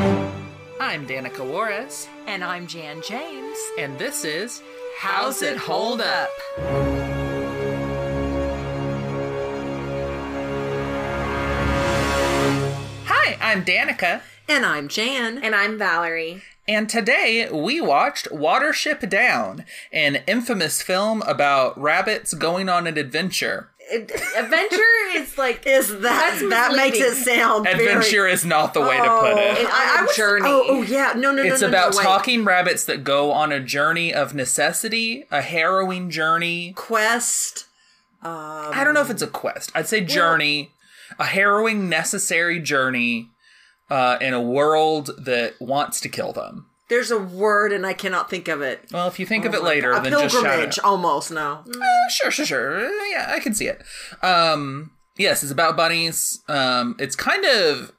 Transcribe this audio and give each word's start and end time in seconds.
I'm 0.00 1.06
Danica 1.06 1.40
Juarez, 1.48 2.06
And 2.26 2.44
I'm 2.44 2.66
Jan 2.66 3.02
James. 3.02 3.56
and 3.78 3.98
this 3.98 4.24
is 4.24 4.62
How's 4.98 5.42
It 5.42 5.56
Hold 5.56 6.00
Up? 6.02 6.28
Hi, 13.08 13.36
I'm 13.40 13.64
Danica, 13.64 14.22
And 14.48 14.64
I'm 14.64 14.88
Jan. 14.88 15.38
And 15.42 15.54
I'm 15.54 15.78
Valerie. 15.78 16.42
and 16.68 16.88
today 16.88 17.48
we 17.50 17.80
watched 17.80 18.28
Watership 18.30 19.08
Down, 19.08 19.64
an 19.92 20.16
infamous 20.26 20.82
film 20.82 21.22
about 21.22 21.80
rabbits 21.80 22.34
going 22.34 22.68
on 22.68 22.86
an 22.86 22.96
adventure. 22.98 23.70
It- 23.90 24.10
adventure 24.36 24.82
is 25.14 25.38
like 25.38 25.62
Is 25.66 26.00
that 26.00 26.38
that 26.50 26.74
makes 26.76 26.98
it 26.98 27.10
misleading. 27.10 27.38
sound 27.38 27.64
very- 27.64 27.86
Adventure 27.86 28.26
is 28.26 28.44
not 28.44 28.74
the 28.74 28.80
way 28.80 28.96
to 28.96 29.02
put 29.20 29.32
it. 29.38 29.58
It- 29.58 29.68
I, 29.70 29.98
I 29.98 30.02
was, 30.02 30.16
Journey. 30.16 30.44
Oh, 30.48 30.64
oh 30.68 30.82
yeah, 30.82 31.12
no, 31.14 31.32
no, 31.32 31.42
no, 31.42 31.52
It's 31.52 31.62
no, 31.62 31.68
about 31.68 31.94
no, 31.94 32.02
talking 32.02 32.44
rabbits 32.44 32.84
that 32.86 33.04
go 33.04 33.30
on 33.32 33.52
a 33.52 33.60
journey 33.60 34.12
of 34.12 34.34
necessity, 34.34 35.24
a 35.30 35.40
harrowing 35.42 36.10
journey. 36.10 36.72
quest. 36.74 37.66
I 38.22 38.82
don't 38.84 38.94
know 38.94 39.02
if 39.02 39.10
it's 39.10 39.22
a 39.22 39.28
quest. 39.28 39.70
I'd 39.74 39.86
say 39.86 40.00
journey, 40.00 40.72
a 41.16 41.24
harrowing, 41.26 41.88
necessary 41.88 42.58
journey 42.58 43.28
uh, 43.88 44.18
in 44.20 44.34
a 44.34 44.40
world 44.40 45.10
that 45.16 45.54
wants 45.60 46.00
to 46.00 46.08
kill 46.08 46.32
them. 46.32 46.66
There's 46.88 47.10
a 47.10 47.18
word 47.18 47.72
and 47.72 47.84
I 47.84 47.92
cannot 47.94 48.30
think 48.30 48.46
of 48.48 48.60
it. 48.62 48.84
Well, 48.92 49.08
if 49.08 49.18
you 49.18 49.26
think 49.26 49.44
of 49.44 49.54
it 49.54 49.60
Oh 49.60 49.64
later, 49.64 49.92
God. 49.92 50.06
a 50.06 50.10
then 50.10 50.18
pilgrimage, 50.20 50.78
almost. 50.78 51.30
No, 51.30 51.64
Uh, 51.68 52.08
sure, 52.10 52.30
sure, 52.30 52.46
sure. 52.46 53.06
Yeah, 53.10 53.26
I 53.30 53.40
can 53.40 53.54
see 53.54 53.66
it. 53.66 53.82
Um, 54.22 54.92
yes, 55.16 55.42
it's 55.42 55.50
about 55.52 55.76
bunnies. 55.76 56.40
Um, 56.48 56.94
it's 56.98 57.16
kind 57.16 57.44
of 57.44 57.92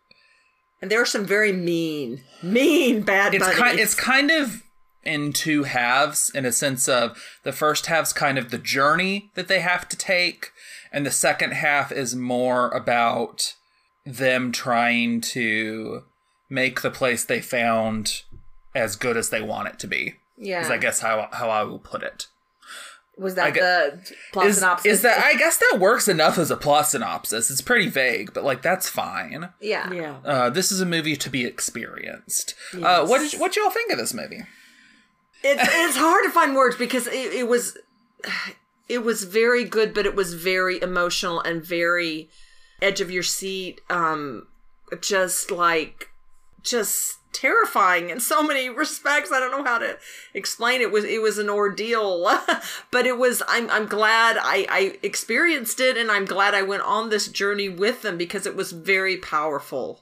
and 0.81 0.92
there 0.92 1.02
are 1.02 1.06
some 1.08 1.25
very 1.25 1.52
mean, 1.52 2.22
mean 2.44 3.02
bad 3.02 3.34
it's 3.34 3.44
bunnies. 3.44 3.59
kind 3.59 3.80
it's 3.80 3.95
kind 3.95 4.31
of 4.31 4.64
in 5.03 5.34
two 5.34 5.64
halves 5.64 6.30
in 6.36 6.45
a 6.45 6.52
sense 6.52 6.88
of 6.88 7.17
the 7.44 7.52
first 7.53 7.86
half's 7.88 8.14
kind 8.14 8.38
of 8.38 8.52
the 8.52 8.58
journey 8.58 9.31
that 9.36 9.47
they 9.47 9.59
have 9.62 9.88
to 9.90 9.97
take 9.97 10.52
and 10.92 11.06
the 11.06 11.12
second 11.12 11.52
half 11.53 11.92
is 11.92 12.14
more 12.16 12.69
about 12.72 13.53
them 14.06 14.52
trying 14.52 15.19
to 15.22 16.03
make 16.50 16.81
the 16.81 16.92
place 16.92 17.23
they 17.25 17.42
found 17.42 18.23
as 18.78 18.95
good 18.95 19.17
as 19.17 19.30
they 19.30 19.42
want 19.42 19.67
it 19.67 19.80
to 19.80 19.88
be 19.88 20.16
yeah. 20.38 20.61
is 20.61 20.70
i 20.70 20.78
guess 20.78 21.00
how 21.00 21.28
how 21.33 21.50
i 21.50 21.64
will 21.64 21.80
put 21.80 22.03
it 22.03 22.28
was 23.17 23.34
that 23.36 23.53
gue- 23.53 23.61
the 23.61 24.14
plot 24.31 24.45
is, 24.47 24.58
synopsis? 24.58 24.92
is 24.92 25.02
that 25.02 25.23
i 25.23 25.34
guess 25.36 25.58
that 25.58 25.80
works 25.80 26.08
enough 26.08 26.38
as 26.38 26.52
a 26.52 26.58
plot 26.58 26.88
synopsis 26.88 27.50
it's 27.50 27.61
pretty 27.61 27.89
vague 27.89 28.34
but 28.34 28.44
like 28.44 28.61
that's 28.61 28.88
fine 28.88 29.50
yeah. 29.59 29.92
yeah. 29.92 30.17
uh, 30.23 30.50
this 30.50 30.72
is 30.72 30.80
a 30.80 30.86
movie 30.86 31.16
to 31.16 31.30
be 31.30 31.45
experienced 31.45 32.53
uh, 32.81 33.06
what 33.06 33.19
did 33.19 33.39
what 33.39 33.56
y'all 33.56 33.72
think 33.72 33.92
of 33.92 33.97
this 33.97 34.14
movie 34.14 34.44
It's 35.44 35.62
it's 35.62 35.97
hard 35.97 36.23
to 36.25 36.31
find 36.31 36.56
words 36.56 36.75
because 36.75 37.08
it, 37.08 37.34
it 37.34 37.47
was 37.47 37.78
it 38.89 39.03
was 39.03 39.23
very 39.23 39.64
good, 39.64 39.94
but 39.94 40.06
it 40.06 40.16
was 40.16 40.34
very 40.34 40.81
emotional 40.81 41.39
and 41.41 41.64
very 41.64 42.30
edge 42.81 43.02
of 43.02 43.12
your 43.12 43.23
seat. 43.23 43.81
Um, 43.89 44.47
just 45.02 45.52
like 45.52 46.09
just 46.64 47.17
terrifying 47.33 48.09
in 48.09 48.20
so 48.20 48.42
many 48.44 48.70
respects. 48.83 49.31
I 49.31 49.39
don't 49.39 49.52
know 49.52 49.64
how 49.64 49.78
to 49.80 49.97
explain 50.33 50.81
it. 50.81 50.86
it 50.86 50.92
was 50.92 51.03
it 51.06 51.22
was 51.22 51.38
an 51.38 51.50
ordeal, 51.50 52.23
but 52.92 53.06
it 53.06 53.17
was. 53.17 53.42
I'm 53.47 53.69
I'm 53.69 53.86
glad 53.88 54.38
I 54.39 54.66
I 54.69 54.97
experienced 55.03 55.80
it, 55.80 55.97
and 55.97 56.11
I'm 56.11 56.25
glad 56.25 56.53
I 56.53 56.61
went 56.61 56.84
on 56.84 57.09
this 57.09 57.28
journey 57.28 57.69
with 57.69 58.02
them 58.02 58.17
because 58.17 58.45
it 58.45 58.56
was 58.56 58.72
very 58.72 59.17
powerful. 59.17 60.02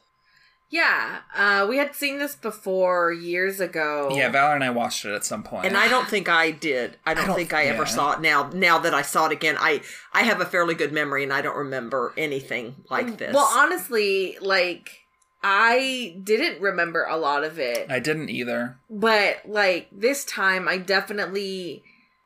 Yeah. 0.67 1.19
Uh, 1.35 1.65
we 1.69 1.77
had 1.77 1.95
seen 1.95 2.17
this 2.17 2.35
before 2.35 3.13
years 3.13 3.59
ago. 3.59 4.09
Yeah, 4.11 4.29
Valor 4.29 4.55
and 4.55 4.63
I 4.63 4.71
watched 4.71 5.05
it 5.05 5.13
at 5.13 5.23
some. 5.23 5.47
And 5.63 5.77
I 5.77 5.87
don't 5.87 6.07
think 6.07 6.27
I 6.27 6.51
did. 6.51 6.97
I 7.05 7.13
don't, 7.13 7.27
don't- 7.27 7.35
think 7.35 7.53
I 7.53 7.65
ever 7.65 7.85
saw 7.85 8.13
it. 8.13 8.21
Now, 8.21 8.49
now 8.53 8.79
that 8.79 8.93
I 8.93 9.03
saw 9.03 9.27
it 9.27 9.31
again, 9.31 9.55
I 9.59 9.81
I 10.11 10.23
have 10.23 10.41
a 10.41 10.45
fairly 10.45 10.73
good 10.73 10.91
memory, 10.91 11.23
and 11.23 11.31
I 11.31 11.41
don't 11.41 11.55
remember 11.55 12.13
anything 12.17 12.83
like 12.89 13.17
this. 13.17 13.33
Well, 13.33 13.47
honestly, 13.55 14.37
like 14.41 15.04
I 15.47 16.15
didn't 16.23 16.59
remember 16.59 17.03
a 17.03 17.17
lot 17.17 17.43
of 17.43 17.59
it, 17.59 17.85
I 17.89 17.99
didn't 17.99 18.29
either. 18.29 18.77
but 18.89 19.41
like 19.45 19.89
this 19.91 20.25
time, 20.25 20.67
I 20.67 20.77
definitely 20.79 21.83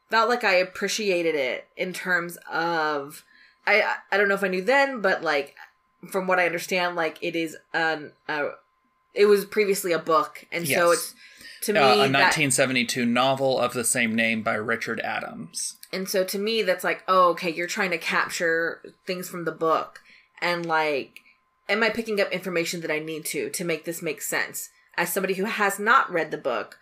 felt 0.10 0.30
like 0.30 0.46
I 0.46 0.56
appreciated 0.56 1.36
it 1.36 1.68
in 1.76 1.92
terms 1.92 2.38
of 2.50 3.26
I 3.68 3.96
I 4.10 4.18
don't 4.18 4.30
know 4.30 4.36
if 4.36 4.44
I 4.44 4.48
knew 4.48 4.62
then, 4.64 5.02
but 5.02 5.22
like 5.22 5.56
from 6.12 6.28
what 6.28 6.40
I 6.40 6.46
understand, 6.46 6.96
like 6.96 7.18
it 7.22 7.36
is 7.36 7.58
an 7.74 8.14
uh, 8.30 8.50
it 9.14 9.26
was 9.26 9.44
previously 9.44 9.92
a 9.92 10.00
book, 10.00 10.46
and 10.50 10.66
so 10.66 10.92
it's 10.92 11.14
to 11.64 11.74
me 11.74 11.80
Uh, 11.80 11.84
a 11.84 12.08
that 12.08 12.38
1972 12.38 13.06
novel 13.06 13.60
of 13.60 13.74
the 13.74 13.84
same 13.84 14.16
name 14.16 14.44
by 14.44 14.54
Richard 14.54 15.02
Adams. 15.02 15.76
And 15.92 16.08
so 16.08 16.24
to 16.24 16.40
me, 16.40 16.62
that's 16.62 16.86
like, 16.86 17.04
oh, 17.10 17.32
okay, 17.32 17.52
you're 17.52 17.68
trying 17.68 17.92
to 17.92 17.98
capture 17.98 18.82
things 19.06 19.28
from 19.28 19.44
the 19.44 19.52
book. 19.52 20.00
And 20.42 20.66
like, 20.66 21.20
am 21.70 21.84
I 21.84 21.90
picking 21.90 22.20
up 22.20 22.32
information 22.32 22.82
that 22.82 22.92
I 22.92 23.00
need 23.00 23.24
to 23.28 23.50
to 23.52 23.64
make 23.64 23.86
this 23.86 24.02
make 24.02 24.22
sense? 24.22 24.70
As 24.98 25.14
somebody 25.14 25.36
who 25.36 25.46
has 25.46 25.80
not 25.80 26.12
read 26.12 26.32
the 26.32 26.38
book, 26.38 26.78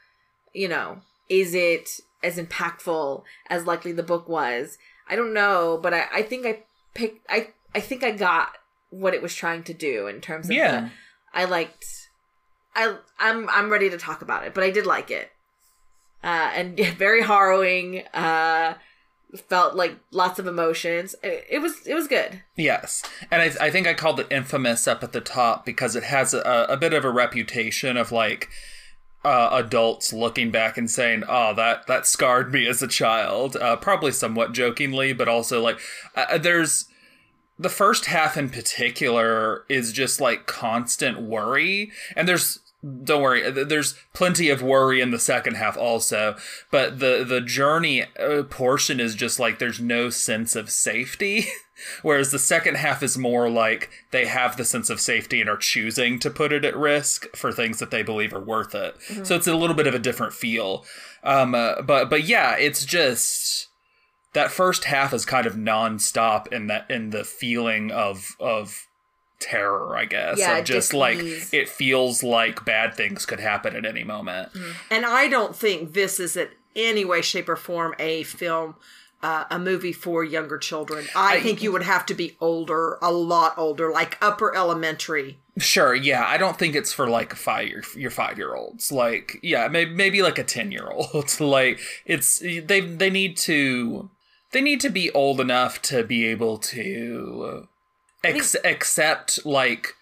you 0.53 0.67
know, 0.67 1.01
is 1.29 1.53
it 1.53 1.99
as 2.23 2.37
impactful 2.37 3.23
as 3.49 3.65
likely 3.67 3.91
the 3.91 4.01
book 4.01 4.27
was? 4.27 4.77
I 5.07 5.15
don't 5.15 5.33
know, 5.33 5.79
but 5.81 5.93
I, 5.93 6.05
I 6.11 6.21
think 6.23 6.45
I 6.47 6.63
picked, 6.95 7.25
I, 7.29 7.49
I 7.75 7.79
think 7.79 8.03
I 8.03 8.11
got 8.11 8.53
what 8.89 9.13
it 9.13 9.21
was 9.21 9.35
trying 9.35 9.63
to 9.65 9.73
do 9.73 10.07
in 10.07 10.19
terms 10.21 10.47
of 10.47 10.53
Yeah. 10.53 10.81
the, 10.81 10.89
I 11.33 11.45
liked, 11.45 11.85
I, 12.75 12.95
I'm, 13.19 13.47
I'm 13.49 13.69
ready 13.69 13.89
to 13.89 13.97
talk 13.97 14.21
about 14.21 14.45
it, 14.45 14.53
but 14.53 14.63
I 14.63 14.71
did 14.71 14.85
like 14.85 15.11
it. 15.11 15.29
Uh, 16.23 16.51
and 16.55 16.79
yeah, 16.79 16.93
very 16.95 17.21
harrowing. 17.21 18.03
Uh, 18.13 18.73
felt 19.35 19.75
like 19.75 19.97
lots 20.11 20.39
of 20.39 20.47
emotions. 20.47 21.15
It, 21.23 21.45
it 21.49 21.59
was 21.59 21.85
it 21.85 21.93
was 21.93 22.07
good. 22.07 22.43
Yes, 22.55 23.03
and 23.29 23.41
I, 23.41 23.65
I 23.65 23.71
think 23.71 23.87
I 23.87 23.93
called 23.93 24.19
it 24.19 24.27
infamous 24.31 24.87
up 24.87 25.03
at 25.03 25.11
the 25.11 25.21
top 25.21 25.65
because 25.65 25.95
it 25.95 26.03
has 26.03 26.33
a, 26.33 26.65
a 26.69 26.77
bit 26.77 26.93
of 26.93 27.03
a 27.03 27.11
reputation 27.11 27.97
of 27.97 28.11
like 28.11 28.49
uh, 29.25 29.49
adults 29.51 30.13
looking 30.13 30.51
back 30.51 30.77
and 30.77 30.89
saying, 30.89 31.23
"Oh, 31.27 31.53
that 31.55 31.87
that 31.87 32.07
scarred 32.07 32.53
me 32.53 32.67
as 32.67 32.81
a 32.81 32.87
child," 32.87 33.57
uh, 33.57 33.75
probably 33.75 34.11
somewhat 34.11 34.53
jokingly, 34.53 35.13
but 35.13 35.27
also 35.27 35.61
like 35.61 35.79
uh, 36.15 36.37
there's 36.37 36.87
the 37.59 37.69
first 37.69 38.05
half 38.05 38.37
in 38.37 38.49
particular 38.49 39.65
is 39.67 39.91
just 39.91 40.21
like 40.21 40.45
constant 40.45 41.21
worry, 41.21 41.91
and 42.15 42.27
there's 42.27 42.59
don't 43.03 43.21
worry 43.21 43.49
there's 43.51 43.95
plenty 44.13 44.49
of 44.49 44.61
worry 44.61 45.01
in 45.01 45.11
the 45.11 45.19
second 45.19 45.55
half 45.55 45.77
also 45.77 46.35
but 46.71 46.99
the 46.99 47.23
the 47.27 47.41
journey 47.41 48.03
uh, 48.19 48.43
portion 48.43 48.99
is 48.99 49.15
just 49.15 49.39
like 49.39 49.59
there's 49.59 49.79
no 49.79 50.09
sense 50.09 50.55
of 50.55 50.69
safety 50.69 51.45
whereas 52.01 52.31
the 52.31 52.39
second 52.39 52.75
half 52.75 53.03
is 53.03 53.17
more 53.17 53.49
like 53.49 53.89
they 54.11 54.25
have 54.25 54.57
the 54.57 54.65
sense 54.65 54.89
of 54.89 54.99
safety 54.99 55.41
and 55.41 55.49
are 55.49 55.57
choosing 55.57 56.19
to 56.19 56.29
put 56.29 56.51
it 56.51 56.65
at 56.65 56.75
risk 56.75 57.25
for 57.35 57.51
things 57.51 57.79
that 57.79 57.91
they 57.91 58.03
believe 58.03 58.33
are 58.33 58.43
worth 58.43 58.73
it. 58.73 58.95
So 59.23 59.35
it's 59.35 59.47
a 59.47 59.55
little 59.55 59.75
bit 59.75 59.87
of 59.87 59.93
a 59.93 59.99
different 59.99 60.33
feel. 60.33 60.85
Um 61.23 61.53
uh, 61.53 61.81
but 61.81 62.09
but 62.09 62.23
yeah 62.23 62.55
it's 62.57 62.85
just 62.85 63.67
that 64.33 64.51
first 64.51 64.85
half 64.85 65.13
is 65.13 65.25
kind 65.25 65.47
of 65.47 65.55
nonstop 65.55 66.51
in 66.51 66.67
that 66.67 66.89
in 66.89 67.11
the 67.11 67.23
feeling 67.23 67.91
of 67.91 68.35
of 68.39 68.86
terror, 69.39 69.95
I 69.95 70.05
guess. 70.05 70.39
Yeah, 70.39 70.57
of 70.57 70.65
just 70.65 70.93
like 70.93 71.17
dis-ease. 71.17 71.53
it 71.53 71.69
feels 71.69 72.23
like 72.23 72.65
bad 72.65 72.95
things 72.95 73.25
could 73.25 73.39
happen 73.39 73.75
at 73.75 73.85
any 73.85 74.03
moment. 74.03 74.49
and 74.89 75.05
I 75.05 75.27
don't 75.27 75.55
think 75.55 75.93
this 75.93 76.19
is 76.19 76.35
in 76.35 76.49
any 76.75 77.05
way, 77.05 77.21
shape, 77.21 77.49
or 77.49 77.55
form 77.55 77.95
a 77.99 78.23
film. 78.23 78.75
Uh, 79.23 79.45
a 79.49 79.57
movie 79.57 79.93
for 79.93 80.23
younger 80.23 80.59
children. 80.59 81.07
I, 81.15 81.39
think 81.39 81.63
you 81.63 81.71
would 81.71 81.81
have 81.81 82.05
to 82.05 82.13
be 82.13 82.37
older, 82.39 82.99
a 83.01 83.11
lot 83.11 83.57
older, 83.57 83.91
like 83.91 84.15
upper 84.21 84.55
elementary. 84.55 85.39
Sure, 85.57 85.95
yeah. 85.95 86.23
I 86.23 86.37
don't 86.37 86.59
think 86.59 86.75
it's 86.75 86.93
for 86.93 87.09
like 87.09 87.33
five 87.33 87.67
your 87.67 87.81
your 87.95 88.11
five 88.11 88.37
year 88.37 88.53
olds. 88.53 88.91
Like, 88.91 89.39
yeah, 89.41 89.69
maybe 89.69 89.89
maybe 89.91 90.21
like 90.21 90.37
a 90.37 90.43
ten 90.43 90.71
year 90.71 90.87
old. 90.91 91.39
like, 91.39 91.79
it's 92.05 92.37
they 92.37 92.79
they 92.79 93.09
need 93.09 93.37
to 93.37 94.11
they 94.51 94.61
need 94.61 94.79
to 94.81 94.89
be 94.89 95.11
old 95.11 95.41
enough 95.41 95.81
to 95.83 96.03
be 96.03 96.25
able 96.27 96.59
to 96.59 97.67
ex- 98.35 98.55
accept 98.63 99.45
like 99.45 99.93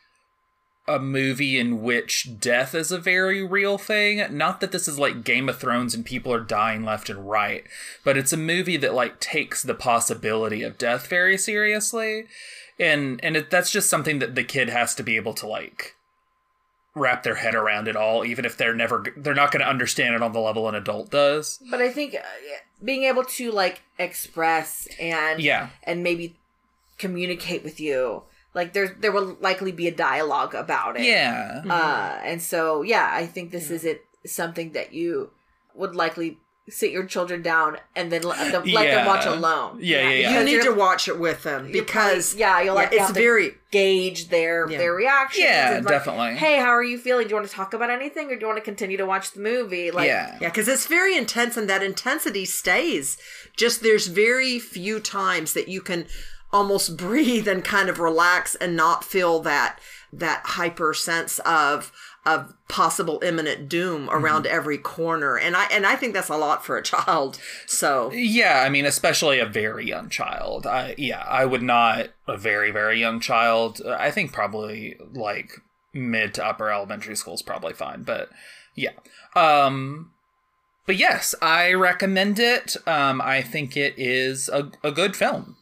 a 0.87 0.99
movie 0.99 1.57
in 1.59 1.81
which 1.81 2.39
death 2.39 2.75
is 2.75 2.91
a 2.91 2.99
very 2.99 3.43
real 3.43 3.77
thing. 3.77 4.23
Not 4.37 4.61
that 4.61 4.71
this 4.71 4.87
is 4.87 4.99
like 4.99 5.23
Game 5.23 5.49
of 5.49 5.57
Thrones 5.57 5.95
and 5.95 6.05
people 6.05 6.31
are 6.33 6.39
dying 6.39 6.83
left 6.83 7.09
and 7.09 7.27
right, 7.27 7.63
but 8.03 8.17
it's 8.17 8.33
a 8.33 8.37
movie 8.37 8.77
that 8.77 8.93
like 8.93 9.19
takes 9.19 9.63
the 9.63 9.73
possibility 9.73 10.61
of 10.61 10.77
death 10.77 11.07
very 11.07 11.37
seriously. 11.37 12.25
And 12.79 13.19
and 13.23 13.35
it, 13.37 13.49
that's 13.49 13.71
just 13.71 13.89
something 13.89 14.19
that 14.19 14.35
the 14.35 14.43
kid 14.43 14.69
has 14.69 14.93
to 14.95 15.03
be 15.03 15.15
able 15.15 15.33
to 15.35 15.47
like 15.47 15.95
wrap 16.93 17.23
their 17.23 17.35
head 17.35 17.55
around 17.55 17.89
it 17.89 17.95
all 17.97 18.23
even 18.23 18.45
if 18.45 18.55
they're 18.55 18.73
never 18.73 19.03
they're 19.17 19.33
not 19.33 19.51
going 19.51 19.59
to 19.61 19.69
understand 19.69 20.15
it 20.15 20.21
on 20.21 20.31
the 20.31 20.39
level 20.39 20.67
an 20.69 20.75
adult 20.75 21.09
does. 21.09 21.59
But 21.69 21.81
I 21.81 21.89
think 21.89 22.15
uh, 22.15 22.19
being 22.83 23.03
able 23.03 23.23
to 23.23 23.51
like 23.51 23.81
express 23.97 24.87
and 24.99 25.41
Yeah. 25.41 25.69
and 25.83 26.03
maybe 26.03 26.35
communicate 26.97 27.63
with 27.63 27.79
you 27.79 28.23
like 28.55 28.73
there 28.73 28.95
there 28.99 29.11
will 29.11 29.37
likely 29.41 29.71
be 29.71 29.87
a 29.87 29.91
dialogue 29.93 30.55
about 30.55 30.97
it. 30.97 31.03
Yeah. 31.03 31.61
Uh, 31.69 32.19
and 32.23 32.41
so 32.41 32.81
yeah, 32.81 33.09
I 33.11 33.25
think 33.25 33.51
this 33.51 33.69
is 33.69 33.83
it 33.83 34.01
something 34.25 34.71
that 34.71 34.93
you 34.93 35.31
would 35.75 35.93
likely 35.93 36.39
sit 36.67 36.89
your 36.89 37.05
children 37.05 37.43
down 37.43 37.77
and 37.95 38.11
then 38.11 38.23
let 38.23 38.51
them, 38.51 38.63
let 38.73 38.85
them 38.89 39.05
watch 39.05 39.25
alone. 39.25 39.77
Yeah, 39.81 40.09
yeah, 40.09 40.09
yeah. 40.09 40.39
You 40.39 40.45
need 40.45 40.63
to 40.63 40.71
watch 40.73 41.07
it 41.07 41.19
with 41.19 41.43
them 41.43 41.69
because 41.71 42.29
probably- 42.33 42.39
yeah, 42.39 42.61
you'll 42.61 42.75
like 42.75 42.91
it's 42.91 43.01
have 43.01 43.07
to 43.09 43.13
very 43.13 43.51
gauge 43.71 44.29
their 44.29 44.67
Yeah. 44.71 44.77
their 44.79 44.93
reaction 44.95 45.43
Yeah, 45.43 45.81
like, 45.83 45.87
definitely. 45.87 46.35
Hey, 46.37 46.57
how 46.57 46.69
are 46.69 46.83
you 46.83 46.97
feeling? 46.97 47.27
Do 47.27 47.31
you 47.31 47.35
want 47.35 47.47
to 47.47 47.53
talk 47.53 47.73
about 47.75 47.91
anything, 47.91 48.31
or 48.31 48.35
do 48.35 48.41
you 48.41 48.47
want 48.47 48.57
to 48.57 48.63
continue 48.63 48.97
to 48.97 49.05
watch 49.05 49.33
the 49.33 49.41
movie? 49.41 49.91
Like, 49.91 50.07
yeah. 50.07 50.37
Yeah, 50.41 50.49
because 50.49 50.67
it's 50.67 50.87
very 50.87 51.15
intense, 51.15 51.55
and 51.55 51.69
that 51.69 51.83
intensity 51.83 52.45
stays. 52.45 53.17
Just 53.55 53.83
there's 53.83 54.07
very 54.07 54.57
few 54.57 54.99
times 54.99 55.53
that 55.53 55.67
you 55.67 55.81
can 55.81 56.07
almost 56.55 56.95
breathe 56.95 57.49
and 57.49 57.65
kind 57.65 57.89
of 57.89 57.99
relax 57.99 58.55
and 58.55 58.77
not 58.77 59.03
feel 59.03 59.41
that 59.41 59.77
that 60.13 60.41
hyper 60.45 60.93
sense 60.93 61.39
of 61.39 61.91
of 62.25 62.53
possible 62.69 63.21
imminent 63.23 63.69
doom 63.69 64.09
around 64.09 64.47
every 64.47 64.77
corner. 64.77 65.37
And 65.37 65.55
I 65.55 65.65
and 65.65 65.85
I 65.85 65.95
think 65.97 66.13
that's 66.13 66.29
a 66.29 66.37
lot 66.37 66.65
for 66.65 66.77
a 66.77 66.81
child. 66.81 67.39
So 67.67 68.09
Yeah, 68.13 68.63
I 68.65 68.69
mean, 68.69 68.85
especially 68.85 69.39
a 69.39 69.45
very 69.45 69.85
young 69.85 70.09
child. 70.09 70.65
I 70.65 70.95
yeah, 70.97 71.23
I 71.27 71.45
would 71.45 71.61
not 71.61 72.07
a 72.25 72.37
very 72.37 72.71
very 72.71 72.99
young 72.99 73.19
child. 73.19 73.81
uh, 73.85 73.97
I 73.99 74.09
think 74.09 74.31
probably 74.31 74.97
like 75.13 75.51
mid 75.93 76.33
to 76.35 76.45
upper 76.45 76.71
elementary 76.71 77.17
school 77.17 77.35
is 77.35 77.41
probably 77.41 77.73
fine, 77.73 78.03
but 78.03 78.29
yeah. 78.75 78.93
Um 79.35 80.11
but 80.85 80.95
yes, 80.95 81.35
I 81.41 81.73
recommend 81.73 82.39
it. 82.39 82.77
Um 82.87 83.21
I 83.21 83.41
think 83.41 83.75
it 83.75 83.93
is 83.97 84.47
a, 84.49 84.71
a 84.83 84.91
good 84.91 85.17
film. 85.17 85.57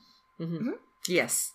Yes. 1.07 1.51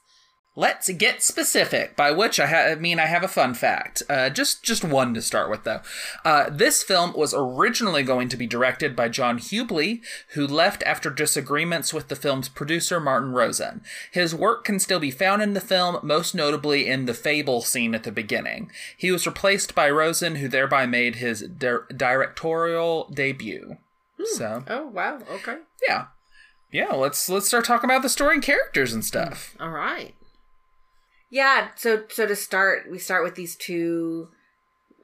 Let's 0.56 0.90
get 0.90 1.22
specific, 1.22 1.94
by 1.94 2.10
which 2.10 2.40
I, 2.40 2.46
ha- 2.46 2.72
I 2.72 2.74
mean 2.74 2.98
I 2.98 3.06
have 3.06 3.22
a 3.22 3.28
fun 3.28 3.54
fact. 3.54 4.02
Uh, 4.08 4.28
just 4.28 4.64
just 4.64 4.82
one 4.82 5.14
to 5.14 5.22
start 5.22 5.48
with, 5.48 5.62
though. 5.62 5.82
Uh, 6.24 6.50
this 6.50 6.82
film 6.82 7.12
was 7.16 7.32
originally 7.32 8.02
going 8.02 8.28
to 8.30 8.36
be 8.36 8.48
directed 8.48 8.96
by 8.96 9.08
John 9.08 9.38
Hubley, 9.38 10.00
who 10.34 10.48
left 10.48 10.82
after 10.82 11.10
disagreements 11.10 11.94
with 11.94 12.08
the 12.08 12.16
film's 12.16 12.48
producer 12.48 12.98
Martin 12.98 13.30
Rosen. 13.30 13.82
His 14.10 14.34
work 14.34 14.64
can 14.64 14.80
still 14.80 14.98
be 14.98 15.12
found 15.12 15.42
in 15.42 15.54
the 15.54 15.60
film, 15.60 16.00
most 16.02 16.34
notably 16.34 16.88
in 16.88 17.06
the 17.06 17.14
fable 17.14 17.60
scene 17.62 17.94
at 17.94 18.02
the 18.02 18.10
beginning. 18.10 18.72
He 18.96 19.12
was 19.12 19.28
replaced 19.28 19.76
by 19.76 19.88
Rosen, 19.88 20.36
who 20.36 20.48
thereby 20.48 20.86
made 20.86 21.16
his 21.16 21.42
dir- 21.42 21.86
directorial 21.96 23.08
debut. 23.14 23.76
So 24.34 24.64
Oh 24.66 24.88
wow. 24.88 25.20
Okay. 25.34 25.58
yeah, 25.88 26.06
yeah. 26.70 26.92
Let's 26.94 27.28
let's 27.28 27.46
start 27.48 27.64
talking 27.64 27.88
about 27.88 28.02
the 28.02 28.08
story 28.08 28.34
and 28.34 28.42
characters 28.42 28.92
and 28.92 29.04
stuff. 29.04 29.56
All 29.60 29.70
right. 29.70 30.14
Yeah, 31.30 31.68
so 31.76 32.04
so 32.08 32.26
to 32.26 32.34
start, 32.36 32.90
we 32.90 32.98
start 32.98 33.22
with 33.22 33.34
these 33.34 33.54
two 33.54 34.28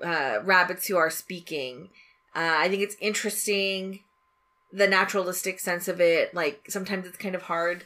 uh, 0.03 0.39
rabbits 0.43 0.87
who 0.87 0.97
are 0.97 1.11
speaking. 1.11 1.91
Uh, 2.35 2.55
I 2.57 2.69
think 2.69 2.83
it's 2.83 2.97
interesting 3.01 4.01
the 4.73 4.89
naturalistic 4.89 5.61
sense 5.61 5.87
of 5.87 6.01
it. 6.01 6.35
Like 6.35 6.63
sometimes 6.69 7.07
it's 7.07 7.19
kind 7.19 7.35
of 7.35 7.43
hard. 7.43 7.85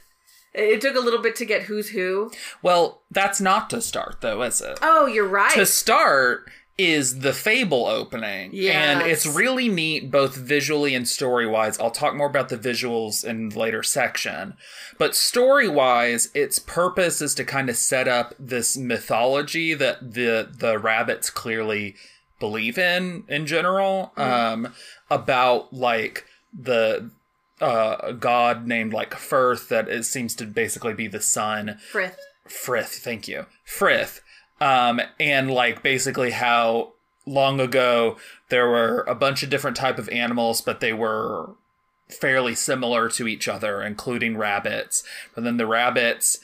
It, 0.54 0.70
it 0.70 0.80
took 0.80 0.96
a 0.96 1.00
little 1.00 1.20
bit 1.20 1.36
to 1.36 1.44
get 1.44 1.62
who's 1.62 1.90
who. 1.90 2.30
Well, 2.62 3.02
that's 3.10 3.40
not 3.40 3.68
to 3.70 3.82
start, 3.82 4.20
though, 4.20 4.42
is 4.42 4.60
it? 4.60 4.78
Oh, 4.82 5.06
you're 5.06 5.26
right. 5.28 5.52
to 5.52 5.66
start 5.66 6.48
is 6.78 7.18
the 7.20 7.32
fable 7.32 7.86
opening 7.86 8.50
Yeah. 8.52 8.92
and 9.00 9.10
it's 9.10 9.26
really 9.26 9.68
neat 9.68 10.10
both 10.12 10.36
visually 10.36 10.94
and 10.94 11.08
story 11.08 11.44
wise 11.46 11.78
i'll 11.80 11.90
talk 11.90 12.14
more 12.14 12.28
about 12.28 12.48
the 12.50 12.56
visuals 12.56 13.24
in 13.24 13.48
the 13.48 13.58
later 13.58 13.82
section 13.82 14.54
but 14.96 15.16
story 15.16 15.68
wise 15.68 16.30
its 16.34 16.60
purpose 16.60 17.20
is 17.20 17.34
to 17.34 17.44
kind 17.44 17.68
of 17.68 17.76
set 17.76 18.06
up 18.06 18.32
this 18.38 18.76
mythology 18.76 19.74
that 19.74 20.14
the 20.14 20.48
the 20.56 20.78
rabbits 20.78 21.30
clearly 21.30 21.96
believe 22.38 22.78
in 22.78 23.24
in 23.28 23.44
general 23.46 24.12
um 24.16 24.72
about 25.10 25.72
like 25.72 26.24
the 26.56 27.10
uh 27.60 28.12
god 28.12 28.68
named 28.68 28.92
like 28.92 29.14
firth 29.14 29.68
that 29.68 29.88
it 29.88 30.04
seems 30.04 30.36
to 30.36 30.44
basically 30.46 30.94
be 30.94 31.08
the 31.08 31.20
sun 31.20 31.76
Frith. 31.90 32.16
Frith, 32.46 33.00
thank 33.02 33.28
you. 33.28 33.44
Frith. 33.64 34.22
Um, 34.60 35.00
and 35.20 35.50
like 35.50 35.82
basically 35.82 36.32
how 36.32 36.92
long 37.26 37.60
ago 37.60 38.16
there 38.48 38.68
were 38.68 39.04
a 39.06 39.14
bunch 39.14 39.42
of 39.42 39.50
different 39.50 39.76
type 39.76 39.98
of 39.98 40.08
animals, 40.08 40.60
but 40.60 40.80
they 40.80 40.92
were 40.92 41.50
fairly 42.08 42.54
similar 42.54 43.08
to 43.10 43.28
each 43.28 43.48
other, 43.48 43.82
including 43.82 44.36
rabbits. 44.36 45.04
But 45.34 45.44
then 45.44 45.58
the 45.58 45.66
rabbits 45.66 46.38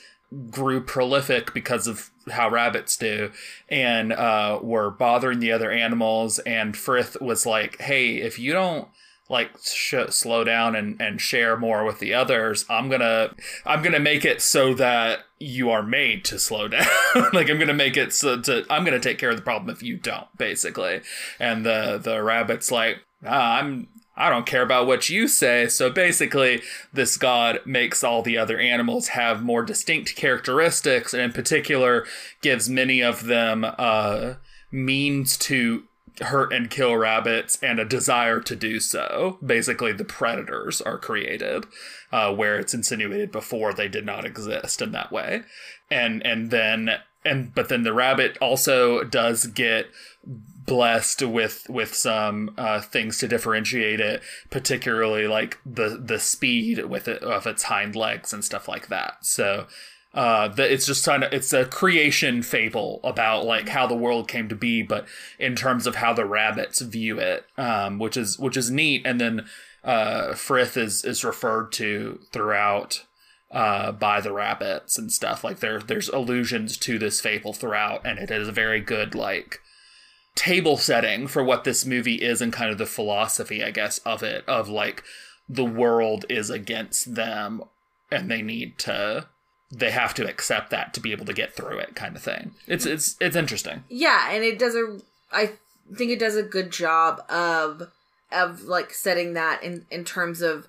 grew 0.51 0.81
prolific 0.81 1.55
because 1.55 1.87
of 1.87 2.11
how 2.31 2.49
rabbits 2.49 2.97
do 2.97 3.31
and 3.69 4.13
uh, 4.13 4.59
were 4.63 4.91
bothering 4.91 5.41
the 5.41 5.53
other 5.53 5.71
animals. 5.71 6.39
And 6.41 6.77
Frith 6.77 7.17
was 7.21 7.47
like, 7.47 7.81
hey, 7.81 8.17
if 8.17 8.39
you 8.39 8.53
don't 8.53 8.89
like 9.29 9.51
sh- 9.63 9.95
slow 10.11 10.45
down 10.45 10.77
and, 10.77 11.01
and 11.01 11.21
share 11.21 11.57
more 11.57 11.85
with 11.85 11.99
the 11.99 12.13
others 12.13 12.65
i'm 12.69 12.89
gonna 12.89 13.35
i'm 13.65 13.83
gonna 13.83 13.99
make 13.99 14.25
it 14.25 14.43
so 14.43 14.75
that 14.75 15.21
you 15.39 15.71
are 15.71 15.83
made 15.83 16.25
to 16.25 16.39
slow 16.39 16.69
down 16.69 16.87
like 17.33 17.49
i'm 17.49 17.59
gonna 17.59 17.73
make 17.73 17.97
it 17.97 18.13
so 18.13 18.41
to 18.41 18.65
i'm 18.71 18.85
gonna 18.85 19.01
take 19.01 19.19
care 19.19 19.31
of 19.31 19.37
the 19.37 19.43
problem 19.43 19.75
if 19.75 19.83
you 19.83 19.97
don't 19.97 20.27
basically 20.37 21.01
and 21.39 21.65
the 21.65 21.99
the 22.03 22.23
rabbit's 22.23 22.71
like 22.71 22.99
ah, 23.27 23.59
i'm 23.59 23.89
I 24.17 24.31
don't 24.31 24.47
care 24.47 24.63
about 24.63 24.87
what 24.87 25.11
you 25.11 25.27
say. 25.27 25.67
So 25.67 25.91
basically, 25.91 26.63
this 26.93 27.17
god 27.17 27.61
makes 27.67 28.05
all 28.05 28.23
the 28.23 28.39
other 28.39 28.59
animals 28.59 29.09
have 29.09 29.43
more 29.43 29.63
distinct 29.63 30.15
characteristics, 30.15 31.13
and 31.13 31.23
in 31.23 31.33
particular, 31.33 32.07
gives 32.41 32.69
many 32.69 33.03
of 33.03 33.25
them 33.25 33.65
uh, 33.65 34.35
means 34.71 35.37
to 35.39 35.85
hurt 36.21 36.53
and 36.53 36.71
kill 36.71 36.97
rabbits 36.97 37.59
and 37.63 37.79
a 37.79 37.85
desire 37.85 38.41
to 38.41 38.55
do 38.55 38.81
so. 38.81 39.39
Basically, 39.45 39.93
the 39.93 40.05
predators 40.05 40.81
are 40.81 40.99
created, 40.99 41.67
uh, 42.13 42.33
where 42.35 42.59
it's 42.59 42.75
insinuated 42.75 43.33
before 43.33 43.73
they 43.73 43.89
did 43.89 44.07
not 44.07 44.25
exist 44.25 44.81
in 44.81 44.93
that 44.93 45.11
way, 45.11 45.43
and 45.91 46.25
and 46.25 46.51
then 46.51 46.91
and 47.25 47.55
but 47.55 47.69
then 47.69 47.83
the 47.83 47.93
rabbit 47.93 48.37
also 48.41 49.03
does 49.03 49.47
get 49.47 49.87
blessed 50.25 51.23
with 51.23 51.67
with 51.69 51.95
some 51.95 52.55
uh, 52.57 52.81
things 52.81 53.19
to 53.19 53.29
differentiate 53.29 54.01
it, 54.01 54.23
particularly 54.51 55.27
like 55.27 55.59
the 55.65 56.01
the 56.03 56.19
speed 56.19 56.85
with 56.87 57.09
it 57.09 57.23
of 57.23 57.47
its 57.47 57.65
hind 57.65 57.97
legs 57.97 58.33
and 58.33 58.45
stuff 58.45 58.69
like 58.69 58.89
that. 58.89 59.19
So 59.23 59.67
uh, 60.15 60.47
the, 60.47 60.73
it's 60.73 60.87
just 60.87 61.05
kind 61.05 61.25
of 61.25 61.33
it's 61.33 61.53
a 61.53 61.65
creation 61.65 62.41
fable 62.43 63.01
about 63.03 63.45
like 63.45 63.69
how 63.69 63.87
the 63.87 63.97
world 63.97 64.29
came 64.29 64.49
to 64.49 64.55
be, 64.55 64.81
but 64.81 65.07
in 65.41 65.57
terms 65.57 65.89
of 65.89 65.97
how 65.97 66.13
the 66.13 66.25
rabbits 66.25 66.81
view 66.81 67.19
it, 67.19 67.45
um, 67.59 67.99
which 67.99 68.17
is 68.17 68.39
which 68.39 68.57
is 68.57 68.71
neat. 68.71 69.03
And 69.05 69.21
then 69.21 69.47
uh, 69.83 70.35
Frith 70.35 70.77
is 70.77 71.05
is 71.05 71.25
referred 71.25 71.73
to 71.73 72.21
throughout 72.31 73.05
uh, 73.51 73.91
by 73.91 74.21
the 74.21 74.33
rabbits 74.33 74.97
and 74.97 75.13
stuff. 75.13 75.43
Like 75.43 75.59
there 75.59 75.81
there's 75.81 76.09
allusions 76.09 76.77
to 76.79 76.97
this 76.97 77.21
fable 77.21 77.53
throughout, 77.53 78.07
and 78.07 78.21
it 78.21 78.31
is 78.31 78.47
a 78.47 78.53
very 78.53 78.81
good 78.81 79.17
like 79.17 79.59
table 80.37 80.77
setting 80.77 81.27
for 81.27 81.43
what 81.43 81.65
this 81.65 81.85
movie 81.85 82.17
is 82.17 82.41
and 82.41 82.53
kind 82.53 82.71
of 82.71 82.79
the 82.79 82.87
philosophy, 82.87 83.65
I 83.65 83.73
guess, 83.73 83.99
of 83.99 84.23
it 84.23 84.45
of 84.49 84.69
like 84.69 85.03
the 85.49 85.65
world 85.65 86.25
is 86.29 86.51
against 86.51 87.17
them 87.17 87.63
and 88.11 88.31
they 88.31 88.43
need 88.43 88.79
to 88.79 89.27
they 89.77 89.91
have 89.91 90.15
to 90.15 90.29
accept 90.29 90.71
that 90.71 90.95
to 90.95 91.01
be 91.01 91.13
able 91.13 91.27
to 91.27 91.33
get 91.33 91.55
through 91.55 91.79
it 91.79 91.95
kind 91.95 92.17
of 92.17 92.23
thing. 92.23 92.53
It's 92.67 92.87
it's 92.87 93.17
it's 93.21 93.37
interesting. 93.37 93.85
Yeah, 93.89 94.31
and 94.31 94.45
it 94.45 94.59
does 94.59 94.75
a. 94.75 95.01
I 95.33 95.53
think 95.95 96.11
it 96.11 96.19
does 96.19 96.37
a 96.37 96.43
good 96.43 96.71
job 96.71 97.21
of 97.31 97.91
of 98.33 98.63
like 98.63 98.93
setting 98.93 99.35
that 99.35 99.63
in 99.63 99.87
in 99.91 100.05
terms 100.05 100.43
of 100.43 100.69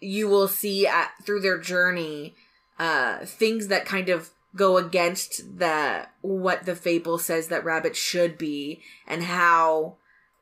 you 0.00 0.28
will 0.28 0.48
see 0.48 0.86
at 0.86 1.10
through 1.24 1.40
their 1.40 1.58
journey 1.58 2.34
uh 2.78 3.18
things 3.24 3.68
that 3.68 3.84
kind 3.84 4.08
of 4.08 4.30
go 4.56 4.76
against 4.76 5.58
the 5.58 6.06
what 6.22 6.64
the 6.64 6.74
fable 6.74 7.18
says 7.18 7.48
that 7.48 7.64
rabbits 7.64 7.98
should 7.98 8.38
be 8.38 8.80
and 9.06 9.24
how 9.24 9.96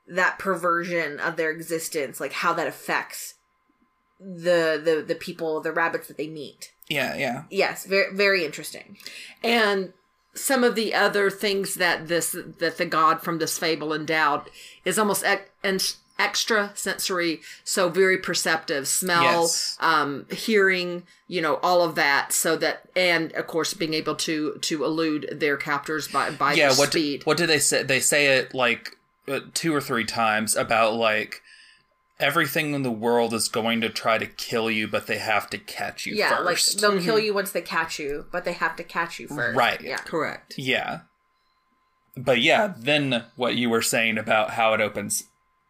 that 0.07 0.39
perversion 0.39 1.19
of 1.21 1.37
their 1.37 1.51
existence 1.51 2.21
like 2.21 2.33
how 2.33 2.53
that 2.53 2.67
affects 2.67 3.35
the 4.21 4.81
the 4.83 5.05
the 5.07 5.15
people 5.15 5.61
the 5.61 5.73
rabbits 5.73 6.09
that 6.09 6.17
they 6.17 6.29
meet 6.29 6.73
Yeah, 6.89 7.17
yeah. 7.17 7.43
yes 7.51 7.85
very 7.87 8.15
very 8.15 8.45
interesting 8.45 8.97
And 9.43 9.93
some 10.35 10.63
of 10.65 10.75
the 10.75 10.95
other 10.95 11.31
things 11.31 11.75
that 11.75 12.09
this 12.09 12.33
that 12.59 12.79
the 12.79 12.87
god 12.87 13.23
from 13.23 13.39
this 13.39 13.59
fable 13.59 13.93
endowed 13.93 14.51
is 14.85 14.99
almost 14.99 15.25
ex- 15.25 15.51
and 15.63 15.95
extra 16.19 16.73
sensory, 16.75 17.41
so 17.63 17.89
very 17.89 18.19
perceptive, 18.19 18.89
smell, 18.89 19.43
Yes. 19.43 19.77
um, 19.79 20.27
hearing, 20.31 21.05
you 21.29 21.41
know, 21.41 21.57
all 21.63 21.83
of 21.83 21.95
that. 21.95 22.33
So 22.33 22.57
that 22.57 22.89
and 22.97 23.33
of 23.33 23.47
course 23.47 23.73
being 23.75 23.95
able 23.95 24.17
to 24.17 24.59
to 24.63 24.85
elude 24.85 25.29
their 25.33 25.57
captors 25.57 26.09
by 26.09 26.31
by 26.31 26.55
yeah, 26.55 26.71
what 26.71 26.91
speed. 26.91 27.21
Do, 27.21 27.25
what 27.25 27.37
do 27.37 27.47
they 27.47 27.61
say? 27.61 27.83
They 27.85 28.01
say 28.01 28.39
it 28.39 28.53
like 28.55 28.97
uh, 29.29 29.41
two 29.55 29.75
or 29.75 29.81
three 29.81 30.05
times 30.05 30.57
about 30.57 30.95
like 30.95 31.41
everything 32.21 32.75
in 32.75 32.83
the 32.83 32.91
world 32.91 33.33
is 33.33 33.49
going 33.49 33.81
to 33.81 33.89
try 33.89 34.19
to 34.19 34.27
kill 34.27 34.71
you, 34.71 34.89
but 34.89 35.07
they 35.07 35.19
have 35.19 35.49
to 35.51 35.59
catch 35.59 36.05
you 36.07 36.15
Yeah, 36.15 36.39
like 36.41 36.63
they'll 36.65 37.01
kill 37.01 37.19
you 37.19 37.33
once 37.35 37.53
they 37.53 37.63
catch 37.63 37.99
you, 37.99 38.27
but 38.33 38.45
they 38.45 38.53
have 38.53 38.75
to 38.77 38.85
catch 38.85 39.19
you 39.21 39.29
first. 39.29 39.57
Right. 39.57 39.81
Yeah. 39.81 39.99
Correct. 39.99 40.55
yeah. 40.59 41.01
But 42.17 42.41
yeah, 42.41 42.75
then 42.77 43.25
what 43.37 43.55
you 43.55 43.71
were 43.71 43.83
saying 43.83 44.19
about 44.19 44.51
how 44.51 44.75
it 44.75 44.81
opens 44.81 45.23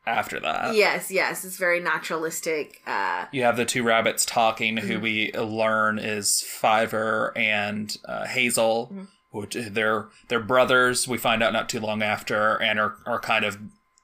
after 0.07 0.41
that. 0.41 0.75
Yes, 0.75 1.11
yes, 1.11 1.45
it's 1.45 1.59
very 1.59 1.81
naturalistic. 1.81 2.81
Uh, 2.87 3.27
You 3.33 3.43
have 3.43 3.59
the 3.59 3.67
two 3.67 3.83
rabbits 3.83 4.25
talking, 4.25 4.77
Mm-hmm. 4.77 4.87
who 4.89 5.01
we 5.01 5.33
learn 5.35 5.99
is 5.99 6.41
Fiver 6.41 7.37
and 7.37 7.95
uh, 8.07 8.25
Hazel, 8.27 8.87
Mm-hmm. 8.91 9.05
which 9.39 9.55
they're 9.73 10.09
they're 10.29 10.41
brothers. 10.41 11.07
We 11.07 11.19
find 11.19 11.43
out 11.43 11.53
not 11.53 11.69
too 11.69 11.81
long 11.81 12.01
after, 12.03 12.57
and 12.63 12.81
are 12.81 12.97
are 13.05 13.21
kind 13.21 13.45
of 13.45 13.59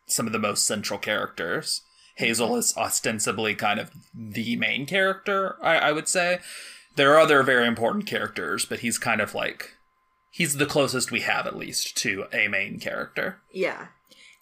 some 0.07 0.27
of 0.27 0.35
the 0.35 0.39
most 0.39 0.67
central 0.67 0.99
characters. 0.99 1.81
Hazel 2.15 2.57
is 2.57 2.77
ostensibly 2.77 3.55
kind 3.55 3.81
of 3.81 3.91
the 4.15 4.57
main 4.57 4.87
character, 4.87 5.57
I, 5.63 5.79
I 5.79 5.93
would 5.93 6.09
say. 6.09 6.39
There 6.97 7.13
are 7.15 7.21
other 7.21 7.43
very 7.43 7.67
important 7.67 8.07
characters, 8.07 8.65
but 8.65 8.81
he's 8.81 8.99
kind 8.99 9.21
of 9.21 9.35
like 9.35 9.77
he's 10.31 10.55
the 10.55 10.67
closest 10.67 11.11
we 11.11 11.21
have, 11.21 11.47
at 11.47 11.57
least, 11.57 11.97
to 11.99 12.27
a 12.33 12.49
main 12.49 12.79
character. 12.79 13.41
yeah. 13.53 13.89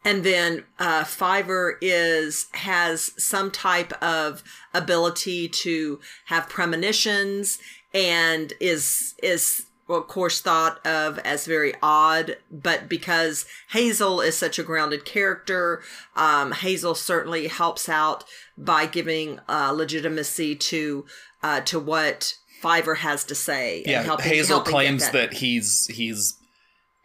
And 0.04 0.24
then 0.24 0.64
uh, 0.80 1.04
Fiver 1.04 1.78
is 1.80 2.48
has 2.54 3.12
some 3.22 3.52
type 3.52 3.92
of 4.02 4.42
ability 4.74 5.48
to 5.48 6.00
have 6.26 6.48
premonitions 6.48 7.58
and 7.94 8.52
is 8.58 9.14
is 9.22 9.66
of 9.94 10.08
course 10.08 10.40
thought 10.40 10.84
of 10.86 11.18
as 11.20 11.46
very 11.46 11.74
odd. 11.82 12.36
But 12.50 12.88
because 12.88 13.46
Hazel 13.70 14.20
is 14.20 14.36
such 14.36 14.58
a 14.58 14.62
grounded 14.62 15.04
character, 15.04 15.82
um, 16.16 16.52
Hazel 16.52 16.94
certainly 16.94 17.48
helps 17.48 17.88
out 17.88 18.24
by 18.56 18.86
giving 18.86 19.40
uh, 19.48 19.72
legitimacy 19.72 20.54
to 20.56 21.04
uh, 21.42 21.60
to 21.62 21.78
what 21.80 22.34
Fiver 22.60 22.96
has 22.96 23.24
to 23.24 23.34
say. 23.34 23.78
and 23.78 23.86
Yeah, 23.86 24.02
helping- 24.02 24.26
Hazel 24.26 24.56
helping 24.58 24.70
claims 24.72 25.10
that 25.10 25.34
he's 25.34 25.86
he's 25.86 26.34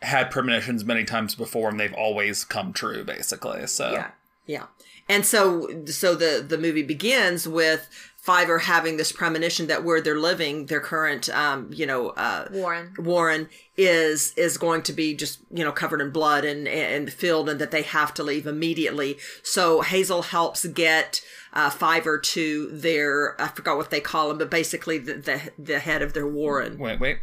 had 0.02 0.30
premonitions 0.30 0.86
many 0.86 1.04
times 1.04 1.34
before, 1.34 1.70
and 1.70 1.80
they've 1.80 1.94
always 1.94 2.44
come 2.44 2.72
true, 2.74 3.04
basically. 3.04 3.66
So 3.68 3.92
Yeah. 3.94 4.12
Yeah. 4.46 4.66
And 5.10 5.26
so 5.26 5.86
so 5.86 6.16
the 6.16 6.46
the 6.48 6.58
movie 6.58 6.84
begins 6.84 7.48
with 7.48 7.90
Fiver 8.28 8.60
having 8.60 8.98
this 8.98 9.14
premonition 9.14 9.68
that 9.68 9.86
where 9.86 10.02
they're 10.02 10.20
living, 10.20 10.66
their 10.66 10.82
current 10.82 11.30
um, 11.30 11.70
you 11.72 11.86
know, 11.86 12.10
uh 12.10 12.50
Warren. 12.52 12.94
Warren 13.00 13.48
is 13.78 14.34
is 14.36 14.58
going 14.58 14.82
to 14.82 14.92
be 14.92 15.16
just, 15.16 15.40
you 15.50 15.64
know, 15.64 15.72
covered 15.72 16.02
in 16.02 16.10
blood 16.10 16.44
and 16.44 16.68
and 16.68 17.14
filled 17.14 17.48
and 17.48 17.58
that 17.62 17.72
they 17.72 17.84
have 17.84 18.14
to 18.16 18.24
leave 18.24 18.46
immediately. 18.46 19.18
So 19.44 19.80
Hazel 19.80 20.24
helps 20.24 20.66
get 20.66 21.22
uh, 21.54 21.70
Fiver 21.70 22.20
to 22.20 22.68
their 22.70 23.42
I 23.42 23.48
forgot 23.48 23.78
what 23.78 23.92
they 23.92 24.02
call 24.02 24.30
him, 24.30 24.40
but 24.40 24.52
basically 24.52 24.98
the 24.98 25.14
the, 25.14 25.52
the 25.58 25.80
head 25.80 26.02
of 26.02 26.12
their 26.12 26.28
Warren. 26.28 26.78
Wait, 26.78 27.00
wait. 27.00 27.20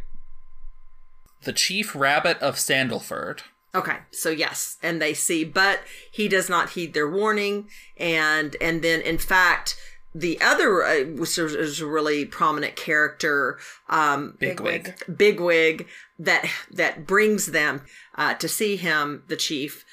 The 1.43 1.53
Chief 1.53 1.93
Rabbit 1.95 2.39
of 2.39 2.55
Sandleford. 2.55 3.41
Okay, 3.75 3.97
so 4.09 4.31
yes, 4.31 4.77
and 4.81 4.99
they 4.99 5.13
see, 5.13 5.43
but 5.43 5.81
he 6.09 6.27
does 6.27 6.49
not 6.49 6.71
heed 6.71 6.95
their 6.95 7.07
warning, 7.07 7.69
and 7.95 8.55
and 8.59 8.81
then 8.81 9.01
in 9.01 9.19
fact 9.19 9.75
the 10.17 10.39
other, 10.39 10.81
uh, 10.83 10.93
is- 10.93 11.37
is 11.37 11.81
a 11.81 11.85
really 11.85 12.23
prominent 12.25 12.75
character, 12.77 13.59
um, 13.89 14.37
Bigwig. 14.39 14.95
Bigwig, 15.13 15.87
that 16.17 16.49
that 16.71 17.05
brings 17.05 17.47
them 17.47 17.81
uh, 18.17 18.33
to 18.35 18.47
see 18.47 18.77
him, 18.77 19.23
the 19.27 19.35
chief. 19.35 19.83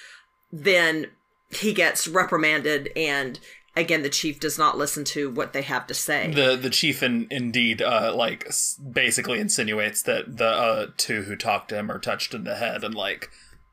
Then 0.53 1.09
he 1.51 1.73
gets 1.73 2.07
reprimanded, 2.07 2.91
and 2.95 3.41
again, 3.75 4.03
the 4.03 4.09
chief 4.09 4.39
does 4.39 4.59
not 4.59 4.79
listen 4.79 5.03
to 5.05 5.29
what 5.31 5.53
they 5.53 5.63
have 5.63 5.87
to 5.89 5.95
say. 5.95 6.31
The 6.33 6.55
the 6.57 6.71
chief 6.71 7.03
in, 7.03 7.27
indeed 7.31 7.83
uh 7.83 8.15
like 8.15 8.49
basically 8.93 9.41
insinuates 9.41 10.03
that 10.03 10.37
the 10.37 10.47
uh 10.49 10.87
two 10.97 11.23
who 11.23 11.35
talked 11.37 11.71
to 11.71 11.77
him 11.79 11.91
are 11.91 11.99
touched 11.99 12.33
in 12.33 12.45
the 12.45 12.55
head 12.57 12.85
and 12.85 12.95
like 12.95 13.31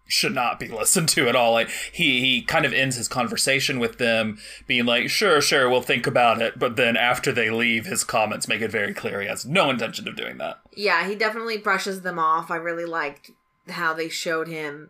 should 0.10 0.36
not 0.36 0.60
be 0.60 0.68
listened 0.70 1.08
to 1.10 1.30
at 1.30 1.36
all. 1.36 1.54
Like 1.54 1.70
he 1.70 2.20
he 2.20 2.42
kind 2.42 2.66
of 2.66 2.74
ends 2.74 2.98
his 2.98 3.08
conversation 3.08 3.80
with 3.80 3.98
them 3.98 4.39
being 4.68 4.86
like, 4.86 5.10
"Sure, 5.10 5.39
sure, 5.39 5.70
we'll 5.70 5.82
think 5.82 6.06
about 6.06 6.42
it." 6.42 6.60
But 6.60 6.75
then 6.75 6.98
after 6.98 7.32
they 7.32 7.50
leave, 7.50 7.86
his 7.86 8.04
comments 8.04 8.48
make 8.48 8.62
it 8.62 8.72
very 8.72 8.94
clear 8.94 9.22
he 9.22 9.28
has 9.28 9.46
no 9.46 9.70
intention 9.70 10.08
of 10.08 10.18
doing 10.18 10.38
that. 10.39 10.60
Yeah, 10.75 11.08
he 11.08 11.16
definitely 11.16 11.58
brushes 11.58 12.01
them 12.01 12.20
off. 12.20 12.51
I 12.51 12.58
really 12.58 12.86
liked 12.86 13.32
how 13.70 13.94
they 13.94 14.10
showed 14.10 14.48
him, 14.48 14.89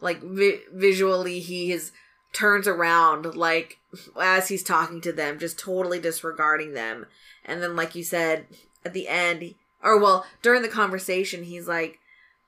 like 0.00 0.22
vi- 0.22 0.62
visually, 0.72 1.40
he 1.40 1.70
is 1.70 1.92
turns 2.32 2.66
around 2.66 3.36
like 3.36 3.78
as 4.20 4.48
he's 4.48 4.62
talking 4.62 5.00
to 5.02 5.12
them, 5.12 5.38
just 5.38 5.58
totally 5.58 6.00
disregarding 6.00 6.72
them. 6.72 7.06
And 7.44 7.62
then, 7.62 7.76
like 7.76 7.94
you 7.94 8.02
said, 8.02 8.46
at 8.84 8.94
the 8.94 9.08
end, 9.08 9.54
or 9.82 9.98
well, 9.98 10.24
during 10.42 10.62
the 10.62 10.68
conversation, 10.68 11.44
he's 11.44 11.68
like, 11.68 12.00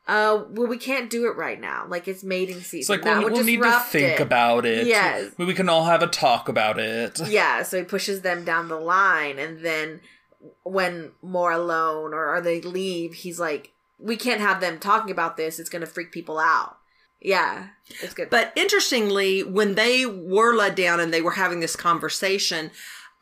"Uh, 0.06 0.44
well, 0.50 0.68
we 0.68 0.78
can't 0.78 1.10
do 1.10 1.26
it 1.26 1.36
right 1.36 1.60
now. 1.60 1.84
Like 1.88 2.06
it's 2.08 2.22
mating 2.22 2.60
season. 2.60 2.78
It's 2.80 2.88
like 2.88 3.02
that 3.02 3.18
we'll, 3.18 3.24
would 3.24 3.32
we'll 3.34 3.44
need 3.44 3.62
to 3.62 3.80
think 3.80 4.20
it." 4.20 4.22
about 4.22 4.64
it. 4.66 4.86
Yes. 4.86 5.32
we 5.36 5.54
can 5.54 5.68
all 5.68 5.84
have 5.84 6.02
a 6.02 6.06
talk 6.06 6.48
about 6.48 6.78
it. 6.78 7.20
yeah 7.28 7.62
so 7.62 7.78
he 7.78 7.84
pushes 7.84 8.20
them 8.22 8.44
down 8.44 8.68
the 8.68 8.78
line 8.78 9.38
and 9.38 9.60
then 9.64 10.00
when 10.62 11.12
more 11.22 11.50
alone 11.50 12.14
or, 12.14 12.34
or 12.34 12.40
they 12.40 12.60
leave 12.60 13.14
he's 13.14 13.40
like 13.40 13.72
we 13.98 14.16
can't 14.16 14.40
have 14.40 14.60
them 14.60 14.78
talking 14.78 15.10
about 15.10 15.36
this 15.36 15.58
it's 15.58 15.68
gonna 15.70 15.86
freak 15.86 16.12
people 16.12 16.38
out 16.38 16.76
yeah 17.20 17.68
it's 18.00 18.14
good 18.14 18.30
But 18.30 18.52
interestingly, 18.56 19.42
when 19.42 19.74
they 19.74 20.06
were 20.06 20.54
led 20.54 20.74
down 20.74 21.00
and 21.00 21.12
they 21.12 21.22
were 21.22 21.32
having 21.32 21.60
this 21.60 21.76
conversation, 21.76 22.70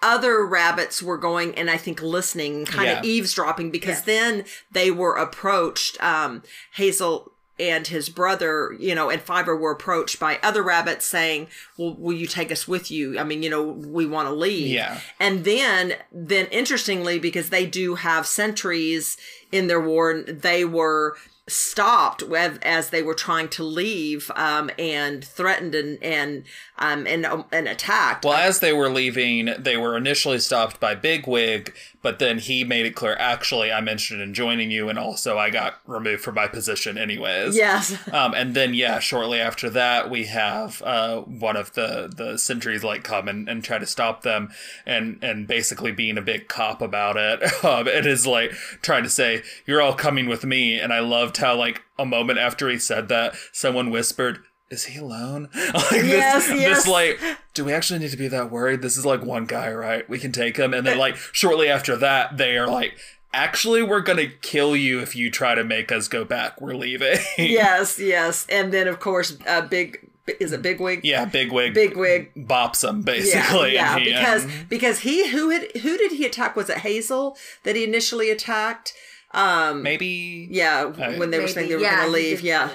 other 0.02 0.44
rabbits 0.44 1.02
were 1.02 1.16
going 1.18 1.54
and 1.54 1.70
I 1.70 1.76
think 1.76 2.02
listening, 2.02 2.66
kind 2.66 2.90
of 2.90 3.04
Yeah. 3.04 3.10
eavesdropping, 3.10 3.70
because 3.70 3.96
Yes. 3.98 4.02
then 4.04 4.44
they 4.70 4.90
were 4.90 5.14
approached. 5.16 6.02
Um, 6.02 6.42
Hazel 6.74 7.32
and 7.58 7.86
his 7.86 8.08
brother, 8.08 8.74
you 8.80 8.94
know, 8.96 9.10
and 9.10 9.22
Fiver 9.22 9.54
were 9.56 9.70
approached 9.70 10.18
by 10.18 10.40
other 10.42 10.60
rabbits 10.62 11.06
saying, 11.06 11.46
"Well, 11.78 11.94
will 11.96 12.12
you 12.16 12.26
take 12.26 12.50
us 12.50 12.66
with 12.66 12.90
you? 12.90 13.16
I 13.18 13.22
mean, 13.22 13.44
you 13.44 13.48
know, 13.50 13.62
we 13.62 14.06
want 14.06 14.28
to 14.28 14.34
leave." 14.34 14.66
Yeah. 14.72 14.98
And 15.20 15.44
then, 15.44 15.94
then 16.12 16.46
interestingly, 16.46 17.18
because 17.20 17.50
they 17.50 17.64
do 17.64 17.94
have 17.94 18.26
sentries 18.26 19.16
in 19.52 19.68
their 19.68 19.80
ward, 19.80 20.42
they 20.42 20.64
were 20.64 21.16
stopped 21.46 22.22
as 22.62 22.88
they 22.90 23.02
were 23.02 23.14
trying 23.14 23.46
to 23.46 23.62
leave 23.62 24.30
um, 24.34 24.70
and 24.78 25.22
threatened 25.24 25.74
and 25.74 26.02
and 26.02 26.42
um, 26.78 27.06
and 27.06 27.24
um, 27.24 27.44
and 27.52 27.68
attacked. 27.68 28.24
Well, 28.24 28.34
as 28.34 28.60
they 28.60 28.72
were 28.72 28.88
leaving, 28.88 29.54
they 29.58 29.76
were 29.76 29.96
initially 29.96 30.38
stopped 30.38 30.80
by 30.80 30.94
Bigwig, 30.94 31.72
but 32.02 32.18
then 32.18 32.38
he 32.38 32.64
made 32.64 32.84
it 32.84 32.94
clear, 32.94 33.16
actually, 33.18 33.72
I'm 33.72 33.88
interested 33.88 34.20
in 34.20 34.34
joining 34.34 34.70
you, 34.70 34.88
and 34.88 34.98
also 34.98 35.38
I 35.38 35.50
got 35.50 35.76
removed 35.86 36.22
from 36.22 36.34
my 36.34 36.48
position 36.48 36.98
anyways. 36.98 37.56
yes. 37.56 37.96
Um, 38.14 38.32
and 38.34 38.54
then, 38.54 38.74
yeah, 38.74 39.00
shortly 39.00 39.40
after 39.40 39.68
that, 39.70 40.08
we 40.08 40.26
have 40.26 40.80
uh, 40.82 41.20
one 41.22 41.56
of 41.56 41.72
the, 41.72 42.12
the 42.14 42.38
sentries 42.38 42.84
like 42.84 43.02
come 43.02 43.26
and, 43.28 43.48
and 43.48 43.64
try 43.64 43.78
to 43.78 43.86
stop 43.86 44.22
them, 44.22 44.50
and 44.86 45.18
and 45.22 45.46
basically 45.48 45.90
being 45.90 46.16
a 46.16 46.22
big 46.22 46.48
cop 46.48 46.82
about 46.82 47.16
it. 47.16 47.42
Um, 47.64 47.88
it 47.88 48.04
is 48.04 48.26
like 48.26 48.52
trying 48.82 49.04
to 49.04 49.08
say, 49.08 49.42
"You're 49.64 49.80
all 49.80 49.94
coming 49.94 50.28
with 50.28 50.44
me," 50.44 50.78
and 50.78 50.92
I 50.92 51.00
loved 51.00 51.38
how 51.38 51.56
like 51.56 51.82
a 51.98 52.04
moment 52.04 52.38
after 52.38 52.68
he 52.68 52.78
said 52.78 53.08
that, 53.08 53.34
someone 53.52 53.90
whispered. 53.90 54.40
Is 54.70 54.84
he 54.86 54.98
alone? 54.98 55.50
like 55.74 55.92
Yes, 55.92 56.48
this, 56.48 56.60
yes. 56.60 56.76
this 56.84 56.88
like, 56.88 57.20
do 57.52 57.64
we 57.64 57.72
actually 57.72 58.00
need 58.00 58.10
to 58.10 58.16
be 58.16 58.28
that 58.28 58.50
worried? 58.50 58.82
This 58.82 58.96
is 58.96 59.04
like 59.06 59.22
one 59.22 59.44
guy, 59.44 59.70
right? 59.72 60.08
We 60.08 60.18
can 60.18 60.32
take 60.32 60.56
him. 60.56 60.72
And 60.74 60.86
then 60.86 60.98
like 60.98 61.16
shortly 61.32 61.68
after 61.68 61.96
that, 61.96 62.36
they 62.38 62.56
are 62.56 62.66
like, 62.66 62.96
actually, 63.32 63.82
we're 63.82 64.00
gonna 64.00 64.26
kill 64.28 64.74
you 64.74 65.00
if 65.00 65.14
you 65.14 65.30
try 65.30 65.54
to 65.54 65.64
make 65.64 65.92
us 65.92 66.08
go 66.08 66.24
back. 66.24 66.60
We're 66.60 66.74
leaving. 66.74 67.18
yes, 67.38 67.98
yes. 67.98 68.46
And 68.48 68.72
then 68.72 68.88
of 68.88 69.00
course, 69.00 69.36
uh, 69.46 69.62
big 69.62 70.10
is 70.40 70.52
it 70.52 70.62
Bigwig? 70.62 71.00
Yeah, 71.04 71.26
Bigwig. 71.26 71.74
Bigwig. 71.74 72.32
bops 72.34 72.88
him 72.88 73.02
basically. 73.02 73.74
yeah, 73.74 73.94
and 73.96 74.02
he, 74.02 74.12
because 74.12 74.44
um, 74.46 74.50
because 74.70 74.98
he 75.00 75.28
who 75.30 75.50
had 75.50 75.70
who 75.82 75.98
did 75.98 76.12
he 76.12 76.24
attack? 76.24 76.56
Was 76.56 76.70
it 76.70 76.78
Hazel 76.78 77.36
that 77.64 77.76
he 77.76 77.84
initially 77.84 78.30
attacked? 78.30 78.94
Um, 79.32 79.82
maybe 79.82 80.48
yeah, 80.50 80.84
Uh, 80.84 81.14
when 81.16 81.30
they 81.30 81.40
were 81.40 81.48
saying 81.48 81.68
they 81.68 81.74
were 81.74 81.82
yeah, 81.82 81.96
going 81.96 82.06
to 82.08 82.12
leave. 82.12 82.36
did 82.38 82.46
Yeah, 82.46 82.68
say 82.68 82.74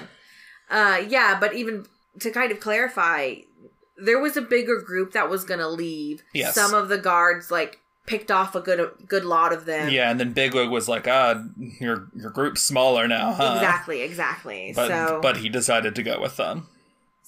uh 0.70 1.02
yeah 1.08 1.36
but 1.38 1.54
even 1.54 1.86
to 2.18 2.30
kind 2.30 2.50
of 2.52 2.60
clarify 2.60 3.34
there 3.96 4.18
was 4.18 4.36
a 4.36 4.42
bigger 4.42 4.80
group 4.80 5.12
that 5.12 5.28
was 5.28 5.44
gonna 5.44 5.68
leave 5.68 6.22
Yes. 6.32 6.54
some 6.54 6.72
of 6.74 6.88
the 6.88 6.98
guards 6.98 7.50
like 7.50 7.80
picked 8.06 8.30
off 8.30 8.54
a 8.54 8.60
good 8.60 8.90
good 9.06 9.24
lot 9.24 9.52
of 9.52 9.66
them 9.66 9.90
yeah, 9.90 10.10
and 10.10 10.18
then 10.18 10.32
Bigwig 10.32 10.68
was 10.70 10.88
like, 10.88 11.06
"Ah, 11.06 11.44
your 11.78 12.08
your 12.16 12.30
group's 12.30 12.62
smaller 12.62 13.06
now, 13.06 13.32
huh?" 13.32 13.52
exactly 13.56 14.02
exactly 14.02 14.72
But 14.74 14.88
so 14.88 15.18
but 15.22 15.36
he 15.36 15.48
decided 15.48 15.94
to 15.94 16.02
go 16.02 16.20
with 16.20 16.36
them. 16.36 16.66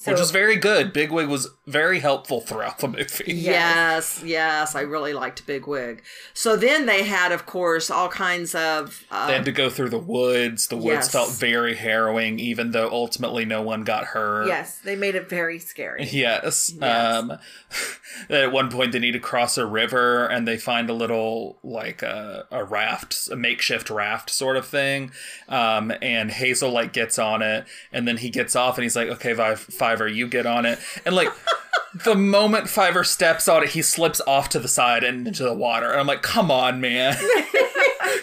Which 0.06 0.18
was 0.18 0.30
very 0.30 0.56
good. 0.56 0.92
Bigwig 0.92 1.28
was 1.28 1.49
very 1.66 2.00
helpful 2.00 2.40
throughout 2.40 2.78
the 2.78 2.88
movie. 2.88 3.25
Yes, 3.32 4.23
yes, 4.25 4.75
I 4.75 4.80
really 4.82 5.12
liked 5.12 5.47
Bigwig. 5.47 6.02
So 6.35 6.56
then 6.56 6.87
they 6.87 7.04
had, 7.04 7.32
of 7.32 7.47
course, 7.47 7.90
all 7.90 8.09
kinds 8.09 8.54
of. 8.54 9.04
Uh, 9.11 9.26
They 9.28 9.35
had 9.35 9.44
to 9.44 9.52
go 9.52 9.68
through 9.71 9.90
the 9.90 9.99
woods. 9.99 10.68
The 10.68 10.76
woods 10.76 10.87
Yes. 11.06 11.12
felt 11.12 11.30
very 11.32 11.75
harrowing, 11.76 12.38
even 12.38 12.71
though 12.71 12.88
ultimately 12.90 13.44
no 13.44 13.62
one 13.62 13.85
got 13.85 14.04
hurt. 14.06 14.47
Yes, 14.49 14.78
they 14.78 14.97
made 14.97 15.14
it 15.14 15.28
very 15.28 15.59
scary. 15.59 16.04
Yes. 16.04 16.73
Yes. 16.80 16.82
Um, 16.82 17.38
at 18.30 18.52
one 18.52 18.71
point, 18.71 18.92
they 18.92 18.99
need 18.99 19.12
to 19.12 19.21
cross 19.21 19.56
a 19.59 19.66
river, 19.66 20.26
and 20.26 20.47
they 20.47 20.56
find 20.59 20.88
a 20.90 20.94
little 20.94 21.59
like 21.62 22.02
a, 22.02 22.47
a 22.50 22.64
raft, 22.64 23.28
a 23.30 23.37
makeshift 23.37 23.90
raft 23.90 24.30
sort 24.30 24.56
of 24.56 24.66
thing. 24.66 25.11
Um, 25.49 25.92
and 26.00 26.30
Hazel 26.30 26.71
like 26.71 26.92
gets 26.92 27.18
on 27.18 27.42
it, 27.42 27.64
and 27.92 28.06
then 28.06 28.16
he 28.18 28.30
gets 28.30 28.54
off, 28.56 28.76
and 28.78 28.82
he's 28.82 28.97
like, 28.97 29.09
"Okay, 29.09 29.35
Five, 29.35 29.61
Fiver, 29.92 30.08
you 30.08 30.26
get 30.26 30.46
on 30.46 30.64
it." 30.66 30.78
And 31.04 31.14
like 31.14 31.28
the 32.04 32.14
moment 32.14 32.68
Fiver 32.68 33.04
steps 33.04 33.49
on 33.49 33.62
it, 33.62 33.70
he 33.70 33.82
slips 33.82 34.20
off 34.26 34.49
to 34.50 34.58
the 34.58 34.68
side 34.68 35.04
and 35.04 35.26
into 35.28 35.44
the 35.44 35.54
water. 35.54 35.90
And 35.90 36.00
I'm 36.00 36.06
like, 36.06 36.22
"Come 36.22 36.50
on, 36.50 36.80
man." 36.80 37.16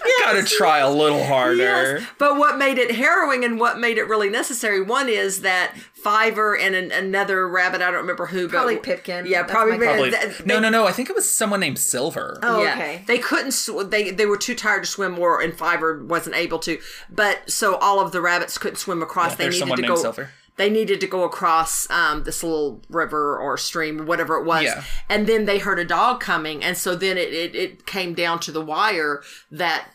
You 0.06 0.26
gotta 0.26 0.44
try 0.44 0.80
a 0.80 0.90
little 0.90 1.24
harder. 1.24 1.58
Yes, 2.00 2.08
but 2.20 2.38
what 2.38 2.58
made 2.60 2.78
it 2.78 2.92
harrowing 2.92 3.44
and 3.44 3.60
what 3.60 3.80
made 3.80 3.98
it 3.98 4.04
really 4.08 4.30
necessary, 4.30 4.82
one 4.82 5.10
is 5.10 5.42
that 5.42 5.76
Fiver 6.04 6.56
and 6.56 6.76
an, 6.76 6.92
another 6.92 7.48
rabbit, 7.48 7.82
I 7.82 7.86
don't 7.86 8.02
remember 8.02 8.28
who, 8.28 8.48
Probably 8.48 8.76
but 8.76 8.84
Pipkin. 8.84 9.26
Yeah, 9.26 9.42
That's 9.42 9.52
probably. 9.52 9.78
my. 9.80 9.86
Probably. 9.86 10.12
th- 10.12 10.46
no, 10.46 10.56
they- 10.56 10.62
no, 10.62 10.70
no. 10.70 10.86
I 10.88 10.92
think 10.92 11.10
it 11.10 11.16
was 11.16 11.34
someone 11.34 11.60
named 11.60 11.80
Silver. 11.80 12.38
Oh, 12.44 12.62
yeah, 12.64 12.74
okay. 12.74 13.04
They 13.08 13.18
couldn't. 13.18 13.52
Sw- 13.54 13.86
they 13.90 14.12
they 14.12 14.26
were 14.28 14.38
too 14.38 14.54
tired 14.56 14.84
to 14.84 14.90
swim 14.90 15.14
more, 15.14 15.42
and 15.42 15.54
Fiver 15.58 16.04
wasn't 16.04 16.36
able 16.36 16.60
to. 16.60 16.80
But 17.10 17.50
so 17.50 17.76
all 17.78 18.00
of 18.00 18.12
the 18.12 18.22
rabbits 18.22 18.58
couldn't 18.60 18.78
swim 18.78 19.02
across. 19.02 19.36
they 19.36 19.46
needed 19.46 19.60
someone 19.60 19.78
to 19.78 19.82
named 19.84 19.96
go. 19.96 20.02
Silver. 20.02 20.30
They 20.60 20.70
needed 20.70 21.00
to 21.02 21.08
go 21.08 21.24
across 21.24 21.90
um, 21.90 22.26
this 22.26 22.44
little 22.44 22.82
river 22.90 23.38
or 23.40 23.58
stream, 23.58 24.06
whatever 24.06 24.36
it 24.38 24.46
was, 24.46 24.64
Yeah. 24.64 24.84
and 25.08 25.26
then 25.26 25.46
they 25.46 25.58
heard 25.58 25.80
a 25.80 25.86
dog 25.86 26.20
coming, 26.20 26.64
and 26.64 26.78
so 26.78 26.96
then 26.96 27.18
it, 27.18 27.34
it 27.34 27.56
it 27.56 27.86
came 27.86 28.14
down 28.14 28.40
to 28.42 28.52
the 28.52 28.62
wire 28.64 29.24
that 29.50 29.88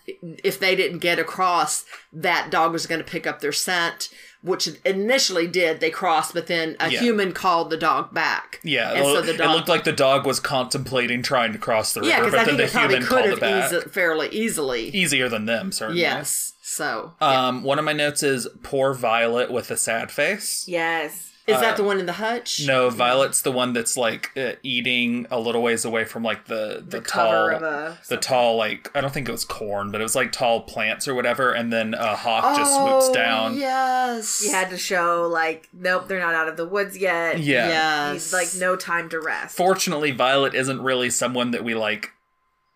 if 0.42 0.58
they 0.58 0.74
didn't 0.74 1.00
get 1.00 1.18
across, 1.18 1.84
that 2.12 2.50
dog 2.50 2.72
was 2.72 2.86
going 2.86 2.98
to 3.04 3.06
pick 3.06 3.26
up 3.26 3.40
their 3.40 3.52
scent. 3.52 4.08
Which 4.42 4.68
initially 4.84 5.46
did, 5.46 5.80
they 5.80 5.88
crossed, 5.90 6.34
but 6.34 6.48
then 6.48 6.76
a 6.78 6.90
Yeah. 6.90 7.00
human 7.00 7.32
called 7.32 7.70
the 7.70 7.78
dog 7.78 8.12
back. 8.12 8.60
Yeah, 8.62 8.90
and 8.90 8.98
it, 8.98 9.04
so 9.04 9.22
the 9.22 9.42
it 9.42 9.48
looked 9.48 9.68
like 9.68 9.84
the 9.84 9.92
dog 9.92 10.26
was 10.26 10.38
contemplating 10.40 11.22
trying 11.22 11.52
to 11.52 11.58
cross 11.58 11.94
the 11.94 12.00
river, 12.02 12.10
yeah, 12.12 12.20
but 12.20 12.34
I 12.34 12.44
then 12.44 12.56
think 12.56 12.58
the 12.58 12.64
it 12.64 12.70
human 12.82 13.00
could 13.00 13.08
called 13.08 13.24
have 13.24 13.32
it 13.34 13.40
back. 13.40 13.72
easi- 13.72 13.90
fairly 13.90 14.28
easily. 14.32 14.88
Easier 14.88 15.28
than 15.30 15.46
them, 15.46 15.72
certainly. 15.72 16.00
Yes. 16.02 16.52
So 16.66 17.12
Um, 17.20 17.62
one 17.62 17.78
of 17.78 17.84
my 17.84 17.92
notes 17.92 18.22
is 18.22 18.48
poor 18.62 18.94
Violet 18.94 19.50
with 19.50 19.70
a 19.70 19.76
sad 19.76 20.10
face. 20.10 20.64
Yes. 20.66 21.30
is 21.46 21.60
that 21.60 21.76
the 21.76 21.84
one 21.84 22.00
in 22.00 22.06
the 22.06 22.14
hutch? 22.14 22.62
uh, 22.62 22.66
No, 22.72 22.88
Violet's 22.88 23.42
the 23.42 23.52
one 23.52 23.74
that's 23.74 23.98
like 23.98 24.30
uh, 24.34 24.52
eating 24.62 25.26
a 25.30 25.38
little 25.38 25.60
ways 25.62 25.84
away 25.84 26.06
from 26.06 26.22
like 26.22 26.46
the 26.46 26.82
the, 26.88 27.02
tall 27.02 27.26
cover 27.26 27.50
of 27.50 27.62
a- 27.62 27.98
the 28.08 28.16
tall 28.16 28.56
like 28.56 28.90
I 28.96 29.02
don't 29.02 29.12
think 29.12 29.28
it 29.28 29.32
was 29.32 29.44
corn, 29.44 29.90
but 29.90 30.00
it 30.00 30.04
was 30.04 30.14
like 30.16 30.32
tall 30.32 30.62
plants 30.62 31.06
or 31.06 31.14
whatever, 31.14 31.52
and 31.52 31.70
then 31.70 31.92
a 31.92 32.16
hawk 32.16 32.56
just 32.56 32.74
swoops 32.74 33.10
down. 33.10 33.52
Oh, 33.52 33.56
Yes. 33.56 34.42
You 34.42 34.50
had 34.52 34.70
to 34.70 34.78
show 34.78 35.28
like, 35.30 35.68
nope, 35.74 36.08
they're 36.08 36.18
not 36.18 36.34
out 36.34 36.48
of 36.48 36.56
the 36.56 36.66
woods 36.66 36.96
yet. 36.96 37.40
Yeah. 37.40 37.68
Yes. 37.68 38.32
Need, 38.32 38.38
like 38.38 38.48
no 38.56 38.74
time 38.74 39.10
to 39.10 39.20
rest. 39.20 39.54
Fortunately, 39.54 40.12
Violet 40.12 40.54
isn't 40.54 40.80
really 40.80 41.10
someone 41.10 41.50
that 41.50 41.62
we 41.62 41.74
like 41.74 42.12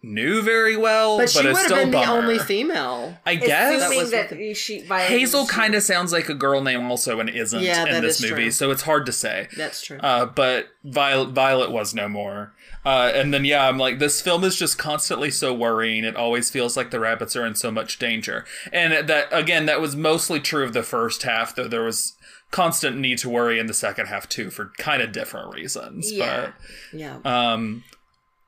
knew 0.03 0.43
very 0.43 0.77
well, 0.77 1.19
but 1.19 1.23
but, 1.23 1.31
she 1.31 1.47
would 1.47 1.57
have 1.57 1.69
been 1.69 1.89
a 1.89 1.91
the 1.91 2.11
only 2.11 2.39
female. 2.39 3.19
I 3.27 3.35
guess 3.35 3.83
Assuming 3.83 3.99
was 3.99 4.11
that, 4.13 4.31
what 4.31 4.57
she 4.57 4.81
Hazel 4.81 5.47
kind 5.47 5.75
of 5.75 5.83
sounds 5.83 6.13
like 6.13 6.29
a 6.29 6.35
girl 6.35 6.63
name 6.63 6.89
also 6.91 7.19
and 7.19 7.29
isn't 7.29 7.61
Yeah, 7.63 7.97
in 7.97 8.03
this 8.03 8.23
is 8.23 8.31
movie, 8.31 8.45
true. 8.45 8.51
so 8.53 8.71
it's 8.71 8.83
hard 8.83 9.07
to 9.07 9.13
say. 9.13 9.49
That's 9.57 9.83
true. 9.83 9.99
Uh, 9.99 10.27
but 10.27 10.69
Violet, 10.85 11.31
Violet 11.31 11.71
was 11.71 11.95
no 11.95 12.09
more. 12.09 12.55
Uh, 12.85 13.11
and 13.13 13.35
then 13.35 13.45
yeah, 13.45 13.69
I'm 13.69 13.77
like, 13.77 13.99
this 13.99 14.21
film 14.21 14.45
is 14.45 14.57
just 14.57 14.79
constantly 14.79 15.31
so 15.31 15.53
worrying. 15.53 16.05
It 16.05 16.17
always 16.17 16.49
feels 16.49 16.77
like 16.77 16.91
the 16.91 17.01
rabbits 17.01 17.35
are 17.35 17.45
in 17.45 17.55
so 17.57 17.71
much 17.71 17.99
danger. 17.99 18.45
And 18.73 19.09
that 19.09 19.27
again, 19.33 19.67
that 19.67 19.81
was 19.81 19.97
mostly 19.97 20.39
true 20.41 20.65
of 20.65 20.73
the 20.73 20.85
first 20.85 21.25
half, 21.25 21.55
though 21.55 21.69
there 21.69 21.83
was 21.83 22.15
constant 22.51 22.97
need 22.97 23.19
to 23.19 23.29
worry 23.29 23.59
in 23.59 23.67
the 23.67 23.75
second 23.75 24.07
half 24.07 24.29
too 24.29 24.49
for 24.49 24.73
kind 24.79 25.03
of 25.03 25.13
different 25.13 25.53
reasons. 25.53 26.11
Yeah. 26.11 26.53
yeah. 26.93 27.19
But 27.23 27.31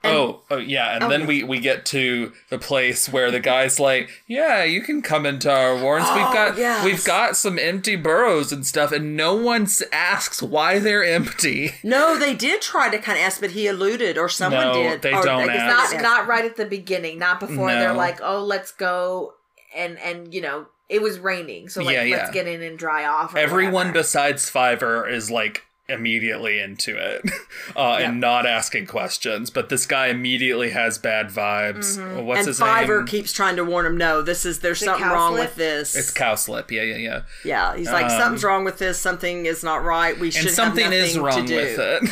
oh, 0.04 0.40
oh 0.50 0.56
yeah, 0.56 0.96
and 0.96 1.10
then 1.10 1.22
oh. 1.22 1.26
we 1.26 1.42
we 1.42 1.60
get 1.60 1.84
to 1.86 2.32
the 2.48 2.58
place 2.58 3.08
where 3.08 3.30
the 3.30 3.40
guy's 3.40 3.78
like, 3.78 4.10
"Yeah, 4.26 4.64
you 4.64 4.80
can 4.80 5.02
come 5.02 5.26
into 5.26 5.50
our 5.52 5.76
warrens. 5.76 6.08
we've 6.14 6.24
Oh, 6.24 6.32
got 6.32 6.56
yes. 6.56 6.84
we've 6.84 7.04
got 7.04 7.36
some 7.36 7.58
empty 7.58 7.96
burrows 7.96 8.52
and 8.52 8.66
stuff, 8.66 8.92
and 8.92 9.16
no 9.16 9.34
one 9.34 9.66
asks 9.92 10.42
why 10.42 10.78
they're 10.78 11.04
empty." 11.04 11.72
no, 11.84 12.18
they 12.18 12.34
did 12.34 12.60
try 12.62 12.88
to 12.88 12.98
kind 12.98 13.18
of 13.18 13.24
ask, 13.24 13.40
but 13.40 13.50
he 13.50 13.66
eluded, 13.66 14.16
or 14.16 14.28
someone 14.28 14.68
No, 14.68 14.72
did. 14.74 15.02
they 15.02 15.12
Or 15.12 15.22
don't 15.22 15.46
guess 15.46 15.56
ask. 15.60 15.94
not 15.94 16.02
not 16.02 16.26
right 16.26 16.44
at 16.44 16.56
the 16.56 16.66
beginning, 16.66 17.18
not 17.18 17.40
before 17.40 17.68
No. 17.68 17.78
they're 17.78 17.92
like, 17.94 18.20
oh, 18.22 18.42
let's 18.42 18.72
go 18.72 19.34
and 19.76 19.98
and 20.00 20.32
you 20.34 20.40
know 20.40 20.66
it 20.88 21.00
was 21.02 21.18
raining, 21.20 21.68
so 21.68 21.82
like 21.82 21.94
Yeah, 21.94 22.02
yeah. 22.02 22.16
let's 22.16 22.30
get 22.30 22.48
in 22.48 22.62
and 22.62 22.76
dry 22.78 23.04
off. 23.04 23.36
Everyone 23.36 23.72
whatever. 23.88 23.92
besides 24.00 24.48
Fiver 24.50 25.06
is 25.08 25.30
like 25.30 25.64
immediately 25.90 26.60
into 26.60 26.96
it 26.96 27.22
uh, 27.76 27.96
Yeah. 28.00 28.08
and 28.08 28.20
not 28.20 28.46
asking 28.46 28.86
questions, 28.86 29.50
but 29.50 29.68
this 29.68 29.86
guy 29.86 30.06
immediately 30.08 30.70
has 30.70 30.98
bad 30.98 31.26
vibes. 31.28 31.98
Mm-hmm. 31.98 32.24
What's 32.24 32.38
and 32.40 32.46
his 32.48 32.58
Fiver 32.58 32.98
name? 32.98 33.06
keeps 33.06 33.32
trying 33.32 33.56
to 33.56 33.64
warn 33.64 33.86
him. 33.86 33.96
No, 33.96 34.22
this 34.22 34.46
is 34.46 34.60
there's 34.60 34.80
The 34.80 34.86
something 34.86 35.04
cow 35.04 35.14
wrong 35.14 35.34
with 35.34 35.56
this. 35.56 35.94
it's 35.96 36.12
Cowslip. 36.12 36.70
Yeah, 36.70 36.82
yeah, 36.82 36.96
yeah. 36.96 37.22
yeah, 37.44 37.76
he's 37.76 37.90
like 37.90 38.04
Um, 38.06 38.10
something's 38.20 38.44
wrong 38.44 38.64
with 38.64 38.78
this. 38.78 38.98
Something 38.98 39.46
is 39.46 39.62
not 39.64 39.84
right. 39.84 40.18
We 40.18 40.30
should 40.30 40.46
and 40.46 40.54
something 40.54 40.84
have 40.84 40.92
is 40.92 41.18
wrong 41.18 41.42
to 41.42 41.46
do. 41.46 41.56
with 41.56 41.78
it 41.78 42.10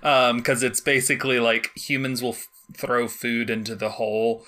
because 0.36 0.62
it's 0.62 0.80
basically 0.80 1.40
like 1.40 1.70
humans 1.76 2.22
will 2.22 2.34
f- 2.34 2.48
throw 2.76 3.08
food 3.08 3.50
into 3.50 3.74
the 3.74 3.90
hole 3.90 4.44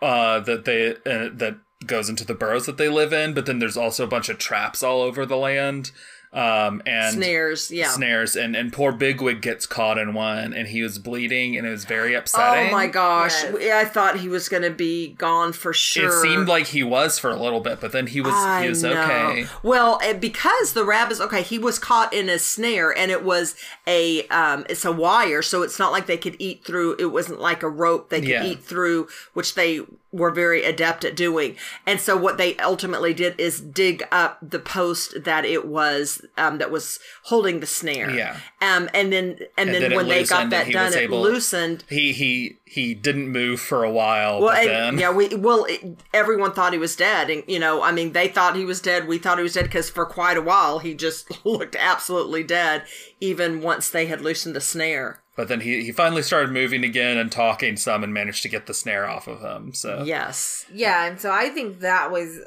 uh, 0.00 0.40
that 0.40 0.64
they 0.64 0.90
uh, 0.90 1.28
that 1.32 1.56
goes 1.86 2.08
into 2.08 2.24
the 2.24 2.34
burrows 2.34 2.66
that 2.66 2.76
they 2.78 2.88
live 2.88 3.12
in 3.12 3.34
but 3.34 3.44
then 3.46 3.58
there's 3.58 3.76
also 3.76 4.04
a 4.04 4.06
bunch 4.08 4.28
of 4.28 4.38
traps 4.38 4.84
all 4.84 5.00
over 5.02 5.26
the 5.26 5.36
land 5.36 5.90
um, 6.32 6.80
and 6.86 7.14
Snares. 7.14 7.70
Yeah. 7.70 7.88
snares 7.88 8.36
and 8.36 8.56
and 8.56 8.72
poor 8.72 8.90
bigwig 8.92 9.42
gets 9.42 9.66
caught 9.66 9.98
in 9.98 10.14
one 10.14 10.54
and 10.54 10.68
he 10.68 10.82
was 10.82 10.98
bleeding 10.98 11.56
and 11.58 11.66
it 11.66 11.70
was 11.70 11.84
very 11.84 12.14
upsetting 12.14 12.68
Oh 12.68 12.72
my 12.72 12.86
gosh! 12.86 13.34
Yes. 13.58 13.86
I 13.86 13.88
thought 13.88 14.20
he 14.20 14.28
was 14.28 14.48
going 14.48 14.62
to 14.62 14.70
be 14.70 15.08
gone 15.14 15.52
for 15.52 15.72
sure. 15.74 16.08
it 16.08 16.22
seemed 16.22 16.48
like 16.48 16.68
he 16.68 16.82
was 16.82 17.18
for 17.18 17.30
a 17.30 17.36
little 17.36 17.60
bit 17.60 17.80
but 17.80 17.92
then 17.92 18.06
he 18.06 18.20
was 18.22 18.32
I 18.34 18.62
he 18.62 18.68
was 18.70 18.82
know. 18.82 18.92
okay 18.92 19.46
Well, 19.62 19.98
eh, 20.02 20.14
because 20.14 20.72
the 20.72 20.84
rabbits, 20.84 21.20
okay, 21.20 21.42
he 21.42 21.58
was 21.58 21.78
caught 21.78 22.12
in 22.14 22.28
a 22.30 22.38
snare, 22.38 22.96
and 22.96 23.10
it 23.10 23.22
was 23.24 23.54
a, 23.86 24.26
um, 24.28 24.64
it's 24.70 24.84
a 24.84 24.92
wire, 24.92 25.42
so 25.42 25.62
it's 25.62 25.78
not 25.78 25.92
like 25.92 26.06
they 26.06 26.16
could 26.16 26.36
eat 26.38 26.64
through. 26.64 26.96
It 26.98 27.06
wasn't 27.12 27.40
like 27.40 27.62
a 27.62 27.68
rope 27.68 28.08
they 28.10 28.20
could 28.20 28.28
Yeah. 28.28 28.44
eat 28.44 28.62
through, 28.64 29.08
which 29.34 29.54
they 29.54 29.80
were 30.12 30.30
very 30.30 30.62
adept 30.62 31.04
at 31.04 31.16
doing. 31.16 31.56
And 31.86 31.98
so 32.00 32.16
what 32.16 32.36
they 32.38 32.56
ultimately 32.58 33.14
did 33.14 33.38
is 33.40 33.60
dig 33.60 34.02
up 34.12 34.38
the 34.42 34.58
post 34.58 35.24
that 35.24 35.44
it 35.44 35.66
was, 35.66 36.24
um, 36.36 36.58
that 36.58 36.70
was 36.70 36.98
holding 37.24 37.60
the 37.60 37.66
snare. 37.66 38.10
Yeah. 38.10 38.36
Um, 38.60 38.90
and 38.94 39.12
then, 39.12 39.38
and, 39.56 39.70
then, 39.70 39.82
then 39.82 39.94
when 39.94 40.08
they 40.08 40.24
got 40.24 40.50
that 40.50 40.70
done, 40.70 40.86
was 40.86 40.94
it 40.96 41.10
loosened. 41.10 41.84
he 41.88 42.12
he 42.12 42.58
he 42.64 42.94
didn't 42.94 43.28
move 43.28 43.60
for 43.60 43.84
a 43.84 43.90
while 43.90 44.40
Well, 44.40 44.50
and- 44.56 44.68
then 44.68 44.98
yeah, 44.98 45.10
we 45.12 45.34
well, 45.34 45.64
it, 45.68 45.98
everyone 46.14 46.52
thought 46.52 46.72
he 46.72 46.78
was 46.78 46.94
dead, 46.96 47.30
and 47.30 47.42
you 47.46 47.58
know, 47.58 47.82
I 47.82 47.92
mean, 47.92 48.12
they 48.12 48.28
thought 48.28 48.56
he 48.56 48.64
was 48.64 48.80
dead. 48.80 49.08
We 49.08 49.18
thought 49.18 49.38
he 49.38 49.42
was 49.42 49.54
dead 49.54 49.64
because 49.64 49.90
for 49.90 50.04
quite 50.06 50.36
a 50.36 50.42
while 50.42 50.78
he 50.78 50.94
just 50.94 51.30
looked 51.46 51.76
absolutely 51.76 52.42
dead, 52.42 52.84
even 53.20 53.62
once 53.62 53.88
they 53.88 54.06
had 54.06 54.20
loosened 54.20 54.54
the 54.54 54.60
snare. 54.60 55.21
But 55.34 55.48
then 55.48 55.60
he, 55.60 55.82
he 55.82 55.92
finally 55.92 56.22
started 56.22 56.52
moving 56.52 56.84
again 56.84 57.16
and 57.16 57.32
talking 57.32 57.76
some 57.76 58.04
and 58.04 58.12
managed 58.12 58.42
to 58.42 58.48
get 58.50 58.66
the 58.66 58.74
snare 58.74 59.08
off 59.08 59.26
of 59.26 59.40
him. 59.40 59.72
So. 59.72 60.02
Yes, 60.04 60.66
Yeah, 60.72 61.06
and 61.06 61.20
so 61.20 61.30
I 61.30 61.48
think 61.48 61.80
that 61.80 62.10
was 62.10 62.40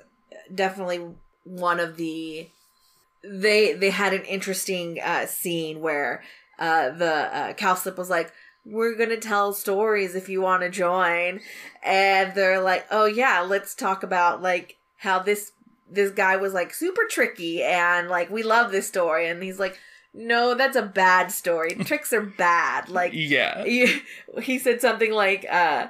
definitely 0.54 1.04
one 1.44 1.80
of 1.80 1.98
the 1.98 2.50
they 3.24 3.74
they 3.74 3.90
had 3.90 4.14
an 4.14 4.24
interesting 4.24 5.00
uh 5.04 5.26
scene 5.26 5.80
where 5.80 6.24
uh 6.60 6.92
the 6.92 7.12
uh 7.12 7.54
cowslip 7.54 7.98
was 7.98 8.10
like 8.10 8.32
we're 8.66 8.96
gonna 8.96 9.18
tell 9.18 9.52
stories 9.54 10.14
if 10.14 10.30
you 10.30 10.42
want 10.42 10.62
to 10.62 10.70
join. 10.70 11.40
And 11.84 12.36
they're 12.36 12.62
like 12.62 12.86
oh 12.92 13.06
yeah 13.06 13.42
let's 13.42 13.74
talk 13.74 14.04
about 14.04 14.44
like 14.44 14.78
how 14.98 15.20
this 15.20 15.54
this 15.90 16.12
guy 16.12 16.36
was 16.36 16.54
like 16.54 16.74
super 16.74 17.04
tricky 17.10 17.64
and 17.64 18.10
like 18.10 18.30
we 18.30 18.44
love 18.44 18.72
this 18.72 18.88
story. 18.88 19.28
And 19.28 19.42
he's 19.42 19.60
like 19.60 19.80
no 20.16 20.56
that's 20.56 20.76
a 20.78 20.82
bad 20.82 21.32
story 21.32 21.72
tricks 21.86 22.12
are 22.14 22.22
bad 22.22 22.90
like 22.90 23.12
yeah, 23.14 23.64
you, 23.66 24.00
he 24.42 24.58
said 24.58 24.82
something 24.82 25.12
like 25.12 25.46
uh 25.52 25.88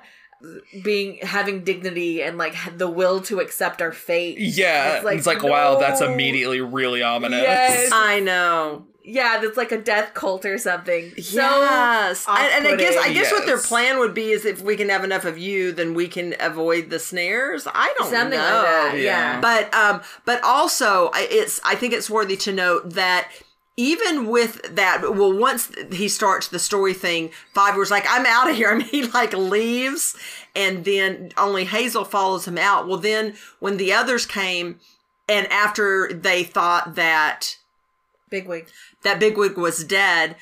being 0.84 1.18
having 1.22 1.64
dignity 1.64 2.22
and 2.22 2.38
like 2.38 2.56
the 2.78 2.90
will 2.90 3.22
to 3.22 3.40
accept 3.40 3.82
our 3.82 3.92
fate 3.92 4.38
yeah. 4.40 4.96
It's 4.98 5.06
like, 5.06 5.18
It's 5.18 5.26
like, 5.28 5.42
wow, 5.44 5.80
that's 5.80 6.02
immediately 6.02 6.62
really 6.62 7.02
ominous. 7.02 7.42
Yes. 7.42 7.90
I 7.94 8.20
know. 8.20 8.86
yeah 9.04 9.40
that's 9.40 9.56
like 9.58 9.72
a 9.72 9.78
death 9.82 10.14
cult 10.14 10.46
or 10.46 10.58
something 10.58 11.10
so 11.22 11.40
and, 11.42 12.66
and 12.66 12.68
I 12.68 12.76
guess 12.76 12.96
I 12.96 12.98
off-putting. 13.00 13.14
guess 13.14 13.32
what 13.32 13.46
their 13.46 13.58
plan 13.60 13.98
would 14.00 14.14
be 14.14 14.32
is 14.32 14.46
if 14.46 14.62
we 14.62 14.76
can 14.76 14.90
have 14.90 15.04
enough 15.04 15.26
of 15.26 15.38
you, 15.38 15.72
then 15.72 15.94
we 15.94 16.08
can 16.08 16.36
avoid 16.40 16.90
the 16.90 17.00
snares. 17.00 17.68
I 17.74 17.94
don't 17.98 18.10
something 18.12 18.38
know. 18.38 18.44
like 18.46 18.66
that 18.66 18.92
Yeah. 18.96 19.02
yeah, 19.04 19.42
But 19.42 19.74
um, 19.74 20.02
but 20.26 20.44
also 20.44 21.12
it's 21.16 21.60
I 21.64 21.76
think 21.76 21.94
it's 21.94 22.10
worthy 22.10 22.36
to 22.38 22.52
note 22.52 22.92
that 22.94 23.30
even 23.78 24.28
with 24.28 24.76
that, 24.76 25.02
well, 25.02 25.34
once 25.34 25.70
he 25.92 26.08
starts 26.08 26.48
the 26.48 26.60
story 26.60 26.94
thing, 26.94 27.32
Fiver's 27.54 27.92
like, 27.92 28.06
I'm 28.08 28.26
out 28.26 28.50
of 28.50 28.56
here. 28.56 28.72
And 28.76 28.84
he 28.84 29.04
like 29.08 29.34
leaves 29.34 30.16
and 30.56 30.86
then 30.86 31.32
only 31.38 31.66
Hazel 31.66 32.06
follows 32.06 32.48
him 32.48 32.58
out. 32.58 32.88
Well, 32.88 32.98
then 32.98 33.36
when 33.60 33.78
the 33.78 33.94
others 33.94 34.26
came 34.26 34.80
and 35.28 35.48
after 35.52 36.12
they 36.14 36.44
thought 36.44 36.96
that 36.96 37.58
Bigwig. 38.30 38.68
that 39.04 39.20
Bigwig 39.20 39.58
was 39.58 39.84
dead, 39.84 40.36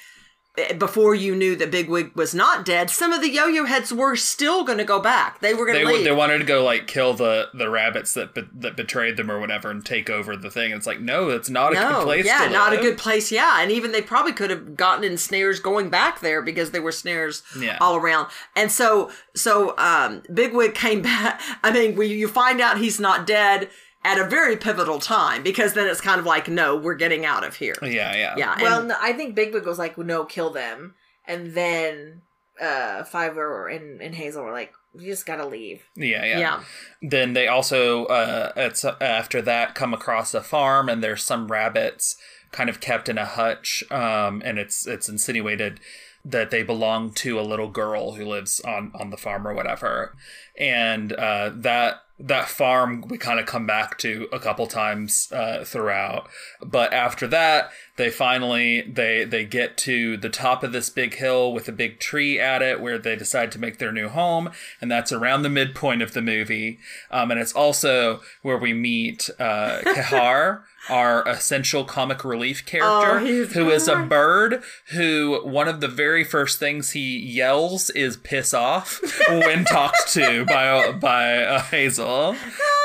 before 0.78 1.16
you 1.16 1.36
knew 1.36 1.56
that 1.56 1.72
Bigwig 1.72 2.16
was 2.16 2.36
not 2.36 2.64
dead, 2.64 2.92
some 2.92 3.12
of 3.12 3.22
the 3.22 3.30
yo-yo 3.30 3.66
heads 3.66 3.92
were 3.92 4.16
still 4.16 4.64
going 4.64 4.78
to 4.78 4.84
go 4.84 5.00
back. 5.00 5.40
They 5.40 5.54
were 5.56 5.66
going 5.66 5.80
They 5.80 5.84
to 5.84 5.92
leave. 5.98 6.04
they 6.04 6.12
wanted 6.12 6.38
to 6.38 6.44
go 6.46 6.64
like 6.64 6.86
kill 6.86 7.16
the 7.16 7.48
the 7.56 7.70
rabbits 7.72 8.14
that 8.14 8.36
be, 8.36 8.44
that 8.60 8.78
betrayed 8.78 9.18
them 9.18 9.32
or 9.32 9.40
whatever 9.40 9.72
and 9.72 9.84
take 9.84 10.12
over 10.12 10.38
the 10.38 10.52
thing. 10.52 10.72
And 10.72 10.78
it's 10.78 10.86
like 10.86 11.00
no, 11.02 11.30
it's 11.30 11.50
not 11.50 11.72
a 11.74 11.76
good 11.76 12.04
place. 12.04 12.26
yeah, 12.26 12.46
to 12.46 12.50
not 12.52 12.72
a 12.72 12.78
good 12.78 13.00
place. 13.00 13.32
Yeah, 13.32 13.62
and 13.64 13.72
even 13.72 13.92
they 13.92 14.02
probably 14.04 14.34
could 14.34 14.52
have 14.52 14.76
gotten 14.78 15.04
in 15.04 15.18
snares 15.18 15.60
going 15.60 15.90
back 15.90 16.20
there 16.20 16.42
because 16.44 16.70
there 16.70 16.84
were 16.84 16.92
snares 16.92 17.42
Yeah. 17.58 17.78
all 17.82 17.96
around. 17.96 18.30
And 18.56 18.72
so, 18.72 19.10
so 19.36 19.76
um, 19.80 20.22
Bigwig 20.32 20.76
came 20.76 21.02
back. 21.12 21.42
I 21.64 21.72
mean, 21.72 21.96
we, 21.96 22.08
you 22.08 22.28
find 22.28 22.62
out 22.62 22.78
he's 22.78 23.00
not 23.00 23.26
dead 23.26 23.70
at 24.06 24.20
a 24.20 24.26
very 24.26 24.58
pivotal 24.58 25.00
time 25.00 25.44
because 25.44 25.74
then 25.74 25.88
it's 25.88 26.02
kind 26.02 26.20
of 26.20 26.26
like, 26.26 26.48
no, 26.48 26.76
we're 26.76 26.96
getting 26.96 27.26
out 27.26 27.44
of 27.44 27.56
here. 27.56 27.76
Yeah, 27.82 28.16
yeah, 28.16 28.36
Yeah. 28.38 28.62
Well, 28.62 28.80
and- 28.80 28.90
no, 28.90 28.96
I 29.00 29.14
think 29.14 29.36
Bigwig 29.36 29.66
was 29.66 29.80
like, 29.80 29.98
no, 29.98 30.26
kill 30.26 30.50
them. 30.52 30.96
And 31.26 31.54
then 31.54 32.22
uh 32.62 33.04
Fiver 33.04 33.68
and, 33.68 34.02
and 34.02 34.14
Hazel 34.14 34.44
were 34.44 34.52
like, 34.52 34.74
we 34.94 35.06
just 35.06 35.26
gotta 35.26 35.46
leave. 35.46 35.84
yeah, 35.96 36.24
yeah. 36.24 36.40
yeah. 36.40 36.64
Then 37.02 37.34
they 37.34 37.48
also, 37.48 38.06
uh, 38.06 38.52
it's 38.56 38.86
after 38.86 39.42
that, 39.42 39.74
come 39.74 39.92
across 39.94 40.34
a 40.36 40.42
farm, 40.42 40.88
and 40.88 41.04
there's 41.04 41.24
some 41.24 41.48
rabbits 41.48 42.16
kind 42.52 42.70
of 42.70 42.80
kept 42.80 43.10
in 43.10 43.18
a 43.18 43.26
hutch, 43.26 43.84
um, 43.90 44.44
and 44.46 44.60
it's 44.60 44.86
it's 44.86 45.10
insinuated 45.10 45.80
that 46.24 46.52
they 46.52 46.62
belong 46.62 47.12
to 47.12 47.40
a 47.40 47.42
little 47.42 47.70
girl 47.70 48.14
who 48.14 48.24
lives 48.26 48.60
on 48.60 48.92
on 48.94 49.10
the 49.10 49.18
farm 49.18 49.48
or 49.48 49.54
whatever, 49.56 50.16
and 50.60 51.12
uh, 51.14 51.50
that 51.56 52.03
that 52.20 52.48
farm 52.48 53.04
we 53.08 53.18
kind 53.18 53.40
of 53.40 53.46
come 53.46 53.66
back 53.66 53.98
to 53.98 54.28
a 54.32 54.40
couple 54.40 54.68
times 54.68 55.28
uh, 55.32 55.64
throughout, 55.64 56.28
but 56.62 56.94
after 56.94 57.28
that 57.28 57.72
they 57.96 58.10
finally 58.10 58.82
they 58.82 59.24
they 59.24 59.46
get 59.46 59.78
to 59.78 60.18
the 60.18 60.30
top 60.30 60.64
of 60.64 60.72
this 60.72 60.90
big 60.90 61.16
hill 61.16 61.54
with 61.54 61.68
a 61.68 61.72
big 61.72 62.00
tree 62.00 62.40
at 62.40 62.62
it 62.62 62.82
where 62.82 62.98
they 62.98 63.16
decide 63.16 63.52
to 63.52 63.60
make 63.60 63.78
their 63.78 63.92
new 63.92 64.10
home 64.10 64.50
and 64.82 64.92
that's 64.92 65.12
around 65.12 65.44
the 65.44 65.50
midpoint 65.50 66.02
of 66.02 66.14
the 66.14 66.22
movie 66.22 66.80
um, 67.12 67.30
and 67.30 67.40
it's 67.40 67.54
also 67.54 68.20
where 68.42 68.58
we 68.58 68.74
meet 68.74 69.30
uh, 69.40 69.80
Kehaar 69.86 70.64
our 70.90 71.26
essential 71.28 71.86
comic 71.86 72.26
relief 72.26 72.66
character 72.66 73.20
Oh, 73.20 73.46
who 73.46 73.70
is 73.70 73.88
a 73.88 73.98
bird 73.98 74.64
who 74.88 75.40
one 75.46 75.68
of 75.68 75.80
the 75.80 75.88
very 75.88 76.24
first 76.24 76.60
things 76.60 76.92
he 76.92 77.18
yells 77.18 77.90
is 77.92 78.18
piss 78.18 78.54
off 78.54 79.00
when 79.30 79.64
talked 79.66 80.10
to 80.10 80.46
by 80.46 80.92
by 80.92 81.44
uh, 81.44 81.62
Hazel 81.62 82.36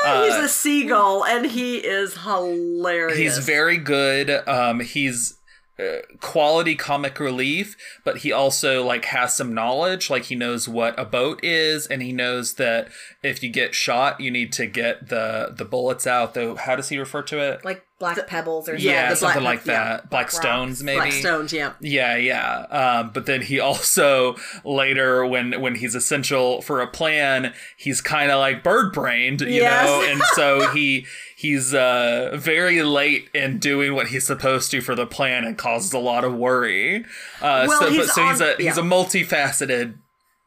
he's 0.05 0.35
a 0.35 0.47
seagull 0.47 1.25
and 1.25 1.45
he 1.45 1.77
is 1.77 2.15
hilarious. 2.17 3.17
He's 3.17 3.37
very 3.39 3.77
good. 3.77 4.29
Um, 4.47 4.79
he's 5.03 5.35
uh, 5.79 5.99
quality 6.19 6.75
comic 6.75 7.19
relief, 7.21 7.75
but 8.03 8.17
he 8.17 8.31
also 8.33 8.83
like 8.85 9.05
has 9.05 9.35
some 9.35 9.53
knowledge. 9.53 10.09
Like 10.09 10.25
he 10.25 10.35
knows 10.35 10.67
what 10.67 10.97
a 10.99 11.05
boat 11.05 11.39
is, 11.43 11.87
and 11.87 12.01
he 12.01 12.11
knows 12.11 12.55
that 12.55 12.89
if 13.23 13.41
you 13.41 13.49
get 13.49 13.73
shot, 13.73 14.19
you 14.19 14.29
need 14.29 14.51
to 14.53 14.65
get 14.65 15.07
the 15.09 15.53
the 15.55 15.65
bullets 15.65 16.05
out. 16.05 16.33
Though, 16.33 16.55
how 16.55 16.75
does 16.75 16.89
he 16.89 16.97
refer 16.97 17.21
to 17.23 17.39
it? 17.39 17.63
Like 17.63 17.85
black 17.97 18.27
pebbles 18.27 18.69
or 18.69 18.75
yeah, 18.77 19.09
the 19.09 19.15
something 19.17 19.41
black- 19.41 19.59
like 19.59 19.67
yeah, 19.67 19.83
that. 19.97 20.09
Black 20.09 20.23
rocks, 20.27 20.37
stones, 20.37 20.83
maybe. 20.83 20.99
Black 20.99 21.11
stones, 21.13 21.51
yeah. 21.53 21.73
Yeah, 21.81 22.15
yeah. 22.15 22.59
Um, 22.69 23.11
but 23.13 23.25
then 23.25 23.41
he 23.41 23.59
also 23.69 24.35
later, 24.65 25.25
when 25.25 25.61
when 25.61 25.75
he's 25.75 25.95
essential 25.95 26.61
for 26.61 26.81
a 26.81 26.87
plan, 26.87 27.53
he's 27.77 28.01
kind 28.01 28.31
of 28.31 28.39
like 28.39 28.63
bird 28.63 28.91
brained, 28.93 29.39
you 29.41 29.47
Yes. 29.61 29.85
know, 29.85 30.01
and 30.11 30.21
so 30.33 30.69
he 30.71 31.05
he's 31.39 31.73
uh, 31.73 32.31
very 32.35 32.83
late 32.83 33.29
in 33.33 33.59
doing 33.59 33.95
what 33.95 34.07
he's 34.07 34.27
supposed 34.27 34.69
to 34.71 34.81
for 34.81 34.93
the 34.93 35.05
plan 35.07 35.45
and 35.45 35.57
causes 35.57 35.93
a 35.93 35.97
lot 35.99 36.25
of 36.25 36.33
worry. 36.35 37.05
Uh, 37.41 37.63
Well, 37.65 37.79
so, 37.79 37.89
he's 37.89 38.07
but, 38.07 38.15
so 38.15 38.27
he's 38.27 38.41
on- 38.41 38.49
a 38.49 38.55
he's 38.63 38.77
a 38.77 38.81
multifaceted 38.81 39.93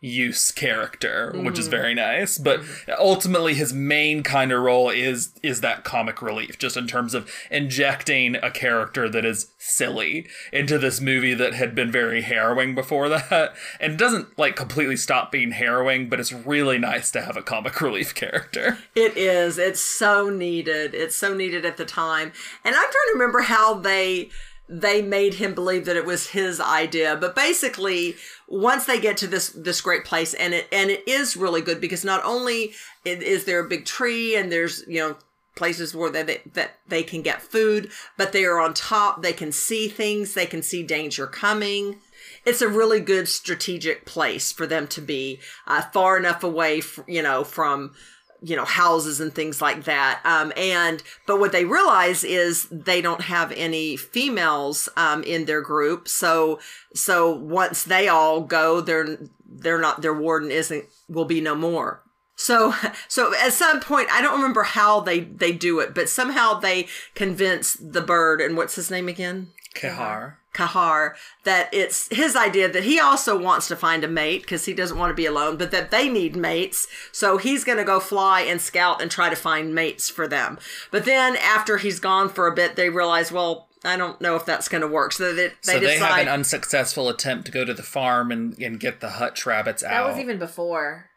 use 0.04 0.50
character 0.50 1.30
which 1.34 1.42
Mm-hmm. 1.54 1.60
is 1.60 1.68
very 1.68 1.94
nice 1.94 2.36
but 2.36 2.60
ultimately 2.98 3.54
his 3.54 3.72
main 3.72 4.22
kind 4.24 4.50
of 4.50 4.60
role 4.60 4.90
is 4.90 5.32
is 5.44 5.60
that 5.60 5.84
comic 5.84 6.20
relief 6.20 6.58
just 6.58 6.76
in 6.76 6.88
terms 6.88 7.14
of 7.14 7.30
injecting 7.52 8.34
a 8.36 8.50
character 8.50 9.08
that 9.08 9.24
is 9.24 9.52
silly 9.58 10.26
into 10.52 10.76
this 10.76 11.00
movie 11.00 11.34
that 11.34 11.54
had 11.54 11.74
been 11.74 11.90
very 11.92 12.22
harrowing 12.22 12.74
before 12.74 13.08
that 13.08 13.54
and 13.78 13.96
doesn't 13.96 14.36
like 14.36 14.56
completely 14.56 14.96
stop 14.96 15.30
being 15.30 15.52
harrowing 15.52 16.08
but 16.08 16.18
it's 16.18 16.32
really 16.32 16.78
nice 16.78 17.12
to 17.12 17.22
have 17.22 17.36
a 17.36 17.42
comic 17.42 17.80
relief 17.80 18.12
character 18.14 18.78
It 18.96 19.16
is. 19.16 19.56
It's 19.56 19.80
so 19.80 20.28
needed. 20.28 20.94
It's 20.94 21.14
so 21.14 21.32
needed 21.34 21.64
at 21.64 21.76
the 21.76 21.84
time. 21.84 22.32
And 22.64 22.74
I'm 22.74 22.80
trying 22.82 22.90
to 22.92 23.12
remember 23.14 23.40
how 23.42 23.74
they 23.74 24.30
they 24.72 25.02
made 25.02 25.34
him 25.34 25.54
believe 25.54 25.84
that 25.84 25.96
it 25.96 26.06
was 26.06 26.30
his 26.30 26.58
idea. 26.58 27.14
But 27.14 27.34
basically, 27.34 28.16
once 28.48 28.86
they 28.86 28.98
get 28.98 29.18
to 29.18 29.26
this 29.26 29.50
this 29.50 29.82
great 29.82 30.04
place, 30.04 30.32
and 30.32 30.54
it 30.54 30.66
and 30.72 30.90
it 30.90 31.06
is 31.06 31.36
really 31.36 31.60
good 31.60 31.80
because 31.80 32.04
not 32.04 32.24
only 32.24 32.72
is 33.04 33.44
there 33.44 33.60
a 33.60 33.68
big 33.68 33.84
tree 33.84 34.34
and 34.34 34.50
there's 34.50 34.84
you 34.88 34.98
know 34.98 35.16
places 35.54 35.94
where 35.94 36.10
they, 36.10 36.40
that 36.54 36.78
they 36.88 37.02
can 37.02 37.20
get 37.20 37.42
food, 37.42 37.90
but 38.16 38.32
they 38.32 38.46
are 38.46 38.58
on 38.58 38.72
top. 38.72 39.22
They 39.22 39.34
can 39.34 39.52
see 39.52 39.88
things. 39.88 40.32
They 40.32 40.46
can 40.46 40.62
see 40.62 40.82
danger 40.82 41.26
coming 41.26 42.00
it's 42.44 42.62
a 42.62 42.68
really 42.68 43.00
good 43.00 43.28
strategic 43.28 44.04
place 44.04 44.50
for 44.52 44.66
them 44.66 44.86
to 44.88 45.00
be 45.00 45.40
uh, 45.66 45.82
far 45.92 46.16
enough 46.16 46.42
away 46.42 46.78
f- 46.78 47.00
you 47.06 47.22
know 47.22 47.44
from 47.44 47.94
you 48.42 48.56
know 48.56 48.64
houses 48.64 49.20
and 49.20 49.34
things 49.34 49.62
like 49.62 49.84
that. 49.84 50.20
Um, 50.24 50.52
and 50.56 51.02
but 51.26 51.38
what 51.38 51.52
they 51.52 51.64
realize 51.64 52.24
is 52.24 52.66
they 52.70 53.00
don't 53.00 53.22
have 53.22 53.52
any 53.52 53.96
females 53.96 54.88
um, 54.96 55.22
in 55.22 55.44
their 55.44 55.60
group. 55.60 56.08
So 56.08 56.58
so 56.94 57.32
once 57.32 57.84
they 57.84 58.08
all 58.08 58.40
go 58.42 58.80
they're 58.80 59.18
they're 59.48 59.80
not 59.80 60.02
their 60.02 60.14
warden 60.14 60.50
isn't 60.50 60.84
will 61.08 61.24
be 61.24 61.40
no 61.40 61.54
more. 61.54 62.02
So 62.34 62.74
so 63.08 63.32
at 63.34 63.52
some 63.52 63.80
point 63.80 64.08
I 64.10 64.20
don't 64.20 64.36
remember 64.36 64.64
how 64.64 65.00
they 65.00 65.20
they 65.20 65.52
do 65.52 65.78
it 65.80 65.94
but 65.94 66.08
somehow 66.08 66.58
they 66.58 66.88
convince 67.14 67.74
the 67.74 68.02
bird 68.02 68.40
and 68.40 68.56
what's 68.56 68.74
his 68.74 68.90
name 68.90 69.08
again? 69.08 69.48
Kehaar 69.74 70.34
Kehaar 70.54 71.14
that 71.44 71.72
it's 71.72 72.08
his 72.14 72.36
idea 72.36 72.70
that 72.70 72.84
he 72.84 73.00
also 73.00 73.38
wants 73.40 73.68
to 73.68 73.76
find 73.76 74.04
a 74.04 74.08
mate 74.08 74.42
because 74.42 74.66
he 74.66 74.74
doesn't 74.74 74.98
want 74.98 75.10
to 75.10 75.14
be 75.14 75.26
alone, 75.26 75.56
but 75.56 75.70
that 75.70 75.90
they 75.90 76.08
need 76.08 76.36
mates. 76.36 76.86
So 77.10 77.38
he's 77.38 77.64
going 77.64 77.78
to 77.78 77.84
go 77.84 78.00
fly 78.00 78.42
and 78.42 78.60
scout 78.60 79.00
and 79.00 79.10
try 79.10 79.30
to 79.30 79.36
find 79.36 79.74
mates 79.74 80.10
for 80.10 80.28
them. 80.28 80.58
But 80.90 81.04
then 81.04 81.36
after 81.36 81.78
he's 81.78 82.00
gone 82.00 82.28
for 82.28 82.46
a 82.46 82.54
bit, 82.54 82.76
they 82.76 82.90
realize, 82.90 83.32
well, 83.32 83.68
I 83.84 83.96
don't 83.96 84.20
know 84.20 84.36
if 84.36 84.44
that's 84.44 84.68
going 84.68 84.82
to 84.82 84.86
work. 84.88 85.12
So 85.12 85.32
they, 85.34 85.48
they 85.48 85.54
so 85.62 85.78
they 85.80 85.98
have 85.98 86.08
decide. 86.08 86.20
an 86.22 86.28
unsuccessful 86.28 87.08
attempt 87.08 87.46
to 87.46 87.52
go 87.52 87.64
to 87.64 87.74
the 87.74 87.82
farm 87.82 88.30
and, 88.30 88.56
and 88.58 88.78
get 88.78 89.00
the 89.00 89.10
hutch 89.10 89.44
rabbits 89.46 89.82
out. 89.82 89.90
That 89.90 90.06
was 90.10 90.18
even 90.20 90.38
before. 90.38 91.10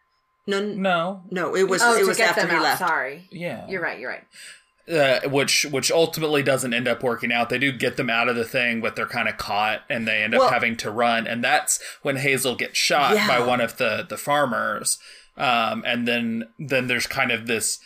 no, 0.48 0.62
no 0.65 1.24
no, 1.30 1.56
it 1.56 1.67
was 1.69 1.82
Oh, 1.84 1.95
it 1.95 2.08
was 2.08 2.17
get 2.17 2.30
after 2.30 2.41
them 2.41 2.52
he 2.52 2.56
out. 2.56 2.63
left. 2.63 2.80
Sorry. 2.80 3.28
yeah 3.32 3.67
You're 3.67 3.82
right. 3.84 4.00
You're 4.00 4.10
right. 4.12 4.24
Uh, 4.91 5.21
which 5.30 5.65
which 5.71 5.91
ultimately 5.91 6.43
doesn't 6.43 6.74
end 6.74 6.88
up 6.88 7.02
working 7.04 7.32
out. 7.32 7.50
They 7.50 7.60
do 7.60 7.71
get 7.71 7.98
them 7.98 8.10
out 8.10 8.30
of 8.30 8.36
the 8.36 8.43
thing, 8.45 8.82
but 8.82 8.95
they're 8.95 9.08
kind 9.08 9.28
of 9.28 9.38
caught, 9.38 9.82
and 9.89 10.08
they 10.08 10.24
end 10.24 10.36
up 10.36 10.52
having 10.52 10.78
to 10.78 10.91
run. 10.91 11.26
And 11.28 11.43
that's 11.43 11.80
when 12.04 12.17
Hazel 12.17 12.56
gets 12.56 12.78
shot 12.78 13.15
Yeah. 13.15 13.28
by 13.28 13.39
one 13.39 13.62
of 13.62 13.78
the 13.78 14.06
the 14.08 14.17
farmers. 14.17 14.98
Um, 15.38 15.84
and 15.86 16.08
then 16.08 16.50
then 16.60 16.88
there's 16.88 17.08
kind 17.08 17.32
of 17.32 17.45
this 17.48 17.80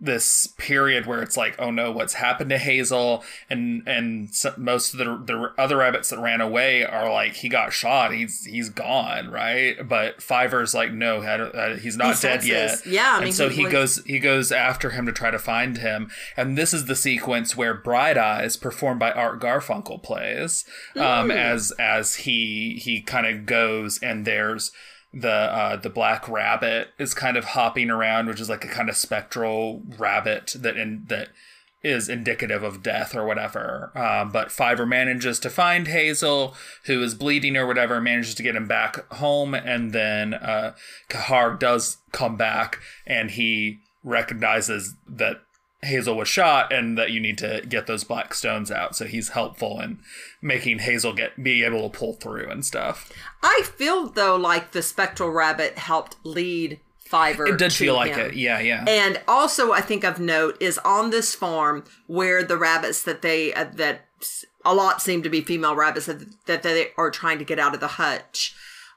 this 0.00 0.46
period 0.56 1.06
where 1.06 1.22
it's 1.22 1.36
like, 1.36 1.56
oh 1.58 1.70
no, 1.70 1.90
what's 1.90 2.14
happened 2.14 2.50
to 2.50 2.58
Hazel? 2.58 3.24
And 3.50 3.82
and 3.86 4.32
so, 4.34 4.54
most 4.56 4.92
of 4.92 4.98
the 4.98 5.04
the 5.04 5.52
other 5.58 5.78
rabbits 5.78 6.10
that 6.10 6.20
ran 6.20 6.40
away 6.40 6.84
are 6.84 7.10
like, 7.12 7.34
he 7.34 7.48
got 7.48 7.72
shot, 7.72 8.12
he's 8.12 8.44
he's 8.44 8.68
gone, 8.68 9.30
right? 9.30 9.76
But 9.88 10.22
Fiver's 10.22 10.74
like, 10.74 10.92
no, 10.92 11.20
he's 11.76 11.96
not 11.96 12.08
He's 12.08 12.20
dead 12.20 12.44
yet. 12.44 12.86
Yeah, 12.86 13.18
I 13.20 13.24
and 13.24 13.34
so 13.34 13.48
he 13.48 13.64
he 13.64 13.70
goes 13.70 14.04
he 14.04 14.18
goes 14.18 14.52
after 14.52 14.90
him 14.90 15.06
to 15.06 15.12
try 15.12 15.30
to 15.30 15.38
find 15.38 15.78
him 15.78 16.10
and 16.36 16.56
this 16.56 16.72
is 16.72 16.86
the 16.86 16.94
sequence 16.94 17.56
where 17.56 17.74
bright 17.74 18.18
eyes 18.18 18.56
performed 18.56 19.00
by 19.00 19.12
art 19.12 19.40
garfunkel 19.40 20.02
plays 20.02 20.64
um, 20.96 21.30
as 21.30 21.72
as 21.78 22.16
he 22.16 22.80
he 22.82 23.00
kind 23.00 23.26
of 23.26 23.46
goes 23.46 23.98
and 24.02 24.24
there's 24.24 24.72
the 25.14 25.30
uh, 25.30 25.76
the 25.76 25.90
black 25.90 26.28
rabbit 26.28 26.88
is 26.98 27.14
kind 27.14 27.36
of 27.36 27.44
hopping 27.44 27.88
around 27.88 28.26
which 28.26 28.40
is 28.40 28.48
like 28.48 28.64
a 28.64 28.68
kind 28.68 28.88
of 28.88 28.96
spectral 28.96 29.82
rabbit 29.96 30.54
that 30.58 30.76
in 30.76 31.04
that 31.08 31.28
is 31.84 32.08
indicative 32.08 32.62
of 32.62 32.82
death 32.82 33.14
or 33.14 33.26
whatever. 33.26 33.92
Um, 33.94 34.30
but 34.30 34.50
Fiver 34.50 34.86
manages 34.86 35.38
to 35.40 35.50
find 35.50 35.86
Hazel, 35.86 36.56
who 36.86 37.02
is 37.02 37.14
bleeding 37.14 37.58
or 37.58 37.66
whatever, 37.66 38.00
manages 38.00 38.34
to 38.36 38.42
get 38.42 38.56
him 38.56 38.66
back 38.66 39.12
home, 39.12 39.54
and 39.54 39.92
then 39.92 40.32
uh, 40.32 40.74
Kehaar 41.10 41.58
does 41.58 41.98
come 42.10 42.36
back, 42.36 42.80
and 43.06 43.32
he 43.32 43.80
recognizes 44.02 44.94
that 45.06 45.42
Hazel 45.84 46.16
was 46.16 46.28
shot 46.28 46.72
and 46.72 46.96
that 46.98 47.10
you 47.10 47.20
need 47.20 47.38
to 47.38 47.62
get 47.68 47.86
those 47.86 48.04
black 48.04 48.34
stones 48.34 48.70
out. 48.70 48.96
So 48.96 49.04
he's 49.04 49.30
helpful 49.30 49.80
in 49.80 49.98
making 50.42 50.80
Hazel 50.80 51.12
get 51.12 51.42
be 51.42 51.62
able 51.62 51.88
to 51.88 51.98
pull 51.98 52.14
through 52.14 52.50
and 52.50 52.64
stuff. 52.64 53.12
I 53.42 53.62
feel 53.76 54.08
though 54.08 54.36
like 54.36 54.72
the 54.72 54.82
spectral 54.82 55.30
rabbit 55.30 55.78
helped 55.78 56.16
lead 56.24 56.80
Fiver. 57.04 57.46
It 57.46 57.58
did 57.58 57.72
feel 57.72 57.94
like 57.94 58.14
him. 58.14 58.30
it. 58.30 58.34
Yeah, 58.34 58.60
yeah. 58.60 58.84
And 58.88 59.20
also, 59.28 59.72
I 59.72 59.82
think 59.82 60.04
of 60.04 60.18
note 60.18 60.56
is 60.58 60.78
on 60.78 61.10
this 61.10 61.34
farm 61.34 61.84
where 62.06 62.42
the 62.42 62.56
rabbits 62.56 63.02
that 63.02 63.20
they 63.20 63.52
uh, 63.52 63.66
that 63.74 64.06
a 64.64 64.74
lot 64.74 65.02
seem 65.02 65.22
to 65.22 65.28
be 65.28 65.42
female 65.42 65.76
rabbits 65.76 66.06
that, 66.06 66.24
that 66.46 66.62
they 66.62 66.88
are 66.96 67.10
trying 67.10 67.38
to 67.38 67.44
get 67.44 67.58
out 67.58 67.74
of 67.74 67.80
the 67.80 67.88
hutch. 67.88 68.56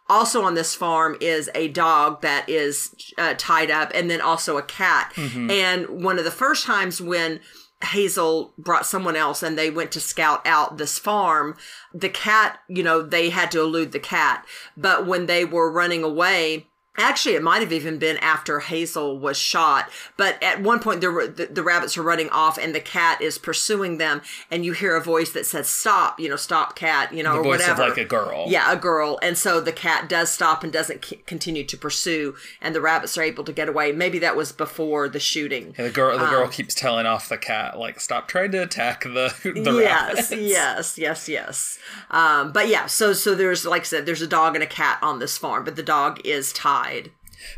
Also 0.09 0.43
on 0.43 0.53
this 0.55 0.73
farm 0.73 1.17
is 1.19 1.49
a 1.53 1.67
dog 1.67 2.21
that 2.21 2.47
is 2.47 2.95
uh, 3.17 3.33
tied 3.37 3.69
up, 3.69 3.91
and 3.93 4.09
then 4.09 4.21
also 4.21 4.57
a 4.57 4.63
cat. 4.63 5.13
And 5.51 6.03
one 6.03 6.17
of 6.17 6.25
the 6.25 6.31
first 6.31 6.65
times 6.65 7.01
when 7.01 7.39
Hazel 7.83 8.53
brought 8.57 8.85
someone 8.85 9.15
else 9.15 9.43
and 9.43 9.57
they 9.57 9.69
went 9.69 9.91
to 9.91 9.99
scout 9.99 10.41
out 10.47 10.77
this 10.77 10.97
farm, 10.97 11.55
the 11.93 12.09
cat, 12.09 12.59
you 12.67 12.81
know, 12.81 13.01
they 13.03 13.29
had 13.29 13.51
to 13.51 13.59
elude 13.59 13.91
the 13.91 13.99
cat. 13.99 14.45
But 14.75 15.05
when 15.05 15.25
they 15.27 15.45
were 15.45 15.71
running 15.71 16.03
away, 16.03 16.67
Actually, 16.97 17.35
it 17.35 17.43
might 17.43 17.61
have 17.61 17.71
even 17.71 17.99
been 17.99 18.17
after 18.17 18.59
Hazel 18.59 19.19
was 19.19 19.37
shot. 19.37 19.89
But 20.17 20.41
at 20.41 20.61
one 20.61 20.79
point, 20.79 20.99
there 21.01 21.11
were 21.11 21.27
the, 21.27 21.45
the 21.45 21.61
rabbits 21.63 21.97
are 21.97 22.01
running 22.03 22.29
off, 22.29 22.57
and 22.57 22.73
the 22.73 22.79
cat 22.79 23.21
is 23.21 23.37
pursuing 23.37 23.97
them. 23.99 24.21
And 24.49 24.65
you 24.65 24.73
hear 24.73 24.95
a 24.95 25.01
voice 25.01 25.29
that 25.31 25.45
says, 25.45 25.67
"Stop!" 25.69 26.19
You 26.19 26.29
know, 26.29 26.35
"Stop, 26.35 26.75
cat!" 26.75 27.13
You 27.13 27.21
know, 27.23 27.33
the 27.33 27.39
or 27.39 27.43
voice 27.43 27.59
whatever. 27.59 27.83
of 27.83 27.89
like 27.89 27.97
a 27.99 28.05
girl. 28.05 28.45
Yeah, 28.47 28.71
a 28.71 28.75
girl. 28.75 29.19
And 29.21 29.37
so 29.37 29.61
the 29.61 29.71
cat 29.71 30.09
does 30.09 30.31
stop 30.31 30.63
and 30.63 30.73
doesn't 30.73 31.05
c- 31.05 31.21
continue 31.27 31.63
to 31.65 31.77
pursue, 31.77 32.35
and 32.61 32.73
the 32.73 32.81
rabbits 32.81 33.17
are 33.17 33.23
able 33.23 33.43
to 33.43 33.53
get 33.53 33.69
away. 33.69 33.91
Maybe 33.91 34.17
that 34.19 34.35
was 34.35 34.51
before 34.51 35.07
the 35.07 35.19
shooting. 35.19 35.73
The 35.77 35.89
girl, 35.91 36.17
the 36.17 36.23
Um, 36.25 36.29
girl 36.31 36.47
keeps 36.47 36.73
telling 36.73 37.05
off 37.05 37.29
the 37.29 37.37
cat, 37.37 37.77
like, 37.77 37.99
"Stop 37.99 38.27
trying 38.27 38.51
to 38.53 38.63
attack 38.63 39.03
the 39.03 39.33
the 39.43 39.73
yes, 39.81 40.31
rabbits." 40.31 40.31
yes, 40.31 40.97
yes, 40.97 41.29
yes. 41.29 41.77
Um, 42.09 42.51
but 42.51 42.67
yeah, 42.69 42.87
so 42.87 43.13
so 43.13 43.35
there's 43.35 43.65
like 43.65 43.81
I 43.81 43.85
said, 43.85 44.05
there's 44.07 44.21
a 44.23 44.27
dog 44.27 44.55
and 44.55 44.63
a 44.63 44.67
cat 44.67 44.97
on 45.03 45.19
this 45.19 45.37
farm, 45.37 45.63
but 45.63 45.75
the 45.75 45.83
dog 45.83 46.19
is 46.25 46.51
tied. 46.51 46.86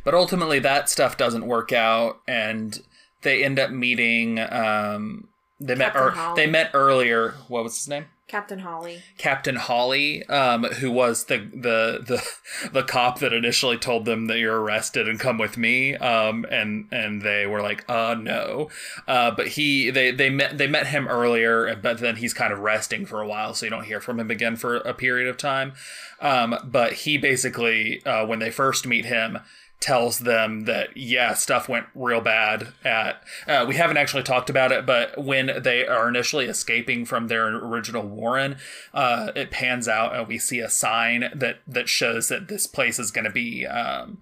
But 0.03 0.13
ultimately, 0.13 0.59
that 0.59 0.89
stuff 0.89 1.17
doesn't 1.17 1.45
work 1.47 1.71
out, 1.71 2.19
and 2.27 2.79
they 3.21 3.43
end 3.43 3.59
up 3.59 3.71
meeting. 3.71 4.39
Um, 4.39 5.27
they 5.59 5.75
met. 5.75 5.93
Captain 5.93 6.01
Or, 6.03 6.11
Holly. 6.11 6.45
they 6.45 6.51
met 6.51 6.71
earlier. 6.73 7.35
What 7.47 7.63
was 7.63 7.77
his 7.77 7.87
name? 7.87 8.05
Captain 8.29 8.59
Holly. 8.59 9.01
Captain 9.17 9.55
Holly, 9.55 10.23
um, 10.27 10.63
who 10.63 10.91
was 10.91 11.25
the, 11.25 11.39
the 11.39 12.03
the 12.05 12.69
the 12.71 12.83
cop 12.83 13.17
that 13.19 13.33
initially 13.33 13.75
told 13.75 14.05
them 14.05 14.27
that 14.27 14.37
you're 14.37 14.61
arrested 14.61 15.09
and 15.09 15.19
come 15.19 15.39
with 15.39 15.57
me, 15.57 15.95
um, 15.95 16.45
and 16.51 16.87
and 16.91 17.23
they 17.23 17.47
were 17.47 17.61
like, 17.61 17.83
uh, 17.89 18.13
no, 18.13 18.69
uh, 19.07 19.31
but 19.31 19.47
he 19.47 19.89
they 19.89 20.11
they 20.11 20.29
met 20.29 20.59
they 20.59 20.67
met 20.67 20.87
him 20.87 21.07
earlier, 21.07 21.75
but 21.75 21.97
then 21.97 22.17
he's 22.17 22.35
kind 22.35 22.53
of 22.53 22.59
resting 22.59 23.03
for 23.03 23.19
a 23.19 23.27
while, 23.27 23.55
so 23.55 23.65
you 23.65 23.71
don't 23.71 23.85
hear 23.85 23.99
from 23.99 24.19
him 24.19 24.29
again 24.29 24.55
for 24.55 24.77
a 24.77 24.93
period 24.93 25.27
of 25.27 25.35
time. 25.35 25.73
Um, 26.21 26.55
but 26.63 26.93
he 26.93 27.17
basically, 27.17 28.05
uh, 28.05 28.27
when 28.27 28.37
they 28.37 28.51
first 28.51 28.85
meet 28.85 29.05
him, 29.05 29.39
tells 29.79 30.19
them 30.19 30.65
that 30.65 30.95
yeah 30.97 31.33
stuff 31.33 31.69
went 31.69 31.85
real 31.95 32.19
bad 32.19 32.73
at 32.83 33.23
uh, 33.47 33.65
we 33.67 33.75
haven't 33.75 33.95
actually 33.95 34.23
talked 34.23 34.49
about 34.49 34.71
it 34.71 34.85
but 34.85 35.17
when 35.23 35.61
they 35.61 35.87
are 35.87 36.09
initially 36.09 36.45
escaping 36.45 37.05
from 37.05 37.27
their 37.27 37.47
original 37.47 38.03
warren 38.03 38.57
uh, 38.93 39.31
it 39.35 39.51
pans 39.51 39.87
out 39.87 40.13
and 40.15 40.27
we 40.27 40.37
see 40.37 40.59
a 40.59 40.69
sign 40.69 41.29
that 41.33 41.59
that 41.65 41.87
shows 41.87 42.27
that 42.27 42.49
this 42.49 42.67
place 42.67 42.99
is 42.99 43.09
going 43.09 43.25
to 43.25 43.31
be 43.31 43.65
um, 43.65 44.17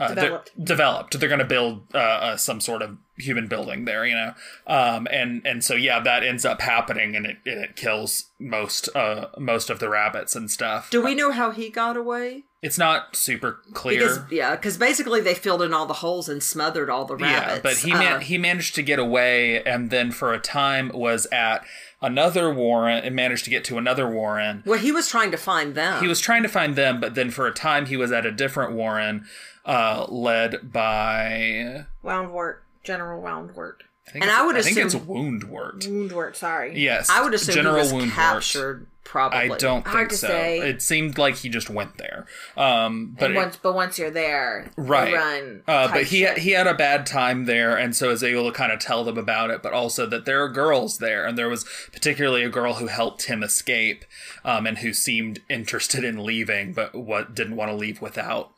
uh, 0.00 0.14
they're- 0.14 0.24
Developed. 0.24 0.64
developed 0.64 1.20
they're 1.20 1.28
going 1.28 1.38
to 1.38 1.44
build 1.44 1.82
uh, 1.94 1.98
uh, 1.98 2.36
some 2.36 2.60
sort 2.60 2.82
of 2.82 2.96
human 3.18 3.46
building 3.48 3.84
there 3.84 4.06
you 4.06 4.14
know 4.14 4.32
um, 4.66 5.06
and 5.10 5.42
and 5.44 5.62
so 5.62 5.74
yeah 5.74 6.00
that 6.00 6.24
ends 6.24 6.44
up 6.46 6.60
happening 6.62 7.14
and 7.14 7.26
it, 7.26 7.36
and 7.44 7.62
it 7.62 7.76
kills 7.76 8.30
most 8.38 8.88
uh, 8.96 9.26
most 9.38 9.68
of 9.70 9.78
the 9.78 9.88
rabbits 9.90 10.34
and 10.34 10.50
stuff 10.50 10.90
Do 10.90 11.02
we 11.04 11.14
know 11.14 11.30
how 11.30 11.50
he 11.50 11.68
got 11.68 11.96
away? 11.98 12.44
it's 12.62 12.76
not 12.78 13.16
super 13.16 13.60
clear 13.74 14.00
Because 14.00 14.20
yeah, 14.30 14.54
because 14.56 14.76
basically 14.78 15.20
they 15.22 15.34
filled 15.34 15.62
in 15.62 15.72
all 15.74 15.86
the 15.86 15.94
holes 15.94 16.28
and 16.28 16.42
smothered 16.42 16.90
all 16.90 17.04
the 17.06 17.16
rabbits. 17.16 17.54
Yeah, 17.56 17.60
but 17.62 17.76
he 17.78 17.92
Uh, 17.92 17.98
man- 17.98 18.20
he 18.22 18.36
managed 18.38 18.74
to 18.74 18.82
get 18.82 18.98
away, 18.98 19.62
and 19.64 19.88
then 19.90 20.10
for 20.12 20.34
a 20.34 20.38
time 20.38 20.90
was 20.92 21.26
at 21.32 21.64
another 22.02 22.52
warren 22.52 23.02
and 23.02 23.14
managed 23.16 23.44
to 23.44 23.50
get 23.50 23.64
to 23.64 23.78
another 23.78 24.08
warren. 24.10 24.62
well, 24.66 24.78
he 24.78 24.92
was 24.92 25.08
trying 25.08 25.30
to 25.30 25.36
find 25.38 25.74
them. 25.74 26.02
He 26.02 26.08
was 26.08 26.20
trying 26.20 26.42
to 26.42 26.48
find 26.50 26.76
them, 26.76 27.00
but 27.00 27.14
then 27.14 27.30
for 27.30 27.46
a 27.46 27.52
time 27.52 27.86
he 27.86 27.96
was 27.96 28.12
at 28.12 28.26
a 28.26 28.30
different 28.32 28.72
warren, 28.72 29.24
uh, 29.70 30.06
led 30.08 30.72
by 30.72 31.86
Woundwort. 32.04 32.56
General 32.82 33.22
Woundwort. 33.22 33.74
I 34.14 34.18
And 34.18 34.24
I 34.30 34.44
would 34.44 34.56
I 34.56 34.62
think 34.62 34.76
it's 34.78 34.94
assume- 34.94 35.06
Woundwort. 35.06 35.86
Woundwort, 35.86 36.34
sorry. 36.34 36.78
Yes, 36.82 37.08
I 37.10 37.22
would 37.22 37.34
assume 37.34 37.54
General 37.54 37.76
he 37.76 37.80
was 37.82 37.92
Woundwort. 37.92 38.10
captured. 38.14 38.86
Probably. 39.04 39.38
I 39.38 39.48
don't 39.58 39.84
Hard 39.86 40.10
think 40.10 40.20
so. 40.20 40.28
say. 40.28 40.58
It 40.60 40.80
seemed 40.82 41.18
like 41.18 41.34
he 41.36 41.48
just 41.48 41.68
went 41.68 41.96
there. 41.98 42.26
Um, 42.56 43.16
but 43.18 43.26
And 43.26 43.34
once, 43.34 43.56
but 43.56 43.74
once 43.74 43.98
you're 43.98 44.10
there, 44.10 44.70
you 44.76 44.84
right 44.84 45.12
run. 45.12 45.62
uh, 45.66 45.88
but 45.92 46.04
he 46.04 46.18
shit. 46.20 46.38
he 46.38 46.50
had 46.52 46.68
a 46.68 46.74
bad 46.74 47.06
time 47.06 47.46
there 47.46 47.76
and 47.76 47.96
so 47.96 48.10
is 48.10 48.22
able 48.22 48.44
to 48.50 48.56
kind 48.56 48.70
of 48.70 48.78
tell 48.78 49.02
them 49.02 49.18
about 49.18 49.50
it 49.50 49.62
but 49.64 49.72
also 49.72 50.06
that 50.06 50.26
there 50.26 50.40
are 50.44 50.48
girls 50.48 50.98
there 50.98 51.26
and 51.26 51.36
there 51.36 51.48
was 51.48 51.64
particularly 51.92 52.44
a 52.44 52.48
girl 52.48 52.74
who 52.74 52.86
helped 52.86 53.24
him 53.24 53.42
escape 53.42 54.04
um, 54.44 54.64
and 54.64 54.78
who 54.78 54.92
seemed 54.92 55.40
interested 55.48 56.04
in 56.04 56.22
leaving 56.24 56.72
but 56.72 56.94
what 56.94 57.34
didn't 57.34 57.56
want 57.56 57.68
to 57.70 57.76
leave 57.76 58.00
without 58.00 58.52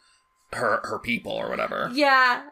her 0.52 0.80
her 0.84 0.98
people 0.98 1.32
or 1.32 1.48
whatever 1.48 1.90
Yeah. 1.92 2.44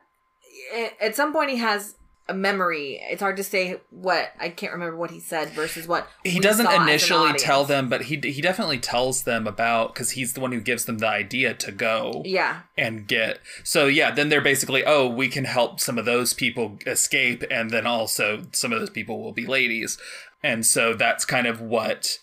At 1.00 1.16
some 1.16 1.32
point, 1.32 1.50
he 1.50 1.56
has 1.56 1.96
a 2.28 2.34
memory. 2.34 3.00
It's 3.10 3.20
hard 3.20 3.36
to 3.38 3.44
say 3.44 3.80
what 3.90 4.32
I 4.38 4.50
can't 4.50 4.72
remember 4.72 4.96
what 4.96 5.10
he 5.10 5.18
said 5.18 5.48
versus 5.50 5.88
what 5.88 6.06
he 6.22 6.38
doesn't 6.38 6.66
saw 6.66 6.72
as 6.72 6.76
an 6.78 6.88
initially 6.88 7.32
tell 7.32 7.64
them 7.64 7.88
but 7.88 8.02
he 8.02 8.20
he 8.22 8.40
definitely 8.40 8.78
tells 8.78 9.24
them 9.24 9.48
about 9.48 9.92
because 9.92 10.12
he's 10.12 10.34
the 10.34 10.40
one 10.40 10.52
who 10.52 10.60
gives 10.60 10.84
them 10.84 10.98
the 10.98 11.08
idea 11.08 11.54
to 11.54 11.72
go 11.72 12.22
Yeah, 12.24 12.60
and 12.78 13.08
get 13.08 13.40
so 13.64 13.86
yeah 13.86 14.12
then 14.12 14.28
they're 14.28 14.40
basically 14.40 14.84
oh 14.84 15.08
we 15.08 15.28
can 15.28 15.44
help 15.44 15.80
some 15.80 15.98
of 15.98 16.04
those 16.04 16.32
people 16.32 16.78
escape 16.86 17.42
and 17.50 17.70
then 17.70 17.84
also 17.84 18.42
some 18.52 18.72
of 18.72 18.78
those 18.78 18.90
people 18.90 19.20
will 19.20 19.32
be 19.32 19.46
ladies 19.46 19.98
and 20.40 20.64
so 20.64 20.94
that's 20.94 21.24
kind 21.24 21.48
of 21.48 21.60
what 21.60 22.18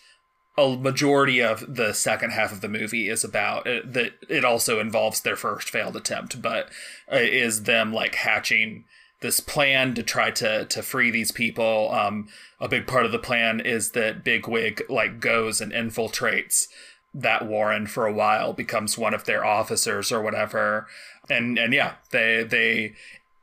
a 0.58 0.76
majority 0.76 1.40
of 1.40 1.64
the 1.72 1.92
second 1.92 2.30
half 2.30 2.52
of 2.52 2.60
the 2.60 2.68
movie 2.68 3.08
is 3.08 3.24
about 3.24 3.66
it, 3.66 3.92
that 3.92 4.12
it 4.28 4.44
also 4.44 4.80
involves 4.80 5.20
their 5.20 5.36
first 5.36 5.70
failed 5.70 5.96
attempt 5.96 6.42
but 6.42 6.68
uh, 7.10 7.16
is 7.16 7.62
them 7.62 7.92
like 7.92 8.16
hatching 8.16 8.84
this 9.20 9.40
plan 9.40 9.94
to 9.94 10.02
try 10.02 10.30
to 10.30 10.64
to 10.66 10.82
free 10.82 11.10
these 11.10 11.32
people 11.32 11.90
um 11.92 12.28
a 12.60 12.68
big 12.68 12.86
part 12.86 13.06
of 13.06 13.12
the 13.12 13.18
plan 13.18 13.60
is 13.60 13.92
that 13.92 14.24
bigwig 14.24 14.82
like 14.88 15.20
goes 15.20 15.60
and 15.60 15.72
infiltrates 15.72 16.66
that 17.14 17.46
Warren 17.46 17.86
for 17.86 18.06
a 18.06 18.12
while 18.12 18.52
becomes 18.52 18.98
one 18.98 19.14
of 19.14 19.24
their 19.24 19.44
officers 19.44 20.12
or 20.12 20.20
whatever. 20.20 20.86
And 21.28 21.58
and 21.58 21.72
yeah, 21.72 21.94
they 22.10 22.44
they 22.44 22.94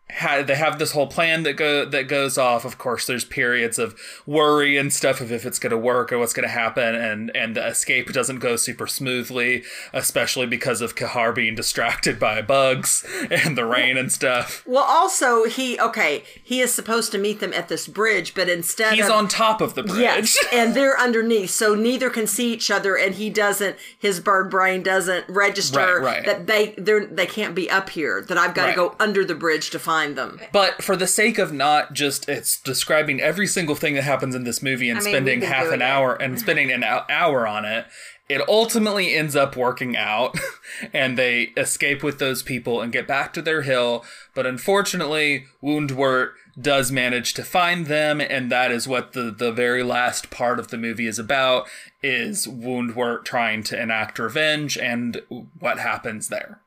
had 0.10 0.46
they 0.46 0.56
have 0.56 0.78
this 0.78 0.92
whole 0.92 1.08
plan 1.08 1.42
that 1.44 1.54
go 1.54 1.84
that 1.84 2.08
goes 2.08 2.38
off. 2.38 2.64
Of 2.64 2.78
course, 2.78 3.08
there's 3.08 3.26
periods 3.26 3.80
of 3.80 4.00
worry 4.26 4.78
and 4.78 4.94
stuff 4.94 5.20
of 5.20 5.32
if 5.32 5.46
it's 5.46 5.58
going 5.58 5.72
to 5.72 5.78
work 5.78 6.14
or 6.14 6.20
what's 6.20 6.32
going 6.32 6.48
to 6.48 6.54
happen, 6.54 6.94
and 6.96 7.36
and 7.36 7.56
the 7.56 7.66
escape 7.68 8.14
doesn't 8.14 8.38
go 8.38 8.56
super 8.56 8.86
smoothly, 8.86 9.64
especially 9.94 10.46
because 10.46 10.80
of 10.80 10.96
Kehaar 10.96 11.34
being 11.34 11.56
distracted 11.56 12.20
by 12.20 12.42
bugs 12.44 13.04
and 13.32 13.58
the 13.58 13.66
rain 13.66 13.98
and 13.98 14.12
stuff. 14.12 14.64
Well, 14.68 14.84
also 14.84 15.46
he 15.46 15.80
okay. 15.80 16.24
He 16.44 16.62
is 16.62 16.72
supposed 16.72 17.12
to 17.14 17.18
meet 17.18 17.40
them 17.40 17.52
at 17.54 17.68
this 17.68 17.88
bridge, 17.88 18.36
but 18.36 18.48
instead 18.48 18.94
He's 18.94 19.06
of, 19.08 19.12
on 19.12 19.28
top 19.28 19.60
of 19.60 19.74
the 19.74 19.82
bridge. 19.84 19.98
Yes, 20.00 20.38
and 20.54 20.76
they're 20.76 21.00
underneath, 21.00 21.50
so 21.50 21.74
neither 21.74 22.12
can 22.12 22.28
see 22.28 22.54
each 22.54 22.70
other, 22.70 22.96
and 22.96 23.16
he 23.16 23.32
doesn't. 23.32 23.76
His 23.98 24.20
bird 24.20 24.52
brain 24.52 24.84
doesn't 24.84 25.28
register 25.28 26.00
Right, 26.00 26.18
right. 26.18 26.26
that 26.26 26.46
they 26.46 26.76
they're 26.78 27.08
they 27.08 27.26
can't 27.26 27.56
be 27.56 27.72
up 27.72 27.90
here. 27.90 28.22
That 28.22 28.38
I've 28.38 28.54
got 28.54 28.66
Right. 28.66 28.72
to 28.72 28.76
go 28.76 28.96
under 29.00 29.26
the 29.26 29.34
bridge 29.36 29.72
to 29.72 29.80
find 29.80 29.95
them. 30.04 30.40
But 30.52 30.84
for 30.84 30.96
the 30.96 31.08
sake 31.08 31.38
of 31.38 31.54
not 31.54 31.94
just 31.94 32.28
it's 32.30 32.60
describing 32.60 33.22
every 33.22 33.48
single 33.48 33.76
thing 33.76 33.96
that 33.96 34.04
happens 34.04 34.36
in 34.36 34.44
this 34.44 34.62
movie 34.62 34.90
and 34.90 35.00
I 35.00 35.04
mean, 35.04 35.14
spending 35.14 35.42
half 35.42 35.68
an 35.68 35.82
it. 35.82 35.86
hour 35.86 36.16
and 36.16 36.40
spending 36.40 36.72
an 36.72 36.84
hour 36.84 37.48
on 37.48 37.66
it, 37.66 37.86
it 38.28 38.42
ultimately 38.48 39.14
ends 39.14 39.36
up 39.36 39.56
working 39.56 39.96
out 39.96 40.38
and 40.94 41.18
they 41.18 41.54
escape 41.58 42.04
with 42.04 42.20
those 42.20 42.44
people 42.44 42.82
and 42.82 42.92
get 42.92 43.08
back 43.08 43.34
to 43.34 43.42
their 43.42 43.62
hill. 43.62 44.04
But 44.34 44.46
unfortunately, 44.46 45.46
Woundwort 45.64 46.32
does 46.60 46.92
manage 46.92 47.34
to 47.34 47.44
find 47.44 47.88
them 47.88 48.22
and 48.22 48.50
that 48.52 48.72
is 48.72 48.88
what 48.88 49.12
the 49.12 49.30
the 49.30 49.52
very 49.52 49.84
last 49.84 50.30
part 50.30 50.58
of 50.58 50.70
the 50.70 50.78
movie 50.78 51.06
is 51.06 51.20
about 51.20 51.68
is 52.02 52.48
Woundwort 52.48 53.26
trying 53.26 53.62
to 53.64 53.82
enact 53.82 54.20
revenge 54.20 54.78
and 54.78 55.22
what 55.60 55.80
happens 55.80 56.30
there. 56.30 56.62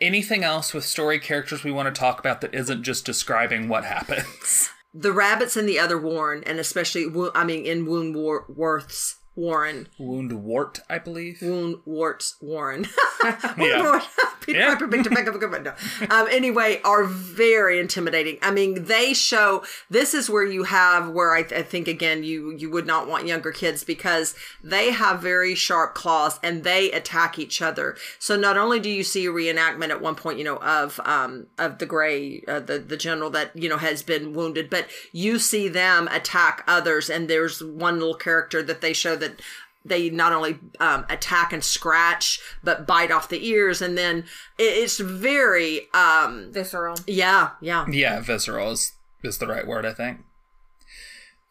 Anything 0.00 0.44
else 0.44 0.72
with 0.72 0.84
story 0.84 1.18
characters 1.18 1.64
we 1.64 1.72
want 1.72 1.92
to 1.92 1.98
talk 1.98 2.20
about 2.20 2.40
that 2.40 2.54
isn't 2.54 2.84
just 2.84 3.04
describing 3.04 3.68
what 3.68 3.84
happens? 3.84 4.70
The 4.94 5.12
rabbits 5.12 5.56
in 5.56 5.66
the 5.66 5.78
other 5.78 5.98
Warren, 5.98 6.42
and 6.44 6.58
especially 6.58 7.06
I 7.34 7.44
mean 7.44 7.66
in 7.66 7.86
Woundwort's 7.86 9.17
Warren. 9.38 9.88
Wound 9.98 10.44
Wart, 10.44 10.80
I 10.90 10.98
believe. 10.98 11.40
Wound 11.40 11.76
Warts 11.86 12.36
Warren. 12.40 12.86
Yeah. 13.58 14.00
Peter 14.40 14.60
Yeah. 14.60 14.74
Piper, 14.74 14.86
Victor 14.86 15.10
Beckham, 15.10 15.34
Beckham, 15.34 15.64
no. 15.64 16.16
Um, 16.16 16.28
anyway, 16.30 16.80
are 16.84 17.04
very 17.04 17.78
intimidating. 17.80 18.38
I 18.40 18.50
mean, 18.50 18.84
they 18.84 19.12
show 19.12 19.62
this 19.90 20.14
is 20.14 20.30
where 20.30 20.44
you 20.44 20.62
have 20.64 21.10
where 21.10 21.34
I, 21.34 21.40
I 21.40 21.62
think 21.62 21.88
again 21.88 22.22
you 22.22 22.52
you 22.56 22.70
would 22.70 22.86
not 22.86 23.08
want 23.08 23.26
younger 23.26 23.50
kids 23.50 23.82
because 23.84 24.34
they 24.62 24.92
have 24.92 25.20
very 25.20 25.54
sharp 25.54 25.94
claws 25.94 26.38
and 26.42 26.62
they 26.64 26.90
attack 26.92 27.38
each 27.38 27.60
other. 27.60 27.96
So 28.18 28.36
not 28.36 28.56
only 28.56 28.78
do 28.80 28.88
you 28.88 29.02
see 29.02 29.26
a 29.26 29.30
reenactment 29.30 29.90
at 29.90 30.00
one 30.00 30.14
point, 30.14 30.38
you 30.38 30.44
know, 30.44 30.56
of 30.58 30.98
um 31.04 31.48
of 31.58 31.78
the 31.78 31.86
gray 31.86 32.42
uh, 32.48 32.60
the 32.60 32.78
the 32.78 32.96
general 32.96 33.30
that 33.30 33.54
you 33.56 33.68
know 33.68 33.78
has 33.78 34.02
been 34.02 34.32
wounded, 34.32 34.70
but 34.70 34.86
you 35.12 35.38
see 35.38 35.68
them 35.68 36.08
attack 36.08 36.62
others. 36.66 37.10
And 37.10 37.28
there's 37.28 37.62
one 37.62 37.98
little 37.98 38.14
character 38.14 38.62
that 38.62 38.80
they 38.80 38.92
show 38.92 39.16
that 39.16 39.27
they 39.84 40.10
not 40.10 40.32
only 40.32 40.58
um, 40.80 41.06
attack 41.08 41.52
and 41.52 41.64
scratch 41.64 42.40
but 42.62 42.86
bite 42.86 43.10
off 43.10 43.28
the 43.28 43.46
ears 43.48 43.80
and 43.80 43.96
then 43.96 44.24
it's 44.58 44.98
very 44.98 45.88
um 45.94 46.50
Visceral. 46.52 46.96
yeah 47.06 47.50
yeah 47.60 47.86
Yeah, 47.88 48.20
visceral 48.20 48.72
is, 48.72 48.92
is 49.22 49.38
the 49.38 49.46
right 49.46 49.66
word, 49.66 49.86
I 49.86 49.92
think. 49.94 50.18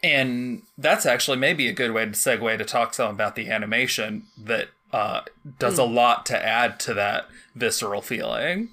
And 0.03 0.61
that's 0.77 1.05
actually 1.07 1.37
maybe 1.37 1.67
a 1.67 1.73
good 1.73 1.91
way 1.91 2.05
to 2.05 2.11
segue 2.11 2.57
to 2.59 2.65
talk 2.65 2.93
some 2.93 3.09
about 3.15 3.35
the 3.35 3.49
animation 3.49 4.23
that 4.37 4.67
uh, 4.93 5.21
does 5.57 5.79
a 5.79 5.83
lot 5.83 6.25
to 6.27 6.45
add 6.45 6.79
to 6.81 6.93
that 6.93 7.25
visceral 7.55 8.01
feeling. 8.03 8.69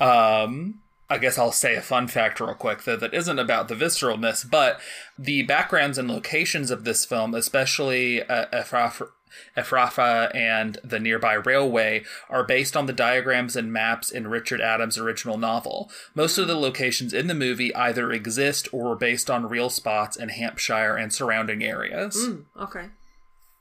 Um, 0.00 0.80
I 1.08 1.18
guess 1.18 1.38
I'll 1.38 1.52
say 1.52 1.76
a 1.76 1.82
fun 1.82 2.08
fact 2.08 2.40
real 2.40 2.54
quick, 2.54 2.82
though, 2.82 2.96
that 2.96 3.14
isn't 3.14 3.38
about 3.38 3.68
the 3.68 3.74
visceralness, 3.76 4.48
but 4.50 4.80
the 5.16 5.42
backgrounds 5.42 5.98
and 5.98 6.08
locations 6.08 6.70
of 6.70 6.84
this 6.84 7.04
film, 7.04 7.32
especially 7.34 8.22
uh, 8.24 8.46
Efrafa, 8.52 9.10
Efrafa 9.56 10.34
and 10.34 10.78
the 10.82 10.98
nearby 10.98 11.34
railway, 11.34 12.02
are 12.28 12.42
based 12.42 12.76
on 12.76 12.86
the 12.86 12.92
diagrams 12.92 13.54
and 13.54 13.72
maps 13.72 14.10
in 14.10 14.26
Richard 14.26 14.60
Adams' 14.60 14.98
original 14.98 15.38
novel. 15.38 15.90
Most 16.14 16.38
of 16.38 16.48
the 16.48 16.56
locations 16.56 17.12
in 17.12 17.28
the 17.28 17.34
movie 17.34 17.74
either 17.76 18.10
exist 18.10 18.68
or 18.72 18.92
are 18.92 18.96
based 18.96 19.30
on 19.30 19.48
real 19.48 19.70
spots 19.70 20.16
in 20.16 20.30
Hampshire 20.30 20.96
and 20.96 21.12
surrounding 21.12 21.62
areas. 21.62 22.30
okay 22.60 22.86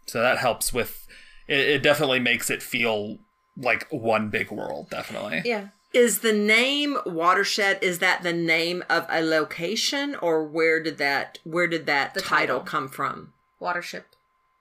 So 0.08 0.19
that 0.19 0.39
helps 0.39 0.73
with 0.73 1.08
it, 1.47 1.60
it 1.60 1.84
definitely 1.84 2.19
makes 2.19 2.49
it 2.49 2.63
feel 2.63 3.19
like 3.58 3.88
one 3.91 4.29
big 4.29 4.51
world, 4.51 4.89
definitely. 4.89 5.41
Yeah. 5.45 5.67
Is 5.95 6.19
the 6.19 6.34
name 6.34 6.97
watershed 7.05 7.79
is 7.81 7.99
that 7.99 8.21
the 8.23 8.34
name 8.34 8.84
of 8.89 9.05
a 9.10 9.21
location 9.21 10.15
or 10.21 10.43
where 10.43 10.81
did 10.84 10.97
that 10.97 11.39
where 11.43 11.67
did 11.67 11.86
that 11.86 12.13
The 12.13 12.21
title, 12.21 12.58
title. 12.58 12.60
come 12.62 12.88
from 12.89 13.34
Watership. 13.62 14.03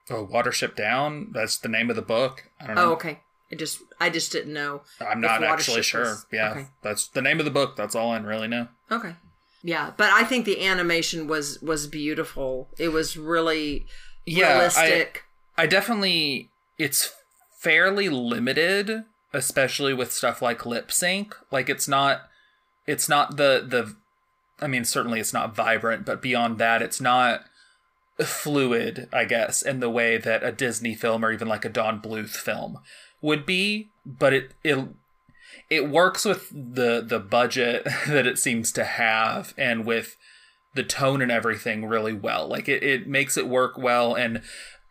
Oh, 0.09 0.25
Watership 0.25 0.75
Down, 0.75 1.29
that's 1.33 1.57
the 1.57 1.67
name 1.69 1.89
of 1.89 1.95
the 1.95 2.01
book. 2.01 2.43
I 2.59 2.67
don't 2.67 2.75
know. 2.75 2.89
oh 2.89 2.93
okay 2.93 3.19
i 3.51 3.55
just 3.55 3.79
i 3.99 4.09
just 4.09 4.31
didn't 4.31 4.53
know 4.53 4.81
I'm 4.99 5.21
not 5.21 5.43
actually 5.43 5.83
sure. 5.83 6.01
was- 6.01 6.25
Yeah. 6.31 6.51
okay 6.51 6.67
That's 6.81 7.07
the 7.09 7.21
name 7.21 7.37
of 7.39 7.45
the 7.45 7.51
book. 7.51 7.75
That's 7.75 7.93
all 7.95 8.09
I 8.11 8.17
really 8.19 8.47
know. 8.47 8.67
okay 8.91 9.15
yeah 9.63 9.91
but 9.97 10.09
i 10.11 10.23
think 10.23 10.45
the 10.45 10.63
animation 10.65 11.27
was 11.27 11.59
was 11.61 11.87
beautiful 11.87 12.69
it 12.79 12.89
was 12.89 13.17
really 13.17 13.85
Yeah, 14.25 14.47
I- 14.47 14.53
realistic 14.53 15.23
I 15.57 15.67
definitely 15.67 16.49
it's 16.77 17.13
fairly 17.59 18.09
limited, 18.09 19.05
especially 19.35 19.93
with 19.93 20.13
stuff 20.13 20.41
like 20.41 20.65
lip 20.65 20.91
sync. 20.91 21.35
Like 21.51 21.69
it's 21.69 21.87
not 21.87 22.21
it's 22.87 23.09
not 23.09 23.37
the 23.37 23.65
the 23.67 23.95
I 24.63 24.67
mean 24.67 24.85
certainly 24.85 25.19
it's 25.19 25.33
not 25.33 25.55
vibrant, 25.55 26.05
but 26.05 26.21
beyond 26.21 26.57
that 26.59 26.81
it's 26.81 27.01
not 27.01 27.41
fluid, 28.23 29.09
I 29.11 29.25
guess, 29.25 29.61
in 29.61 29.81
the 29.81 29.89
way 29.89 30.17
that 30.17 30.43
a 30.43 30.53
Disney 30.53 30.95
film 30.95 31.25
or 31.25 31.33
even 31.33 31.49
like 31.49 31.65
a 31.65 31.69
Don 31.69 32.01
Bluth 32.01 32.29
film 32.29 32.79
would 33.21 33.45
be, 33.45 33.89
but 34.05 34.33
it 34.33 34.53
it 34.63 34.87
it 35.69 35.89
works 35.89 36.23
with 36.23 36.49
the 36.49 37.03
the 37.05 37.19
budget 37.19 37.83
that 38.07 38.25
it 38.25 38.39
seems 38.39 38.71
to 38.71 38.85
have 38.85 39.53
and 39.57 39.85
with 39.85 40.15
the 40.75 40.83
tone 40.83 41.21
and 41.21 41.31
everything 41.31 41.85
really 41.85 42.13
well. 42.13 42.47
Like 42.47 42.69
it, 42.69 42.83
it 42.83 43.07
makes 43.07 43.37
it 43.37 43.47
work 43.47 43.77
well. 43.77 44.13
And 44.13 44.41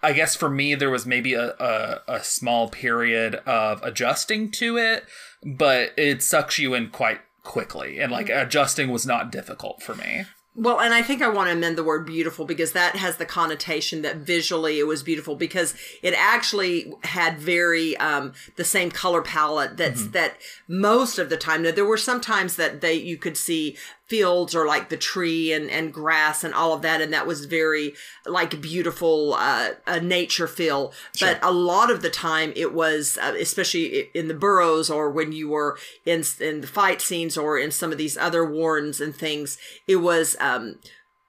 I 0.04 0.12
guess 0.12 0.36
for 0.36 0.50
me, 0.50 0.74
there 0.74 0.90
was 0.90 1.06
maybe 1.06 1.34
a, 1.34 1.54
a, 1.58 2.02
a 2.06 2.24
small 2.24 2.68
period 2.68 3.36
of 3.46 3.82
adjusting 3.82 4.50
to 4.52 4.76
it, 4.76 5.04
but 5.44 5.92
it 5.96 6.22
sucks 6.22 6.58
you 6.58 6.74
in 6.74 6.90
quite 6.90 7.20
quickly. 7.42 8.00
And 8.00 8.12
like 8.12 8.28
adjusting 8.28 8.90
was 8.90 9.06
not 9.06 9.32
difficult 9.32 9.82
for 9.82 9.94
me. 9.94 10.24
Well, 10.56 10.80
and 10.80 10.94
I 10.94 11.02
think 11.02 11.20
I 11.20 11.28
want 11.28 11.48
to 11.48 11.52
amend 11.52 11.76
the 11.76 11.82
word 11.82 12.06
beautiful 12.06 12.44
because 12.44 12.72
that 12.72 12.94
has 12.94 13.16
the 13.16 13.26
connotation 13.26 14.02
that 14.02 14.18
visually 14.18 14.78
it 14.78 14.86
was 14.86 15.02
beautiful 15.02 15.34
because 15.34 15.74
it 16.00 16.14
actually 16.16 16.92
had 17.02 17.40
very 17.40 17.96
um 17.96 18.34
the 18.54 18.64
same 18.64 18.92
color 18.92 19.20
palette 19.20 19.76
that's 19.76 20.06
that 20.08 20.36
most 20.68 21.18
of 21.18 21.28
the 21.28 21.36
time. 21.36 21.62
Now 21.62 21.72
there 21.72 21.84
were 21.84 21.96
some 21.96 22.20
times 22.20 22.54
that 22.54 22.82
they 22.82 22.94
you 22.94 23.16
could 23.16 23.36
see 23.36 23.76
fields 24.06 24.54
or 24.54 24.66
like 24.66 24.90
the 24.90 24.96
tree 24.96 25.52
and 25.52 25.70
and 25.70 25.92
grass 25.92 26.44
and 26.44 26.52
all 26.52 26.74
of 26.74 26.82
that 26.82 27.00
and 27.00 27.12
that 27.12 27.26
was 27.26 27.46
very 27.46 27.94
like 28.26 28.60
beautiful 28.60 29.34
uh, 29.34 29.70
a 29.86 29.98
nature 29.98 30.46
feel 30.46 30.92
but 31.20 31.38
a 31.42 31.50
lot 31.50 31.90
of 31.90 32.02
the 32.02 32.10
time 32.10 32.52
it 32.54 32.74
was 32.74 33.16
uh, 33.22 33.34
especially 33.38 34.10
in 34.14 34.28
the 34.28 34.34
burrows 34.34 34.90
or 34.90 35.10
when 35.10 35.32
you 35.32 35.48
were 35.48 35.78
in 36.04 36.22
in 36.38 36.60
the 36.60 36.66
fight 36.66 37.00
scenes 37.00 37.38
or 37.38 37.58
in 37.58 37.70
some 37.70 37.92
of 37.92 37.96
these 37.96 38.18
other 38.18 38.44
warrens 38.44 39.00
and 39.00 39.16
things 39.16 39.56
it 39.88 39.96
was 39.96 40.36
um 40.38 40.78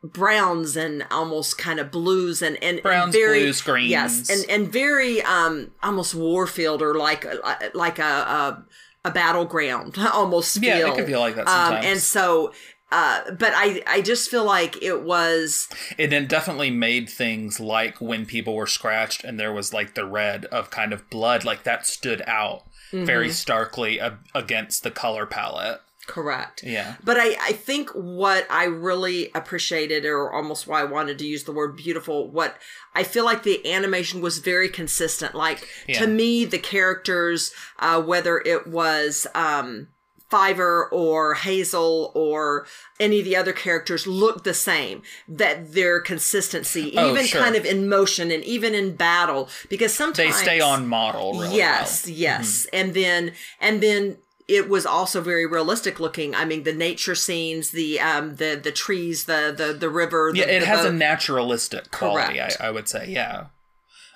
browns 0.03 0.75
and 0.75 1.05
almost 1.09 1.57
kind 1.57 1.79
of 1.79 1.91
blues 1.91 2.41
and 2.41 2.61
and, 2.61 2.81
and 2.85 3.13
very 3.13 3.43
blues, 3.43 3.61
greens. 3.61 3.89
yes 3.89 4.29
and 4.29 4.49
and 4.49 4.71
very 4.71 5.21
um 5.21 5.71
almost 5.81 6.13
warfield 6.13 6.81
or 6.81 6.95
like 6.95 7.25
like 7.73 7.99
a 7.99 8.03
a, 8.03 8.65
a 9.06 9.12
battleground 9.12 9.98
almost 10.13 10.60
feel 10.60 10.78
Yeah, 10.80 10.91
it 10.91 10.96
could 10.98 11.06
feel 11.06 11.22
like 11.22 11.36
that 11.36 11.48
um, 11.48 11.68
sometimes. 11.68 11.86
and 11.86 12.00
so 12.02 12.52
uh 12.91 13.32
but 13.32 13.52
i 13.56 13.82
i 13.88 14.02
just 14.02 14.30
feel 14.30 14.44
like 14.46 14.82
it 14.84 15.02
was 15.04 15.68
It 15.98 16.10
then 16.10 16.28
definitely 16.28 16.70
made 16.72 17.10
things 17.10 17.60
like 17.60 18.00
when 18.02 18.26
people 18.26 18.54
were 18.56 18.68
scratched 18.68 19.24
and 19.24 19.39
there 19.39 19.52
was 19.54 19.74
like 19.74 19.96
the 19.96 20.06
red 20.06 20.46
of 20.46 20.70
kind 20.70 20.94
of 20.94 21.10
blood, 21.10 21.44
like 21.46 21.63
that 21.63 21.88
stood 21.88 22.22
out 22.28 22.63
very 22.91 23.30
starkly 23.30 24.00
against 24.34 24.84
the 24.84 24.91
color 24.91 25.26
palette. 25.26 25.82
Correct 26.08 26.63
Yeah. 26.63 26.96
But 27.04 27.18
I, 27.20 27.36
I 27.41 27.52
think 27.54 27.89
what 27.91 28.46
I 28.50 28.65
really 28.65 29.32
appreciated, 29.34 30.06
or 30.06 30.32
almost 30.32 30.68
why 30.68 30.82
I 30.82 30.86
wanted 30.86 31.18
to 31.20 31.26
use 31.26 31.44
the 31.46 31.52
word 31.52 31.76
beautiful, 31.76 32.30
what 32.30 32.58
I 32.94 33.04
feel 33.04 33.26
like 33.26 33.44
the 33.44 33.72
animation 33.72 34.22
was 34.22 34.38
very 34.39 34.70
consistent. 34.70 35.36
Like 35.36 35.68
Yeah. 35.88 36.00
to 36.00 36.08
me, 36.08 36.46
the 36.46 36.60
characters, 36.60 37.54
uh, 37.80 38.02
whether 38.02 38.39
it 38.46 38.68
was 38.68 39.28
um, 39.36 39.88
Fiver 40.30 40.88
or 40.91 41.36
Hazel 41.36 42.12
or 42.15 42.65
any 43.00 43.20
of 43.20 43.26
the 43.26 43.36
other 43.36 43.54
characters, 43.54 44.08
looked 44.08 44.44
the 44.44 44.54
same. 44.56 45.04
That 45.28 45.74
their 45.74 46.00
consistency, 46.00 46.94
Oh, 46.98 47.12
even 47.12 47.26
sure. 47.26 47.41
kind 47.41 47.56
of 47.56 47.63
in 47.65 47.88
motion 47.88 48.32
and 48.32 48.44
even 48.44 48.74
in 48.74 48.96
battle, 48.96 49.50
because 49.70 49.94
sometimes 49.94 50.36
They 50.38 50.44
stay 50.44 50.60
on 50.60 50.88
model 50.88 51.39
really 51.39 51.58
yes 51.58 52.06
well. 52.08 52.15
yes 52.15 52.68
and 52.74 52.94
then 52.94 53.34
and 53.62 53.82
then 53.82 54.18
it 54.47 54.69
was 54.69 54.86
also 54.86 55.21
very 55.21 55.45
realistic 55.45 55.99
looking 55.99 56.36
i 56.36 56.45
mean 56.45 56.63
the 56.63 56.73
nature 56.73 57.15
scenes 57.15 57.71
the 57.71 57.99
um 57.99 58.36
the 58.36 58.60
the 58.62 58.71
trees 58.71 59.25
the 59.25 59.53
the 59.58 59.73
the 59.73 59.89
river 59.89 60.31
the, 60.31 60.39
Yeah, 60.39 60.45
it 60.45 60.63
has 60.63 60.86
a 60.86 60.91
naturalistic 60.91 61.91
quality, 61.91 62.39
I, 62.41 62.51
I 62.60 62.71
would 62.71 62.88
say, 62.88 63.08
yeah. 63.10 63.45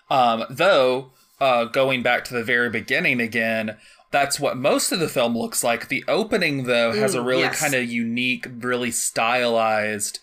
Um, 0.10 0.46
though, 0.50 1.12
uh, 1.40 1.66
going 1.66 2.02
back 2.04 2.26
to 2.26 2.34
the 2.34 2.44
very 2.44 2.70
beginning 2.70 3.22
again, 3.22 3.78
that's 4.12 4.40
what 4.40 4.58
most 4.58 4.92
of 4.92 5.00
the 5.00 5.08
film 5.08 5.38
looks 5.38 5.64
like. 5.64 5.88
The 5.88 6.04
opening, 6.08 6.64
though, 6.64 6.92
has 6.94 7.14
a 7.14 7.20
Mm, 7.20 7.26
really 7.26 7.42
yes. 7.44 7.60
kind 7.60 7.76
of 7.76 7.86
unique, 7.86 8.48
really 8.60 8.90
stylized 8.92 10.20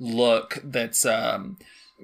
look 0.00 0.58
that's 0.64 1.06
um, 1.06 1.56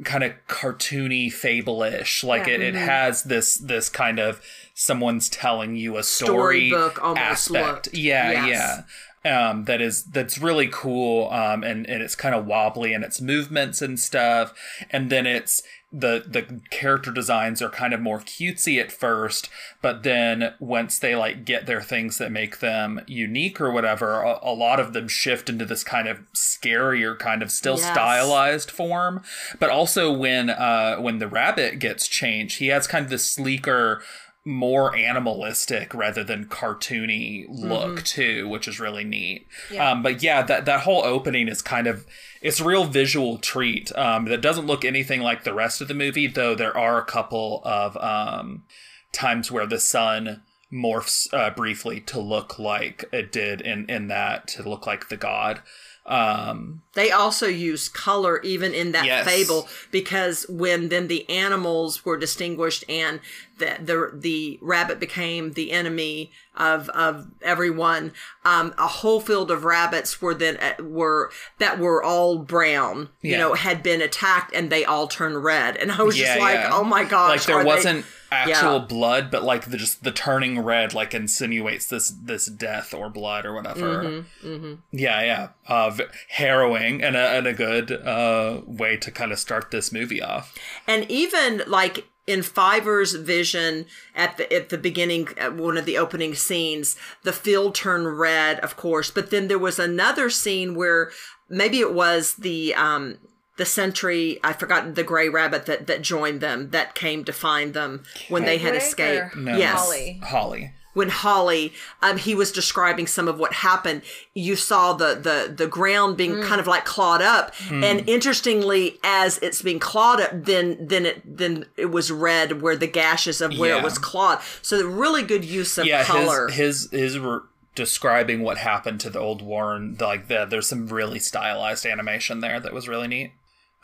kind 0.04 0.22
of 0.24 0.32
cartoony, 0.48 1.32
fable-ish. 1.32 2.22
Like 2.24 2.46
it, 2.48 2.60
Mm-hmm. 2.60 2.76
it 2.76 2.80
has 2.80 3.24
this 3.24 3.56
this 3.56 3.88
kind 3.88 4.18
of 4.20 4.40
someone's 4.74 5.28
telling 5.28 5.76
you 5.76 5.96
a 5.96 6.02
story 6.02 6.68
Storybook 6.68 7.00
aspect. 7.16 7.86
look. 7.86 7.94
Yeah, 7.94 8.46
Yes. 8.46 8.48
yeah 8.48 9.48
um, 9.48 9.64
that 9.64 9.80
is 9.80 10.04
that's 10.04 10.36
really 10.38 10.68
cool 10.70 11.30
um, 11.30 11.64
and 11.64 11.88
and 11.88 12.02
it's 12.02 12.14
kind 12.16 12.34
of 12.34 12.44
wobbly 12.44 12.92
in 12.92 13.02
its 13.02 13.20
movements 13.20 13.80
and 13.80 13.98
stuff 13.98 14.52
and 14.90 15.08
then 15.10 15.26
it's 15.26 15.62
the 15.96 16.24
the 16.26 16.60
character 16.70 17.12
designs 17.12 17.62
are 17.62 17.68
kind 17.70 17.94
of 17.94 18.00
more 18.00 18.18
cutesy 18.18 18.80
at 18.80 18.90
first 18.90 19.48
but 19.80 20.02
then 20.02 20.52
once 20.58 20.98
they 20.98 21.14
like 21.14 21.44
get 21.44 21.66
their 21.66 21.80
things 21.80 22.18
that 22.18 22.32
make 22.32 22.58
them 22.58 23.00
unique 23.06 23.60
or 23.60 23.70
whatever 23.70 24.20
a, 24.22 24.40
a 24.42 24.52
lot 24.52 24.80
of 24.80 24.92
them 24.92 25.06
shift 25.06 25.48
into 25.48 25.64
this 25.64 25.84
kind 25.84 26.08
of 26.08 26.18
scarier 26.34 27.16
kind 27.18 27.42
of 27.42 27.50
still 27.52 27.76
Yes. 27.78 27.84
stylized 27.92 28.70
form 28.72 29.22
but 29.60 29.70
also 29.70 30.12
when 30.12 30.50
uh 30.50 30.96
when 30.96 31.18
the 31.18 31.28
rabbit 31.28 31.78
gets 31.78 32.08
changed 32.08 32.58
he 32.58 32.66
has 32.68 32.86
kind 32.88 33.04
of 33.04 33.10
this 33.10 33.24
sleeker 33.24 34.02
more 34.44 34.94
animalistic 34.94 35.94
rather 35.94 36.22
than 36.22 36.44
cartoony 36.46 37.46
look 37.48 37.84
Mm-hmm. 37.96 38.04
too, 38.04 38.48
which 38.48 38.68
is 38.68 38.78
really 38.78 39.04
neat. 39.04 39.46
Yeah. 39.70 39.90
Um, 39.90 40.02
but 40.02 40.22
yeah, 40.22 40.42
that 40.42 40.64
that 40.66 40.80
whole 40.80 41.02
opening 41.04 41.48
is 41.48 41.62
kind 41.62 41.86
of 41.86 42.06
it's 42.42 42.60
a 42.60 42.64
real 42.64 42.84
visual 42.84 43.38
treat 43.38 43.96
um, 43.96 44.26
that 44.26 44.42
doesn't 44.42 44.66
look 44.66 44.84
anything 44.84 45.20
like 45.22 45.44
the 45.44 45.54
rest 45.54 45.80
of 45.80 45.88
the 45.88 45.94
movie, 45.94 46.26
though 46.26 46.54
there 46.54 46.76
are 46.76 46.98
a 46.98 47.04
couple 47.04 47.62
of 47.64 47.96
um, 47.96 48.64
times 49.12 49.50
where 49.50 49.66
the 49.66 49.80
sun 49.80 50.42
morphs 50.72 51.32
uh, 51.32 51.50
briefly 51.50 52.00
to 52.00 52.20
look 52.20 52.58
like 52.58 53.04
it 53.12 53.30
did 53.32 53.60
in 53.60 53.86
in 53.88 54.08
that 54.08 54.48
to 54.48 54.68
look 54.68 54.86
like 54.86 55.08
the 55.08 55.16
god. 55.16 55.62
Um, 56.06 56.82
They 56.92 57.10
also 57.10 57.46
use 57.46 57.88
color 57.88 58.38
even 58.42 58.74
in 58.74 58.92
that 58.92 59.06
Yes. 59.06 59.26
fable 59.26 59.68
because 59.90 60.44
when 60.48 60.88
then 60.90 61.08
the 61.08 61.28
animals 61.30 62.04
were 62.04 62.18
distinguished 62.18 62.84
and 62.88 63.20
the 63.58 63.76
the 63.80 64.10
the 64.12 64.58
rabbit 64.60 65.00
became 65.00 65.52
the 65.52 65.72
enemy 65.72 66.30
of 66.56 66.88
of 66.90 67.26
everyone, 67.40 68.12
um, 68.44 68.74
a 68.78 68.86
whole 68.86 69.20
field 69.20 69.50
of 69.50 69.64
rabbits 69.64 70.20
were 70.20 70.34
then 70.34 70.56
uh, 70.58 70.74
were 70.82 71.30
that 71.58 71.78
were 71.78 72.02
all 72.02 72.38
brown. 72.38 73.08
You 73.22 73.38
know, 73.38 73.54
had 73.54 73.82
been 73.82 74.02
attacked 74.02 74.54
and 74.54 74.68
they 74.70 74.84
all 74.84 75.08
turned 75.08 75.42
red, 75.42 75.76
and 75.78 75.90
I 75.90 76.02
was 76.02 76.18
Yeah, 76.18 76.26
just 76.26 76.38
like, 76.40 76.54
yeah. 76.56 76.70
oh 76.72 76.84
my 76.84 77.04
gosh, 77.04 77.38
like 77.38 77.46
there 77.46 77.64
wasn't 77.64 78.04
actual 78.34 78.78
Yeah. 78.80 78.86
blood, 78.86 79.30
but 79.30 79.42
like 79.42 79.66
the 79.70 79.76
just 79.78 80.04
the 80.04 80.12
turning 80.12 80.58
red 80.60 80.92
like 80.94 81.14
insinuates 81.14 81.86
this 81.86 82.10
this 82.10 82.46
death 82.46 82.92
or 82.92 83.08
blood 83.08 83.46
or 83.46 83.54
whatever. 83.54 84.22
Mm-hmm, 84.44 84.74
Yeah, 84.92 85.20
yeah, 85.22 85.48
uh, 85.66 85.90
v- 85.90 86.04
harrowing 86.28 87.02
and 87.02 87.16
a 87.16 87.28
and 87.38 87.46
a 87.46 87.52
good 87.54 87.90
uh, 87.92 88.60
way 88.66 88.96
to 88.98 89.10
kind 89.10 89.32
of 89.32 89.38
start 89.38 89.70
this 89.70 89.92
movie 89.92 90.20
off. 90.22 90.54
and 90.86 91.10
even 91.10 91.62
like 91.66 92.06
in 92.26 92.42
Fiver's 92.42 93.12
vision 93.14 93.84
at 94.14 94.36
the 94.38 94.50
at 94.52 94.70
the 94.70 94.78
beginning, 94.78 95.28
at 95.36 95.54
one 95.54 95.76
of 95.76 95.84
the 95.84 95.98
opening 95.98 96.34
scenes, 96.34 96.96
the 97.22 97.32
field 97.34 97.74
turned 97.74 98.18
red, 98.18 98.58
of 98.60 98.76
course. 98.76 99.10
But 99.10 99.30
then 99.30 99.48
there 99.48 99.58
was 99.58 99.78
another 99.78 100.30
scene 100.30 100.74
where 100.74 101.10
maybe 101.50 101.80
it 101.80 101.92
was 101.92 102.36
the 102.36 102.74
um 102.74 103.18
the 103.56 103.64
sentry 103.64 104.38
I 104.42 104.52
forgot 104.52 104.94
the 104.94 105.04
gray 105.04 105.28
rabbit 105.28 105.66
that 105.66 105.86
that 105.86 106.02
joined 106.02 106.40
them 106.40 106.70
that 106.70 106.94
came 106.94 107.24
to 107.24 107.32
find 107.32 107.74
them 107.74 108.02
when 108.28 108.44
they 108.44 108.58
had 108.58 108.74
escaped. 108.74 109.36
or 109.36 109.38
No. 109.40 109.56
Yes, 109.56 109.78
Holly? 109.84 110.20
Holly. 110.24 110.72
when 110.94 111.08
Holly, 111.08 111.72
um, 112.02 112.18
he 112.18 112.36
was 112.36 112.52
describing 112.52 113.06
some 113.08 113.26
of 113.26 113.36
what 113.38 113.52
happened. 113.52 114.02
You 114.32 114.54
saw 114.56 114.92
the 114.92 115.14
the 115.14 115.52
the 115.52 115.66
ground 115.66 116.16
being 116.16 116.40
kind 116.42 116.60
of 116.60 116.66
like 116.66 116.84
clawed 116.84 117.20
up, 117.22 117.52
and 117.70 118.08
interestingly, 118.08 118.98
as 119.02 119.38
it's 119.38 119.60
being 119.62 119.78
clawed 119.80 120.20
up, 120.20 120.30
then 120.32 120.76
then 120.80 121.04
it 121.06 121.22
then 121.24 121.66
it 121.76 121.86
was 121.86 122.10
red 122.12 122.60
where 122.62 122.76
the 122.76 122.86
gashes 122.86 123.40
of 123.40 123.56
where 123.58 123.70
Yeah. 123.74 123.78
it 123.78 123.84
was 123.84 123.98
clawed. 123.98 124.40
So 124.62 124.78
the 124.78 124.86
really 124.86 125.22
good 125.22 125.44
use 125.44 125.78
of 125.78 125.86
Yeah, 125.86 126.04
color. 126.04 126.48
his 126.48 126.88
his 126.90 127.00
his 127.00 127.18
re- 127.18 127.40
describing 127.74 128.40
what 128.42 128.58
happened 128.58 129.00
to 129.00 129.10
the 129.10 129.18
old 129.18 129.42
Warren. 129.42 129.96
Like 130.00 130.28
the, 130.28 130.44
there's 130.44 130.68
some 130.68 130.86
really 130.86 131.18
stylized 131.18 131.84
animation 131.86 132.38
there 132.40 132.60
that 132.60 132.72
was 132.72 132.86
really 132.88 133.08
neat. 133.08 133.32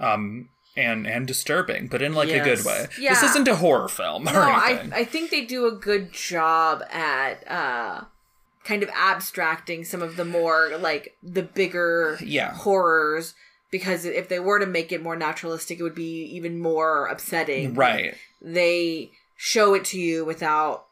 Um. 0.00 0.48
And 0.76 1.04
and 1.04 1.26
disturbing, 1.26 1.88
but 1.88 2.00
in 2.00 2.14
like 2.14 2.28
a 2.28 2.38
good 2.38 2.58
Yes. 2.58 2.64
way. 2.64 2.86
This 2.96 3.22
isn't 3.24 3.48
a 3.48 3.56
horror 3.56 3.88
film 3.88 4.22
No. 4.24 4.30
I 4.40 4.88
I 4.94 5.04
think 5.04 5.30
they 5.30 5.44
do 5.44 5.66
a 5.66 5.72
good 5.72 6.12
job 6.12 6.84
at 6.92 7.42
uh 7.50 8.04
kind 8.62 8.84
of 8.84 8.88
abstracting 8.94 9.84
some 9.84 10.00
of 10.00 10.14
the 10.16 10.24
more 10.24 10.70
like 10.78 11.16
the 11.24 11.42
bigger 11.42 12.16
Yeah. 12.22 12.54
horrors 12.54 13.34
because 13.72 14.04
if 14.04 14.28
they 14.28 14.38
were 14.38 14.60
to 14.60 14.66
make 14.66 14.92
it 14.92 15.02
more 15.02 15.16
naturalistic 15.16 15.80
it 15.80 15.82
would 15.82 15.94
be 15.96 16.22
even 16.36 16.60
more 16.60 17.06
upsetting. 17.08 17.74
right. 17.74 18.14
They 18.40 19.10
show 19.36 19.74
it 19.74 19.84
to 19.86 19.98
you 19.98 20.24
without 20.24 20.86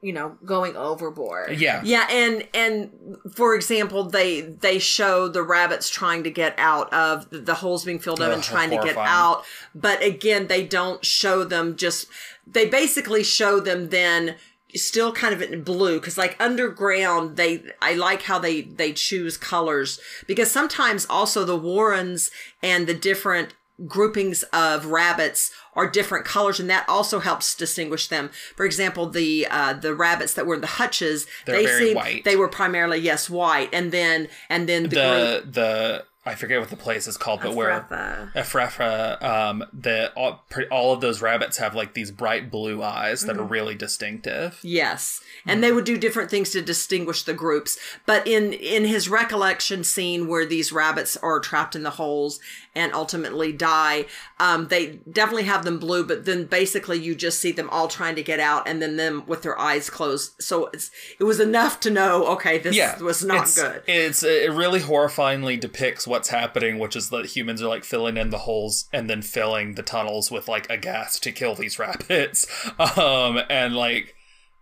you 0.00 0.12
know 0.12 0.36
going 0.44 0.76
overboard. 0.76 1.58
Yeah. 1.58 1.82
Yeah, 1.84 2.06
and 2.10 2.46
and 2.54 2.90
for 3.34 3.54
example, 3.54 4.04
they 4.04 4.42
they 4.42 4.78
show 4.78 5.28
the 5.28 5.42
rabbits 5.42 5.90
trying 5.90 6.24
to 6.24 6.30
get 6.30 6.54
out 6.58 6.92
of 6.92 7.26
the 7.30 7.54
holes 7.54 7.84
being 7.84 7.98
filled 7.98 8.20
up 8.20 8.32
and 8.32 8.38
Ugh, 8.38 8.44
trying 8.44 8.70
to 8.70 8.78
get 8.78 8.96
out, 8.96 9.44
but 9.74 10.02
again, 10.02 10.46
they 10.46 10.64
don't 10.64 11.04
show 11.04 11.44
them 11.44 11.76
just. 11.76 12.06
They 12.46 12.66
basically 12.66 13.22
show 13.24 13.60
them 13.60 13.90
then 13.90 14.36
still 14.74 15.12
kind 15.12 15.34
of 15.34 15.40
in 15.42 15.62
blue 15.62 15.98
because 15.98 16.18
like 16.18 16.36
underground 16.38 17.36
they 17.36 17.62
i 17.80 17.94
like 17.94 18.22
how 18.22 18.38
they 18.38 18.60
they 18.60 18.92
choose 18.92 19.38
colors 19.38 19.98
because 20.26 20.50
sometimes 20.50 21.06
also 21.08 21.42
the 21.44 21.56
warrens 21.56 22.30
and 22.62 22.86
the 22.86 22.92
different 22.92 23.54
groupings 23.86 24.42
of 24.52 24.86
rabbits 24.86 25.52
are 25.78 25.88
different 25.88 26.24
colors 26.26 26.60
and 26.60 26.68
that 26.68 26.84
also 26.88 27.20
helps 27.20 27.54
distinguish 27.54 28.08
them 28.08 28.28
for 28.56 28.66
example 28.66 29.08
the 29.08 29.46
uh 29.50 29.72
the 29.72 29.94
rabbits 29.94 30.34
that 30.34 30.44
were 30.46 30.56
in 30.56 30.60
the 30.60 30.66
hutches 30.66 31.26
They're 31.46 31.56
they 31.56 31.64
very 31.66 31.84
seemed 31.84 31.96
white. 31.96 32.24
they 32.24 32.36
were 32.36 32.48
primarily 32.48 32.98
yes 32.98 33.30
white 33.30 33.70
and 33.72 33.92
then 33.92 34.28
and 34.50 34.68
then 34.68 34.82
the, 34.82 34.88
group 34.88 34.98
the 34.98 35.60
the 35.60 36.04
I 36.26 36.34
forget 36.34 36.60
what 36.60 36.68
the 36.68 36.76
place 36.76 37.06
is 37.06 37.16
called, 37.16 37.40
but 37.40 37.54
where 37.54 37.70
Efrafa. 37.88 38.32
Efrafa, 38.34 39.22
um, 39.22 39.64
the 39.72 40.12
all, 40.14 40.44
pre- 40.50 40.66
all 40.66 40.92
of 40.92 41.00
those 41.00 41.22
rabbits 41.22 41.56
have 41.56 41.74
like 41.74 41.94
these 41.94 42.10
bright 42.10 42.50
blue 42.50 42.82
eyes 42.82 43.22
that 43.22 43.38
are 43.38 43.44
really 43.44 43.74
distinctive. 43.74 44.58
Yes. 44.62 45.22
And 45.46 45.64
they 45.64 45.72
would 45.72 45.86
do 45.86 45.96
different 45.96 46.30
things 46.30 46.50
to 46.50 46.60
distinguish 46.60 47.22
the 47.22 47.32
groups. 47.32 47.78
But 48.04 48.26
in 48.26 48.52
in 48.52 48.84
his 48.84 49.08
recollection 49.08 49.84
scene 49.84 50.28
where 50.28 50.44
these 50.44 50.70
rabbits 50.70 51.16
are 51.16 51.40
trapped 51.40 51.74
in 51.74 51.82
the 51.82 51.90
holes 51.92 52.40
and 52.74 52.92
ultimately 52.92 53.52
die, 53.52 54.06
um, 54.38 54.68
they 54.68 55.00
definitely 55.10 55.44
have 55.44 55.64
them 55.64 55.78
blue, 55.78 56.04
but 56.04 56.24
then 56.24 56.44
basically 56.44 56.98
you 56.98 57.14
just 57.14 57.40
see 57.40 57.52
them 57.52 57.68
all 57.70 57.88
trying 57.88 58.14
to 58.14 58.22
get 58.22 58.40
out 58.40 58.68
and 58.68 58.80
then 58.80 58.96
them 58.96 59.24
with 59.26 59.42
their 59.42 59.58
eyes 59.58 59.90
closed. 59.90 60.34
So 60.40 60.66
it's 60.72 60.90
it 61.18 61.24
was 61.24 61.40
enough 61.40 61.80
to 61.80 61.90
know, 61.90 62.26
okay, 62.28 62.58
this 62.58 62.76
Yeah, 62.76 62.98
was 63.00 63.24
not 63.24 63.44
it's, 63.44 63.60
good. 63.60 63.82
It's 63.86 64.22
it 64.22 64.52
really 64.52 64.80
horrifyingly 64.80 65.58
depicts 65.58 66.06
what's 66.06 66.28
happening, 66.28 66.78
which 66.78 66.96
is 66.96 67.10
that 67.10 67.26
humans 67.26 67.62
are 67.62 67.68
like 67.68 67.84
filling 67.84 68.16
in 68.16 68.30
the 68.30 68.38
holes 68.38 68.88
and 68.92 69.08
then 69.08 69.22
filling 69.22 69.74
the 69.74 69.82
tunnels 69.82 70.30
with 70.30 70.48
like 70.48 70.68
a 70.70 70.76
gas 70.76 71.18
to 71.20 71.32
kill 71.32 71.54
these 71.54 71.78
rabbits. 71.78 72.46
Um, 72.78 73.40
and 73.50 73.74
like 73.74 74.14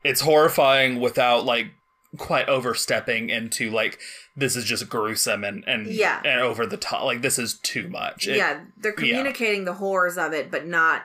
it's 0.05 0.21
horrifying 0.21 1.01
without 1.01 1.45
like 1.45 1.67
quite 2.19 2.49
overstepping 2.49 3.31
into 3.31 3.71
like 3.71 3.99
this 4.37 4.57
is 4.57 4.65
just 4.65 4.89
gruesome 4.89 5.45
and 5.45 5.65
and 5.67 5.87
Yeah. 5.87 6.21
and 6.25 6.41
over 6.41 6.67
the 6.67 6.77
top. 6.77 7.05
Like 7.05 7.23
this 7.23 7.39
is 7.39 7.55
too 7.59 7.89
much. 7.89 8.27
It- 8.27 8.37
yeah, 8.37 8.61
they're 8.77 8.93
communicating 8.93 9.65
the 9.65 9.75
horrors 9.75 10.17
of 10.19 10.33
it, 10.33 10.51
but 10.51 10.67
not 10.67 11.03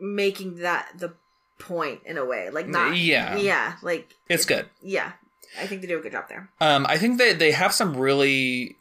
making 0.00 0.56
that 0.56 0.88
the 0.98 1.14
point 1.58 2.00
in 2.04 2.16
a 2.18 2.24
way. 2.24 2.50
Like 2.50 2.66
not 2.66 2.96
Yeah. 2.96 3.36
yeah, 3.36 3.74
like 3.82 4.14
it's 4.28 4.44
good. 4.44 4.66
yeah. 4.82 5.12
I 5.60 5.66
think 5.66 5.80
they 5.80 5.88
do 5.88 5.98
a 5.98 6.00
good 6.00 6.12
job 6.12 6.28
there. 6.28 6.48
Um, 6.60 6.86
I 6.88 6.96
think 6.96 7.18
that 7.18 7.40
they 7.40 7.50
have 7.50 7.72
some 7.74 7.96
really 7.96 8.76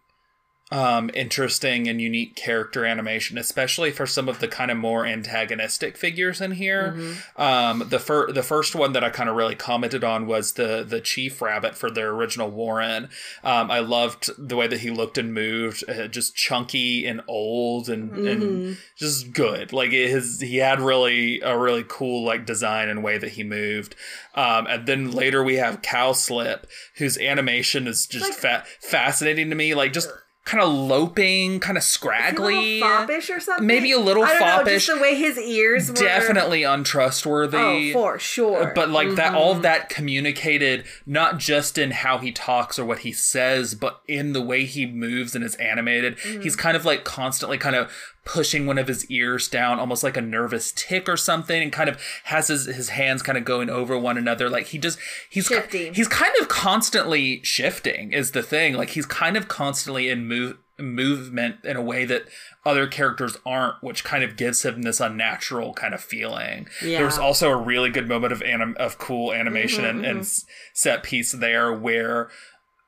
um, 0.71 1.09
interesting 1.15 1.87
and 1.87 1.99
unique 1.99 2.35
character 2.35 2.85
animation, 2.85 3.37
especially 3.39 3.89
for 3.91 4.05
some 4.05 4.29
of 4.29 4.39
the 4.39 4.47
kind 4.47 4.69
of 4.69 4.77
more 4.77 5.03
antagonistic 5.05 5.97
figures 5.97 6.41
in 6.41 6.51
here. 6.51 6.95
Um, 7.37 7.85
the 7.89 7.97
fir- 7.99 8.31
the 8.31 8.43
first 8.43 8.75
one 8.75 8.93
that 8.93 9.03
I 9.03 9.09
kind 9.09 9.29
of 9.29 9.35
really 9.35 9.55
commented 9.55 10.03
on 10.03 10.27
was 10.27 10.53
the 10.53 10.83
the 10.87 11.01
chief 11.01 11.41
rabbit 11.41 11.75
for 11.75 11.89
their 11.89 12.09
original 12.09 12.51
Warren. 12.51 13.09
Um, 13.43 13.71
I 13.71 13.79
loved 13.79 14.29
the 14.37 14.55
way 14.55 14.67
that 14.67 14.81
he 14.81 14.91
looked 14.91 15.17
and 15.17 15.33
moved, 15.33 15.83
uh, 15.89 16.07
just 16.07 16.35
chunky 16.35 17.05
and 17.05 17.21
old 17.27 17.89
and 17.89 18.11
and 18.27 18.77
just 18.95 19.33
good. 19.33 19.73
Like 19.73 19.91
his 19.91 20.39
he 20.41 20.57
had 20.57 20.79
really 20.79 21.41
a 21.41 21.57
really 21.57 21.83
cool 21.87 22.23
like 22.23 22.45
design 22.45 22.89
and 22.89 23.03
way 23.03 23.17
that 23.17 23.31
he 23.31 23.43
moved. 23.43 23.95
Um, 24.35 24.67
and 24.67 24.87
then 24.87 25.09
later 25.11 25.43
we 25.43 25.55
have 25.55 25.81
Cowslip, 25.81 26.65
whose 26.97 27.17
animation 27.17 27.87
is 27.87 28.05
just 28.05 28.29
Like- 28.29 28.37
fa- 28.39 28.63
fascinating 28.81 29.49
to 29.49 29.55
me. 29.55 29.73
Like 29.73 29.93
just 29.93 30.09
kind 30.49 30.63
of 30.63 30.73
loping, 30.73 31.59
kind 31.59 31.77
of 31.77 31.83
scraggly, 31.83 32.79
a 32.81 32.83
little 32.83 32.89
foppish 32.89 33.29
or 33.29 33.39
something? 33.39 33.67
Maybe 33.67 33.91
a 33.91 33.99
little 33.99 34.23
I 34.23 34.29
don't 34.29 34.39
know, 34.39 34.45
foppish. 34.45 34.87
just 34.87 34.97
the 34.97 35.01
way 35.01 35.13
his 35.13 35.37
ears 35.37 35.89
were 35.89 35.95
definitely 35.95 36.63
untrustworthy. 36.63 37.91
Oh, 37.91 37.93
for 37.93 38.17
sure. 38.17 38.71
But 38.73 38.89
like 38.89 39.11
that, 39.15 39.35
all 39.35 39.51
of 39.51 39.57
mm-hmm. 39.57 39.63
that 39.63 39.89
communicated 39.89 40.85
not 41.05 41.37
just 41.37 41.77
in 41.77 41.91
how 41.91 42.17
he 42.17 42.31
talks 42.31 42.79
or 42.79 42.85
what 42.85 42.99
he 42.99 43.11
says, 43.11 43.75
but 43.75 44.01
in 44.07 44.33
the 44.33 44.41
way 44.41 44.65
he 44.65 44.87
moves 44.87 45.35
and 45.35 45.43
is 45.45 45.53
animated. 45.55 46.17
He's 46.19 46.55
mm. 46.55 46.59
kind 46.59 46.75
of 46.75 46.83
like 46.83 47.03
constantly 47.03 47.59
kind 47.59 47.75
of 47.75 47.91
pushing 48.25 48.65
one 48.65 48.77
of 48.77 48.87
his 48.87 49.09
ears 49.09 49.47
down, 49.47 49.79
almost 49.79 50.03
like 50.03 50.17
a 50.17 50.21
nervous 50.21 50.71
tick 50.71 51.09
or 51.09 51.17
something, 51.17 51.61
and 51.61 51.71
kind 51.71 51.89
of 51.89 52.01
has 52.25 52.47
his, 52.47 52.65
his 52.65 52.89
hands 52.89 53.21
kind 53.21 53.37
of 53.37 53.45
going 53.45 53.69
over 53.69 53.97
one 53.97 54.17
another. 54.17 54.49
Like 54.49 54.67
he 54.67 54.77
just 54.77 54.99
he's 55.29 55.47
Shifty. 55.47 55.91
he's 55.93 56.07
kind 56.07 56.33
of 56.39 56.47
constantly 56.47 57.41
shifting 57.43 58.11
is 58.13 58.31
the 58.31 58.43
thing. 58.43 58.73
Like 58.75 58.91
he's 58.91 59.05
kind 59.05 59.37
of 59.37 59.47
constantly 59.47 60.09
in 60.09 60.27
move 60.27 60.57
movement 60.77 61.57
in 61.63 61.75
a 61.75 61.81
way 61.81 62.05
that 62.05 62.23
other 62.65 62.87
characters 62.87 63.37
aren't, 63.45 63.83
which 63.83 64.03
kind 64.03 64.23
of 64.23 64.37
gives 64.37 64.63
him 64.63 64.81
this 64.81 64.99
unnatural 64.99 65.73
kind 65.73 65.93
of 65.93 66.01
feeling. 66.01 66.67
Yeah. 66.83 66.99
There's 66.99 67.17
also 67.17 67.49
a 67.49 67.57
really 67.57 67.89
good 67.89 68.07
moment 68.07 68.33
of 68.33 68.41
anim- 68.41 68.77
of 68.79 68.97
cool 68.97 69.33
animation 69.33 69.85
and, 69.85 70.05
and 70.05 70.21
mm-hmm, 70.21 70.47
set 70.73 71.03
piece 71.03 71.31
there 71.31 71.73
where 71.73 72.29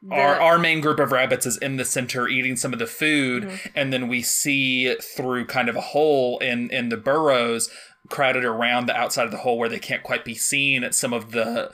our, 0.09 0.41
our 0.41 0.57
main 0.57 0.81
group 0.81 0.99
of 0.99 1.11
rabbits 1.11 1.45
is 1.45 1.57
in 1.57 1.77
the 1.77 1.85
center 1.85 2.27
eating 2.27 2.55
some 2.55 2.73
of 2.73 2.79
the 2.79 2.87
food 2.87 3.43
mm-hmm. 3.43 3.67
and 3.75 3.93
then 3.93 4.07
we 4.07 4.23
see 4.23 4.95
through 4.95 5.45
kind 5.45 5.69
of 5.69 5.75
a 5.75 5.81
hole 5.81 6.39
in 6.39 6.71
in 6.71 6.89
the 6.89 6.97
burrows 6.97 7.69
crowded 8.11 8.45
around 8.45 8.85
the 8.85 8.95
outside 8.95 9.25
of 9.25 9.31
the 9.31 9.37
hole 9.37 9.57
where 9.57 9.69
they 9.69 9.79
can't 9.79 10.03
quite 10.03 10.23
be 10.23 10.35
seen. 10.35 10.83
At 10.83 10.93
some 10.93 11.13
of 11.13 11.31
the 11.31 11.71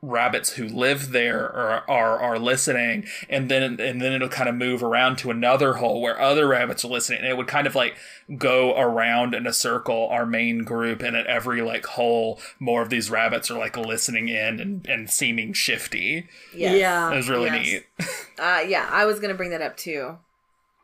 rabbits 0.00 0.50
who 0.50 0.68
live 0.68 1.10
there 1.10 1.44
are, 1.44 1.82
are 1.90 2.20
are 2.20 2.38
listening 2.38 3.04
and 3.28 3.50
then 3.50 3.62
and 3.80 4.00
then 4.00 4.12
it'll 4.12 4.28
kind 4.28 4.48
of 4.48 4.54
move 4.54 4.80
around 4.80 5.18
to 5.18 5.28
another 5.28 5.74
hole 5.74 6.00
where 6.00 6.20
other 6.20 6.46
rabbits 6.46 6.84
are 6.84 6.88
listening 6.88 7.18
and 7.18 7.26
it 7.26 7.36
would 7.36 7.48
kind 7.48 7.66
of 7.66 7.74
like 7.74 7.96
go 8.36 8.78
around 8.78 9.34
in 9.34 9.44
a 9.44 9.52
circle 9.52 10.06
our 10.10 10.24
main 10.24 10.62
group 10.62 11.02
and 11.02 11.16
at 11.16 11.26
every 11.26 11.60
like 11.62 11.84
hole 11.84 12.38
more 12.60 12.80
of 12.80 12.90
these 12.90 13.10
rabbits 13.10 13.50
are 13.50 13.58
like 13.58 13.76
listening 13.76 14.28
in 14.28 14.60
and, 14.60 14.86
and 14.86 15.10
seeming 15.10 15.52
shifty 15.52 16.28
Yes. 16.54 16.78
Yeah. 16.78 17.12
it 17.12 17.16
was 17.16 17.28
really 17.28 17.50
yes. 17.50 17.82
neat 17.98 18.06
Uh, 18.38 18.62
yeah, 18.68 18.88
I 18.92 19.04
was 19.04 19.18
gonna 19.18 19.34
bring 19.34 19.50
that 19.50 19.62
up 19.62 19.76
too. 19.76 20.16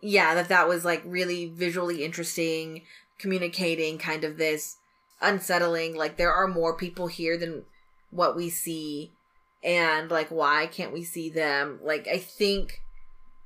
Yeah, 0.00 0.34
that 0.34 0.48
that 0.48 0.66
was 0.66 0.84
like 0.84 1.00
really 1.04 1.46
visually 1.46 2.04
interesting, 2.04 2.82
communicating 3.16 3.96
kind 3.96 4.24
of 4.24 4.38
this 4.38 4.78
unsettling. 5.22 5.94
Like 5.94 6.16
there 6.16 6.32
are 6.32 6.48
more 6.48 6.76
people 6.76 7.06
here 7.06 7.38
than 7.38 7.62
what 8.14 8.36
we 8.36 8.48
see, 8.48 9.12
and 9.62 10.10
like 10.10 10.28
why 10.28 10.66
can't 10.66 10.92
we 10.92 11.02
see 11.02 11.28
them? 11.28 11.80
Like 11.82 12.06
I 12.06 12.18
think 12.18 12.80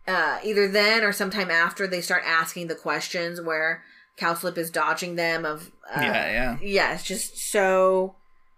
uh, 0.06 0.38
either 0.44 0.68
then 0.68 1.02
or 1.02 1.12
sometime 1.12 1.50
after 1.50 1.86
they 1.86 2.00
start 2.00 2.22
asking 2.26 2.68
the 2.68 2.74
questions 2.74 3.40
where 3.40 3.82
Cowslip 4.18 4.58
is 4.58 4.70
dodging 4.70 5.16
them. 5.16 5.44
Of 5.44 5.70
uh, 5.90 6.00
yeah 6.02 6.30
yeah 6.30 6.58
yeah, 6.60 6.94
it's 6.94 7.04
just 7.04 7.38
so 7.38 8.16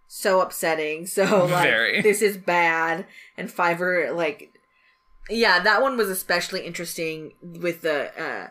so 0.09 0.41
upsetting. 0.41 1.07
So 1.07 1.45
like 1.51 1.63
Very. 1.65 2.03
this 2.03 2.23
is 2.23 2.37
bad 2.37 3.07
and 3.37 3.51
Fiver 3.51 4.13
like 4.13 4.53
yeah, 5.29 5.61
that 5.61 5.81
one 5.81 5.97
was 5.97 6.09
especially 6.09 6.67
interesting 6.67 7.33
with 7.43 7.83
the 7.83 8.11
uh 8.21 8.49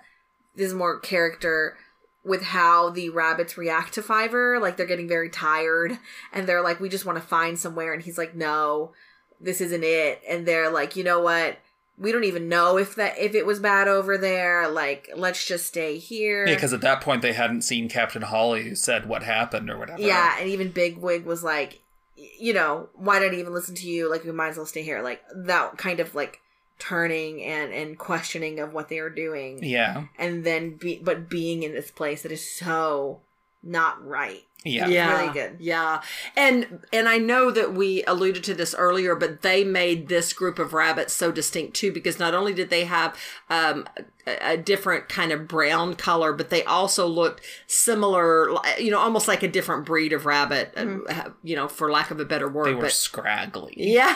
this 0.55 0.73
more 0.73 0.99
character 0.99 1.77
with 2.23 2.43
how 2.43 2.89
the 2.89 3.09
rabbits 3.09 3.57
react 3.57 3.93
to 3.93 4.01
Fiver. 4.01 4.59
Like 4.59 4.77
they're 4.77 4.85
getting 4.85 5.07
very 5.07 5.29
tired 5.29 5.97
and 6.33 6.47
they're 6.47 6.61
like, 6.61 6.79
We 6.79 6.89
just 6.89 7.05
want 7.05 7.17
to 7.17 7.23
find 7.23 7.57
somewhere 7.57 7.93
and 7.93 8.03
he's 8.03 8.17
like, 8.17 8.35
No, 8.35 8.91
this 9.39 9.61
isn't 9.61 9.83
it 9.83 10.21
and 10.27 10.45
they're 10.45 10.69
like, 10.69 10.95
you 10.95 11.03
know 11.03 11.21
what? 11.21 11.57
We 11.97 12.13
don't 12.13 12.23
even 12.23 12.47
know 12.47 12.77
if 12.77 12.95
that 12.95 13.17
if 13.17 13.35
it 13.35 13.45
was 13.45 13.59
bad 13.59 13.87
over 13.87 14.17
there. 14.17 14.69
Like, 14.69 15.09
let's 15.15 15.45
just 15.45 15.65
stay 15.65 15.97
here. 15.97 16.45
because 16.45 16.73
at 16.73 16.81
that 16.81 17.01
point 17.01 17.21
they 17.21 17.33
hadn't 17.33 17.61
seen 17.63 17.89
captain 17.89 18.21
holly 18.21 18.63
who 18.63 18.75
said 18.75 19.07
what 19.07 19.23
happened 19.23 19.69
or 19.69 19.77
whatever 19.77 20.01
Yeah, 20.01 20.37
and 20.39 20.49
even 20.49 20.71
Bigwig 20.71 21.25
was 21.25 21.43
like, 21.43 21.81
you 22.15 22.53
know, 22.53 22.89
why 22.95 23.19
did 23.19 23.33
I 23.33 23.37
even 23.37 23.53
listen 23.53 23.75
to 23.75 23.87
you? 23.87 24.09
Like, 24.09 24.23
we 24.25 24.31
might 24.31 24.49
as 24.49 24.57
well 24.57 24.65
stay 24.65 24.83
here. 24.83 25.01
Like 25.01 25.21
that 25.33 25.77
kind 25.77 25.99
of 25.99 26.15
like 26.15 26.41
turning 26.79 27.43
and 27.43 27.71
and 27.73 27.97
questioning 27.99 28.59
of 28.59 28.73
what 28.73 28.89
they 28.89 28.99
are 28.99 29.09
doing, 29.09 29.63
yeah. 29.63 30.05
And 30.17 30.43
then 30.43 30.75
be 30.75 30.99
but 31.03 31.29
being 31.29 31.63
in 31.63 31.73
this 31.73 31.91
place 31.91 32.23
that 32.23 32.31
is 32.31 32.49
so 32.57 33.21
not 33.61 34.03
right. 34.05 34.41
yeah. 34.63 34.87
Yeah 34.87 35.19
really 35.19 35.33
good. 35.33 35.57
yeah. 35.59 36.01
And 36.37 36.85
and 36.93 37.09
i 37.09 37.17
know 37.17 37.51
that 37.51 37.73
we 37.73 38.03
alluded 38.05 38.41
to 38.45 38.53
this 38.53 38.73
earlier 38.73 39.15
but 39.15 39.41
they 39.41 39.63
made 39.65 40.07
this 40.07 40.31
group 40.31 40.59
of 40.59 40.71
rabbits 40.73 41.13
so 41.13 41.29
distinct 41.31 41.75
too 41.75 41.91
because 41.91 42.19
not 42.19 42.33
only 42.33 42.53
did 42.53 42.69
they 42.69 42.85
have 42.85 43.17
um, 43.49 43.85
a, 44.25 44.53
a 44.53 44.57
different 44.57 45.09
kind 45.09 45.31
of 45.33 45.47
brown 45.47 45.93
color 45.95 46.31
but 46.31 46.49
they 46.49 46.63
also 46.63 47.05
looked 47.05 47.41
similar 47.67 48.51
li- 48.51 48.59
you 48.79 48.91
know 48.91 48.99
almost 48.99 49.27
like 49.27 49.43
a 49.43 49.47
different 49.47 49.85
breed 49.85 50.13
of 50.13 50.25
rabbit 50.25 50.73
uh, 50.77 51.29
you 51.43 51.55
know 51.55 51.67
for 51.67 51.91
lack 51.91 52.11
of 52.11 52.19
a 52.21 52.25
better 52.25 52.47
word 52.47 52.67
they 52.67 52.73
were 52.75 52.83
but 52.83 52.91
scraggly. 52.93 53.73
Yeah 53.75 54.15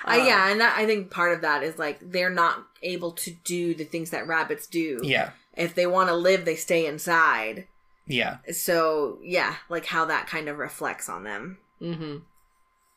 Uh, 0.06 0.22
yeah, 0.26 0.50
and 0.50 0.60
that, 0.60 0.76
I 0.78 0.86
think 0.86 1.10
part 1.10 1.32
of 1.32 1.42
that 1.42 1.62
is 1.62 1.78
like 1.78 1.98
they're 2.00 2.30
not 2.30 2.66
able 2.82 3.12
to 3.12 3.30
do 3.30 3.74
the 3.74 3.84
things 3.84 4.10
that 4.10 4.26
rabbits 4.26 4.66
do. 4.66 5.00
yeah 5.02 5.30
If 5.54 5.74
they 5.74 5.86
want 5.86 6.08
to 6.08 6.14
live, 6.14 6.44
they 6.44 6.56
stay 6.56 6.86
inside. 6.86 7.66
yeah 8.06 8.38
So 8.52 9.18
yeah, 9.22 9.56
like 9.68 9.86
how 9.86 10.04
that 10.06 10.26
kind 10.26 10.48
of 10.48 10.58
reflects 10.58 11.08
on 11.08 11.24
them. 11.24 11.58
hmm 11.78 12.18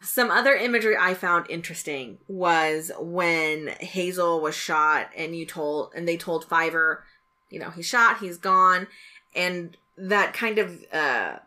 Some 0.01 0.31
other 0.31 0.53
imagery 0.55 0.95
I 0.97 1.13
found 1.13 1.49
interesting 1.49 2.19
was 2.27 2.91
when 2.99 3.69
Hazel 3.79 4.39
was 4.41 4.55
shot 4.55 5.09
and 5.15 5.35
you 5.35 5.45
told 5.45 5.91
and 5.95 6.07
they 6.07 6.17
told 6.17 6.45
Fiver, 6.45 7.03
you 7.49 7.59
know, 7.59 7.69
he's 7.69 7.85
shot, 7.87 8.19
he's 8.19 8.37
gone, 8.37 8.87
and 9.35 9.75
that 9.97 10.33
kind 10.33 10.57
of 10.57 10.83
uh 10.91 11.37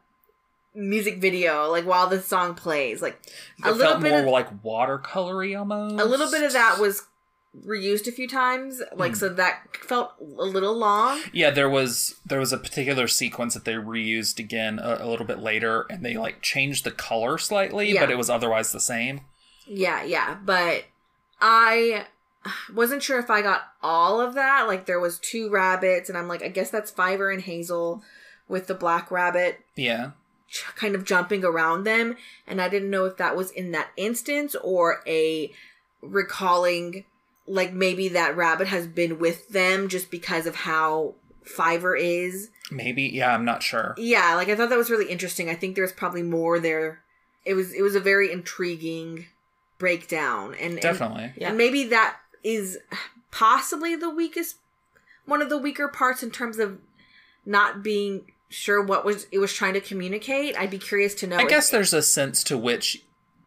music 0.76 1.18
video, 1.18 1.70
like 1.70 1.84
while 1.86 2.06
the 2.08 2.20
song 2.20 2.54
plays, 2.54 3.00
like 3.02 3.18
a 3.64 3.68
it 3.68 3.72
little 3.72 3.92
felt 3.92 4.02
bit 4.02 4.10
more 4.10 4.20
of 4.20 4.26
like 4.26 4.62
watercolory 4.62 5.58
almost 5.58 6.00
a 6.00 6.04
little 6.04 6.30
bit 6.30 6.42
of 6.42 6.52
that 6.52 6.78
was 6.78 7.06
reused 7.66 8.06
a 8.06 8.12
few 8.12 8.28
times, 8.28 8.82
like 8.94 9.12
Hmm. 9.12 9.16
so 9.16 9.28
that 9.30 9.74
felt 9.78 10.12
a 10.20 10.24
little 10.44 10.76
long. 10.76 11.20
Yeah, 11.32 11.50
there 11.50 11.70
was 11.70 12.16
there 12.26 12.38
was 12.40 12.52
a 12.52 12.58
particular 12.58 13.08
sequence 13.08 13.54
that 13.54 13.64
they 13.64 13.72
reused 13.72 14.38
again 14.38 14.78
a, 14.78 14.98
a 15.00 15.06
little 15.08 15.24
bit 15.26 15.38
later, 15.38 15.86
and 15.88 16.04
they 16.04 16.16
like 16.18 16.42
changed 16.42 16.84
the 16.84 16.90
color 16.90 17.38
slightly, 17.38 17.92
Yeah. 17.94 18.00
but 18.02 18.10
it 18.10 18.18
was 18.18 18.28
otherwise 18.28 18.72
the 18.72 18.80
same. 18.80 19.22
Yeah, 19.66 20.02
yeah, 20.04 20.36
but 20.44 20.84
I 21.40 22.06
wasn't 22.74 23.02
sure 23.02 23.18
if 23.18 23.30
I 23.30 23.42
got 23.42 23.62
all 23.82 24.20
of 24.20 24.34
that. 24.34 24.66
Like 24.68 24.86
there 24.86 25.00
was 25.00 25.18
two 25.18 25.48
rabbits, 25.50 26.08
and 26.10 26.16
I'm 26.18 26.28
like, 26.28 26.42
I 26.42 26.48
guess 26.48 26.70
that's 26.70 26.90
Fiver 26.90 27.30
and 27.30 27.40
Hazel 27.42 28.02
with 28.48 28.66
the 28.68 28.74
black 28.74 29.10
rabbit 29.10 29.60
Yeah, 29.74 30.10
kind 30.76 30.94
of 30.94 31.04
jumping 31.04 31.44
around 31.44 31.84
them, 31.84 32.16
and 32.46 32.60
I 32.60 32.68
didn't 32.68 32.90
know 32.90 33.04
if 33.04 33.16
that 33.16 33.36
was 33.36 33.50
in 33.50 33.72
that 33.72 33.88
instance 33.96 34.54
or 34.62 35.02
a 35.06 35.52
recalling, 36.02 37.04
like 37.46 37.72
maybe 37.72 38.08
that 38.08 38.36
rabbit 38.36 38.68
has 38.68 38.86
been 38.86 39.18
with 39.18 39.48
them 39.48 39.88
just 39.88 40.10
because 40.10 40.46
of 40.46 40.54
how 40.56 41.14
fiver 41.44 41.94
is. 41.96 42.50
maybe. 42.70 43.02
Yeah, 43.04 43.32
I'm 43.34 43.44
not 43.44 43.62
sure. 43.62 43.94
Yeah, 43.98 44.34
like 44.34 44.48
I 44.48 44.56
thought 44.56 44.68
that 44.70 44.78
was 44.78 44.90
really 44.90 45.10
interesting. 45.10 45.48
I 45.48 45.54
think 45.54 45.76
there's 45.76 45.92
probably 45.92 46.22
more 46.22 46.58
there. 46.58 47.00
It 47.44 47.54
was 47.54 47.72
it 47.72 47.82
was 47.82 47.94
a 47.94 48.00
very 48.00 48.32
intriguing 48.32 49.26
breakdown, 49.78 50.54
and 50.54 50.72
and- 50.72 50.80
Definitely. 50.82 51.32
Yeah. 51.36 51.48
and 51.50 51.58
maybe 51.58 51.84
that 51.84 52.16
is 52.42 52.78
possibly 53.30 53.94
the 53.96 54.10
weakest, 54.10 54.56
one 55.26 55.42
of 55.42 55.48
the 55.48 55.58
weaker 55.58 55.88
parts 55.88 56.22
in 56.22 56.30
terms 56.30 56.58
of 56.58 56.78
not 57.44 57.82
being 57.82 58.32
sure 58.56 58.82
what 58.82 59.04
was 59.04 59.26
it 59.30 59.38
was 59.38 59.52
trying 59.52 59.74
to 59.74 59.80
communicate. 59.80 60.58
I'd 60.58 60.70
be 60.70 60.78
curious 60.78 61.14
to 61.16 61.26
know. 61.26 61.36
I 61.36 61.44
guess 61.44 61.70
there's 61.70 61.92
a 61.92 62.02
sense 62.02 62.42
to 62.44 62.56
which, 62.56 63.02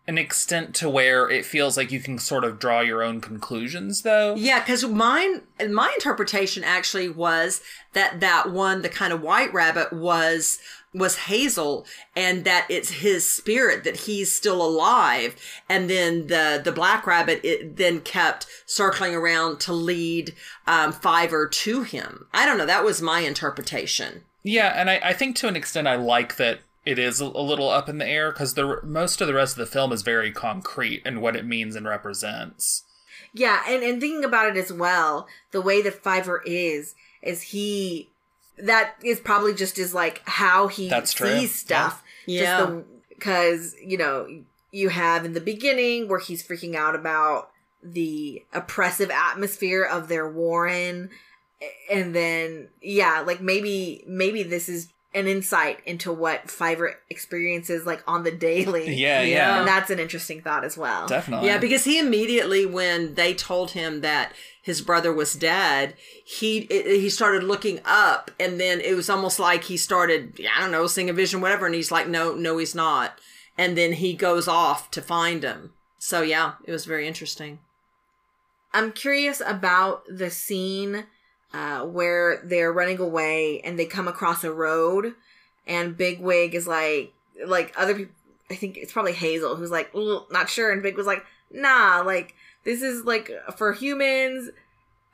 an 0.07 0.17
extent 0.17 0.75
to 0.75 0.89
where 0.89 1.29
it 1.29 1.45
feels 1.45 1.75
like 1.75 1.91
you 1.91 1.99
can 1.99 2.19
sort 2.19 2.43
of 2.43 2.59
draw 2.59 2.81
your 2.81 3.01
own 3.01 3.19
conclusions, 3.19 4.03
though. 4.03 4.35
Yeah, 4.35 4.59
because 4.59 4.85
mine, 4.85 5.41
my 5.69 5.91
interpretation 5.95 6.63
actually 6.63 7.09
was 7.09 7.61
that 7.93 8.19
that 8.19 8.51
one, 8.51 8.83
the 8.83 8.89
kind 8.89 9.11
of 9.11 9.21
white 9.21 9.51
rabbit, 9.51 9.91
was 9.91 10.59
was 10.93 11.17
Hazel, 11.17 11.85
and 12.15 12.45
that 12.45 12.67
it's 12.69 12.89
his 12.89 13.27
spirit 13.27 13.83
that 13.83 14.01
he's 14.01 14.31
still 14.31 14.63
alive, 14.63 15.35
and 15.67 15.89
then 15.89 16.27
the 16.27 16.61
the 16.63 16.71
black 16.71 17.07
rabbit 17.07 17.41
it 17.43 17.77
then 17.77 18.01
kept 18.01 18.45
circling 18.67 19.15
around 19.15 19.59
to 19.61 19.73
lead 19.73 20.35
um, 20.67 20.91
Fiver 20.91 21.47
to 21.47 21.81
him. 21.81 22.27
I 22.31 22.45
don't 22.45 22.59
know. 22.59 22.65
That 22.67 22.85
was 22.85 23.01
my 23.01 23.21
interpretation. 23.21 24.23
Yeah, 24.43 24.73
and 24.75 24.89
I, 24.89 24.99
I 25.03 25.13
think 25.13 25.35
to 25.37 25.47
an 25.47 25.55
extent 25.55 25.87
I 25.87 25.95
like 25.95 26.37
that 26.37 26.59
it 26.85 26.97
is 26.97 27.21
a, 27.21 27.25
a 27.25 27.41
little 27.43 27.69
up 27.69 27.89
in 27.89 27.97
the 27.97 28.07
air 28.07 28.31
because 28.31 28.53
the 28.53 28.79
most 28.83 29.21
of 29.21 29.27
the 29.27 29.33
rest 29.33 29.53
of 29.53 29.59
the 29.59 29.71
film 29.71 29.91
is 29.91 30.01
very 30.01 30.31
concrete 30.31 31.01
and 31.05 31.21
what 31.21 31.35
it 31.35 31.45
means 31.45 31.75
and 31.75 31.87
represents. 31.87 32.83
Yeah, 33.33 33.61
and 33.67 33.83
and 33.83 34.01
thinking 34.01 34.23
about 34.23 34.49
it 34.49 34.57
as 34.57 34.71
well, 34.73 35.27
the 35.51 35.61
way 35.61 35.81
that 35.81 36.01
Fiver 36.01 36.41
is 36.45 36.95
is 37.21 37.41
he 37.43 38.09
that 38.57 38.95
is 39.03 39.19
probably 39.19 39.53
just 39.53 39.77
is 39.77 39.93
like 39.93 40.21
how 40.25 40.67
he 40.67 40.89
That's 40.89 41.13
true. 41.13 41.39
sees 41.39 41.53
stuff. 41.53 42.03
Yeah. 42.25 42.57
Just 42.57 42.85
because 43.09 43.75
you 43.83 43.97
know 43.97 44.43
you 44.71 44.89
have 44.89 45.25
in 45.25 45.33
the 45.33 45.41
beginning 45.41 46.07
where 46.07 46.19
he's 46.19 46.45
freaking 46.45 46.75
out 46.75 46.95
about 46.95 47.49
the 47.81 48.43
oppressive 48.53 49.09
atmosphere 49.09 49.83
of 49.83 50.07
their 50.07 50.29
warren, 50.29 51.09
and 51.91 52.15
then 52.15 52.69
yeah, 52.81 53.21
like 53.25 53.41
maybe 53.41 54.03
maybe 54.07 54.43
this 54.43 54.69
is 54.69 54.89
an 55.15 55.25
insight 55.25 55.79
into 55.87 56.13
what 56.13 56.51
Fiver 56.51 56.93
experiences 57.09 57.83
like 57.85 58.03
on 58.07 58.23
the 58.23 58.31
daily. 58.31 58.85
Yeah, 58.95 59.21
Yeah. 59.21 59.27
yeah, 59.27 59.59
and 59.59 59.67
that's 59.67 59.89
an 59.89 59.97
interesting 59.99 60.41
thought 60.41 60.63
as 60.63 60.77
well. 60.77 61.07
definitely. 61.07 61.47
Yeah, 61.47 61.57
because 61.57 61.83
he 61.83 61.97
immediately, 61.97 62.67
when 62.67 63.15
they 63.15 63.33
told 63.33 63.71
him 63.71 64.01
that 64.01 64.33
his 64.61 64.81
brother 64.81 65.11
was 65.11 65.33
dead, 65.33 65.95
he 66.23 66.59
it, 66.69 67.01
he 67.01 67.09
started 67.09 67.43
looking 67.43 67.79
up, 67.85 68.29
and 68.39 68.59
then 68.59 68.81
it 68.81 68.93
was 68.95 69.09
almost 69.09 69.39
like 69.39 69.63
he 69.63 69.77
started, 69.77 70.39
I 70.55 70.61
don't 70.61 70.71
know, 70.71 70.85
seeing 70.85 71.09
a 71.09 71.13
vision, 71.13 71.41
whatever, 71.41 71.65
and 71.65 71.73
he's 71.73 71.91
like, 71.91 72.07
no, 72.07 72.35
no, 72.35 72.59
he's 72.59 72.75
not, 72.75 73.19
and 73.57 73.75
then 73.75 73.93
he 73.93 74.13
goes 74.13 74.47
off 74.47 74.91
to 74.91 75.01
find 75.01 75.41
him. 75.43 75.73
So 75.97 76.21
yeah, 76.21 76.53
it 76.65 76.71
was 76.71 76.85
very 76.85 77.07
interesting. 77.07 77.57
I'm 78.73 78.91
curious 78.91 79.41
about 79.43 80.03
the 80.07 80.29
scene 80.29 81.05
uh, 81.53 81.81
where 81.85 82.41
they're 82.45 82.71
running 82.71 82.99
away 82.99 83.61
and 83.61 83.77
they 83.77 83.85
come 83.85 84.07
across 84.07 84.43
a 84.43 84.51
road, 84.53 85.13
and 85.67 85.97
Bigwig 85.97 86.53
is 86.55 86.67
like, 86.67 87.13
like 87.45 87.73
other 87.77 87.95
people. 87.95 88.13
I 88.51 88.55
think 88.55 88.77
it's 88.77 88.91
probably 88.93 89.13
Hazel 89.13 89.55
who's 89.55 89.69
like, 89.71 89.91
not 90.31 90.49
sure, 90.49 90.71
and 90.71 90.81
Big 90.81 90.97
was 90.97 91.05
like, 91.05 91.23
nah, 91.51 92.01
like 92.05 92.33
this 92.63 92.81
is 92.81 93.05
like 93.05 93.31
for 93.57 93.73
humans. 93.73 94.49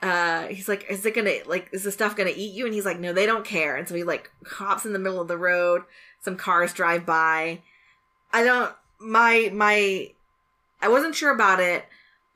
uh 0.02 0.48
he's 0.48 0.68
like 0.68 0.86
is 0.90 1.06
it 1.06 1.16
gonna 1.16 1.36
like 1.46 1.70
is 1.72 1.84
the 1.84 1.92
stuff 1.92 2.16
gonna 2.18 2.30
eat 2.36 2.54
you 2.54 2.66
and 2.66 2.74
he's 2.74 2.86
like 2.86 3.00
no 3.00 3.14
they 3.14 3.26
don't 3.26 3.46
care 3.46 3.78
and 3.78 3.88
so 3.88 3.96
he 3.96 4.04
like 4.04 4.30
hops 4.46 4.86
in 4.86 4.92
the 4.92 5.00
middle 5.00 5.22
of 5.22 5.30
the 5.30 5.38
road 5.38 5.84
some 6.22 6.36
cars 6.36 6.74
drive 6.74 7.06
by 7.06 7.62
i 8.34 8.44
don't 8.44 8.74
my 9.00 9.50
my 9.54 10.12
i 10.82 10.88
wasn't 10.90 11.16
sure 11.16 11.34
about 11.34 11.62
it 11.62 11.86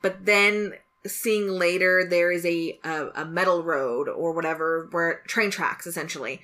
but 0.00 0.24
then 0.24 0.72
seeing 1.06 1.48
later 1.48 2.04
there 2.08 2.30
is 2.30 2.44
a 2.44 2.78
a, 2.84 3.08
a 3.14 3.24
metal 3.24 3.62
road 3.62 4.08
or 4.08 4.32
whatever 4.32 4.88
where 4.90 5.22
train 5.26 5.50
tracks 5.50 5.86
essentially. 5.86 6.40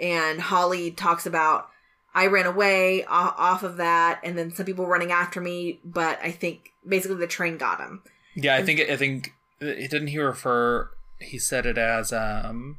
And 0.00 0.40
holly 0.40 0.90
talks 0.90 1.26
about 1.26 1.68
i 2.14 2.26
ran 2.26 2.46
away 2.46 3.04
off 3.04 3.62
of 3.62 3.76
that 3.76 4.20
and 4.24 4.36
then 4.36 4.52
some 4.52 4.66
people 4.66 4.86
running 4.86 5.12
after 5.12 5.40
me 5.40 5.78
but 5.84 6.18
i 6.22 6.30
think 6.32 6.72
basically 6.86 7.18
the 7.18 7.26
train 7.26 7.56
got 7.56 7.78
him 7.78 8.02
Yeah, 8.34 8.56
I 8.56 8.64
think 8.64 8.80
I 8.80 8.96
think 8.96 9.32
it 9.60 9.90
didn't 9.90 10.08
he 10.08 10.18
refer 10.18 10.90
he 11.20 11.38
said 11.38 11.66
it 11.66 11.78
as 11.78 12.12
um 12.12 12.78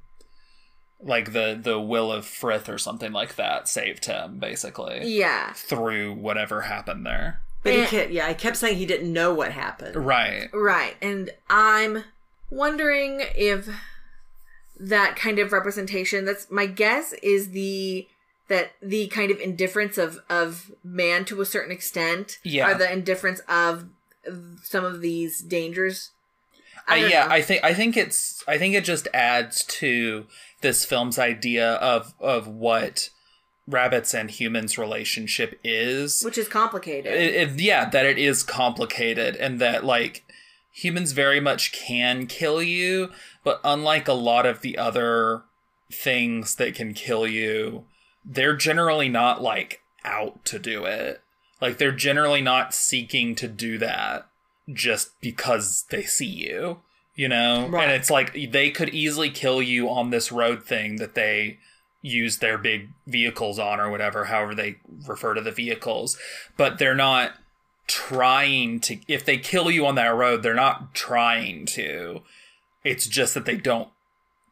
like 1.00 1.34
the 1.34 1.58
the 1.62 1.80
will 1.80 2.12
of 2.12 2.26
Frith 2.26 2.68
or 2.70 2.78
something 2.78 3.12
like 3.12 3.36
that 3.36 3.68
saved 3.68 4.06
him 4.06 4.40
basically. 4.40 5.02
Yeah. 5.04 5.54
Through 5.54 6.16
whatever 6.16 6.62
happened 6.62 7.06
there. 7.06 7.42
But 7.64 7.74
he 7.74 7.86
kept, 7.86 8.12
yeah, 8.12 8.28
he 8.28 8.36
kept 8.36 8.58
saying 8.58 8.78
he 8.78 8.86
didn't 8.86 9.12
know 9.12 9.34
what 9.34 9.52
happened. 9.54 9.96
Right. 9.96 10.50
Right. 10.54 10.96
And 11.02 11.32
I'm 11.50 12.04
wondering 12.50 13.22
if 13.36 13.70
that 14.80 15.16
kind 15.16 15.40
of 15.40 15.52
representation 15.52 16.26
that's 16.26 16.52
my 16.52 16.66
guess 16.66 17.14
is 17.24 17.52
the 17.52 18.08
that 18.50 18.72
the 18.82 19.08
kind 19.08 19.32
of 19.32 19.40
indifference 19.40 19.98
of 19.98 20.20
of 20.30 20.72
man 20.84 21.24
to 21.26 21.42
a 21.42 21.46
certain 21.46 21.72
extent 21.72 22.38
Yeah. 22.44 22.70
or 22.70 22.74
the 22.78 22.92
indifference 22.92 23.40
of 23.48 23.86
some 24.62 24.84
of 24.84 25.02
these 25.02 25.42
dangers. 25.42 26.12
I, 26.88 26.96
I 26.96 27.02
don't 27.02 27.10
yeah, 27.12 27.26
know. 27.26 27.32
I 27.32 27.42
think 27.42 27.64
I 27.64 27.74
think 27.74 27.96
it's 27.96 28.44
I 28.48 28.58
think 28.58 28.76
it 28.76 28.84
just 28.84 29.08
adds 29.14 29.64
to 29.66 30.26
this 30.62 30.84
film's 30.84 31.18
idea 31.18 31.74
of 31.76 32.14
of 32.20 32.48
what 32.48 33.10
rabbits 33.68 34.14
and 34.14 34.30
humans 34.30 34.78
relationship 34.78 35.60
is. 35.64 36.22
which 36.24 36.38
is 36.38 36.48
complicated. 36.48 37.14
it, 37.14 37.34
it- 37.36 37.60
yeah, 37.62 37.90
that 37.90 38.06
it 38.06 38.18
is 38.18 38.44
complicated 38.44 39.36
and 39.38 39.60
that 39.62 39.86
like 39.86 40.26
humans 40.72 41.12
very 41.12 41.40
much 41.40 41.72
can 41.72 42.26
kill 42.28 42.62
you, 42.62 43.10
but 43.44 43.60
unlike 43.64 44.08
a 44.08 44.14
lot 44.14 44.46
of 44.46 44.62
the 44.62 44.78
other 44.78 45.44
things 45.92 46.56
that 46.56 46.76
can 46.76 46.94
kill 46.94 47.28
you, 47.28 47.86
they're 48.26 48.56
generally 48.56 49.10
not 49.10 49.42
like 49.42 49.82
out 50.04 50.44
to 50.46 50.60
do 50.60 50.86
it. 50.86 51.22
Like 51.62 51.78
they're 51.78 51.92
generally 51.92 52.42
not 52.42 52.74
seeking 52.74 53.36
to 53.36 53.48
do 53.48 53.78
that 53.78 54.28
just 54.74 55.20
because 55.22 55.86
they 55.90 56.04
see 56.04 56.26
you, 56.26 56.80
you 57.16 57.30
know? 57.30 57.68
Right. 57.68 57.84
And 57.84 57.92
it's 57.94 58.10
like 58.10 58.34
they 58.52 58.72
could 58.72 58.90
easily 58.90 59.30
kill 59.30 59.62
you 59.62 59.90
on 59.90 60.10
this 60.10 60.32
road 60.32 60.64
thing 60.64 60.98
that 60.98 61.16
they 61.16 61.60
use 62.04 62.38
their 62.38 62.60
big 62.60 62.90
vehicles 63.08 63.58
on 63.58 63.80
or 63.80 63.90
whatever, 63.90 64.26
however 64.26 64.54
they 64.54 64.76
refer 65.08 65.34
to 65.34 65.42
the 65.42 65.52
vehicles, 65.52 66.18
but 66.58 66.78
they're 66.78 66.94
not 66.94 67.32
trying 67.88 68.80
to 68.82 69.00
if 69.08 69.26
they 69.26 69.38
kill 69.38 69.72
you 69.72 69.86
on 69.88 69.96
that 69.96 70.14
road, 70.14 70.44
they're 70.44 70.54
not 70.54 70.94
trying 70.94 71.66
to. 71.66 72.22
It's 72.84 73.08
just 73.08 73.34
that 73.34 73.46
they 73.46 73.56
don't 73.56 73.90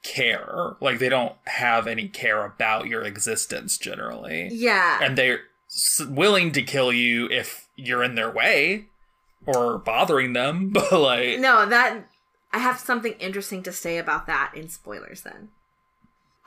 care. 0.02 0.76
Like 0.80 1.00
they 1.00 1.10
don't 1.10 1.36
have 1.46 1.86
any 1.86 2.08
care 2.08 2.46
about 2.46 2.88
your 2.88 3.04
existence 3.04 3.78
generally. 3.78 4.50
yeah. 4.52 5.00
And 5.02 5.18
they're 5.18 5.42
willing 6.08 6.52
to 6.54 6.62
kill 6.62 6.92
you 6.92 7.28
if 7.30 7.68
you're 7.76 8.04
in 8.04 8.16
their 8.16 8.32
way 8.32 8.86
or 9.46 9.78
bothering 9.78 10.34
them, 10.34 10.70
but 10.74 10.92
like 10.94 11.40
no, 11.40 11.66
that 11.66 12.08
I 12.54 12.60
have 12.60 12.80
something 12.80 13.14
interesting 13.14 13.62
to 13.64 13.74
say 13.74 13.98
about 13.98 14.26
that 14.28 14.54
in 14.56 14.70
spoilers 14.70 15.22
then. 15.22 15.50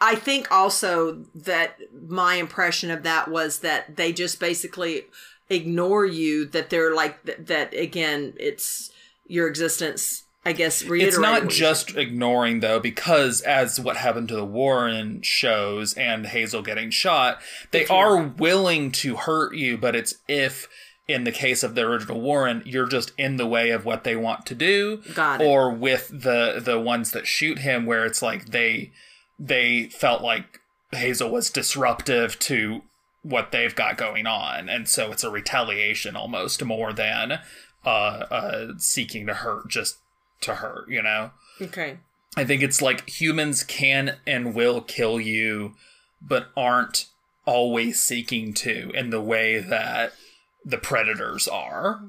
I 0.04 0.14
think 0.16 0.52
also 0.52 1.24
that 1.34 1.78
my 2.08 2.34
impression 2.34 2.90
of 2.90 3.02
that 3.04 3.28
was 3.28 3.60
that 3.60 3.96
they 3.96 4.12
just 4.12 4.38
basically 4.38 5.04
ignore 5.48 6.04
you. 6.04 6.44
That 6.46 6.70
they're 6.70 6.94
like 6.94 7.22
that. 7.24 7.46
that 7.46 7.74
again, 7.74 8.34
it's 8.38 8.90
your 9.26 9.48
existence. 9.48 10.24
I 10.46 10.52
guess 10.52 10.82
it's 10.86 11.18
not 11.18 11.48
just 11.48 11.96
ignoring 11.96 12.60
though 12.60 12.78
because 12.78 13.40
as 13.40 13.80
what 13.80 13.96
happened 13.96 14.28
to 14.28 14.36
the 14.36 14.44
warren 14.44 15.22
shows 15.22 15.94
and 15.94 16.26
hazel 16.26 16.60
getting 16.60 16.90
shot 16.90 17.38
they 17.70 17.86
are 17.86 18.18
willing 18.18 18.92
to 18.92 19.16
hurt 19.16 19.54
you 19.54 19.78
but 19.78 19.96
it's 19.96 20.16
if 20.28 20.68
in 21.08 21.24
the 21.24 21.32
case 21.32 21.62
of 21.62 21.74
the 21.74 21.80
original 21.80 22.20
warren 22.20 22.62
you're 22.66 22.86
just 22.86 23.12
in 23.16 23.38
the 23.38 23.46
way 23.46 23.70
of 23.70 23.86
what 23.86 24.04
they 24.04 24.16
want 24.16 24.44
to 24.44 24.54
do 24.54 24.98
Got 25.14 25.40
it. 25.40 25.44
or 25.46 25.70
with 25.70 26.08
the 26.08 26.60
the 26.62 26.78
ones 26.78 27.12
that 27.12 27.26
shoot 27.26 27.60
him 27.60 27.86
where 27.86 28.04
it's 28.04 28.20
like 28.20 28.46
they 28.50 28.92
they 29.38 29.84
felt 29.84 30.22
like 30.22 30.60
hazel 30.92 31.30
was 31.30 31.50
disruptive 31.50 32.38
to 32.38 32.82
what 33.22 33.50
they've 33.52 33.74
got 33.74 33.96
going 33.96 34.26
on 34.26 34.68
and 34.68 34.88
so 34.88 35.10
it's 35.10 35.24
a 35.24 35.30
retaliation 35.30 36.14
almost 36.14 36.62
more 36.64 36.92
than 36.92 37.40
uh 37.84 37.88
uh 37.88 38.72
seeking 38.78 39.26
to 39.26 39.34
hurt 39.34 39.68
just 39.68 39.98
to 40.40 40.56
hurt 40.56 40.88
you 40.90 41.02
know 41.02 41.30
Okay. 41.60 41.98
I 42.36 42.44
think 42.44 42.62
it's 42.62 42.82
like 42.82 43.08
humans 43.08 43.62
can 43.62 44.16
and 44.26 44.54
will 44.54 44.80
kill 44.80 45.20
you, 45.20 45.74
but 46.20 46.48
aren't 46.56 47.06
always 47.46 48.02
seeking 48.02 48.54
to 48.54 48.90
in 48.94 49.10
the 49.10 49.20
way 49.20 49.60
that 49.60 50.12
the 50.64 50.78
predators 50.78 51.46
are. 51.46 52.02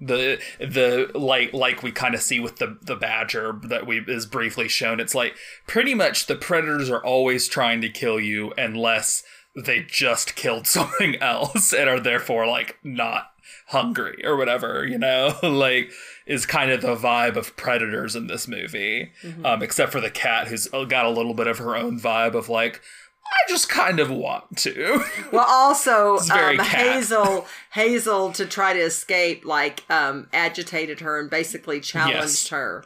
The 0.00 0.40
the 0.60 1.10
like 1.14 1.52
like 1.52 1.82
we 1.82 1.90
kind 1.90 2.14
of 2.14 2.22
see 2.22 2.38
with 2.38 2.56
the 2.56 2.78
the 2.82 2.96
badger 2.96 3.58
that 3.64 3.86
we 3.86 3.98
is 4.06 4.26
briefly 4.26 4.68
shown. 4.68 5.00
It's 5.00 5.14
like 5.14 5.34
pretty 5.66 5.94
much 5.94 6.26
the 6.26 6.36
predators 6.36 6.88
are 6.88 7.04
always 7.04 7.48
trying 7.48 7.80
to 7.80 7.88
kill 7.88 8.20
you 8.20 8.52
unless 8.56 9.24
they 9.56 9.82
just 9.82 10.36
killed 10.36 10.66
something 10.68 11.16
else 11.16 11.72
and 11.72 11.88
are 11.88 12.00
therefore 12.00 12.46
like 12.46 12.78
not 12.84 13.32
hungry 13.68 14.24
or 14.24 14.36
whatever, 14.36 14.86
you 14.86 14.98
know? 14.98 15.36
like 15.42 15.90
is 16.26 16.46
kind 16.46 16.70
of 16.70 16.82
the 16.82 16.94
vibe 16.94 17.36
of 17.36 17.56
predators 17.56 18.14
in 18.14 18.26
this 18.26 18.46
movie. 18.46 19.12
Um, 19.44 19.62
except 19.62 19.92
for 19.92 20.00
the 20.00 20.10
cat 20.10 20.48
who's 20.48 20.68
got 20.68 21.06
a 21.06 21.10
little 21.10 21.34
bit 21.34 21.46
of 21.46 21.58
her 21.58 21.76
own 21.76 21.98
vibe 21.98 22.34
of 22.34 22.48
like 22.48 22.82
I 23.30 23.50
just 23.50 23.68
kind 23.68 24.00
of 24.00 24.10
want 24.10 24.56
to. 24.58 25.04
Well, 25.32 25.46
also 25.48 26.18
um. 26.32 26.58
Hazel, 26.58 27.46
Hazel, 27.72 28.32
to 28.32 28.46
try 28.46 28.72
to 28.72 28.80
escape, 28.80 29.44
like 29.44 29.84
um, 29.90 30.28
agitated 30.32 31.00
her 31.00 31.18
and 31.20 31.30
basically 31.30 31.80
challenged 31.80 32.14
Yes. 32.16 32.48
her. 32.48 32.84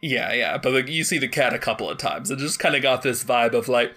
yeah, 0.00 0.32
yeah. 0.32 0.58
But 0.58 0.72
like, 0.72 0.88
you 0.88 1.04
see 1.04 1.18
the 1.18 1.28
cat 1.28 1.52
a 1.54 1.58
couple 1.58 1.90
of 1.90 1.98
times. 1.98 2.30
It 2.30 2.38
just 2.38 2.58
kind 2.58 2.74
of 2.74 2.82
got 2.82 3.02
this 3.02 3.22
vibe 3.24 3.54
of 3.54 3.68
like 3.68 3.94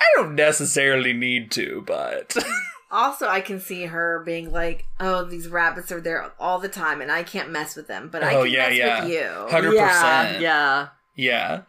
I 0.00 0.04
don't 0.16 0.34
necessarily 0.34 1.12
need 1.12 1.50
to, 1.52 1.82
but 1.86 2.36
Also, 2.90 3.28
I 3.28 3.42
can 3.42 3.60
see 3.60 3.84
her 3.84 4.22
being 4.24 4.50
like, 4.50 4.86
"Oh, 4.98 5.22
these 5.24 5.46
rabbits 5.48 5.92
are 5.92 6.00
there 6.00 6.32
all 6.40 6.58
the 6.58 6.70
time, 6.70 7.02
and 7.02 7.12
I 7.12 7.22
can't 7.22 7.50
mess 7.50 7.76
with 7.76 7.86
them, 7.86 8.08
but 8.10 8.22
I 8.24 8.34
Oh, 8.34 8.44
can 8.44 8.52
yeah, 8.52 8.68
mess 8.68 8.76
yeah. 8.78 9.04
with 9.04 9.12
you." 9.12 9.28
hundred 9.50 9.70
percent. 9.78 10.40
yeah. 10.40 10.88
Yeah. 11.14 11.62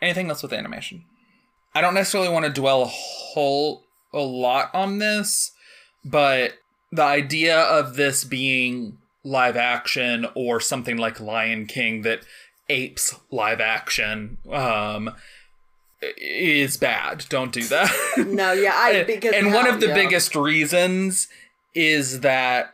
Anything 0.00 0.28
else 0.28 0.40
with 0.42 0.52
animation? 0.52 1.04
I 1.74 1.80
don't 1.80 1.94
necessarily 1.94 2.30
want 2.30 2.44
to 2.44 2.52
dwell 2.52 2.82
a 2.82 2.86
whole 2.86 3.84
a 4.12 4.20
lot 4.20 4.74
on 4.74 4.98
this, 4.98 5.52
but 6.04 6.54
the 6.90 7.02
idea 7.02 7.58
of 7.58 7.96
this 7.96 8.24
being 8.24 8.98
live 9.24 9.56
action 9.56 10.26
or 10.34 10.60
something 10.60 10.96
like 10.96 11.20
Lion 11.20 11.66
King 11.66 12.02
that 12.02 12.20
apes 12.68 13.14
live 13.30 13.60
action 13.60 14.38
um 14.50 15.10
is 16.18 16.76
bad. 16.76 17.24
Don't 17.28 17.52
do 17.52 17.62
that. 17.64 17.90
No, 18.26 18.52
yeah, 18.52 18.72
I 18.74 18.90
and, 19.08 19.24
and 19.24 19.54
one 19.54 19.68
of 19.68 19.80
the 19.80 19.88
yeah. 19.88 19.94
biggest 19.94 20.34
reasons 20.34 21.28
is 21.74 22.20
that 22.20 22.71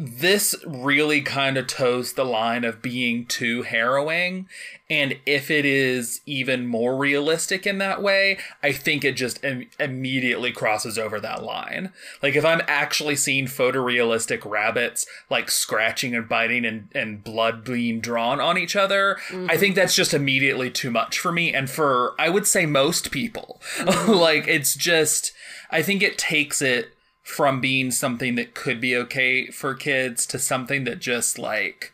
this 0.00 0.54
really 0.64 1.20
kind 1.20 1.56
of 1.58 1.66
toes 1.66 2.12
the 2.12 2.24
line 2.24 2.62
of 2.62 2.80
being 2.80 3.26
too 3.26 3.62
harrowing 3.62 4.48
and 4.88 5.18
if 5.26 5.50
it 5.50 5.64
is 5.64 6.20
even 6.24 6.68
more 6.68 6.96
realistic 6.96 7.66
in 7.66 7.78
that 7.78 8.00
way 8.00 8.38
i 8.62 8.70
think 8.70 9.04
it 9.04 9.16
just 9.16 9.42
Im- 9.44 9.68
immediately 9.80 10.52
crosses 10.52 10.98
over 10.98 11.18
that 11.18 11.42
line. 11.42 11.92
Like 12.22 12.36
if 12.36 12.44
i'm 12.44 12.62
actually 12.68 13.16
seeing 13.16 13.46
photorealistic 13.46 14.48
rabbits 14.48 15.04
like 15.30 15.50
scratching 15.50 16.14
and 16.14 16.28
biting 16.28 16.64
and, 16.64 16.88
and 16.94 17.24
blood 17.24 17.64
being 17.64 18.00
drawn 18.00 18.40
on 18.40 18.56
each 18.56 18.76
other 18.76 19.16
i 19.16 19.32
mm-hmm. 19.32 19.58
think 19.58 19.74
that's 19.74 19.96
just 19.96 20.14
immediately 20.14 20.70
too 20.70 20.92
much 20.92 21.18
for 21.18 21.32
me 21.32 21.52
and 21.52 21.68
for 21.68 22.14
i 22.20 22.28
would 22.28 22.46
say 22.46 22.66
most 22.66 23.10
people. 23.10 23.60
Mm-hmm. 23.88 24.12
Like 24.12 24.46
it's 24.48 24.74
just 24.74 25.32
i 25.70 25.82
think 25.82 26.02
it 26.02 26.18
takes 26.18 26.60
it 26.60 26.97
from 27.28 27.60
being 27.60 27.90
something 27.90 28.36
that 28.36 28.54
could 28.54 28.80
be 28.80 28.96
okay 28.96 29.48
for 29.48 29.74
kids 29.74 30.24
to 30.24 30.38
something 30.38 30.84
that 30.84 30.98
just 30.98 31.38
like 31.38 31.92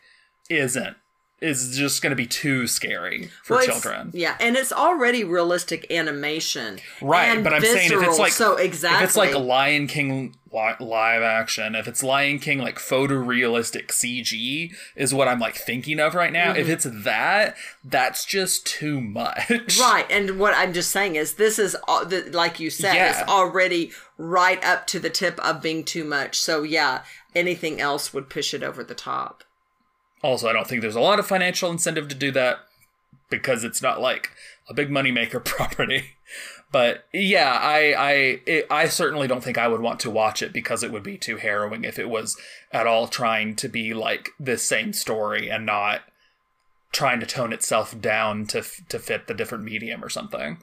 isn't 0.49 0.95
is 1.41 1.77
just 1.77 2.01
going 2.01 2.11
to 2.11 2.15
be 2.15 2.25
too 2.25 2.65
scary 2.65 3.29
for 3.43 3.57
Well, 3.57 3.65
children. 3.65 4.11
Yeah, 4.13 4.37
and 4.39 4.55
it's 4.55 4.71
already 4.71 5.25
realistic 5.25 5.91
animation, 5.91 6.79
Right, 7.01 7.43
but 7.43 7.53
I'm 7.53 7.61
saying 7.61 7.91
if 7.91 8.01
it's 8.01 8.17
like 8.17 8.31
so 8.31 8.55
exactly, 8.55 9.03
if 9.03 9.09
it's 9.09 9.17
like 9.17 9.33
a 9.33 9.39
Lion 9.39 9.87
King 9.87 10.35
live 10.79 11.21
action, 11.21 11.75
if 11.75 11.87
it's 11.87 12.03
Lion 12.03 12.39
King 12.39 12.59
like 12.59 12.77
photorealistic 12.77 13.87
CG 13.87 14.73
is 14.95 15.13
what 15.13 15.27
I'm 15.27 15.39
like 15.39 15.55
thinking 15.55 15.99
of 15.99 16.15
right 16.15 16.31
now. 16.31 16.51
Mm-hmm. 16.51 16.61
If 16.61 16.69
it's 16.69 16.87
that, 17.03 17.55
that's 17.83 18.25
just 18.25 18.65
too 18.65 19.01
much. 19.01 19.49
right. 19.79 20.05
And 20.09 20.39
what 20.39 20.53
I'm 20.55 20.73
just 20.73 20.91
saying 20.91 21.15
is, 21.15 21.33
this 21.35 21.59
is 21.59 21.75
like 22.31 22.59
you 22.59 22.69
said, 22.69 22.95
Yeah. 22.95 23.09
it's 23.21 23.29
already 23.29 23.91
right 24.17 24.63
up 24.63 24.87
to 24.87 24.99
the 24.99 25.09
tip 25.09 25.39
of 25.39 25.61
being 25.61 25.83
too 25.83 26.03
much. 26.03 26.39
So 26.39 26.63
yeah, 26.63 27.03
anything 27.35 27.81
else 27.81 28.13
would 28.13 28.29
push 28.29 28.53
it 28.53 28.63
over 28.63 28.83
the 28.83 28.95
top. 28.95 29.43
Also, 30.23 30.47
I 30.47 30.53
don't 30.53 30.67
think 30.67 30.81
there's 30.81 30.95
a 30.95 31.01
lot 31.01 31.19
of 31.19 31.27
financial 31.27 31.69
incentive 31.69 32.07
to 32.07 32.15
do 32.15 32.31
that 32.31 32.59
because 33.29 33.63
it's 33.63 33.81
not 33.81 34.01
like 34.01 34.31
a 34.69 34.73
big 34.73 34.89
moneymaker 34.89 35.43
property. 35.45 36.15
But 36.71 37.05
yeah, 37.13 37.51
I 37.51 37.93
I 37.93 38.11
it, 38.45 38.67
I 38.69 38.87
certainly 38.87 39.27
don't 39.27 39.43
think 39.43 39.57
I 39.57 39.67
would 39.67 39.81
want 39.81 39.99
to 40.01 40.09
watch 40.09 40.41
it 40.41 40.51
because 40.51 40.83
it 40.83 40.91
would 40.91 41.03
be 41.03 41.17
too 41.17 41.37
harrowing 41.37 41.83
if 41.83 41.97
it 41.97 42.09
was 42.09 42.37
at 42.71 42.87
all 42.87 43.07
trying 43.07 43.55
to 43.57 43.69
be 43.69 43.93
like 43.93 44.29
this 44.39 44.63
same 44.63 44.91
story 44.91 45.49
and 45.49 45.65
not 45.65 46.01
trying 46.91 47.19
to 47.19 47.25
tone 47.25 47.53
itself 47.53 47.99
down 47.99 48.45
to 48.47 48.63
to 48.89 48.99
fit 48.99 49.27
the 49.27 49.33
different 49.33 49.63
medium 49.63 50.03
or 50.03 50.09
something. 50.09 50.57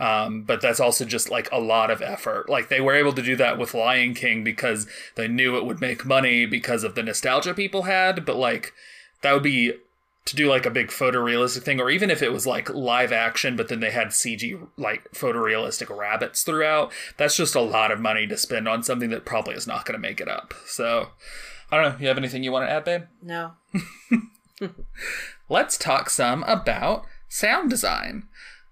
Um, 0.00 0.42
but 0.42 0.60
that's 0.60 0.80
also 0.80 1.04
just 1.04 1.28
like 1.28 1.50
a 1.50 1.58
lot 1.58 1.90
of 1.90 2.00
effort. 2.00 2.48
Like 2.48 2.68
they 2.68 2.80
were 2.80 2.94
able 2.94 3.12
to 3.14 3.22
do 3.22 3.34
that 3.36 3.58
with 3.58 3.74
Lion 3.74 4.14
King 4.14 4.44
because 4.44 4.86
they 5.16 5.26
knew 5.26 5.56
it 5.56 5.66
would 5.66 5.80
make 5.80 6.06
money 6.06 6.46
because 6.46 6.84
of 6.84 6.94
the 6.94 7.02
nostalgia 7.02 7.52
people 7.52 7.82
had. 7.82 8.24
But 8.24 8.36
like 8.36 8.72
that 9.22 9.32
would 9.32 9.42
be 9.42 9.72
to 10.28 10.36
do 10.36 10.48
like 10.48 10.66
a 10.66 10.70
big 10.70 10.88
photorealistic 10.88 11.62
thing, 11.62 11.80
or 11.80 11.90
even 11.90 12.10
if 12.10 12.22
it 12.22 12.32
was 12.32 12.46
like 12.46 12.70
live 12.70 13.12
action, 13.12 13.56
but 13.56 13.68
then 13.68 13.80
they 13.80 13.90
had 13.90 14.08
CG 14.08 14.68
like 14.76 15.10
photorealistic 15.12 15.94
rabbits 15.94 16.42
throughout. 16.42 16.92
That's 17.16 17.36
just 17.36 17.54
a 17.54 17.60
lot 17.60 17.90
of 17.90 18.00
money 18.00 18.26
to 18.26 18.36
spend 18.36 18.68
on 18.68 18.82
something 18.82 19.10
that 19.10 19.24
probably 19.24 19.54
is 19.54 19.66
not 19.66 19.84
going 19.84 20.00
to 20.00 20.08
make 20.08 20.20
it 20.20 20.28
up. 20.28 20.54
So 20.66 21.08
I 21.70 21.76
don't 21.76 21.92
know. 21.92 21.98
You 22.00 22.08
have 22.08 22.18
anything 22.18 22.42
you 22.42 22.52
want 22.52 22.66
to 22.66 22.72
add, 22.72 22.84
babe? 22.84 23.02
No. 23.22 23.52
let's 25.48 25.76
talk 25.76 26.10
some 26.10 26.42
about 26.44 27.04
sound 27.28 27.70
design. 27.70 28.27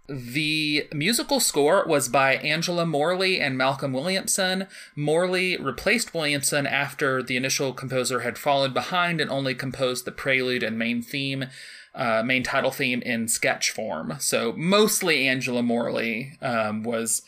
The 0.09 0.87
musical 0.93 1.41
score 1.41 1.85
was 1.87 2.09
by 2.09 2.37
Angela 2.37 2.87
Morley 2.87 3.41
and 3.41 3.59
Malcolm 3.59 3.93
Williamson. 3.93 4.69
Morley 4.95 5.57
replaced 5.57 6.15
Williamson 6.15 6.67
after 6.67 7.23
the 7.23 7.37
initial 7.37 7.73
composer 7.73 8.21
had 8.21 8.39
fallen 8.39 8.73
behind 8.73 9.21
and 9.21 9.31
only 9.31 9.55
composed 9.55 10.05
the 10.05 10.13
prelude 10.13 10.63
and 10.63 10.79
main 10.79 11.03
theme, 11.03 11.47
uh, 11.95 12.23
main 12.23 12.45
title 12.45 12.71
theme 12.71 13.03
in 13.03 13.27
sketch 13.27 13.71
form. 13.71 14.15
So 14.21 14.53
mostly 14.57 15.27
Angela 15.27 15.63
Morley 15.63 16.39
um, 16.41 16.85
was 16.85 17.23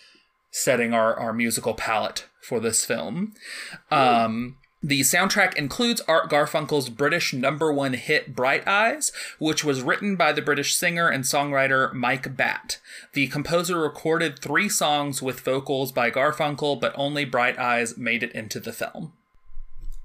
setting 0.50 0.94
our, 0.94 1.16
our 1.16 1.32
musical 1.32 1.74
palette 1.74 2.26
for 2.40 2.60
this 2.60 2.84
film. 2.84 3.34
Um, 3.90 4.57
the 4.82 5.00
soundtrack 5.00 5.54
includes 5.54 6.00
Art 6.02 6.30
Garfunkel's 6.30 6.88
British 6.88 7.32
number 7.32 7.72
one 7.72 7.94
hit 7.94 8.36
Bright 8.36 8.66
Eyes, 8.66 9.10
which 9.38 9.64
was 9.64 9.82
written 9.82 10.14
by 10.14 10.32
the 10.32 10.42
British 10.42 10.76
singer 10.76 11.08
and 11.08 11.24
songwriter 11.24 11.92
Mike 11.92 12.36
Batt. 12.36 12.78
The 13.12 13.26
composer 13.26 13.80
recorded 13.80 14.38
three 14.38 14.68
songs 14.68 15.20
with 15.20 15.40
vocals 15.40 15.90
by 15.90 16.12
Garfunkel, 16.12 16.80
but 16.80 16.92
only 16.94 17.24
Bright 17.24 17.58
Eyes 17.58 17.98
made 17.98 18.22
it 18.22 18.32
into 18.32 18.60
the 18.60 18.72
film. 18.72 19.12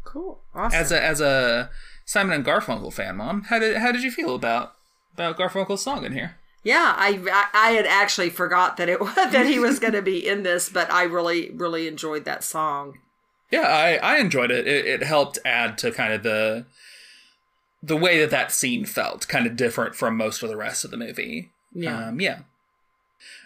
Cool, 0.04 0.42
awesome. 0.56 0.80
As 0.80 0.92
a 0.92 1.04
as 1.04 1.22
a 1.22 1.70
Simon 2.06 2.34
and 2.34 2.46
Garfunkel 2.46 2.92
fan, 2.92 3.18
Mom, 3.18 3.44
how 3.44 3.60
did 3.60 3.78
how 3.78 3.92
did 3.92 4.04
you 4.04 4.12
feel 4.12 4.34
about 4.34 4.74
about 5.14 5.38
Garfunkel's 5.38 5.84
song 5.84 6.04
in 6.04 6.14
here? 6.14 6.38
Yeah, 6.64 6.94
I, 6.96 7.50
I 7.54 7.72
had 7.72 7.86
actually 7.86 8.30
forgot 8.30 8.78
that 8.78 8.90
it 8.90 9.00
was 9.00 9.14
that 9.16 9.46
he 9.46 9.60
was 9.60 9.78
going 9.78 9.94
to 9.94 10.02
be 10.02 10.28
in 10.28 10.42
this, 10.42 10.70
but 10.70 10.92
I 10.92 11.04
really 11.04 11.52
really 11.52 11.88
enjoyed 11.88 12.26
that 12.26 12.44
song. 12.44 12.98
Yeah, 13.52 13.68
I, 13.68 13.96
I 13.96 14.18
enjoyed 14.18 14.52
it. 14.52 14.68
it. 14.68 14.86
It 14.86 15.04
helped 15.04 15.40
add 15.46 15.78
to 15.80 15.92
kind 15.92 16.14
of 16.14 16.24
the 16.24 16.66
the 17.82 17.98
way 17.98 18.20
that 18.20 18.30
that 18.30 18.52
scene 18.52 18.86
felt, 18.86 19.28
kind 19.28 19.46
of 19.46 19.58
different 19.58 19.94
from 19.94 20.16
most 20.16 20.42
of 20.42 20.50
the 20.50 20.56
rest 20.56 20.86
of 20.86 20.92
the 20.92 20.98
movie. 20.98 21.52
Yeah. 21.74 22.08
um, 22.08 22.22
yeah. 22.22 22.40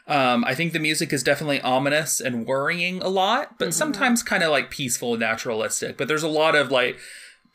Um, 0.07 0.45
I 0.45 0.55
think 0.55 0.71
the 0.71 0.79
music 0.79 1.11
is 1.11 1.23
definitely 1.23 1.59
ominous 1.61 2.21
and 2.21 2.45
worrying 2.45 3.01
a 3.01 3.09
lot, 3.09 3.59
but 3.59 3.73
sometimes 3.73 4.23
kind 4.23 4.43
of 4.43 4.51
like 4.51 4.71
peaceful 4.71 5.13
and 5.13 5.19
naturalistic. 5.19 5.97
But 5.97 6.07
there's 6.07 6.23
a 6.23 6.29
lot 6.29 6.55
of 6.55 6.71
like 6.71 6.97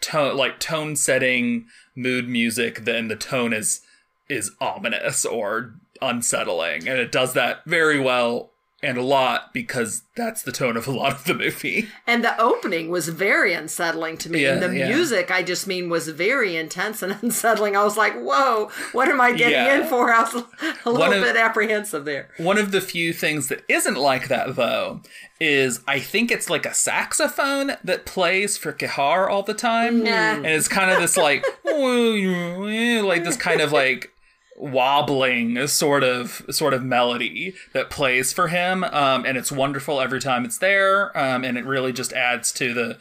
tone, 0.03 0.37
like 0.37 0.61
tone 0.61 0.95
setting, 0.97 1.67
mood 1.97 2.29
music. 2.29 2.85
Then 2.85 3.09
the 3.09 3.17
tone 3.17 3.55
is 3.55 3.81
is 4.29 4.51
ominous 4.61 5.25
or 5.25 5.75
unsettling, 6.03 6.89
and 6.89 6.99
it 6.99 7.11
does 7.11 7.33
that 7.33 7.65
very 7.65 7.99
well 7.99 8.52
and 8.83 8.99
a 8.99 9.03
lot 9.03 9.53
because 9.55 10.03
that's 10.17 10.43
the 10.43 10.51
tone 10.53 10.77
of 10.77 10.87
a 10.89 10.91
lot 10.91 11.13
of 11.13 11.25
the 11.25 11.35
movie. 11.35 11.89
And 12.07 12.25
the 12.25 12.39
opening 12.41 12.89
was 12.91 13.09
very 13.09 13.53
unsettling 13.55 14.17
to 14.19 14.31
me. 14.31 14.43
Yeah, 14.43 14.55
and 14.55 14.63
the 14.63 14.77
yeah. 14.77 14.89
music, 14.89 15.31
I 15.31 15.43
just 15.43 15.67
mean, 15.67 15.89
was 15.89 16.09
very 16.09 16.57
intense 16.57 17.03
and 17.03 17.17
unsettling. 17.23 17.77
I 17.77 17.85
was 17.85 17.97
like, 17.97 18.15
whoa, 18.21 18.71
what 18.93 19.09
am 19.09 19.21
I 19.21 19.33
getting 19.33 19.53
Yeah. 19.53 19.81
in 19.83 19.87
for? 19.87 20.13
I 20.13 20.23
was 20.23 20.35
a 20.85 20.91
little 20.91 21.13
of- 21.15 21.23
bit 21.23 21.37
apprehensive 21.37 22.05
there. 22.05 22.29
One 22.39 22.59
of 22.59 22.73
the 22.73 22.81
few 22.81 23.13
things 23.13 23.49
that 23.49 23.63
isn't 23.69 23.97
like 23.97 24.29
that 24.29 24.57
though 24.57 25.01
is 25.41 25.81
I 25.89 25.99
think 25.99 26.31
it's 26.31 26.49
like 26.51 26.67
a 26.67 26.75
saxophone 26.75 27.73
that 27.83 28.05
plays 28.07 28.57
for 28.57 28.73
Kehaar 28.73 29.29
all 29.29 29.43
the 29.43 29.55
time. 29.55 30.05
Nah. 30.05 30.11
And 30.11 30.47
it's 30.47 30.69
kind 30.69 30.91
of 30.91 31.01
this 31.01 31.17
like 31.17 31.45
like 31.65 33.25
this 33.25 33.37
kind 33.37 33.61
of 33.61 33.73
like 33.73 34.11
wobbling 34.57 35.67
sort 35.67 36.05
of 36.05 36.45
sort 36.51 36.75
of 36.75 36.83
melody 36.83 37.55
that 37.73 37.91
plays 37.91 38.33
for 38.33 38.49
him 38.49 38.85
um, 38.85 39.25
and 39.25 39.37
it's 39.39 39.51
wonderful 39.53 40.01
every 40.01 40.21
time 40.21 40.45
it's 40.45 40.59
there 40.59 41.17
um, 41.19 41.45
and 41.45 41.57
it 41.59 41.65
really 41.65 41.93
just 41.93 42.13
adds 42.13 42.53
to 42.53 42.73
the 42.75 42.99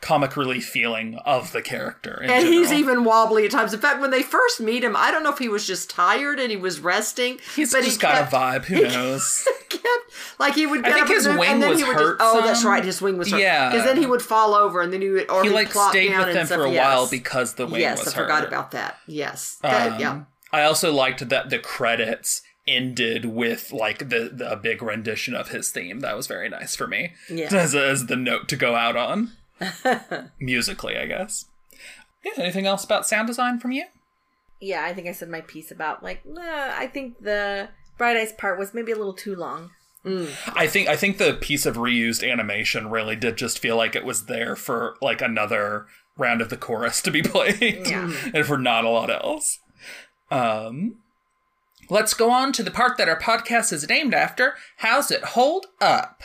comic 0.00 0.36
relief 0.36 0.66
feeling 0.66 1.16
of 1.24 1.52
the 1.52 1.62
character 1.62 2.20
And 2.24 2.44
he's 2.48 2.72
even 2.72 3.04
wobbly 3.04 3.44
at 3.44 3.52
times. 3.52 3.72
In 3.72 3.78
fact, 3.78 4.00
when 4.00 4.10
they 4.10 4.24
first 4.24 4.60
meet 4.60 4.82
him, 4.82 4.96
I 4.96 5.12
don't 5.12 5.22
know 5.22 5.30
if 5.32 5.38
he 5.38 5.48
was 5.48 5.64
just 5.64 5.90
tired 5.90 6.40
and 6.40 6.50
he 6.50 6.56
was 6.56 6.80
resting. 6.80 7.38
he's 7.54 7.72
but 7.72 7.84
just 7.84 7.98
he 7.98 8.02
got 8.02 8.14
kept, 8.16 8.32
a 8.32 8.36
vibe 8.36 8.64
who 8.64 8.82
knows 8.82 9.46
kept 9.68 9.84
like 10.40 10.54
he 10.56 10.66
would. 10.66 10.82
Get 10.82 10.92
think 10.94 11.04
up 11.04 11.08
and 11.08 11.14
his 11.14 11.24
then- 11.26 11.38
wing 11.38 11.50
and 11.50 11.62
then 11.62 11.70
was 11.70 11.78
he 11.80 11.84
would 11.84 11.94
hurt 11.96 12.18
Just, 12.18 12.34
oh, 12.34 12.40
that's 12.40 12.64
right. 12.64 12.84
His 12.84 13.00
wing 13.00 13.16
was 13.16 13.30
hurt. 13.30 13.40
Yeah. 13.40 13.70
because 13.70 13.84
then 13.86 13.96
he 13.96 14.06
would 14.06 14.22
fall 14.22 14.54
over 14.56 14.80
and 14.80 14.92
then 14.92 15.02
he 15.02 15.08
would 15.10 15.30
or 15.30 15.44
he 15.44 15.50
like 15.50 15.70
plop 15.70 15.90
stayed 15.92 16.08
down 16.08 16.26
with 16.26 16.36
and 16.36 16.48
them 16.48 16.58
for 16.58 16.64
a 16.66 16.72
yes. 16.72 16.84
while 16.84 17.08
because 17.08 17.54
the 17.54 17.66
wing 17.66 17.74
was 17.74 17.80
hurt. 17.82 17.88
yes, 17.98 18.04
was 18.06 18.14
I 18.14 18.16
forgot 18.16 18.44
about 18.48 18.72
that. 18.72 18.98
Yes, 19.06 19.58
That- 19.62 19.92
Um, 19.92 20.00
yeah. 20.00 20.22
I 20.52 20.62
also 20.64 20.92
liked 20.92 21.28
that 21.28 21.50
the 21.50 21.58
credits 21.58 22.42
ended 22.66 23.24
with 23.24 23.72
like 23.72 24.08
the, 24.10 24.30
the 24.32 24.52
a 24.52 24.56
big 24.56 24.82
rendition 24.82 25.34
of 25.34 25.48
his 25.48 25.70
theme. 25.70 26.00
That 26.00 26.16
was 26.16 26.26
very 26.26 26.48
nice 26.48 26.76
for 26.76 26.86
me. 26.86 27.12
Yeah. 27.30 27.48
As, 27.52 27.74
as 27.74 28.06
the 28.06 28.16
note 28.16 28.48
to 28.48 28.56
go 28.56 28.74
out 28.74 28.96
on. 28.96 29.32
Musically, 30.40 30.96
I 30.96 31.06
guess. 31.06 31.46
Yeah, 32.24 32.32
anything 32.38 32.66
else 32.66 32.84
about 32.84 33.06
sound 33.06 33.26
design 33.26 33.58
from 33.58 33.72
you? 33.72 33.84
Yeah, 34.60 34.84
I 34.84 34.94
think 34.94 35.08
I 35.08 35.12
said 35.12 35.28
my 35.28 35.40
piece 35.40 35.70
about 35.72 36.02
like 36.02 36.22
uh, 36.26 36.40
I 36.40 36.86
think 36.86 37.20
the 37.20 37.68
Bright 37.98 38.16
Eyes 38.16 38.32
part 38.32 38.58
was 38.58 38.74
maybe 38.74 38.92
a 38.92 38.96
little 38.96 39.12
too 39.12 39.34
long. 39.34 39.70
I 40.04 40.66
think 40.66 40.88
I 40.88 40.96
think 40.96 41.18
the 41.18 41.34
piece 41.34 41.64
of 41.64 41.76
reused 41.76 42.28
animation 42.28 42.90
really 42.90 43.14
did 43.14 43.36
just 43.36 43.60
feel 43.60 43.76
like 43.76 43.94
it 43.94 44.04
was 44.04 44.26
there 44.26 44.56
for 44.56 44.96
like 45.00 45.22
another 45.22 45.86
round 46.16 46.40
of 46.40 46.48
the 46.48 46.56
chorus 46.56 47.00
to 47.02 47.10
be 47.12 47.22
played. 47.22 47.86
Yeah. 47.86 48.12
and 48.34 48.44
for 48.44 48.58
not 48.58 48.84
a 48.84 48.88
lot 48.88 49.10
else. 49.10 49.60
Um 50.32 50.96
let's 51.90 52.14
go 52.14 52.30
on 52.30 52.52
to 52.52 52.62
the 52.62 52.70
part 52.70 52.96
that 52.96 53.08
our 53.08 53.18
podcast 53.18 53.72
is 53.72 53.88
named 53.88 54.14
after. 54.14 54.54
How's 54.78 55.10
it 55.10 55.22
hold 55.24 55.66
up? 55.80 56.22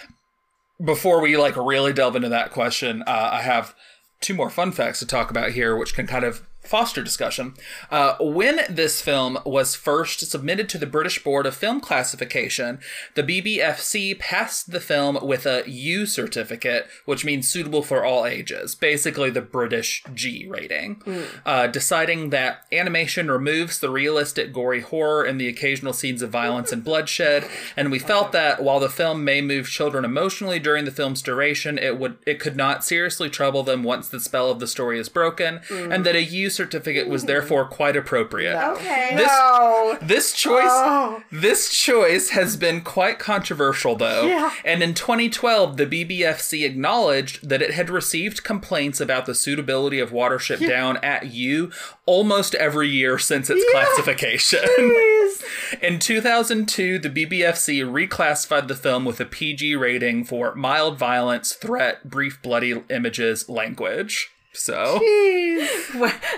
Before 0.84 1.20
we 1.20 1.36
like 1.38 1.55
really 1.55 1.91
delve 1.93 2.16
into 2.16 2.30
that 2.30 2.51
question, 2.51 3.03
uh, 3.08 3.30
I 3.34 3.41
have 3.41 3.76
two 4.22 4.34
more 4.34 4.49
fun 4.49 4.72
facts 4.72 4.99
to 4.99 5.08
talk 5.08 5.30
about 5.30 5.51
here, 5.51 5.76
which 5.76 5.93
can 5.93 6.08
kind 6.08 6.24
of 6.24 6.47
foster 6.68 7.03
discussion. 7.03 7.53
Uh, 7.89 8.15
when 8.20 8.61
this 8.70 9.01
film 9.01 9.38
was 9.45 9.76
first 9.76 10.20
submitted 10.30 10.70
to 10.70 10.78
the 10.78 10.86
British 10.86 11.24
Board 11.24 11.45
of 11.45 11.55
Film 11.55 11.80
Classification, 11.80 12.80
the 13.15 13.24
BBFC 13.24 14.18
passed 14.20 14.72
the 14.72 14.80
film 14.80 15.18
with 15.22 15.45
a 15.45 15.63
U 15.70 16.05
certificate, 16.05 16.88
which 17.05 17.26
means 17.26 17.47
suitable 17.47 17.84
for 17.84 18.03
all 18.03 18.26
ages, 18.26 18.76
basically 18.76 19.30
the 19.30 19.41
British 19.41 20.03
G 20.13 20.47
rating, 20.47 21.01
uh, 21.45 21.68
deciding 21.68 22.30
that 22.32 22.65
animation 22.72 23.30
removes 23.30 23.80
the 23.80 23.89
realistic 23.89 24.53
gory 24.53 24.82
horror 24.82 25.24
and 25.24 25.39
the 25.39 25.47
occasional 25.47 25.93
scenes 25.93 26.22
of 26.22 26.30
violence 26.30 26.72
and 26.72 26.84
bloodshed, 26.84 27.45
and 27.76 27.91
we 27.91 27.99
felt 27.99 28.32
that 28.32 28.61
while 28.61 28.80
the 28.80 28.89
film 28.89 29.24
may 29.24 29.41
move 29.41 29.68
children 29.68 30.03
emotionally 30.05 30.59
during 30.59 30.86
the 30.86 30.91
film's 30.91 31.22
duration, 31.22 31.78
it 31.78 31.97
would 31.99 32.18
it 32.26 32.39
could 32.39 32.55
not 32.55 32.84
seriously 32.84 33.30
trouble 33.30 33.63
them 33.63 33.84
once 33.84 34.09
the 34.09 34.20
spell 34.20 34.49
of 34.51 34.59
the 34.59 34.68
story 34.68 34.99
is 34.99 35.09
broken, 35.09 35.61
and 35.70 36.05
that 36.05 36.15
a 36.15 36.24
U 36.24 36.49
certificate 36.58 37.08
was 37.08 37.24
therefore 37.26 37.66
quite 37.66 37.95
appropriate. 37.95 38.58
Okay. 38.74 39.12
This 39.16 39.28
No. 39.28 39.97
this 40.01 40.34
choice 40.34 40.64
Oh. 40.68 41.24
this 41.32 41.70
choice 41.70 42.30
has 42.32 42.58
been 42.58 42.82
quite 42.82 43.20
controversial 43.20 43.95
though. 43.95 44.26
Yeah. 44.26 44.51
And 44.66 44.84
in 44.84 44.93
2012 44.93 45.78
the 45.78 45.86
BBFC 45.86 46.66
acknowledged 46.66 47.47
that 47.47 47.62
it 47.62 47.72
had 47.72 47.89
received 47.89 48.43
complaints 48.43 48.99
about 48.99 49.26
the 49.28 49.36
suitability 49.36 49.99
of 49.99 50.12
Watership 50.12 50.60
Down 50.68 50.97
at 50.97 51.28
U 51.28 51.72
almost 52.05 52.55
every 52.55 52.89
year 52.89 53.18
since 53.18 53.49
its 53.49 53.64
classification. 53.72 54.60
In 55.82 55.99
2002, 55.99 56.97
the 56.99 57.10
BBFC 57.10 57.82
reclassified 57.84 58.68
the 58.68 58.76
film 58.76 59.05
with 59.05 59.20
a 59.20 59.26
PG 59.26 59.76
rating 59.76 60.24
for 60.24 60.55
mild 60.55 60.97
violence, 60.97 61.53
threat, 61.53 62.10
brief 62.10 62.41
bloody 62.41 62.82
images, 62.89 63.47
language. 63.49 64.30
So, 64.58 64.99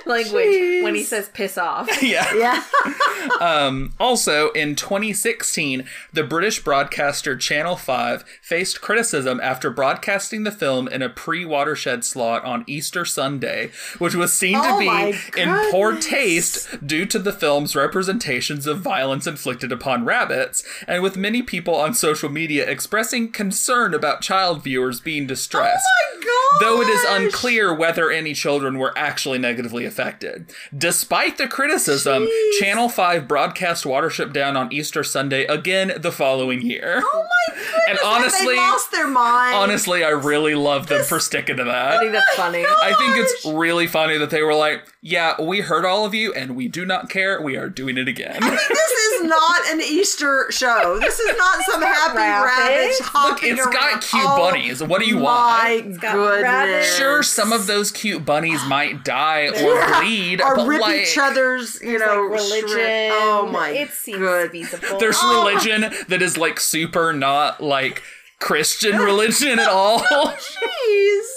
Language 0.05 0.83
when 0.83 0.93
he 0.93 1.03
says 1.03 1.29
piss 1.29 1.57
off. 1.57 1.89
yeah. 2.03 2.33
Yeah. 2.35 2.63
Um, 3.41 3.93
also, 3.99 4.49
in 4.51 4.75
2016, 4.75 5.85
the 6.11 6.23
British 6.23 6.63
broadcaster 6.63 7.35
Channel 7.35 7.75
5 7.75 8.23
faced 8.41 8.81
criticism 8.81 9.39
after 9.41 9.69
broadcasting 9.69 10.43
the 10.43 10.51
film 10.51 10.87
in 10.87 11.01
a 11.01 11.09
pre 11.09 11.45
watershed 11.45 12.03
slot 12.05 12.43
on 12.45 12.63
Easter 12.65 13.03
Sunday, 13.05 13.71
which 13.97 14.15
was 14.15 14.33
seen 14.33 14.55
to 14.55 14.69
Oh 14.69 14.79
be 14.79 15.17
in 15.39 15.71
poor 15.71 15.97
taste 15.97 16.85
due 16.85 17.05
to 17.07 17.19
the 17.19 17.33
film's 17.33 17.75
representations 17.75 18.65
of 18.65 18.79
violence 18.79 19.27
inflicted 19.27 19.71
upon 19.71 20.05
rabbits, 20.05 20.63
and 20.87 21.03
with 21.03 21.17
many 21.17 21.41
people 21.41 21.75
on 21.75 21.93
social 21.93 22.29
media 22.29 22.69
expressing 22.69 23.31
concern 23.31 23.93
about 23.93 24.21
child 24.21 24.63
viewers 24.63 24.99
being 25.01 25.27
distressed. 25.27 25.85
Oh 25.85 26.57
Though 26.59 26.81
it 26.81 26.87
is 26.89 27.05
unclear 27.07 27.73
whether 27.73 28.08
any 28.11 28.33
children 28.33 28.77
were 28.77 28.97
actually 28.97 29.37
negatively 29.39 29.85
affected. 29.85 30.51
Despite 30.75 31.37
the 31.37 31.47
criticism, 31.47 32.23
Jeez. 32.27 32.59
Channel 32.59 32.89
5 32.89 33.27
broadcast 33.27 33.83
Watership 33.85 34.33
Down 34.33 34.55
on 34.57 34.71
Easter 34.73 35.03
Sunday 35.03 35.45
again 35.45 35.93
the 35.97 36.11
following 36.11 36.61
year. 36.61 37.01
Oh 37.03 37.25
my 37.49 37.55
goodness. 37.55 37.75
And 37.89 37.99
honestly- 38.05 38.55
they 38.55 38.61
lost 38.61 38.91
their 38.91 39.07
mind. 39.07 39.55
Honestly, 39.55 40.03
I 40.03 40.09
really 40.09 40.55
love 40.55 40.87
them 40.87 41.03
for 41.03 41.19
sticking 41.19 41.57
to 41.57 41.63
that. 41.65 41.91
I 41.93 41.99
think 41.99 42.11
that's 42.11 42.35
funny. 42.35 42.63
I 42.65 42.93
think 42.97 43.17
it's 43.17 43.45
oh 43.45 43.55
really 43.57 43.87
funny 43.87 44.17
that 44.17 44.29
they 44.29 44.41
were 44.43 44.53
like, 44.55 44.81
yeah, 45.01 45.41
we 45.41 45.61
heard 45.61 45.85
all 45.85 46.05
of 46.05 46.13
you 46.13 46.33
and 46.33 46.55
we 46.55 46.67
do 46.67 46.85
not 46.85 47.09
care. 47.09 47.41
We 47.41 47.55
are 47.57 47.69
doing 47.69 47.97
it 47.97 48.07
again. 48.07 48.37
this 48.41 48.69
is 48.71 49.23
not 49.29 49.61
an 49.71 49.81
Easter 49.81 50.47
show. 50.51 50.99
This 50.99 51.19
is 51.19 51.37
not 51.37 51.61
some 51.63 51.81
happy 51.81 52.17
rabbits. 52.17 52.57
rabbits 52.59 52.99
Look, 52.99 53.09
hopping 53.09 53.51
it's 53.53 53.65
got 53.67 54.01
cute 54.01 54.23
Oh 54.25 54.37
bunnies. 54.37 54.83
What 54.83 54.99
do 55.01 55.07
you 55.07 55.19
oh 55.19 55.23
My 55.23 55.81
want? 55.85 56.01
got 56.01 56.13
goodness. 56.15 56.97
Sure, 56.97 57.23
some 57.23 57.53
of 57.53 57.67
those 57.67 57.91
cute 57.99 58.25
bunnies 58.25 58.63
might 58.65 59.03
die 59.03 59.47
or 59.49 59.75
Yeah. 59.75 59.99
bleed, 60.01 60.41
or 60.41 60.65
rip 60.67 60.81
like, 60.81 61.01
each 61.01 61.17
other's, 61.17 61.81
you 61.81 61.97
know, 61.99 62.23
like 62.31 62.39
religion. 62.41 62.69
shred- 62.69 63.11
Oh 63.13 63.49
my 63.51 63.69
It 63.71 63.91
seems 63.91 64.17
good. 64.19 64.51
feasible. 64.51 64.97
There's 64.99 65.17
Oh. 65.21 65.45
religion 65.45 65.93
that 66.07 66.21
is 66.21 66.37
like 66.37 66.59
super 66.59 67.13
not 67.13 67.61
like 67.61 68.01
Christian 68.39 68.97
religion 69.09 69.59
at 69.59 69.67
all. 69.69 69.99
Jeez. 69.99 71.25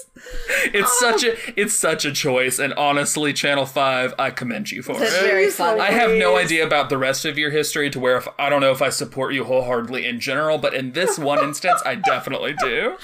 It's 0.72 0.98
such 1.00 1.24
a 1.24 1.36
it's 1.60 1.74
such 1.74 2.04
a 2.04 2.12
choice, 2.12 2.58
and 2.58 2.72
honestly, 2.74 3.32
Channel 3.32 3.66
Five, 3.66 4.14
I 4.18 4.30
commend 4.30 4.70
you 4.70 4.82
for 4.82 4.94
That's 4.96 5.14
it. 5.14 5.20
very 5.22 5.50
funny. 5.50 5.80
I 5.80 5.90
have 5.90 6.12
no 6.12 6.36
idea 6.36 6.64
about 6.64 6.88
the 6.90 6.98
rest 6.98 7.24
of 7.24 7.36
your 7.38 7.50
history 7.50 7.90
to 7.90 7.98
where 7.98 8.16
if 8.16 8.28
I 8.38 8.48
don't 8.48 8.60
know 8.60 8.70
if 8.70 8.80
I 8.82 8.90
support 8.90 9.34
you 9.34 9.44
wholeheartedly 9.44 10.06
in 10.06 10.20
general, 10.20 10.58
but 10.58 10.74
in 10.74 10.92
this 10.92 11.18
one 11.18 11.42
instance, 11.42 11.82
I 11.84 11.96
definitely 11.96 12.54
do. 12.54 12.96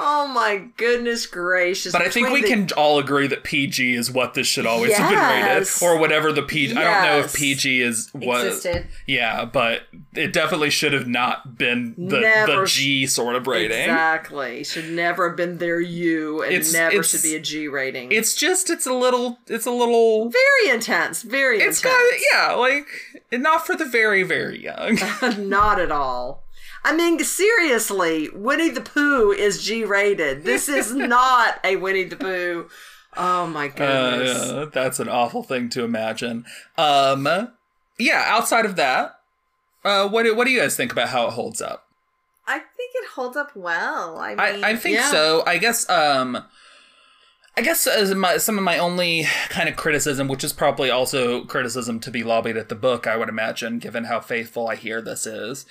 Oh 0.00 0.28
my 0.28 0.64
goodness 0.76 1.26
gracious. 1.26 1.92
But 1.92 2.02
I 2.02 2.08
think 2.08 2.30
we 2.30 2.42
the- 2.42 2.48
can 2.48 2.68
all 2.76 2.98
agree 2.98 3.26
that 3.26 3.42
PG 3.44 3.94
is 3.94 4.10
what 4.10 4.34
this 4.34 4.46
should 4.46 4.66
always 4.66 4.96
have 4.96 5.10
been 5.10 5.18
rated, 5.18 5.68
or 5.82 5.98
whatever 5.98 6.32
the 6.32 6.42
PG. 6.42 6.76
I 6.76 6.84
don't 6.84 7.02
know 7.04 7.18
if 7.24 7.34
PG 7.34 7.80
is 7.82 8.08
what. 8.12 8.46
Existed. 8.46 8.86
Yeah, 9.06 9.44
but 9.44 9.82
it 10.14 10.32
definitely 10.32 10.70
should 10.70 10.92
have 10.92 11.06
not 11.08 11.58
been 11.58 11.94
the 11.98 12.20
Never 12.20 12.60
the 12.62 12.66
G 12.66 13.06
sort 13.06 13.34
of 13.36 13.46
rating. 13.46 13.78
Exactly. 13.80 14.64
Should 14.64 14.90
never 14.90 15.28
have 15.28 15.36
been 15.36 15.58
their 15.58 15.80
U 15.80 16.42
and 16.42 16.52
It's- 16.52 16.72
never 16.72 16.90
it's- 16.96 17.10
should 17.10 17.22
be 17.22 17.34
a 17.34 17.40
G 17.40 17.68
rating. 17.68 18.12
It's 18.12 18.34
just 18.34 18.70
it's 18.70 18.86
a 18.86 18.92
little 18.94 19.38
it's 19.48 19.66
a 19.66 19.70
little 19.70 20.30
very 20.30 20.74
intense. 20.74 21.22
Very 21.22 21.58
it's 21.60 21.82
intense. 21.82 21.94
got 22.32 22.48
yeah 22.48 22.52
like 22.54 22.86
not 23.32 23.66
for 23.66 23.74
the 23.76 23.84
very 23.84 24.22
very 24.22 24.62
young. 24.62 24.98
Not 25.48 25.80
at 25.80 25.90
all. 25.90 26.42
I 26.84 26.94
mean, 26.96 27.22
seriously, 27.24 28.28
Winnie 28.30 28.70
the 28.70 28.80
Pooh 28.80 29.32
is 29.32 29.62
G 29.62 29.84
rated. 29.84 30.44
This 30.44 30.68
is 30.68 30.94
not 30.94 31.60
a 31.64 31.76
Winnie 31.76 32.04
the 32.04 32.16
Pooh. 32.16 32.68
Oh 33.16 33.46
my 33.46 33.68
goodness. 33.68 34.50
Uh, 34.50 34.66
that's 34.72 35.00
an 35.00 35.08
awful 35.08 35.42
thing 35.42 35.68
to 35.70 35.84
imagine. 35.84 36.44
Um, 36.76 37.26
yeah. 37.98 38.24
Outside 38.26 38.64
of 38.64 38.76
that, 38.76 39.20
uh, 39.84 40.08
what 40.08 40.22
do, 40.24 40.34
what 40.36 40.46
do 40.46 40.52
you 40.52 40.60
guys 40.60 40.76
think 40.76 40.92
about 40.92 41.08
how 41.08 41.26
it 41.26 41.32
holds 41.32 41.60
up? 41.60 41.88
I 42.46 42.58
think 42.58 42.92
it 42.94 43.08
holds 43.10 43.36
up 43.36 43.54
well. 43.54 44.18
I 44.18 44.30
mean, 44.30 44.64
I, 44.64 44.70
I 44.70 44.76
think 44.76 44.96
yeah. 44.96 45.10
so. 45.10 45.42
I 45.46 45.58
guess 45.58 45.88
um 45.90 46.44
I 47.58 47.60
guess 47.60 47.88
as 47.88 48.14
my, 48.14 48.36
some 48.36 48.56
of 48.56 48.62
my 48.62 48.78
only 48.78 49.24
kind 49.48 49.68
of 49.68 49.74
criticism, 49.74 50.28
which 50.28 50.44
is 50.44 50.52
probably 50.52 50.90
also 50.90 51.44
criticism 51.44 51.98
to 51.98 52.10
be 52.12 52.22
lobbied 52.22 52.56
at 52.56 52.68
the 52.68 52.76
book, 52.76 53.08
I 53.08 53.16
would 53.16 53.28
imagine, 53.28 53.80
given 53.80 54.04
how 54.04 54.20
faithful 54.20 54.68
I 54.68 54.76
hear 54.76 55.02
this 55.02 55.26
is, 55.26 55.66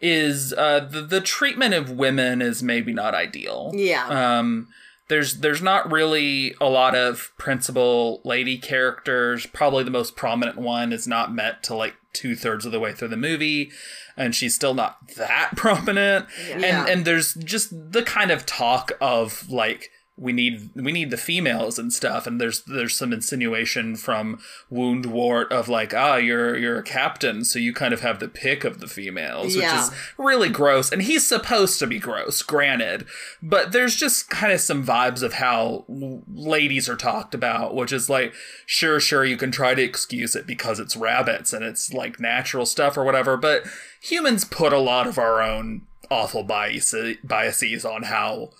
is 0.00 0.52
uh, 0.52 0.78
the 0.88 1.00
the 1.00 1.20
treatment 1.20 1.74
of 1.74 1.90
women 1.90 2.40
is 2.40 2.62
maybe 2.62 2.92
not 2.92 3.16
ideal. 3.16 3.72
Yeah. 3.74 4.06
Um, 4.38 4.68
there's 5.08 5.40
there's 5.40 5.60
not 5.60 5.90
really 5.90 6.54
a 6.60 6.68
lot 6.68 6.94
of 6.94 7.32
principal 7.38 8.20
lady 8.24 8.56
characters. 8.56 9.44
Probably 9.46 9.82
the 9.82 9.90
most 9.90 10.14
prominent 10.14 10.58
one 10.58 10.92
is 10.92 11.08
not 11.08 11.34
met 11.34 11.64
to 11.64 11.74
like 11.74 11.94
two 12.12 12.36
thirds 12.36 12.64
of 12.64 12.70
the 12.70 12.78
way 12.78 12.92
through 12.92 13.08
the 13.08 13.16
movie, 13.16 13.72
and 14.16 14.32
she's 14.32 14.54
still 14.54 14.74
not 14.74 15.08
that 15.16 15.50
prominent. 15.56 16.26
Yeah. 16.48 16.54
And 16.54 16.88
and 16.88 17.04
there's 17.04 17.34
just 17.34 17.72
the 17.72 18.04
kind 18.04 18.30
of 18.30 18.46
talk 18.46 18.92
of 19.00 19.50
like 19.50 19.90
we 20.18 20.30
need 20.32 20.68
we 20.74 20.92
need 20.92 21.10
the 21.10 21.16
females 21.16 21.78
and 21.78 21.90
stuff 21.92 22.26
and 22.26 22.38
there's 22.38 22.62
there's 22.64 22.94
some 22.94 23.14
insinuation 23.14 23.96
from 23.96 24.38
woundwort 24.70 25.48
of 25.50 25.68
like 25.70 25.94
ah 25.94 26.16
you're 26.16 26.56
you're 26.58 26.78
a 26.78 26.82
captain 26.82 27.44
so 27.44 27.58
you 27.58 27.72
kind 27.72 27.94
of 27.94 28.00
have 28.02 28.20
the 28.20 28.28
pick 28.28 28.62
of 28.64 28.78
the 28.80 28.86
females 28.86 29.56
Yeah. 29.56 29.72
which 29.74 29.82
is 29.84 29.90
really 30.18 30.48
gross 30.50 30.92
and 30.92 31.02
he's 31.02 31.26
supposed 31.26 31.78
to 31.78 31.86
be 31.86 31.98
gross 31.98 32.42
granted 32.42 33.06
but 33.42 33.72
there's 33.72 33.96
just 33.96 34.28
kind 34.28 34.52
of 34.52 34.60
some 34.60 34.84
vibes 34.84 35.22
of 35.22 35.34
how 35.34 35.86
ladies 35.88 36.88
are 36.90 36.96
talked 36.96 37.34
about 37.34 37.74
which 37.74 37.92
is 37.92 38.10
like 38.10 38.34
sure 38.66 39.00
sure 39.00 39.24
you 39.24 39.36
can 39.38 39.50
try 39.50 39.74
to 39.74 39.82
excuse 39.82 40.36
it 40.36 40.46
because 40.46 40.78
it's 40.78 40.96
rabbits 40.96 41.52
and 41.54 41.64
it's 41.64 41.92
like 41.92 42.20
natural 42.20 42.66
stuff 42.66 42.96
or 42.98 43.04
whatever 43.04 43.36
but 43.38 43.64
humans 44.02 44.44
put 44.44 44.72
a 44.74 44.78
lot 44.78 45.06
of 45.06 45.16
our 45.18 45.40
own 45.40 45.86
awful 46.10 46.42
bias- 46.42 46.94
biases 47.24 47.84
on 47.86 48.02
how 48.02 48.50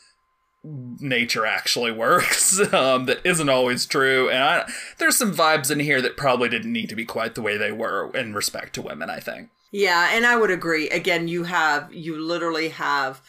nature 0.64 1.44
actually 1.44 1.90
works 1.90 2.58
um, 2.72 3.06
that 3.06 3.20
isn't 3.24 3.48
always 3.48 3.84
true 3.86 4.28
and 4.30 4.42
I, 4.42 4.70
there's 4.98 5.16
some 5.16 5.34
vibes 5.34 5.70
in 5.70 5.80
here 5.80 6.00
that 6.00 6.16
probably 6.16 6.48
didn't 6.48 6.72
need 6.72 6.88
to 6.90 6.94
be 6.94 7.04
quite 7.04 7.34
the 7.34 7.42
way 7.42 7.56
they 7.56 7.72
were 7.72 8.10
in 8.14 8.34
respect 8.34 8.74
to 8.74 8.82
women 8.82 9.10
i 9.10 9.18
think 9.18 9.50
Yeah, 9.72 10.10
and 10.12 10.26
I 10.26 10.36
would 10.36 10.50
agree. 10.50 10.90
Again, 10.90 11.28
you 11.28 11.44
have 11.44 11.92
you 11.92 12.20
literally 12.20 12.68
have 12.68 13.22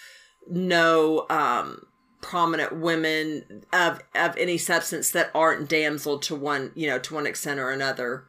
no 0.48 1.26
um 1.30 1.86
prominent 2.22 2.76
women 2.76 3.64
of 3.72 4.02
of 4.14 4.36
any 4.38 4.58
substance 4.58 5.10
that 5.12 5.32
aren't 5.34 5.70
damseled 5.70 6.22
to 6.24 6.36
one, 6.36 6.72
you 6.76 6.88
know, 6.88 7.00
to 7.00 7.14
one 7.14 7.26
extent 7.26 7.60
or 7.60 7.72
another. 7.72 8.26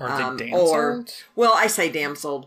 are 0.00 0.22
Um, 0.22 0.38
they 0.38 0.50
or 0.50 1.04
well, 1.36 1.52
I 1.54 1.66
say 1.66 1.90
damseled. 1.90 2.46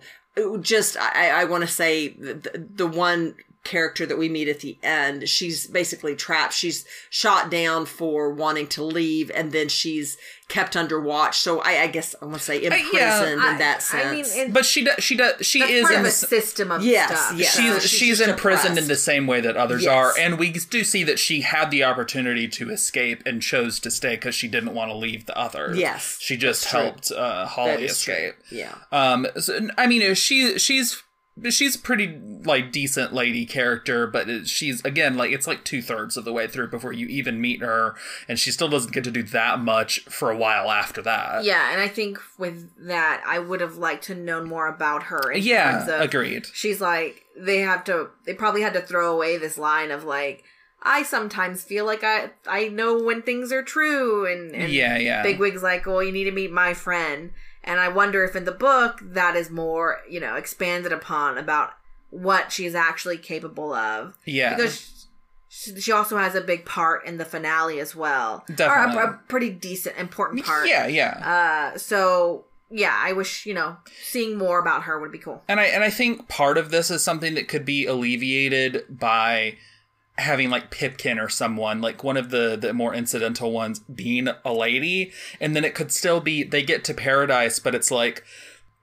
Just 0.62 0.98
I, 0.98 1.42
I 1.42 1.44
want 1.46 1.62
to 1.62 1.68
say 1.68 2.10
the, 2.10 2.68
the 2.76 2.88
one 2.88 3.36
character 3.64 4.06
that 4.06 4.18
we 4.18 4.28
meet 4.30 4.48
at 4.48 4.62
the 4.62 4.78
end, 4.82 5.30
she's 5.30 5.68
basically 5.68 6.16
trapped. 6.16 6.54
She's 6.54 6.86
shot 7.10 7.52
down 7.52 7.86
for 7.86 8.32
wanting 8.34 8.68
to 8.70 8.84
leave, 8.84 9.30
and 9.34 9.52
then 9.52 9.70
she's 9.70 10.18
kept 10.48 10.76
under 10.76 11.00
watch. 11.00 11.38
So 11.40 11.60
I, 11.62 11.84
I 11.84 11.88
guess 11.88 12.14
I 12.22 12.26
want 12.26 12.40
to 12.40 12.44
say 12.44 12.58
imprisoned 12.64 12.92
yeah, 13.42 13.52
in 13.54 13.58
that 13.60 13.82
sense. 13.82 14.06
I 14.06 14.12
mean, 14.12 14.26
it, 14.50 14.54
but 14.54 14.66
she 14.66 14.84
does 14.84 15.02
she 15.04 15.16
does 15.16 15.46
she 15.46 15.62
is 15.62 15.84
part 15.84 15.94
in 15.94 16.00
of 16.00 16.06
a 16.06 16.10
the, 16.10 16.12
system 16.12 16.72
of 16.72 16.84
Yes, 16.84 17.08
stuff. 17.10 17.40
yes. 17.40 17.54
so 17.54 17.62
So 17.62 17.74
she's 17.80 17.82
she's 17.90 18.00
she's 18.00 18.18
just 18.18 18.30
imprisoned 18.30 18.78
in 18.78 18.88
the 18.88 18.96
same 18.98 19.28
way 19.28 19.40
that 19.42 19.56
others 19.56 19.84
Yes. 19.84 19.94
are 19.94 20.14
and 20.20 20.38
we 20.38 20.52
do 20.52 20.84
see 20.84 21.04
that 21.06 21.20
she 21.20 21.42
had 21.42 21.72
the 21.72 21.84
opportunity 21.86 22.48
to 22.50 22.70
escape 22.70 23.24
and 23.26 23.42
chose 23.42 23.80
to 23.80 23.90
stay 23.92 24.16
because 24.16 24.36
she 24.36 24.48
didn't 24.50 24.74
want 24.74 24.92
to 24.92 24.98
leave 24.98 25.26
the 25.26 25.38
others 25.38 25.78
Yes, 25.78 26.18
she 26.20 26.36
just 26.36 26.64
that's 26.64 26.72
true. 26.72 26.82
helped 26.82 27.12
uh, 27.12 27.46
holly 27.46 27.72
That 27.72 27.80
is 27.84 28.02
true. 28.02 28.14
escape 28.14 28.36
Yeah. 28.52 28.76
Um, 28.92 29.28
so, 29.40 29.70
I 29.78 29.88
mean, 29.88 30.14
she 30.16 30.58
she's 30.60 31.02
she's 31.50 31.76
a 31.76 31.80
pretty 31.80 32.20
like 32.44 32.72
decent 32.72 33.14
lady 33.14 33.46
character, 33.46 34.06
but 34.08 34.30
it- 34.30 34.48
she's 34.48 34.84
again 34.84 35.16
like 35.16 35.32
it's 35.32 35.48
like 35.48 35.64
two 35.64 35.82
thirds 35.82 36.18
of 36.18 36.26
the 36.26 36.34
way 36.34 36.48
through 36.48 36.70
before 36.70 36.94
you 36.94 37.08
even 37.08 37.40
meet 37.42 37.62
her, 37.62 37.96
and 38.28 38.38
she 38.40 38.52
still 38.52 38.68
doesn't 38.68 38.94
get 38.94 39.04
to 39.06 39.12
do 39.12 39.24
that 39.24 39.60
much 39.60 40.02
for 40.06 40.30
a 40.30 40.38
while 40.38 40.70
after 40.72 41.02
that. 41.02 41.44
Yeah, 41.44 41.72
and 41.72 41.82
I 41.82 41.88
think 41.88 42.20
with 42.38 42.70
that, 42.88 43.24
I 43.26 43.40
would 43.40 43.62
have 43.62 43.78
liked 43.78 44.04
to 44.06 44.16
know 44.16 44.44
more 44.44 44.68
about 44.68 45.04
her. 45.04 45.32
In 45.32 45.44
yeah, 45.44 45.72
terms 45.72 45.90
of, 45.90 46.02
agreed. 46.02 46.46
She's 46.54 46.82
like, 46.82 47.24
they 47.38 47.60
have 47.60 47.84
to, 47.86 48.10
they 48.26 48.34
probably 48.34 48.62
had 48.62 48.74
to 48.74 48.82
throw 48.82 49.14
away 49.14 49.38
this 49.38 49.58
line 49.58 49.92
of 49.92 50.04
like, 50.04 50.44
I 50.84 51.04
sometimes 51.04 51.64
feel 51.64 51.86
like 51.86 52.04
I 52.04 52.32
I 52.48 52.68
know 52.68 53.02
when 53.04 53.22
things 53.22 53.52
are 53.52 53.62
true 53.64 54.26
and, 54.26 54.56
and 54.56 54.72
yeah, 54.72 54.98
yeah. 54.98 55.24
Bigwig's 55.24 55.62
like, 55.62 55.86
well, 55.86 56.02
you 56.04 56.12
need 56.12 56.24
to 56.24 56.32
meet 56.32 56.52
my 56.52 56.74
friend. 56.74 57.32
And 57.64 57.80
I 57.80 57.90
wonder 57.90 58.24
if 58.24 58.36
in 58.36 58.46
the 58.46 58.52
book 58.52 59.00
that 59.02 59.36
is 59.36 59.50
more, 59.50 60.00
you 60.10 60.20
know, 60.20 60.36
expanded 60.36 60.92
upon 60.92 61.38
about 61.38 61.74
what 62.10 62.52
she's 62.52 62.76
actually 62.76 63.18
capable 63.18 63.74
of. 63.74 64.18
yeah. 64.26 64.56
Because 64.56 65.08
she, 65.48 65.80
she 65.80 65.92
also 65.92 66.18
has 66.18 66.34
a 66.34 66.42
big 66.42 66.66
part 66.66 67.06
in 67.06 67.18
the 67.18 67.26
finale 67.26 67.80
as 67.80 67.96
well. 67.96 68.44
Definitely. 68.54 69.02
Or 69.02 69.04
a, 69.04 69.14
a 69.14 69.20
pretty 69.28 69.50
decent, 69.50 69.98
important 69.98 70.46
part. 70.46 70.68
yeah, 70.68 70.88
yeah. 70.88 71.72
Uh, 71.74 71.78
so, 71.78 72.46
yeah, 72.70 72.96
I 72.98 73.14
wish, 73.14 73.46
you 73.46 73.54
know, 73.54 73.76
seeing 74.02 74.38
more 74.38 74.60
about 74.60 74.84
her 74.84 75.00
would 75.00 75.12
be 75.12 75.18
cool. 75.18 75.44
And 75.48 75.60
I 75.60 75.66
and 75.66 75.84
I 75.84 75.90
think 75.90 76.30
part 76.30 76.58
of 76.58 76.72
this 76.72 76.90
is 76.90 77.04
something 77.04 77.36
that 77.36 77.48
could 77.50 77.66
be 77.66 77.86
alleviated 77.86 78.86
by 78.90 79.58
having 80.22 80.50
like 80.50 80.72
Pipkin 80.72 81.20
or 81.20 81.28
someone 81.30 81.82
like 81.82 82.04
one 82.04 82.18
of 82.18 82.30
the 82.30 82.56
the 82.60 82.74
more 82.74 82.94
incidental 82.94 83.52
ones 83.52 83.80
being 83.80 84.30
a 84.46 84.54
lady, 84.54 85.12
and 85.40 85.56
then 85.56 85.66
it 85.66 85.76
could 85.76 85.92
still 85.92 86.22
be 86.22 86.44
they 86.44 86.64
get 86.64 86.84
to 86.86 86.94
paradise, 86.94 87.60
but 87.60 87.76
it's 87.76 87.92
like 87.92 88.24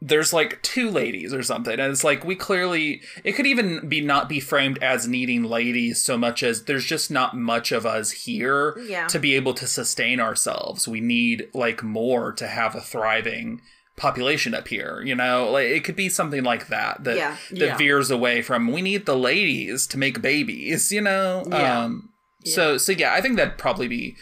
there's 0.01 0.33
like 0.33 0.63
two 0.63 0.89
ladies 0.91 1.35
or 1.35 1.43
something 1.43 1.73
and 1.81 1.91
it's 1.91 2.05
like 2.05 2.23
we 2.25 2.37
clearly 2.37 3.03
it 3.25 3.33
could 3.33 3.47
even 3.49 3.89
be 3.89 4.01
not 4.01 4.29
be 4.29 4.39
framed 4.39 4.79
as 4.81 5.09
needing 5.09 5.43
ladies 5.43 6.01
so 6.01 6.17
much 6.17 6.41
as 6.45 6.67
there's 6.67 6.85
just 6.85 7.11
not 7.11 7.37
much 7.37 7.73
of 7.73 7.85
us 7.85 8.13
here 8.13 8.79
Yeah. 8.87 9.09
to 9.09 9.19
be 9.19 9.35
able 9.35 9.55
to 9.55 9.67
sustain 9.67 10.21
ourselves 10.21 10.87
we 10.87 11.01
need 11.01 11.49
like 11.53 11.83
more 11.83 12.31
to 12.35 12.47
have 12.47 12.77
a 12.77 12.81
thriving 12.81 13.61
population 13.99 14.55
up 14.55 14.69
here 14.69 15.03
you 15.05 15.15
know 15.15 15.51
like 15.51 15.67
it 15.67 15.85
could 15.85 15.97
be 15.97 16.09
something 16.09 16.43
like 16.45 16.69
that 16.69 17.05
that 17.05 17.17
Yeah. 17.17 17.37
that 17.51 17.59
Yeah. 17.59 17.77
veers 17.77 18.11
away 18.11 18.41
from 18.43 18.73
we 18.73 18.81
need 18.81 19.05
the 19.07 19.17
ladies 19.17 19.87
to 19.89 19.99
make 19.99 20.23
babies 20.23 20.91
you 20.93 21.01
know 21.03 21.45
Yeah. 21.51 21.81
um 21.85 22.09
so 22.45 22.79
so 22.79 22.93
yeah 22.93 23.13
i 23.13 23.21
think 23.21 23.37
that'd 23.37 23.59
probably 23.59 23.89
be 23.89 24.17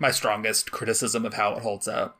my 0.00 0.10
strongest 0.10 0.70
criticism 0.72 1.24
of 1.26 1.34
how 1.34 1.52
it 1.54 1.62
holds 1.62 1.86
up 1.86 2.16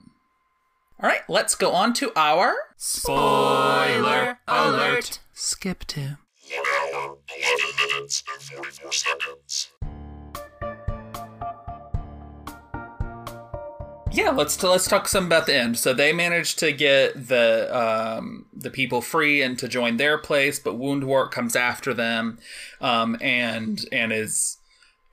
all 1.03 1.09
right 1.09 1.23
let's 1.29 1.55
go 1.55 1.73
on 1.73 1.93
to 1.95 2.13
our 2.15 2.55
Spoiler 2.77 4.39
alert. 4.47 5.21
skip 5.33 5.85
to 5.87 6.01
One 6.01 6.65
hour, 6.95 7.19
11 7.37 7.89
minutes, 7.95 8.23
and 8.33 8.43
44 8.43 8.93
seconds. 8.93 9.69
Yeah, 14.19 14.31
let's 14.31 14.61
let's 14.65 14.89
talk 14.89 15.07
some 15.07 15.27
about 15.27 15.47
the 15.47 15.55
end. 15.55 15.79
So 15.79 15.95
they 15.95 16.13
managed 16.13 16.59
to 16.59 16.73
get 16.73 17.29
the 17.29 17.69
um, 17.73 18.47
the 18.53 18.69
people 18.69 19.01
free 19.01 19.43
and 19.43 19.57
to 19.61 19.69
join 19.69 19.97
their 19.97 20.19
place, 20.19 20.59
but 20.59 20.77
Woundwort 20.77 21.31
comes 21.31 21.55
after 21.55 21.95
them, 21.95 22.41
um, 22.81 23.17
and 23.21 23.85
and 23.93 24.13
is 24.13 24.58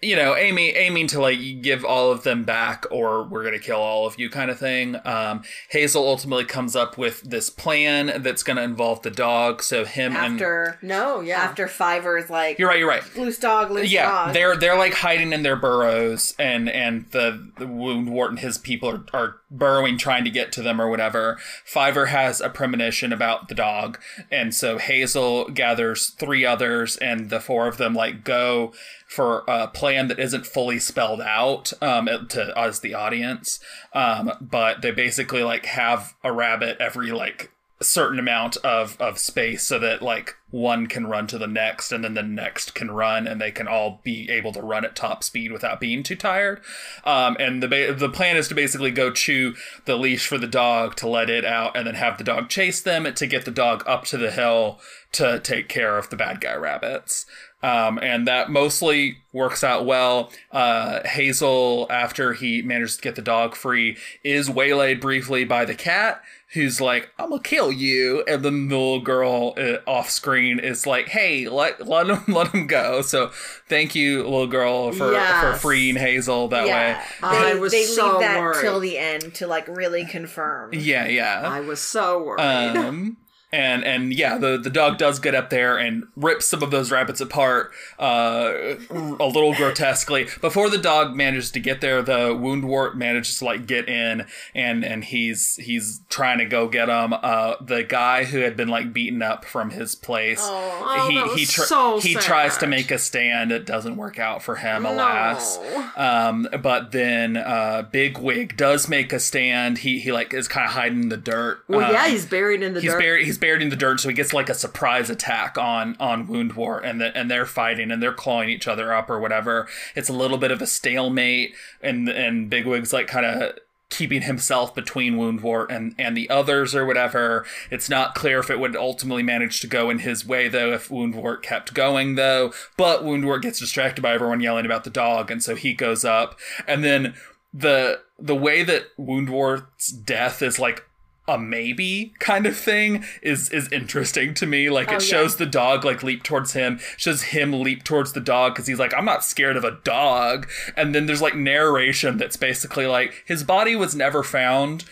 you 0.05 0.15
know 0.15 0.35
aiming 0.35 0.73
aiming 0.75 1.07
to 1.07 1.19
like 1.19 1.39
give 1.61 1.83
all 1.83 2.11
of 2.11 2.23
them 2.23 2.43
back 2.43 2.85
or 2.91 3.23
we're 3.23 3.43
gonna 3.43 3.59
kill 3.59 3.77
all 3.79 4.05
of 4.05 4.17
you 4.19 4.29
kind 4.29 4.51
of 4.51 4.59
thing. 4.59 4.95
Um, 5.05 5.43
Hazel 5.69 6.07
ultimately 6.07 6.45
comes 6.45 6.75
up 6.75 6.97
with 6.97 7.21
this 7.21 7.49
plan 7.49 8.21
that's 8.21 8.43
gonna 8.43 8.61
involve 8.61 9.01
the 9.01 9.11
dog. 9.11 9.61
So 9.63 9.85
him 9.85 10.15
and 10.15 10.33
After, 10.35 10.77
No, 10.81 11.21
yeah. 11.21 11.41
after 11.41 11.67
Fiver 11.67 12.17
is 12.17 12.29
like, 12.29 12.59
you're 12.59 12.67
right, 12.69 12.79
you're 12.79 12.87
right. 12.87 13.03
loose 13.17 13.39
dog, 13.39 13.71
loose 13.71 13.91
yeah, 13.91 14.09
dog. 14.09 14.33
they're 14.33 14.55
they're 14.55 14.77
like 14.77 14.93
hiding 14.93 15.33
in 15.33 15.43
their 15.43 15.55
burrows, 15.55 16.35
and 16.39 16.69
and 16.69 17.05
the 17.11 17.51
the 17.57 17.65
Woundwort 17.65 18.29
and 18.29 18.39
his 18.39 18.57
people 18.57 18.89
are, 18.89 19.03
are 19.13 19.35
burrowing, 19.57 19.97
trying 19.97 20.23
to 20.23 20.29
get 20.29 20.51
to 20.53 20.61
them 20.61 20.79
or 20.81 20.89
whatever. 20.89 21.37
Fiver 21.63 22.07
has 22.07 22.41
a 22.41 22.49
premonition 22.49 23.11
about 23.13 23.47
the 23.47 23.55
dog, 23.55 23.99
and 24.31 24.53
so 24.53 24.77
Hazel 24.77 25.49
gathers 25.49 26.09
three 26.09 26.45
others, 26.45 26.97
and 26.97 27.29
the 27.29 27.39
four 27.39 27.67
of 27.67 27.77
them 27.77 27.93
like 27.93 28.23
go 28.23 28.73
for 29.07 29.43
a 29.47 29.67
plan 29.67 30.07
that 30.07 30.19
isn't 30.19 30.45
fully 30.45 30.79
spelled 30.79 31.21
out 31.21 31.71
um, 31.81 32.07
to 32.29 32.57
us, 32.57 32.79
the 32.79 32.93
audience. 32.93 33.59
Um, 33.93 34.31
but 34.41 34.81
they 34.81 34.91
basically 34.91 35.43
like 35.43 35.65
have 35.67 36.15
a 36.23 36.31
rabbit 36.31 36.77
every 36.79 37.11
like 37.11 37.51
certain 37.85 38.19
amount 38.19 38.57
of 38.57 38.99
of 38.99 39.17
space 39.17 39.63
so 39.63 39.79
that 39.79 40.01
like 40.01 40.35
one 40.51 40.87
can 40.87 41.07
run 41.07 41.27
to 41.27 41.37
the 41.37 41.47
next 41.47 41.91
and 41.91 42.03
then 42.03 42.13
the 42.13 42.23
next 42.23 42.73
can 42.73 42.89
run 42.89 43.27
and 43.27 43.41
they 43.41 43.51
can 43.51 43.67
all 43.67 43.99
be 44.03 44.29
able 44.29 44.53
to 44.53 44.61
run 44.61 44.85
at 44.85 44.95
top 44.95 45.23
speed 45.23 45.51
without 45.51 45.79
being 45.79 46.03
too 46.03 46.15
tired. 46.15 46.61
Um 47.03 47.35
and 47.39 47.61
the 47.61 47.67
ba- 47.67 47.93
the 47.93 48.09
plan 48.09 48.37
is 48.37 48.47
to 48.47 48.55
basically 48.55 48.91
go 48.91 49.11
chew 49.11 49.55
the 49.85 49.95
leash 49.97 50.27
for 50.27 50.37
the 50.37 50.47
dog 50.47 50.95
to 50.97 51.07
let 51.07 51.29
it 51.29 51.45
out 51.45 51.75
and 51.75 51.87
then 51.87 51.95
have 51.95 52.17
the 52.17 52.23
dog 52.23 52.49
chase 52.49 52.81
them 52.81 53.11
to 53.13 53.27
get 53.27 53.45
the 53.45 53.51
dog 53.51 53.83
up 53.87 54.05
to 54.05 54.17
the 54.17 54.31
hill 54.31 54.79
to 55.13 55.39
take 55.39 55.69
care 55.69 55.97
of 55.97 56.09
the 56.09 56.17
bad 56.17 56.41
guy 56.41 56.53
rabbits. 56.55 57.25
Um, 57.63 57.97
and 58.03 58.27
that 58.27 58.51
mostly 58.51 59.17
works 59.33 59.63
out 59.63 59.85
well. 59.87 60.31
Uh, 60.51 60.99
Hazel, 61.07 61.87
after 61.89 62.33
he 62.33 62.61
manages 62.61 62.97
to 62.97 63.01
get 63.01 63.15
the 63.15 63.23
dog 63.23 63.55
free, 63.55 63.97
is 64.23 64.51
waylaid 64.51 64.99
briefly 65.01 65.45
by 65.45 65.65
the 65.65 65.73
cat, 65.73 66.21
who's 66.55 66.81
like, 66.81 67.11
"I'm 67.19 67.29
gonna 67.29 67.41
kill 67.41 67.71
you," 67.71 68.23
and 68.27 68.43
then 68.43 68.67
the 68.67 68.75
little 68.75 68.99
girl 69.01 69.53
uh, 69.57 69.77
off 69.87 70.09
screen 70.09 70.59
is 70.59 70.87
like, 70.87 71.09
"Hey, 71.09 71.47
let 71.47 71.87
let 71.87 72.07
him 72.07 72.23
let 72.33 72.47
him 72.47 72.65
go." 72.65 73.01
So 73.03 73.29
thank 73.69 73.93
you, 73.93 74.23
little 74.23 74.47
girl, 74.47 74.91
for 74.91 75.13
for 75.13 75.53
freeing 75.53 75.95
Hazel 75.95 76.47
that 76.47 76.65
yeah. 76.65 76.97
way. 76.97 77.01
I 77.21 77.53
was 77.55 77.71
they 77.71 77.83
so 77.83 78.13
leave 78.13 78.19
that 78.21 78.39
worried. 78.39 78.61
till 78.61 78.79
the 78.79 78.97
end 78.97 79.35
to 79.35 79.47
like 79.47 79.67
really 79.67 80.05
confirm. 80.05 80.73
Yeah, 80.73 81.05
yeah. 81.07 81.41
I 81.45 81.59
was 81.59 81.79
so 81.79 82.23
worried. 82.23 82.41
Um, 82.41 83.17
and 83.55 83.83
and 83.85 84.13
yeah, 84.13 84.37
the 84.37 84.57
the 84.57 84.69
dog 84.69 84.97
does 84.97 85.19
get 85.19 85.33
up 85.35 85.49
there 85.49 85.77
and 85.77 86.03
rips 86.15 86.45
some 86.47 86.61
of 86.63 86.71
those 86.71 86.91
rabbits 86.91 87.21
apart, 87.21 87.71
uh, 87.99 88.75
a 89.19 89.27
little 89.27 89.53
grotesquely. 89.55 90.27
Before 90.41 90.69
the 90.69 90.77
dog 90.77 91.15
manages 91.15 91.51
to 91.51 91.59
get 91.59 91.81
there, 91.81 92.01
the 92.01 92.35
wound 92.35 92.55
woundwort 92.65 92.95
manages 92.95 93.39
to 93.39 93.45
like 93.45 93.65
get 93.67 93.87
in, 93.87 94.25
and 94.53 94.83
and 94.83 95.03
he's 95.03 95.55
he's 95.57 96.01
trying 96.09 96.37
to 96.39 96.45
go 96.45 96.67
get 96.67 96.89
him. 96.89 97.13
Uh, 97.13 97.55
the 97.61 97.83
guy 97.83 98.23
who 98.25 98.39
had 98.39 98.55
been 98.57 98.67
like 98.69 98.93
beaten 98.93 99.21
up 99.21 99.45
from 99.45 99.69
his 99.71 99.95
place, 99.95 100.39
Oh, 100.41 101.07
he 101.09 101.15
that 101.15 101.37
he 101.37 101.45
tr- 101.45 101.61
so 101.61 101.99
he 101.99 102.15
tries 102.15 102.57
to 102.57 102.67
make 102.67 102.91
a 102.91 102.97
stand. 102.97 103.51
It 103.51 103.65
doesn't 103.65 103.95
work 103.97 104.19
out 104.19 104.41
for 104.43 104.55
him, 104.57 104.83
No. 104.83 104.93
alas. 104.93 105.59
Um, 105.95 106.47
but 106.61 106.91
then 106.91 107.37
uh, 107.37 107.83
Bigwig 107.91 108.57
does 108.57 108.87
make 108.87 109.13
a 109.13 109.19
stand. 109.19 109.79
He 109.79 109.99
he 109.99 110.11
like 110.11 110.33
is 110.33 110.47
kind 110.47 110.65
of 110.65 110.71
hiding 110.73 111.03
in 111.03 111.09
the 111.09 111.17
dirt. 111.17 111.59
well, 111.67 111.91
yeah, 111.91 112.05
Um, 112.05 112.11
he's 112.11 112.25
buried 112.25 112.61
in 112.63 112.73
the 112.73 112.81
he's 112.81 112.91
dirt. 112.91 112.99
buried 112.99 113.25
he's 113.25 113.37
buried 113.45 113.61
in 113.61 113.69
the 113.69 113.75
dirt 113.75 113.99
so 113.99 114.09
he 114.09 114.15
gets 114.15 114.33
like 114.33 114.49
a 114.49 114.55
surprise 114.55 115.07
attack 115.07 115.55
on 115.55 115.95
on 115.99 116.27
woundwort 116.27 116.81
and 116.83 116.99
the, 116.99 117.15
and 117.15 117.29
they're 117.29 117.45
fighting 117.45 117.91
and 117.91 118.01
they're 118.01 118.11
clawing 118.11 118.49
each 118.49 118.67
other 118.67 118.91
up 118.91 119.07
or 119.07 119.19
whatever. 119.19 119.67
It's 119.95 120.09
a 120.09 120.13
little 120.13 120.39
bit 120.39 120.49
of 120.49 120.63
a 120.63 120.67
stalemate 120.67 121.53
and 121.79 122.09
and 122.09 122.49
bigwig's 122.49 122.91
like 122.91 123.05
kind 123.05 123.23
of 123.23 123.59
keeping 123.91 124.23
himself 124.23 124.73
between 124.73 125.17
woundwort 125.17 125.67
and 125.69 125.93
and 125.99 126.17
the 126.17 126.27
others 126.27 126.73
or 126.73 126.87
whatever. 126.87 127.45
It's 127.69 127.87
not 127.87 128.15
clear 128.15 128.39
if 128.39 128.49
it 128.49 128.59
would 128.59 128.75
ultimately 128.75 129.21
manage 129.21 129.59
to 129.59 129.67
go 129.67 129.91
in 129.91 129.99
his 129.99 130.25
way 130.25 130.47
though 130.47 130.73
if 130.73 130.89
woundwort 130.89 131.43
kept 131.43 131.75
going 131.75 132.15
though. 132.15 132.51
But 132.77 133.03
woundwort 133.03 133.43
gets 133.43 133.59
distracted 133.59 134.01
by 134.01 134.15
everyone 134.15 134.41
yelling 134.41 134.65
about 134.65 134.85
the 134.85 134.89
dog 134.89 135.29
and 135.29 135.43
so 135.43 135.53
he 135.53 135.75
goes 135.75 136.03
up. 136.03 136.39
And 136.67 136.83
then 136.83 137.13
the 137.53 138.01
the 138.17 138.35
way 138.35 138.63
that 138.63 138.87
woundwort's 138.97 139.91
death 139.91 140.41
is 140.41 140.57
like 140.57 140.83
a 141.27 141.39
maybe 141.39 142.13
kind 142.19 142.45
of 142.45 142.55
thing 142.55 143.03
is 143.21 143.49
is 143.49 143.71
interesting 143.71 144.33
to 144.35 144.45
me. 144.45 144.69
Like 144.69 144.89
Oh, 144.91 144.95
it 144.97 145.01
yeah. 145.03 145.07
shows 145.07 145.37
the 145.37 145.45
dog 145.45 145.83
like 145.83 146.03
leap 146.03 146.21
towards 146.23 146.53
him, 146.53 146.79
shows 146.97 147.23
him 147.23 147.51
leap 147.61 147.83
towards 147.83 148.13
the 148.13 148.19
dog 148.19 148.53
because 148.53 148.67
he's 148.67 148.79
like, 148.79 148.93
I'm 148.93 149.05
not 149.05 149.23
scared 149.23 149.57
of 149.57 149.63
a 149.63 149.71
dog. 149.83 150.47
And 150.77 150.93
then 150.93 151.05
there's 151.07 151.21
like 151.21 151.35
narration 151.35 152.17
that's 152.17 152.37
basically 152.37 152.85
like 152.85 153.23
his 153.25 153.43
body 153.43 153.75
was 153.75 153.95
never 153.95 154.21
found. 154.23 154.85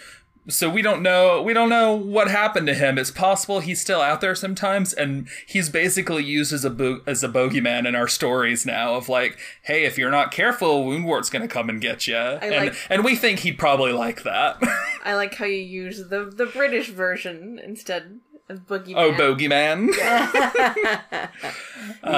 So 0.49 0.69
we 0.69 0.81
don't 0.81 1.01
know 1.01 1.41
we 1.41 1.53
don't 1.53 1.69
know 1.69 1.93
what 1.93 2.29
happened 2.29 2.67
to 2.67 2.73
him. 2.73 2.97
It's 2.97 3.11
possible 3.11 3.61
he's 3.61 3.79
still 3.79 4.01
out 4.01 4.19
there 4.19 4.35
sometimes, 4.35 4.91
and 4.91 5.27
he's 5.47 5.69
basically 5.69 6.23
used 6.25 6.51
as 6.51 6.65
a 6.65 6.69
bo- 6.69 6.99
as 7.07 7.23
a 7.23 7.29
bogeyman 7.29 7.87
in 7.87 7.95
our 7.95 8.09
stories 8.09 8.65
now. 8.65 8.95
Of 8.95 9.07
like, 9.07 9.37
hey, 9.63 9.85
if 9.85 9.97
you're 9.97 10.11
not 10.11 10.31
careful, 10.31 10.83
Woundwort's 10.85 11.29
gonna 11.29 11.47
come 11.47 11.69
and 11.69 11.79
get 11.79 12.07
you, 12.07 12.17
and 12.17 12.53
like- 12.55 12.75
and 12.89 13.05
we 13.05 13.15
think 13.15 13.39
he'd 13.39 13.57
probably 13.57 13.93
like 13.93 14.23
that. 14.23 14.57
I 15.03 15.13
like 15.15 15.33
how 15.35 15.45
you 15.45 15.61
use 15.63 16.09
the 16.09 16.25
the 16.25 16.45
British 16.47 16.89
version 16.89 17.57
instead 17.63 18.19
of 18.49 18.67
Boogeyman. 18.67 18.95
Oh, 18.97 19.11
bogeyman. 19.13 19.95
Yeah. 19.97 21.29
Um, 22.03 22.13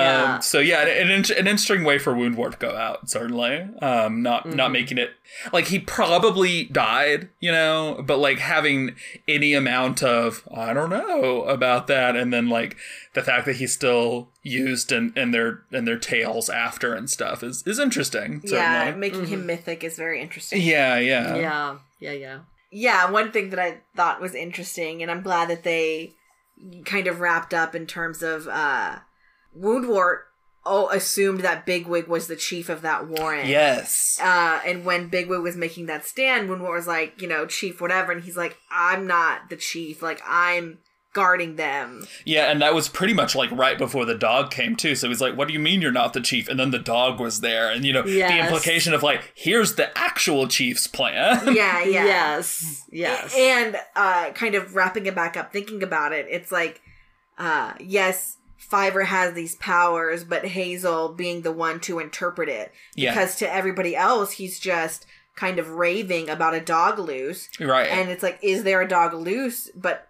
so 0.55 0.61
yeah, 0.61 0.87
an, 0.87 1.11
an, 1.11 1.25
an 1.37 1.47
interesting 1.47 1.83
way 1.83 1.97
for 1.97 2.13
Woundwort 2.13 2.51
to 2.53 2.57
go 2.57 2.77
out. 2.77 3.09
Certainly, 3.09 3.67
um, 3.81 4.23
not 4.23 4.45
not 4.45 4.71
making 4.71 4.97
it 4.97 5.09
like 5.51 5.67
he 5.67 5.79
probably 5.79 6.63
died, 6.63 7.27
you 7.41 7.51
know, 7.51 8.01
but 8.01 8.19
like 8.19 8.39
having 8.39 8.95
any 9.27 9.53
amount 9.53 10.01
of 10.01 10.47
I 10.55 10.73
don't 10.73 10.89
know 10.89 11.43
about 11.43 11.87
that, 11.87 12.15
and 12.15 12.31
then 12.31 12.47
like 12.47 12.77
the 13.15 13.21
fact 13.21 13.45
that 13.47 13.57
he's 13.57 13.73
still 13.73 14.29
used 14.43 14.93
in, 14.93 15.11
in 15.17 15.31
their 15.31 15.63
in 15.73 15.83
their 15.83 15.99
tales 15.99 16.49
after 16.49 16.93
and 16.93 17.09
stuff 17.09 17.43
is 17.43 17.67
is 17.67 17.77
interesting. 17.77 18.39
yeah, 18.45 18.85
Certainly. 18.85 18.99
making 19.01 19.27
him 19.27 19.45
mythic 19.45 19.83
is 19.83 19.97
very 19.97 20.21
interesting. 20.21 20.61
Yeah, 20.61 20.97
yeah, 20.97 21.35
yeah, 21.35 21.77
yeah, 21.99 22.11
yeah. 22.13 22.39
yeah, 22.71 23.11
one 23.11 23.33
thing 23.33 23.49
that 23.49 23.59
I 23.59 23.81
thought 23.93 24.21
was 24.21 24.33
interesting, 24.33 25.01
and 25.01 25.11
I'm 25.11 25.21
glad 25.21 25.49
that 25.49 25.63
they 25.63 26.13
kind 26.85 27.07
of 27.07 27.19
wrapped 27.19 27.53
up 27.53 27.75
in 27.75 27.85
terms 27.85 28.23
of 28.23 28.47
uh, 28.47 28.99
Woundwort 29.53 30.19
oh 30.65 30.89
assumed 30.89 31.41
that 31.41 31.65
Bigwig 31.65 32.07
was 32.07 32.27
the 32.27 32.35
chief 32.35 32.69
of 32.69 32.81
that 32.81 33.07
warrant. 33.07 33.47
Yes. 33.47 34.19
Uh, 34.21 34.61
and 34.65 34.85
when 34.85 35.09
Bigwig 35.09 35.41
was 35.41 35.55
making 35.55 35.85
that 35.87 36.05
stand, 36.05 36.49
when 36.49 36.61
was 36.61 36.87
like, 36.87 37.21
you 37.21 37.27
know, 37.27 37.45
chief, 37.45 37.81
whatever, 37.81 38.11
and 38.11 38.23
he's 38.23 38.37
like, 38.37 38.57
I'm 38.71 39.07
not 39.07 39.49
the 39.49 39.57
chief. 39.57 40.01
Like, 40.01 40.21
I'm 40.25 40.79
guarding 41.15 41.55
them. 41.55 42.05
Yeah, 42.25 42.51
and 42.51 42.61
that 42.61 42.75
was 42.75 42.89
pretty 42.89 43.13
much 43.13 43.35
like 43.35 43.49
right 43.51 43.77
before 43.77 44.05
the 44.05 44.15
dog 44.15 44.51
came 44.51 44.75
too. 44.75 44.95
So 44.95 45.07
he's 45.07 45.21
like, 45.21 45.35
"What 45.35 45.47
do 45.47 45.53
you 45.53 45.59
mean 45.59 45.81
you're 45.81 45.91
not 45.91 46.13
the 46.13 46.21
chief?" 46.21 46.47
And 46.47 46.59
then 46.59 46.69
the 46.69 46.77
dog 46.77 47.19
was 47.19 47.39
there, 47.39 47.71
and 47.71 47.83
you 47.83 47.93
know 47.93 48.03
the 48.03 48.37
implication 48.37 48.93
of 48.93 49.01
like, 49.01 49.31
"Here's 49.33 49.75
the 49.75 49.97
actual 49.97 50.47
chief's 50.47 50.85
plan." 50.85 51.55
Yeah, 51.55 51.83
yeah. 51.83 52.05
Yes. 52.15 52.83
Yes. 52.91 53.35
And 53.35 53.77
uh, 53.95 54.31
kind 54.31 54.53
of 54.53 54.75
wrapping 54.75 55.05
it 55.05 55.15
back 55.15 55.37
up, 55.37 55.51
thinking 55.51 55.81
about 55.81 56.11
it, 56.11 56.27
it's 56.29 56.51
like, 56.51 56.81
uh, 57.37 57.73
yes, 57.79 58.37
Fiver 58.65 59.03
has 59.03 59.33
these 59.33 59.55
powers, 59.55 60.23
but 60.23 60.45
Hazel 60.45 61.09
being 61.09 61.41
the 61.41 61.51
one 61.51 61.79
to 61.81 61.99
interpret 61.99 62.49
it. 62.49 62.71
Yeah. 62.95 63.11
Because 63.11 63.35
to 63.37 63.53
everybody 63.53 63.95
else, 63.95 64.33
he's 64.33 64.59
just 64.59 65.05
kind 65.35 65.59
of 65.59 65.69
raving 65.69 66.29
about 66.29 66.55
a 66.55 66.61
dog 66.61 66.97
loose. 66.97 67.49
right. 67.59 67.87
And 67.87 68.09
it's 68.09 68.23
like, 68.23 68.39
is 68.41 68.63
there 68.63 68.81
a 68.81 68.87
dog 68.87 69.13
loose? 69.13 69.69
But, 69.75 70.07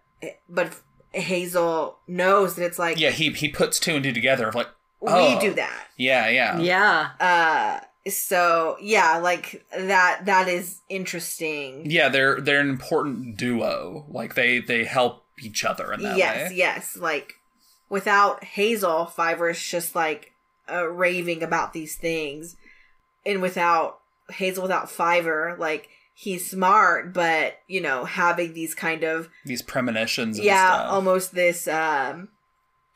but 0.47 0.79
Hazel 1.11 1.97
knows 2.07 2.55
that 2.55 2.65
it's 2.65 2.79
like, 2.79 2.99
yeah, 2.99 3.09
he 3.09 3.31
he 3.31 3.49
puts 3.49 3.79
two 3.79 3.95
and 3.95 4.03
two 4.03 4.13
together 4.13 4.47
of 4.47 4.55
like, 4.55 4.67
we 5.01 5.11
oh. 5.11 5.39
do 5.39 5.53
that. 5.53 5.87
Yeah, 5.97 6.29
yeah, 6.29 6.59
yeah. 6.59 7.09
Uh, 7.19 8.09
so 8.09 8.77
yeah, 8.81 9.17
like 9.17 9.65
that, 9.75 10.25
that 10.25 10.47
is 10.47 10.81
interesting. 10.89 11.89
Yeah, 11.89 12.09
They're 12.09 12.39
they're 12.39 12.61
an 12.61 12.69
important 12.69 13.37
duo. 13.37 14.05
Like 14.09 14.35
they 14.35 14.59
they 14.59 14.83
help 14.83 15.25
each 15.39 15.65
other 15.65 15.91
in 15.93 16.01
that 16.03 16.17
yes, 16.17 16.35
way. 16.35 16.55
Yes, 16.55 16.95
yes. 16.95 16.97
Like 16.97 17.35
without 17.95 18.43
Hazel, 18.43 19.05
Fiver 19.05 19.49
is 19.49 19.61
just 19.61 19.95
like 19.95 20.31
uh, 20.69 20.87
raving 20.89 21.41
about 21.41 21.71
these 21.73 21.95
things, 21.95 22.55
and 23.25 23.41
without 23.41 23.99
Hazel, 24.29 24.63
without 24.63 24.91
Fiver, 24.91 25.55
like 25.57 25.87
he's 26.13 26.49
smart, 26.51 27.13
but 27.13 27.55
you 27.67 27.79
know, 27.81 28.03
having 28.05 28.53
these 28.53 28.75
kind 28.75 29.03
of 29.03 29.29
These 29.45 29.61
premonitions. 29.61 30.37
And 30.37 30.45
yeah, 30.45 30.73
stuff. 30.75 30.91
almost 30.91 31.33
this 31.33 31.67
um 31.67 32.29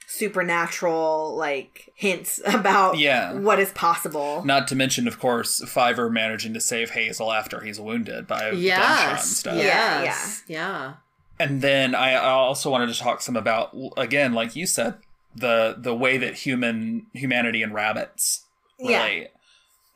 supernatural 0.07 1.35
like 1.37 1.91
hints 1.95 2.41
about 2.45 2.97
Yeah. 2.97 3.33
what 3.33 3.59
is 3.59 3.71
possible. 3.71 4.43
Not 4.45 4.67
to 4.69 4.75
mention, 4.75 5.07
of 5.07 5.19
course, 5.19 5.61
Fiver 5.69 6.09
managing 6.09 6.53
to 6.55 6.59
save 6.61 6.89
Hazel 6.91 7.31
after 7.31 7.61
he's 7.61 7.79
wounded 7.79 8.27
by 8.27 8.39
a 8.45 8.51
gunshot 8.51 8.55
and 8.55 8.61
Yes. 8.63 9.25
stuff. 9.29 9.55
Yeah. 9.57 10.15
Yeah. 10.47 10.93
And 11.39 11.61
then 11.61 11.95
I 11.95 12.13
I 12.13 12.29
also 12.31 12.69
wanted 12.69 12.87
to 12.93 12.99
talk 12.99 13.21
some 13.21 13.35
about 13.37 13.75
again, 13.97 14.33
like 14.33 14.55
you 14.55 14.65
said, 14.67 14.95
the 15.35 15.75
the 15.77 15.95
way 15.95 16.17
that 16.17 16.35
human 16.35 17.07
humanity 17.13 17.63
and 17.63 17.73
rabbits 17.73 18.45
Yeah. 18.79 19.03
relate. 19.03 19.27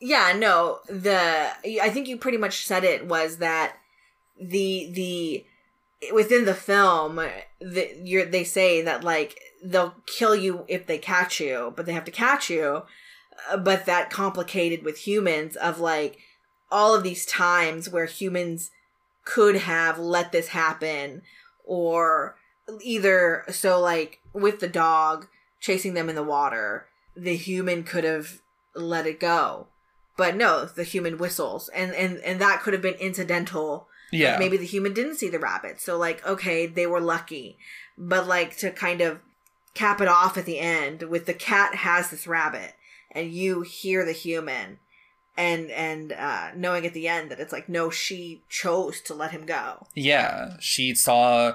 yeah 0.00 0.32
no 0.36 0.78
the 0.88 1.48
i 1.82 1.88
think 1.90 2.08
you 2.08 2.16
pretty 2.18 2.38
much 2.38 2.66
said 2.66 2.84
it 2.84 3.06
was 3.06 3.38
that 3.38 3.76
the 4.40 4.90
the 4.92 5.44
within 6.12 6.44
the 6.44 6.54
film 6.54 7.16
the, 7.60 7.90
you're, 8.04 8.26
they 8.26 8.44
say 8.44 8.82
that 8.82 9.02
like 9.04 9.38
they'll 9.64 9.94
kill 10.06 10.34
you 10.36 10.64
if 10.68 10.86
they 10.86 10.98
catch 10.98 11.40
you 11.40 11.72
but 11.76 11.86
they 11.86 11.92
have 11.92 12.04
to 12.04 12.10
catch 12.10 12.50
you 12.50 12.82
Uh, 13.50 13.56
but 13.56 13.86
that 13.86 14.10
complicated 14.10 14.84
with 14.84 14.98
humans 15.06 15.56
of 15.56 15.80
like 15.80 16.18
all 16.70 16.94
of 16.94 17.02
these 17.02 17.24
times 17.26 17.88
where 17.88 18.06
humans 18.06 18.70
could 19.24 19.56
have 19.56 19.98
let 19.98 20.32
this 20.32 20.48
happen 20.48 21.22
or 21.64 22.36
either 22.80 23.44
so 23.50 23.80
like 23.80 24.20
with 24.32 24.60
the 24.60 24.68
dog 24.68 25.26
chasing 25.60 25.94
them 25.94 26.08
in 26.08 26.14
the 26.14 26.22
water 26.22 26.86
the 27.16 27.36
human 27.36 27.84
could 27.84 28.04
have 28.04 28.40
let 28.74 29.06
it 29.06 29.20
go. 29.20 29.68
But 30.16 30.36
no 30.36 30.64
the 30.64 30.84
human 30.84 31.18
whistles 31.18 31.68
and 31.70 31.92
and 31.94 32.18
and 32.18 32.40
that 32.40 32.62
could 32.62 32.72
have 32.72 32.82
been 32.82 32.94
incidental. 32.94 33.88
Yeah. 34.12 34.32
like 34.32 34.40
maybe 34.40 34.56
the 34.56 34.66
human 34.66 34.92
didn't 34.92 35.16
see 35.16 35.28
the 35.28 35.40
rabbit 35.40 35.80
so 35.80 35.98
like 35.98 36.24
okay 36.26 36.66
they 36.66 36.86
were 36.86 37.00
lucky. 37.00 37.58
But 37.96 38.26
like 38.26 38.56
to 38.58 38.70
kind 38.70 39.00
of 39.00 39.20
cap 39.74 40.00
it 40.00 40.08
off 40.08 40.38
at 40.38 40.44
the 40.44 40.60
end 40.60 41.02
with 41.02 41.26
the 41.26 41.34
cat 41.34 41.74
has 41.76 42.10
this 42.10 42.26
rabbit 42.26 42.74
and 43.10 43.32
you 43.32 43.62
hear 43.62 44.04
the 44.04 44.12
human 44.12 44.78
and 45.36 45.70
and 45.70 46.12
uh 46.12 46.50
knowing 46.54 46.86
at 46.86 46.94
the 46.94 47.08
end 47.08 47.30
that 47.30 47.40
it's 47.40 47.52
like 47.52 47.68
no 47.68 47.90
she 47.90 48.42
chose 48.48 49.00
to 49.00 49.14
let 49.14 49.32
him 49.32 49.44
go 49.44 49.86
Yeah, 49.94 50.56
she 50.60 50.94
saw 50.94 51.54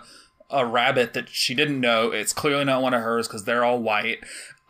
a 0.50 0.66
rabbit 0.66 1.14
that 1.14 1.30
she 1.30 1.54
didn't 1.54 1.80
know. 1.80 2.12
It's 2.12 2.34
clearly 2.34 2.66
not 2.66 2.82
one 2.82 2.94
of 2.94 3.02
hers 3.02 3.28
because 3.28 3.44
they're 3.44 3.64
all 3.64 3.80
white. 3.80 4.20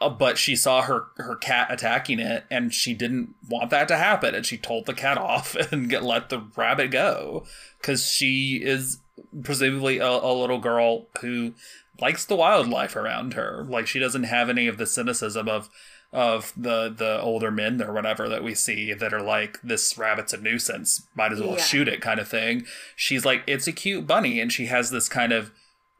Uh, 0.02 0.10
but 0.10 0.38
she 0.38 0.56
saw 0.56 0.82
her 0.82 1.08
her 1.18 1.36
cat 1.36 1.68
attacking 1.70 2.20
it, 2.20 2.46
and 2.50 2.74
she 2.74 2.94
didn't 2.94 3.36
want 3.50 3.70
that 3.70 3.88
to 3.90 3.98
happen, 3.98 4.34
and 4.34 4.46
she 4.46 4.58
told 4.58 4.86
the 4.86 4.94
cat 4.94 5.18
off 5.30 5.56
and 5.56 5.90
get 5.90 6.04
let 6.04 6.30
the 6.30 6.42
rabbit 6.56 6.92
go 6.92 7.46
because 7.80 8.06
she 8.08 8.62
is 8.64 9.00
presumably 9.44 9.98
a, 9.98 10.08
a 10.08 10.34
little 10.34 10.60
girl 10.60 11.08
who 11.22 11.54
likes 12.00 12.24
the 12.24 12.36
wildlife 12.36 12.96
around 12.96 13.34
her. 13.34 13.66
Like 13.68 13.88
she 13.88 14.00
doesn't 14.00 14.24
have 14.24 14.50
any 14.50 14.68
of 14.68 14.78
the 14.78 14.86
cynicism 14.86 15.50
of 15.50 15.70
of 16.12 16.52
the 16.58 16.90
the 16.90 17.22
older 17.22 17.52
men 17.52 17.82
or 17.84 17.94
whatever 17.94 18.28
that 18.28 18.44
we 18.44 18.56
see 18.56 18.94
that 18.94 19.14
are 19.14 19.22
like 19.22 19.62
this 19.62 19.96
rabbit's 19.98 20.34
a 20.34 20.38
nuisance 20.38 21.08
might 21.16 21.32
as 21.32 21.40
well 21.40 21.52
Yeah. 21.56 21.62
shoot 21.64 21.88
it 21.88 22.02
kind 22.02 22.20
of 22.20 22.28
thing. 22.28 22.66
She's 22.96 23.26
like 23.26 23.44
it's 23.46 23.68
a 23.68 23.72
cute 23.72 24.08
bunny 24.08 24.40
and 24.40 24.52
she 24.52 24.66
has 24.66 24.90
this 24.90 25.08
kind 25.08 25.32
of 25.32 25.52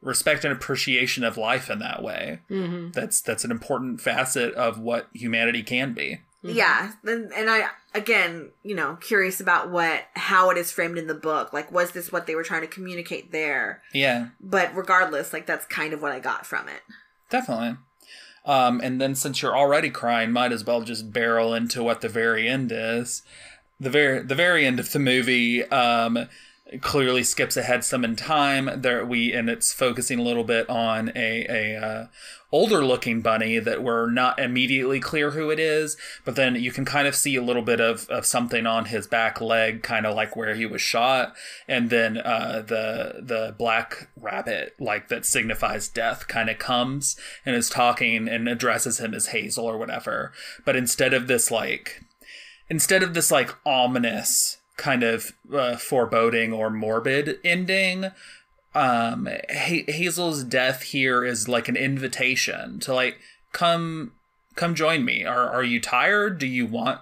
respect 0.02 0.44
and 0.44 0.52
appreciation 0.52 1.22
of 1.22 1.36
life 1.36 1.70
in 1.70 1.78
that 1.78 2.02
way. 2.02 2.40
Mm-hmm. 2.50 2.90
that's 2.90 3.20
that's 3.20 3.44
an 3.44 3.50
important 3.52 4.00
facet 4.00 4.52
of 4.54 4.78
what 4.80 5.08
humanity 5.12 5.62
can 5.62 5.92
be. 5.92 6.20
Yeah 6.42 6.92
and, 7.04 7.30
and 7.34 7.50
i 7.50 7.68
again 7.94 8.50
you 8.62 8.74
know 8.74 8.96
curious 9.00 9.40
about 9.40 9.70
what 9.70 10.04
how 10.14 10.48
it 10.50 10.56
is 10.56 10.72
framed 10.72 10.98
in 10.98 11.06
the 11.06 11.14
book. 11.14 11.52
Like 11.52 11.70
was 11.70 11.92
this 11.92 12.10
what 12.10 12.26
they 12.26 12.34
were 12.34 12.42
trying 12.42 12.62
to 12.62 12.66
communicate 12.66 13.30
there? 13.30 13.82
Yeah. 13.92 14.28
But 14.40 14.74
regardless 14.74 15.32
like 15.32 15.46
that's 15.46 15.66
kind 15.66 15.92
of 15.92 16.02
what 16.02 16.10
i 16.12 16.18
got 16.18 16.46
from 16.46 16.66
it. 16.68 16.80
Definitely 17.28 17.76
um 18.44 18.80
and 18.82 19.00
then 19.00 19.14
since 19.14 19.42
you're 19.42 19.56
already 19.56 19.90
crying 19.90 20.32
might 20.32 20.52
as 20.52 20.64
well 20.64 20.82
just 20.82 21.12
barrel 21.12 21.54
into 21.54 21.82
what 21.82 22.00
the 22.00 22.08
very 22.08 22.48
end 22.48 22.72
is. 22.72 23.22
The 23.78 23.90
very 23.90 24.22
the 24.22 24.34
very 24.34 24.66
end 24.66 24.80
of 24.80 24.92
the 24.92 24.98
movie 24.98 25.64
um 25.64 26.28
clearly 26.80 27.22
skips 27.24 27.56
ahead 27.56 27.84
some 27.84 28.04
in 28.04 28.16
time. 28.16 28.70
There 28.82 29.04
we 29.04 29.32
and 29.32 29.50
it's 29.50 29.72
focusing 29.72 30.18
a 30.18 30.22
little 30.22 30.44
bit 30.44 30.68
on 30.68 31.10
a 31.16 31.46
a 31.48 31.76
uh, 31.76 32.06
older 32.52 32.84
looking 32.84 33.20
bunny 33.20 33.58
that 33.58 33.82
we're 33.82 34.10
not 34.10 34.38
immediately 34.38 34.98
clear 35.00 35.30
who 35.30 35.50
it 35.50 35.60
is 35.60 35.96
but 36.24 36.36
then 36.36 36.54
you 36.54 36.72
can 36.72 36.84
kind 36.84 37.06
of 37.06 37.14
see 37.14 37.36
a 37.36 37.42
little 37.42 37.62
bit 37.62 37.80
of, 37.80 38.08
of 38.08 38.26
something 38.26 38.66
on 38.66 38.86
his 38.86 39.06
back 39.06 39.40
leg 39.40 39.82
kind 39.82 40.06
of 40.06 40.14
like 40.14 40.36
where 40.36 40.54
he 40.54 40.66
was 40.66 40.80
shot. 40.80 41.34
And 41.68 41.90
then 41.90 42.18
uh, 42.18 42.62
the 42.66 43.20
the 43.20 43.54
black 43.56 44.08
rabbit 44.16 44.74
like 44.78 45.08
that 45.08 45.26
signifies 45.26 45.88
death 45.88 46.28
kind 46.28 46.50
of 46.50 46.58
comes 46.58 47.16
and 47.44 47.56
is 47.56 47.70
talking 47.70 48.28
and 48.28 48.48
addresses 48.48 49.00
him 49.00 49.14
as 49.14 49.28
hazel 49.28 49.66
or 49.66 49.78
whatever. 49.78 50.32
But 50.64 50.76
instead 50.76 51.14
of 51.14 51.26
this 51.26 51.50
like 51.50 52.02
instead 52.68 53.02
of 53.02 53.14
this 53.14 53.30
like 53.30 53.54
ominous 53.64 54.58
kind 54.76 55.02
of 55.02 55.32
uh, 55.52 55.76
foreboding 55.76 56.52
or 56.52 56.70
morbid 56.70 57.38
ending 57.44 58.10
um 58.74 59.26
ha- 59.50 59.84
hazel's 59.88 60.44
death 60.44 60.82
here 60.82 61.24
is 61.24 61.48
like 61.48 61.68
an 61.68 61.76
invitation 61.76 62.78
to 62.80 62.94
like 62.94 63.18
come 63.52 64.12
come 64.56 64.74
join 64.74 65.04
me. 65.04 65.24
Are 65.24 65.48
are 65.48 65.64
you 65.64 65.80
tired? 65.80 66.38
Do 66.38 66.46
you 66.46 66.66
want 66.66 67.00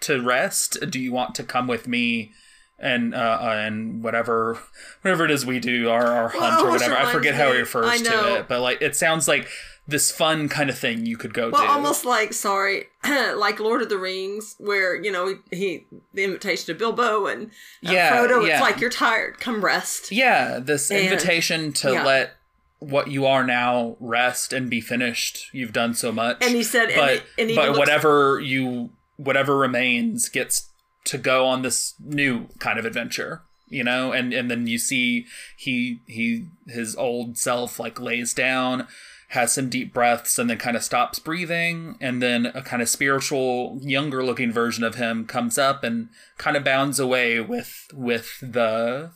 to 0.00 0.22
rest? 0.22 0.78
Do 0.90 0.98
you 0.98 1.12
want 1.12 1.34
to 1.36 1.42
come 1.42 1.66
with 1.66 1.86
me? 1.86 2.32
And 2.78 3.14
uh 3.14 3.38
and 3.42 4.02
whatever 4.02 4.58
whatever 5.02 5.24
it 5.24 5.30
is 5.30 5.46
we 5.46 5.60
do 5.60 5.88
our, 5.88 6.06
our 6.06 6.28
hunt 6.28 6.62
or 6.62 6.70
whatever. 6.70 6.94
I 6.96 7.12
forget 7.12 7.34
how 7.34 7.52
he 7.52 7.58
refers 7.60 7.86
to 8.02 8.10
it 8.34 8.48
but 8.48 8.60
like 8.60 8.82
it 8.82 8.94
sounds 8.94 9.26
like 9.26 9.48
this 9.88 10.10
fun 10.10 10.48
kind 10.48 10.68
of 10.68 10.76
thing 10.78 11.06
you 11.06 11.16
could 11.16 11.32
go 11.32 11.50
Well, 11.50 11.62
do 11.62 11.68
almost 11.68 12.04
like 12.04 12.32
sorry, 12.32 12.86
like 13.04 13.60
Lord 13.60 13.82
of 13.82 13.88
the 13.88 13.98
Rings, 13.98 14.56
where 14.58 14.94
you 14.96 15.12
know 15.12 15.38
he 15.52 15.86
the 16.14 16.24
invitation 16.24 16.66
to 16.66 16.74
Bilbo 16.74 17.26
and 17.26 17.46
uh, 17.46 17.92
Yeah, 17.92 18.16
Frodo. 18.16 18.46
yeah. 18.46 18.54
It's 18.54 18.62
like 18.62 18.80
you're 18.80 18.90
tired, 18.90 19.38
come 19.40 19.64
rest. 19.64 20.10
Yeah, 20.12 20.58
this 20.58 20.90
And- 20.90 21.00
invitation 21.00 21.72
to 21.74 21.92
yeah. 21.92 22.04
let 22.04 22.32
what 22.78 23.08
you 23.08 23.24
are 23.26 23.44
now 23.44 23.96
rest 24.00 24.52
and 24.52 24.68
be 24.68 24.80
finished. 24.80 25.48
You've 25.52 25.72
done 25.72 25.94
so 25.94 26.12
much. 26.12 26.38
And 26.44 26.54
he 26.54 26.62
said, 26.62 26.90
and 26.90 26.96
but 26.96 27.22
and 27.38 27.50
he 27.50 27.56
but 27.56 27.68
looks- 27.68 27.78
whatever 27.78 28.40
you 28.40 28.90
whatever 29.16 29.56
remains 29.56 30.28
gets 30.28 30.68
to 31.04 31.16
go 31.16 31.46
on 31.46 31.62
this 31.62 31.94
new 32.04 32.48
kind 32.58 32.78
of 32.78 32.84
adventure. 32.84 33.42
You 33.68 33.82
know, 33.82 34.12
and 34.12 34.32
and 34.32 34.48
then 34.50 34.66
you 34.68 34.78
see 34.78 35.26
he 35.56 36.00
he 36.06 36.46
his 36.68 36.94
old 36.94 37.36
self 37.36 37.80
like 37.80 37.98
lays 37.98 38.32
down, 38.32 38.86
has 39.28 39.52
some 39.52 39.68
deep 39.68 39.92
breaths, 39.92 40.38
and 40.38 40.48
then 40.48 40.58
kind 40.58 40.76
of 40.76 40.84
stops 40.84 41.18
breathing, 41.18 41.96
and 42.00 42.22
then 42.22 42.46
a 42.46 42.62
kind 42.62 42.80
of 42.82 42.88
spiritual, 42.88 43.78
younger 43.82 44.24
looking 44.24 44.52
version 44.52 44.84
of 44.84 44.94
him 44.94 45.26
comes 45.26 45.58
up 45.58 45.82
and 45.84 46.08
kind 46.38 46.56
of 46.56 46.64
bounds 46.64 46.98
away 47.00 47.40
with 47.40 47.88
with 47.92 48.38
the 48.40 49.10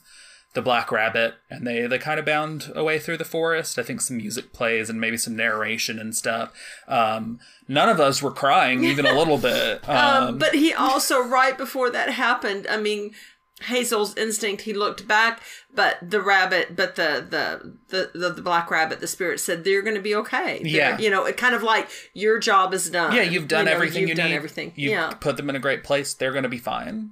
the 0.53 0.63
black 0.63 0.91
rabbit. 0.91 1.35
And 1.49 1.65
they 1.65 1.87
they 1.87 1.99
kind 1.99 2.19
of 2.19 2.27
bound 2.27 2.73
away 2.75 2.99
through 2.99 3.19
the 3.19 3.25
forest. 3.25 3.79
I 3.79 3.85
think 3.85 4.01
some 4.01 4.17
music 4.17 4.53
plays 4.53 4.91
and 4.91 5.01
maybe 5.01 5.17
some 5.17 5.37
narration 5.37 5.99
and 6.01 6.15
stuff. 6.15 6.53
Um 6.89 7.39
none 7.69 7.89
of 7.89 8.01
us 8.01 8.21
were 8.21 8.33
crying 8.33 8.83
even 8.83 9.07
a 9.07 9.13
little 9.17 9.39
bit. 9.39 9.81
Um, 9.89 9.97
Um, 10.27 10.39
but 10.39 10.55
he 10.55 10.73
also, 10.75 11.21
right 11.21 11.57
before 11.57 11.89
that 11.91 12.11
happened, 12.11 12.67
I 12.69 12.79
mean, 12.79 13.13
Hazel's 13.63 14.17
instinct, 14.17 14.63
he 14.63 14.73
looked 14.73 15.07
back, 15.07 15.41
but 15.75 15.99
the 16.03 16.21
rabbit, 16.21 16.75
but 16.77 16.97
the 16.97 17.25
the 17.29 17.77
the 17.89 18.19
the, 18.19 18.31
the 18.33 18.43
black 18.43 18.71
rabbit, 18.71 19.01
the 19.01 19.07
spirit 19.07 19.41
said 19.41 19.65
they're 19.65 19.83
going 19.83 19.97
to 19.97 20.01
be 20.03 20.15
okay. 20.15 20.59
They're- 20.63 20.67
Yeah. 20.73 20.99
you 20.99 21.11
know, 21.11 21.25
it 21.27 21.37
kind 21.37 21.55
of 21.55 21.63
like 21.63 21.89
your 22.15 22.39
job 22.39 22.73
is 22.75 22.89
done. 22.91 23.15
yeah 23.15 23.23
you've 23.23 23.49
done 23.49 23.67
know, 23.67 23.73
everything 23.73 24.01
you've 24.03 24.11
you 24.11 24.15
done 24.15 24.31
need 24.31 24.37
everything. 24.37 24.73
you 24.77 24.91
yeah, 24.91 25.11
put 25.21 25.37
them 25.37 25.51
in 25.51 25.57
a 25.57 25.61
great 25.61 25.85
place 25.85 26.15
they're 26.15 26.33
gonna 26.33 26.49
be 26.49 26.59
fine 26.59 27.11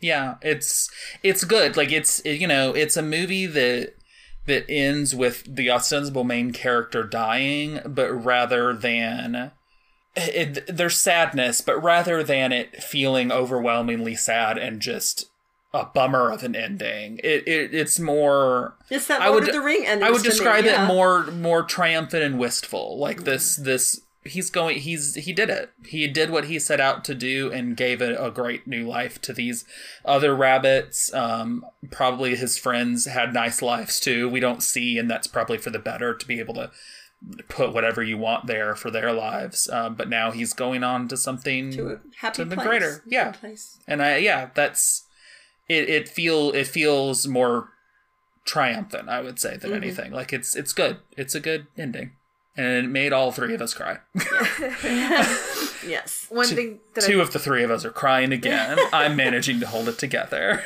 yeah 0.00 0.34
it's 0.42 0.90
it's 1.22 1.44
good 1.44 1.76
like 1.76 1.90
it's 1.92 2.20
it- 2.20 2.40
you 2.40 2.46
know 2.46 2.72
it's 2.74 2.96
a 2.96 3.02
movie 3.02 3.46
that 3.46 3.94
that 4.46 4.64
ends 4.68 5.14
with 5.14 5.44
the 5.56 5.70
ostensible 5.70 6.24
main 6.24 6.52
character 6.52 7.02
dying 7.04 7.80
but 7.86 8.12
rather 8.12 8.74
than 8.74 9.52
it, 10.16 10.66
there's 10.66 10.96
sadness 10.98 11.60
but 11.60 11.82
rather 11.82 12.22
than 12.22 12.52
it 12.52 12.82
feeling 12.82 13.32
overwhelmingly 13.32 14.14
sad 14.14 14.58
and 14.58 14.80
just 14.80 15.26
a 15.74 15.84
bummer 15.84 16.30
of 16.30 16.42
an 16.44 16.54
ending 16.54 17.18
it, 17.24 17.46
it 17.46 17.74
it's 17.74 17.98
more 17.98 18.76
it's 18.90 19.08
that 19.08 19.20
I 19.20 19.28
Lord 19.28 19.40
would- 19.40 19.48
of 19.50 19.54
the 19.54 19.60
Ring 19.60 19.84
ending. 19.84 20.06
I 20.06 20.10
would 20.10 20.18
to 20.22 20.24
me, 20.24 20.30
describe 20.30 20.64
yeah. 20.64 20.84
it 20.84 20.86
more 20.86 21.24
more 21.32 21.62
triumphant 21.64 22.22
and 22.22 22.38
wistful. 22.38 22.96
Like 22.98 23.24
this 23.24 23.56
this 23.56 24.00
he's 24.24 24.48
going 24.50 24.78
he's 24.78 25.16
he 25.16 25.32
did 25.32 25.50
it. 25.50 25.70
He 25.84 26.06
did 26.06 26.30
what 26.30 26.44
he 26.44 26.58
set 26.60 26.80
out 26.80 27.04
to 27.06 27.14
do 27.14 27.50
and 27.52 27.76
gave 27.76 28.00
it 28.00 28.16
a 28.18 28.30
great 28.30 28.66
new 28.66 28.86
life 28.86 29.20
to 29.22 29.32
these 29.32 29.64
other 30.04 30.34
rabbits. 30.34 31.12
Um 31.12 31.66
probably 31.90 32.36
his 32.36 32.56
friends 32.56 33.06
had 33.06 33.34
nice 33.34 33.60
lives 33.60 33.98
too. 33.98 34.28
We 34.28 34.40
don't 34.40 34.62
see 34.62 34.96
and 34.96 35.10
that's 35.10 35.26
probably 35.26 35.58
for 35.58 35.70
the 35.70 35.78
better 35.80 36.14
to 36.14 36.26
be 36.26 36.38
able 36.38 36.54
to 36.54 36.70
put 37.48 37.72
whatever 37.72 38.02
you 38.02 38.18
want 38.18 38.46
there 38.46 38.74
for 38.76 38.90
their 38.90 39.12
lives. 39.12 39.68
Um, 39.70 39.94
but 39.94 40.08
now 40.10 40.30
he's 40.30 40.52
going 40.52 40.84
on 40.84 41.08
to 41.08 41.16
something 41.16 41.70
to 41.72 41.88
a 41.88 42.00
happy 42.20 42.36
something 42.36 42.58
place. 42.58 42.68
greater. 42.68 43.02
Yeah. 43.06 43.32
Place. 43.32 43.78
and 43.88 44.02
I 44.02 44.18
yeah, 44.18 44.50
that's 44.54 45.03
it. 45.68 45.88
It 45.88 46.08
feel 46.08 46.50
it 46.52 46.66
feels 46.66 47.26
more 47.26 47.70
triumphant, 48.44 49.08
I 49.08 49.20
would 49.20 49.38
say, 49.38 49.56
than 49.56 49.72
anything. 49.72 50.12
Like 50.12 50.32
it's 50.32 50.54
it's 50.54 50.72
good. 50.72 50.98
It's 51.16 51.34
a 51.34 51.40
good 51.40 51.66
ending, 51.76 52.12
and 52.56 52.86
it 52.86 52.88
made 52.88 53.12
all 53.12 53.32
three 53.32 53.54
of 53.54 53.62
us 53.62 53.74
cry. 53.74 53.98
Yes. 55.86 56.26
One 56.30 56.46
thing 56.46 56.80
that 56.94 57.04
Two 57.04 57.20
I, 57.20 57.22
of 57.22 57.32
the 57.32 57.38
three 57.38 57.62
of 57.62 57.70
us 57.70 57.84
are 57.84 57.90
crying 57.90 58.32
again. 58.32 58.78
I'm 58.92 59.16
managing 59.16 59.60
to 59.60 59.66
hold 59.66 59.88
it 59.88 59.98
together. 59.98 60.64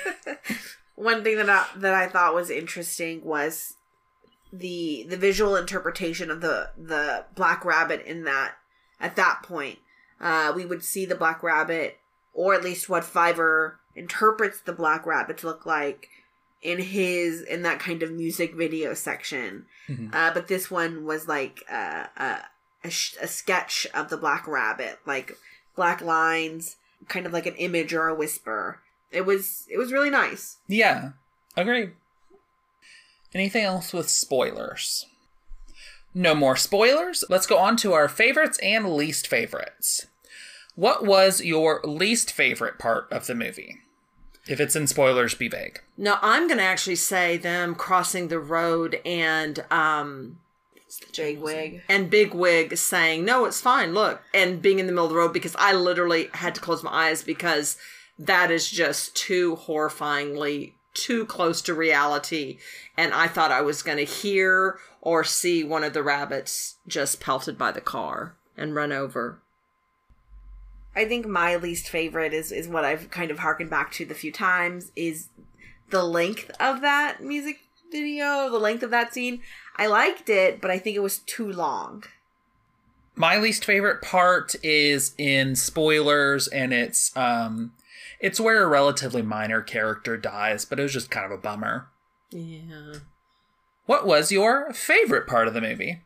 one 0.94 1.22
thing 1.24 1.36
that 1.36 1.50
I, 1.50 1.66
that 1.76 1.94
I 1.94 2.06
thought 2.08 2.34
was 2.34 2.50
interesting 2.50 3.24
was 3.24 3.74
the 4.52 5.04
the 5.08 5.16
visual 5.16 5.56
interpretation 5.56 6.30
of 6.30 6.40
the 6.40 6.70
the 6.78 7.24
black 7.34 7.64
rabbit 7.64 8.02
in 8.06 8.24
that 8.24 8.52
at 8.98 9.14
that 9.16 9.42
point 9.42 9.78
uh 10.22 10.50
we 10.56 10.64
would 10.64 10.82
see 10.82 11.04
the 11.04 11.14
black 11.14 11.42
rabbit 11.42 11.98
or 12.32 12.54
at 12.54 12.64
least 12.64 12.88
what 12.88 13.04
Fiver 13.04 13.78
interprets 13.98 14.60
the 14.60 14.72
black 14.72 15.04
rabbit 15.06 15.38
to 15.38 15.46
look 15.46 15.66
like 15.66 16.08
in 16.62 16.78
his 16.78 17.42
in 17.42 17.62
that 17.62 17.78
kind 17.80 18.02
of 18.02 18.10
music 18.12 18.54
video 18.54 18.94
section 18.94 19.66
Mhm. 19.88 20.14
uh 20.14 20.32
but 20.34 20.48
this 20.48 20.70
one 20.70 21.04
was 21.04 21.28
like 21.28 21.62
uh, 21.70 22.06
a 22.16 22.38
a, 22.84 22.90
sh- 22.90 23.16
a 23.20 23.26
sketch 23.26 23.86
of 23.94 24.08
the 24.10 24.16
black 24.16 24.46
rabbit 24.46 24.98
like 25.06 25.36
black 25.76 26.00
lines 26.00 26.76
kind 27.08 27.26
of 27.26 27.32
like 27.32 27.46
an 27.46 27.54
image 27.56 27.92
or 27.94 28.08
a 28.08 28.14
whisper 28.14 28.80
it 29.10 29.22
was 29.24 29.66
it 29.70 29.78
was 29.78 29.92
really 29.92 30.10
nice 30.10 30.56
yeah, 30.66 31.10
agree 31.56 31.90
Anything 33.34 33.62
else 33.64 33.92
with 33.92 34.08
spoilers? 34.08 35.04
No 36.14 36.34
more 36.34 36.56
spoilers. 36.56 37.24
Let's 37.28 37.46
go 37.46 37.58
on 37.58 37.76
to 37.76 37.92
our 37.92 38.08
favorites 38.08 38.58
and 38.62 38.94
least 38.94 39.26
favorites. 39.26 40.06
What 40.74 41.04
was 41.04 41.42
your 41.44 41.82
least 41.84 42.32
favorite 42.32 42.78
part 42.78 43.06
of 43.12 43.26
the 43.26 43.34
movie? 43.34 43.80
If 44.48 44.60
it's 44.60 44.74
in 44.74 44.86
spoilers, 44.86 45.34
be 45.34 45.48
vague. 45.48 45.80
No, 45.96 46.16
I'm 46.22 46.48
going 46.48 46.58
to 46.58 46.64
actually 46.64 46.96
say 46.96 47.36
them 47.36 47.74
crossing 47.74 48.28
the 48.28 48.40
road 48.40 49.00
and 49.04 49.64
um 49.70 50.38
Bigwig. 51.14 51.82
and 51.88 52.08
Bigwig 52.10 52.78
saying, 52.78 53.24
"No, 53.24 53.44
it's 53.44 53.60
fine. 53.60 53.92
Look," 53.92 54.22
and 54.32 54.62
being 54.62 54.78
in 54.78 54.86
the 54.86 54.92
middle 54.92 55.04
of 55.04 55.10
the 55.10 55.16
road 55.18 55.34
because 55.34 55.54
I 55.58 55.74
literally 55.74 56.30
had 56.32 56.54
to 56.54 56.62
close 56.62 56.82
my 56.82 56.90
eyes 56.90 57.22
because 57.22 57.76
that 58.18 58.50
is 58.50 58.70
just 58.70 59.14
too 59.14 59.56
horrifyingly 59.56 60.72
too 60.94 61.26
close 61.26 61.60
to 61.62 61.74
reality, 61.74 62.58
and 62.96 63.12
I 63.12 63.28
thought 63.28 63.52
I 63.52 63.60
was 63.60 63.82
going 63.82 63.98
to 63.98 64.04
hear 64.04 64.78
or 65.00 65.24
see 65.24 65.62
one 65.62 65.84
of 65.84 65.92
the 65.92 66.02
rabbits 66.02 66.76
just 66.86 67.20
pelted 67.20 67.56
by 67.56 67.70
the 67.70 67.80
car 67.80 68.34
and 68.56 68.74
run 68.74 68.90
over. 68.90 69.40
I 70.98 71.04
think 71.04 71.26
my 71.26 71.54
least 71.54 71.88
favorite 71.88 72.34
is 72.34 72.50
is 72.50 72.66
what 72.66 72.84
I've 72.84 73.08
kind 73.10 73.30
of 73.30 73.38
harkened 73.38 73.70
back 73.70 73.92
to 73.92 74.04
the 74.04 74.14
few 74.14 74.32
times 74.32 74.90
is 74.96 75.28
the 75.90 76.02
length 76.02 76.50
of 76.58 76.80
that 76.80 77.22
music 77.22 77.60
video, 77.92 78.50
the 78.50 78.58
length 78.58 78.82
of 78.82 78.90
that 78.90 79.14
scene. 79.14 79.40
I 79.76 79.86
liked 79.86 80.28
it, 80.28 80.60
but 80.60 80.72
I 80.72 80.78
think 80.80 80.96
it 80.96 81.02
was 81.02 81.18
too 81.18 81.52
long. 81.52 82.02
My 83.14 83.38
least 83.38 83.64
favorite 83.64 84.02
part 84.02 84.56
is 84.64 85.14
in 85.16 85.54
spoilers, 85.54 86.48
and 86.48 86.72
it's 86.72 87.16
um, 87.16 87.74
it's 88.18 88.40
where 88.40 88.64
a 88.64 88.66
relatively 88.66 89.22
minor 89.22 89.62
character 89.62 90.16
dies, 90.16 90.64
but 90.64 90.80
it 90.80 90.82
was 90.82 90.92
just 90.92 91.12
kind 91.12 91.24
of 91.24 91.30
a 91.30 91.40
bummer. 91.40 91.86
Yeah. 92.32 92.94
What 93.86 94.04
was 94.04 94.32
your 94.32 94.72
favorite 94.72 95.28
part 95.28 95.46
of 95.46 95.54
the 95.54 95.60
movie? 95.60 96.00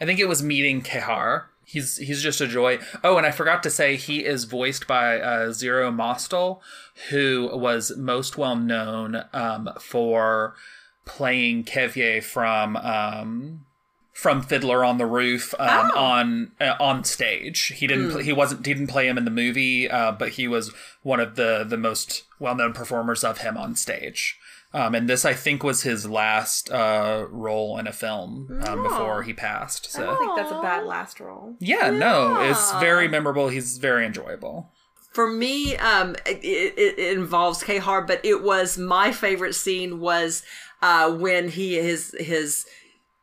I 0.00 0.06
think 0.06 0.20
it 0.20 0.28
was 0.28 0.44
meeting 0.44 0.80
Kehaar. 0.80 1.46
He's 1.70 1.98
he's 1.98 2.22
just 2.22 2.40
a 2.40 2.46
joy. 2.46 2.78
Oh, 3.04 3.18
and 3.18 3.26
I 3.26 3.30
forgot 3.30 3.62
to 3.64 3.70
say 3.70 3.96
he 3.96 4.24
is 4.24 4.44
voiced 4.44 4.86
by 4.86 5.20
uh, 5.20 5.52
Zero 5.52 5.90
Mostel, 5.90 6.62
who 7.10 7.50
was 7.52 7.94
most 7.94 8.38
well 8.38 8.56
known 8.56 9.24
um, 9.34 9.68
for 9.78 10.54
playing 11.04 11.64
Tevye 11.64 12.22
from 12.24 12.74
um, 12.76 13.66
from 14.14 14.40
Fiddler 14.40 14.82
on 14.82 14.96
the 14.96 15.04
Roof 15.04 15.54
um, 15.58 15.90
on 15.90 16.52
uh, 16.58 16.74
on 16.80 17.04
stage. 17.04 17.66
He 17.76 17.86
didn't 17.86 18.12
pl- 18.12 18.20
he 18.20 18.32
wasn't 18.32 18.64
he 18.64 18.72
didn't 18.72 18.88
play 18.88 19.06
him 19.06 19.18
in 19.18 19.26
the 19.26 19.30
movie, 19.30 19.90
uh, 19.90 20.12
but 20.12 20.30
he 20.30 20.48
was 20.48 20.72
one 21.02 21.20
of 21.20 21.36
the 21.36 21.66
the 21.68 21.76
most 21.76 22.24
well 22.38 22.54
known 22.54 22.72
performers 22.72 23.22
of 23.22 23.38
him 23.38 23.58
on 23.58 23.76
stage. 23.76 24.38
Um, 24.74 24.94
and 24.94 25.08
this, 25.08 25.24
I 25.24 25.32
think, 25.32 25.62
was 25.62 25.82
his 25.82 26.08
last 26.08 26.70
uh, 26.70 27.26
role 27.30 27.78
in 27.78 27.86
a 27.86 27.92
film 27.92 28.60
um, 28.66 28.82
before 28.82 29.22
he 29.22 29.32
passed. 29.32 29.90
So. 29.90 30.02
I 30.02 30.06
don't 30.06 30.18
think 30.18 30.36
that's 30.36 30.52
a 30.52 30.60
bad 30.60 30.84
last 30.84 31.20
role. 31.20 31.56
yeah, 31.58 31.90
no, 31.90 32.40
it's 32.42 32.72
very 32.72 33.08
memorable. 33.08 33.48
He's 33.48 33.78
very 33.78 34.04
enjoyable. 34.04 34.70
For 35.12 35.26
me, 35.26 35.74
um, 35.78 36.16
it, 36.26 36.44
it, 36.44 36.98
it 36.98 37.18
involves 37.18 37.64
Kehaar, 37.64 38.06
but 38.06 38.20
it 38.24 38.42
was 38.42 38.76
my 38.76 39.10
favorite 39.10 39.54
scene 39.54 40.00
was 40.00 40.42
uh, 40.82 41.10
when 41.12 41.48
he 41.48 41.74
his 41.76 42.14
his 42.18 42.66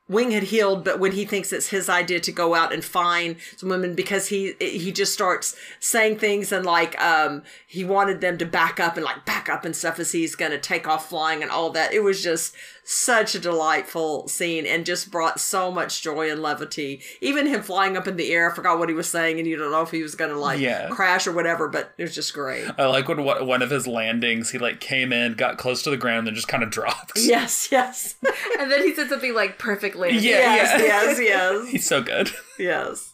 wing 0.07 0.31
had 0.31 0.43
healed, 0.43 0.83
but 0.83 0.99
when 0.99 1.13
he 1.13 1.25
thinks 1.25 1.51
it's 1.51 1.69
his 1.69 1.89
idea 1.89 2.19
to 2.19 2.31
go 2.31 2.53
out 2.53 2.71
and 2.71 2.83
find 2.83 3.37
some 3.57 3.69
women 3.69 3.95
because 3.95 4.27
he 4.27 4.53
he 4.59 4.91
just 4.91 5.13
starts 5.13 5.55
saying 5.79 6.17
things 6.17 6.51
and 6.51 6.65
like 6.65 6.99
um 7.01 7.41
he 7.65 7.83
wanted 7.83 8.21
them 8.21 8.37
to 8.37 8.45
back 8.45 8.79
up 8.79 8.95
and 8.95 9.05
like 9.05 9.25
back 9.25 9.49
up 9.49 9.65
and 9.65 9.75
stuff 9.75 9.99
as 9.99 10.11
he's 10.11 10.35
gonna 10.35 10.59
take 10.59 10.87
off 10.87 11.09
flying 11.09 11.41
and 11.41 11.51
all 11.51 11.71
that. 11.71 11.93
It 11.93 12.03
was 12.03 12.21
just 12.21 12.55
such 12.87 13.33
a 13.33 13.39
delightful 13.39 14.27
scene 14.27 14.65
and 14.67 14.85
just 14.85 15.09
brought 15.09 15.39
so 15.39 15.71
much 15.71 16.03
joy 16.03 16.29
and 16.31 16.39
levity. 16.41 17.01
Even 17.19 17.47
him 17.47 17.63
flying 17.63 17.97
up 17.97 18.07
in 18.07 18.15
the 18.15 18.31
air, 18.31 18.51
I 18.51 18.53
forgot 18.55 18.77
what 18.77 18.89
he 18.89 18.95
was 18.95 19.09
saying, 19.09 19.39
and 19.39 19.47
you 19.47 19.57
don't 19.57 19.71
know 19.71 19.81
if 19.81 19.89
he 19.89 20.03
was 20.03 20.13
gonna 20.13 20.37
like 20.37 20.59
Yeah. 20.59 20.89
crash 20.89 21.25
or 21.25 21.31
whatever, 21.31 21.67
but 21.67 21.93
it 21.97 22.03
was 22.03 22.13
just 22.13 22.31
great. 22.33 22.67
I 22.77 22.85
like 22.85 23.07
when 23.07 23.23
one 23.23 23.47
one 23.47 23.61
of 23.63 23.71
his 23.71 23.87
landings, 23.87 24.51
he 24.51 24.59
like 24.59 24.79
came 24.79 25.11
in, 25.11 25.33
got 25.33 25.57
close 25.57 25.81
to 25.83 25.89
the 25.89 25.97
ground, 25.97 26.27
then 26.27 26.35
just 26.35 26.47
kind 26.47 26.61
of 26.63 26.69
dropped. 26.69 27.13
Yes, 27.19 27.69
yes. 27.71 28.15
And 28.59 28.71
then 28.71 28.83
he 28.83 28.93
said 28.93 29.09
something 29.09 29.33
like 29.33 29.57
perfect 29.57 29.95
landing. 29.95 30.23
Yeah, 30.23 30.55
yes, 30.55 30.79
yeah. 30.79 30.85
yes, 30.85 31.19
yes, 31.19 31.69
He's 31.69 31.87
so 31.87 32.01
good. 32.03 32.29
yes. 32.59 33.13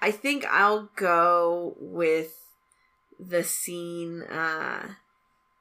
I 0.00 0.10
think 0.10 0.46
I'll 0.46 0.90
go 0.96 1.74
with 1.78 2.32
the 3.20 3.42
scene 3.44 4.22
uh 4.22 4.94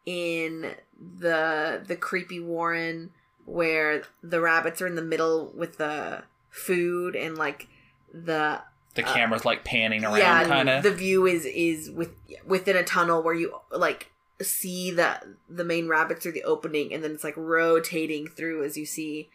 in 0.07 0.73
the 1.19 1.83
the 1.85 1.97
creepy 1.97 2.39
warren 2.39 3.11
where 3.45 4.03
the 4.23 4.39
rabbits 4.39 4.81
are 4.81 4.87
in 4.87 4.95
the 4.95 5.01
middle 5.01 5.51
with 5.53 5.77
the 5.77 6.23
food 6.49 7.13
and 7.15 7.37
like 7.37 7.67
the 8.13 8.61
The 8.95 9.03
camera's 9.03 9.43
like 9.43 9.65
panning 9.65 10.05
around, 10.05 10.17
yeah 10.17 10.45
kind 10.45 10.69
of. 10.69 10.81
the 10.81 10.91
view 10.93 11.27
is 11.27 11.45
is 11.45 11.91
with 11.91 12.11
within 12.45 12.77
a 12.77 12.83
tunnel 12.83 13.21
where 13.21 13.33
you 13.35 13.53
like 13.69 14.11
see 14.41 14.91
the 14.91 15.19
the 15.49 15.65
main 15.65 15.89
rabbits 15.89 16.23
through 16.23 16.31
the 16.31 16.43
opening 16.43 16.93
and 16.93 17.03
then 17.03 17.11
it's 17.11 17.23
like 17.25 17.35
rotating 17.35 18.27
through 18.27 18.63
as 18.63 18.77
you 18.77 18.85
see 18.85 19.29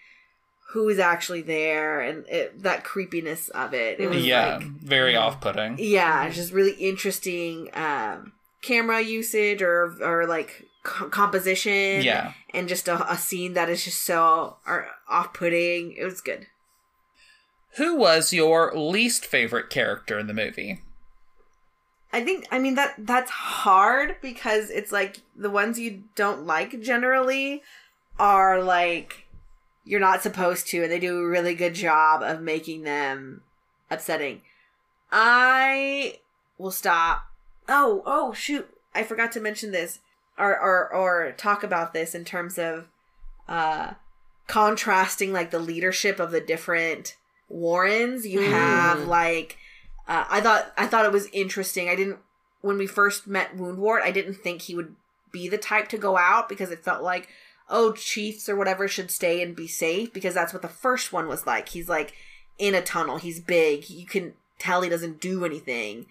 who's 0.70 0.98
actually 0.98 1.42
there 1.42 2.00
and 2.00 2.26
it, 2.28 2.62
that 2.62 2.82
creepiness 2.82 3.50
of 3.50 3.74
it 3.74 4.00
it 4.00 4.08
was 4.08 4.24
yeah, 4.24 4.56
like 4.56 4.62
very 4.62 5.14
off-putting. 5.14 5.76
yeah 5.78 6.24
it's 6.24 6.36
just 6.36 6.50
really 6.52 6.72
interesting 6.72 7.68
um 7.74 8.32
camera 8.62 9.00
usage 9.00 9.60
or 9.62 9.94
or 10.00 10.26
like 10.26 10.66
co- 10.82 11.08
composition. 11.08 12.02
Yeah. 12.02 12.32
and 12.54 12.68
just 12.68 12.88
a, 12.88 13.10
a 13.10 13.16
scene 13.16 13.54
that 13.54 13.68
is 13.68 13.84
just 13.84 14.04
so 14.04 14.56
off-putting. 15.08 15.92
It 15.92 16.04
was 16.04 16.20
good. 16.20 16.46
Who 17.76 17.96
was 17.96 18.32
your 18.32 18.72
least 18.76 19.24
favorite 19.24 19.70
character 19.70 20.18
in 20.18 20.26
the 20.26 20.34
movie? 20.34 20.82
I 22.12 22.22
think 22.22 22.46
I 22.50 22.58
mean 22.58 22.74
that 22.74 22.94
that's 22.98 23.30
hard 23.30 24.16
because 24.20 24.68
it's 24.68 24.92
like 24.92 25.20
the 25.34 25.48
ones 25.48 25.78
you 25.78 26.04
don't 26.14 26.46
like 26.46 26.82
generally 26.82 27.62
are 28.18 28.62
like 28.62 29.26
you're 29.84 29.98
not 29.98 30.22
supposed 30.22 30.66
to 30.68 30.82
and 30.82 30.92
they 30.92 30.98
do 30.98 31.18
a 31.18 31.26
really 31.26 31.54
good 31.54 31.74
job 31.74 32.22
of 32.22 32.42
making 32.42 32.82
them 32.82 33.40
upsetting. 33.90 34.42
I 35.10 36.18
will 36.58 36.70
stop. 36.70 37.22
Oh, 37.68 38.02
oh 38.06 38.32
shoot. 38.32 38.68
I 38.94 39.02
forgot 39.02 39.32
to 39.32 39.40
mention 39.40 39.72
this 39.72 40.00
or 40.38 40.58
or 40.58 40.92
or 40.92 41.32
talk 41.32 41.62
about 41.62 41.92
this 41.92 42.14
in 42.14 42.24
terms 42.24 42.58
of 42.58 42.88
uh 43.48 43.92
contrasting 44.46 45.32
like 45.32 45.50
the 45.50 45.58
leadership 45.58 46.20
of 46.20 46.30
the 46.30 46.40
different 46.40 47.16
Warrens. 47.48 48.26
You 48.26 48.40
have 48.42 49.06
like 49.06 49.56
uh, 50.08 50.24
I 50.28 50.40
thought 50.40 50.72
I 50.76 50.86
thought 50.86 51.04
it 51.04 51.12
was 51.12 51.28
interesting. 51.32 51.88
I 51.88 51.96
didn't 51.96 52.18
when 52.60 52.78
we 52.78 52.86
first 52.86 53.26
met 53.26 53.56
Woundwort, 53.56 54.02
I 54.02 54.10
didn't 54.10 54.34
think 54.34 54.62
he 54.62 54.74
would 54.74 54.94
be 55.30 55.48
the 55.48 55.58
type 55.58 55.88
to 55.88 55.98
go 55.98 56.16
out 56.16 56.48
because 56.48 56.70
it 56.70 56.84
felt 56.84 57.02
like 57.02 57.28
oh 57.68 57.92
chiefs 57.92 58.48
or 58.48 58.56
whatever 58.56 58.86
should 58.88 59.10
stay 59.10 59.42
and 59.42 59.56
be 59.56 59.66
safe 59.66 60.12
because 60.12 60.34
that's 60.34 60.52
what 60.52 60.62
the 60.62 60.68
first 60.68 61.12
one 61.12 61.28
was 61.28 61.46
like. 61.46 61.68
He's 61.70 61.88
like 61.88 62.14
in 62.58 62.74
a 62.74 62.82
tunnel. 62.82 63.18
He's 63.18 63.40
big. 63.40 63.88
You 63.88 64.06
can 64.06 64.34
tell 64.58 64.82
he 64.82 64.88
doesn't 64.88 65.20
do 65.20 65.44
anything. 65.44 66.06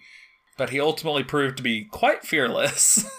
But 0.56 0.70
he 0.70 0.80
ultimately 0.80 1.24
proved 1.24 1.56
to 1.56 1.62
be 1.62 1.84
quite 1.84 2.24
fearless. 2.24 3.08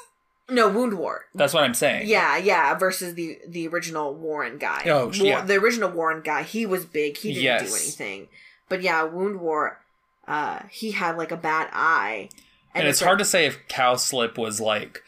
No, 0.50 0.70
Woundwort. 0.70 1.20
That's 1.34 1.54
what 1.54 1.64
I'm 1.64 1.74
saying. 1.74 2.08
Yeah, 2.10 2.38
yeah. 2.38 2.74
Versus 2.76 3.16
the 3.16 3.40
the 3.48 3.68
original 3.70 4.14
Warren 4.14 4.58
guy. 4.58 4.84
Oh, 4.88 5.06
War- 5.06 5.14
yeah. 5.14 5.42
The 5.42 5.56
original 5.56 5.90
Warren 5.90 6.22
guy, 6.22 6.44
he 6.44 6.66
was 6.66 6.86
big. 6.86 7.18
He 7.18 7.34
didn't 7.34 7.66
do 7.66 7.74
anything. 7.74 8.28
But 8.68 8.82
yeah, 8.82 9.08
Woundwort, 9.08 9.78
uh, 10.28 10.60
he 10.70 10.92
had 10.92 11.18
like 11.18 11.32
a 11.32 11.38
bad 11.38 11.70
eye, 11.72 12.30
and, 12.76 12.88
it's, 12.88 13.02
hard 13.02 13.20
to 13.20 13.26
say 13.26 13.46
if 13.46 13.68
Cowslip 13.68 14.38
was 14.38 14.60
like 14.60 15.02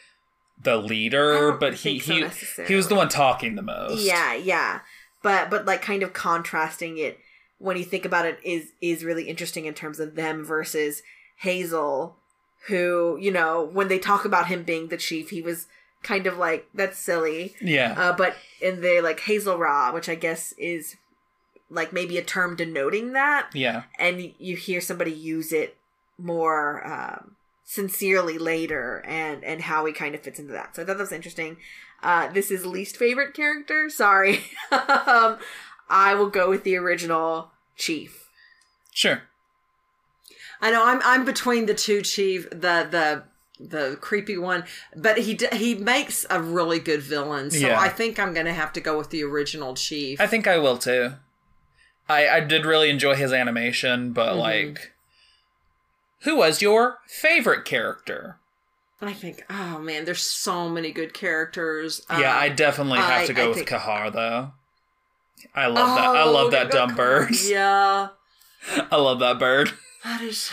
the 0.62 0.76
leader, 0.76 1.52
but 1.52 1.74
he 1.74 1.98
so 1.98 2.14
he 2.14 2.26
he 2.66 2.74
was 2.74 2.88
the 2.88 2.94
one 2.94 3.08
talking 3.08 3.56
the 3.56 3.62
most. 3.62 4.02
Yeah, 4.02 4.34
yeah. 4.34 4.80
But 5.22 5.50
but 5.50 5.66
like 5.66 5.82
kind 5.82 6.02
of 6.02 6.12
contrasting 6.12 6.98
it 6.98 7.18
when 7.58 7.76
you 7.76 7.84
think 7.84 8.04
about 8.04 8.26
it 8.26 8.38
is 8.42 8.72
is 8.80 9.04
really 9.04 9.24
interesting 9.24 9.66
in 9.66 9.74
terms 9.74 10.00
of 10.00 10.14
them 10.14 10.44
versus 10.44 11.02
Hazel, 11.36 12.16
who, 12.68 13.16
you 13.20 13.30
know, 13.30 13.62
when 13.72 13.88
they 13.88 13.98
talk 13.98 14.24
about 14.24 14.46
him 14.48 14.62
being 14.64 14.88
the 14.88 14.96
chief, 14.96 15.30
he 15.30 15.42
was 15.42 15.66
kind 16.02 16.26
of 16.26 16.36
like 16.38 16.68
that's 16.74 16.98
silly. 16.98 17.54
yeah, 17.60 17.94
Uh 17.96 18.12
but 18.16 18.36
in 18.60 18.80
the 18.80 19.00
like 19.00 19.20
Hazel-rah, 19.20 19.92
which 19.92 20.08
I 20.08 20.14
guess 20.14 20.52
is 20.58 20.96
like 21.68 21.92
maybe 21.92 22.16
a 22.18 22.22
term 22.22 22.54
denoting 22.56 23.12
that, 23.12 23.50
yeah. 23.54 23.84
and 23.98 24.32
you 24.38 24.56
hear 24.56 24.80
somebody 24.80 25.10
use 25.12 25.52
it 25.52 25.76
more 26.16 26.86
um, 26.86 27.36
sincerely 27.64 28.38
later 28.38 29.02
and 29.06 29.42
and 29.44 29.62
how 29.62 29.84
he 29.84 29.92
kind 29.92 30.14
of 30.14 30.22
fits 30.22 30.38
into 30.38 30.52
that. 30.52 30.76
So 30.76 30.82
i 30.82 30.84
thought 30.84 30.96
that 30.98 31.02
was 31.02 31.12
interesting. 31.12 31.56
Uh 32.02 32.28
this 32.28 32.50
is 32.50 32.64
least 32.64 32.96
favorite 32.96 33.34
character? 33.34 33.90
Sorry. 33.90 34.40
Um 34.72 35.38
i 35.88 36.14
will 36.14 36.30
go 36.30 36.48
with 36.50 36.62
the 36.64 36.76
original 36.76 37.50
chief. 37.76 38.28
Sure. 38.92 39.22
I 40.60 40.70
know 40.70 40.84
I'm 40.84 41.00
I'm 41.04 41.24
between 41.24 41.66
the 41.66 41.74
two 41.74 42.02
chief 42.02 42.48
the 42.50 42.86
the 42.90 43.24
the 43.58 43.96
creepy 44.00 44.36
one, 44.36 44.64
but 44.94 45.18
he 45.18 45.38
he 45.52 45.74
makes 45.74 46.26
a 46.30 46.40
really 46.42 46.78
good 46.78 47.00
villain. 47.02 47.50
So 47.50 47.66
Yeah. 47.66 47.80
I 47.80 47.88
think 47.88 48.18
I'm 48.18 48.34
gonna 48.34 48.52
have 48.54 48.72
to 48.74 48.80
go 48.80 48.98
with 48.98 49.10
the 49.10 49.22
original 49.24 49.74
chief. 49.74 50.20
I 50.20 50.26
think 50.26 50.46
I 50.46 50.58
will 50.58 50.76
too. 50.78 51.14
I 52.08 52.28
I 52.28 52.40
did 52.40 52.64
really 52.66 52.90
enjoy 52.90 53.14
his 53.14 53.32
animation, 53.32 54.12
but 54.12 54.30
Mm-hmm. 54.30 54.38
like, 54.40 54.92
who 56.20 56.36
was 56.36 56.60
your 56.62 56.98
favorite 57.06 57.64
character? 57.64 58.38
I 59.00 59.12
think 59.12 59.44
oh 59.50 59.78
man, 59.78 60.04
there's 60.06 60.22
so 60.22 60.68
many 60.68 60.90
good 60.90 61.12
characters. 61.14 62.00
yeah, 62.10 62.36
Um, 62.36 62.42
I 62.42 62.48
definitely 62.48 62.98
have 62.98 63.22
I- 63.22 63.26
to 63.26 63.32
go 63.34 63.44
I 63.44 63.48
with 63.48 63.56
think- 63.58 63.68
Kehaar 63.68 64.12
though. 64.12 64.52
I 65.54 65.66
love 65.66 65.96
that. 65.96 66.06
I 66.06 66.22
Oh, 66.22 66.32
love 66.32 66.50
that 66.52 66.70
dumb 66.70 66.94
bird. 66.94 67.30
Yeah, 67.44 68.08
I 68.90 68.96
love 68.96 69.20
that 69.20 69.38
bird. 69.38 69.72
That 70.06 70.20
is. 70.22 70.50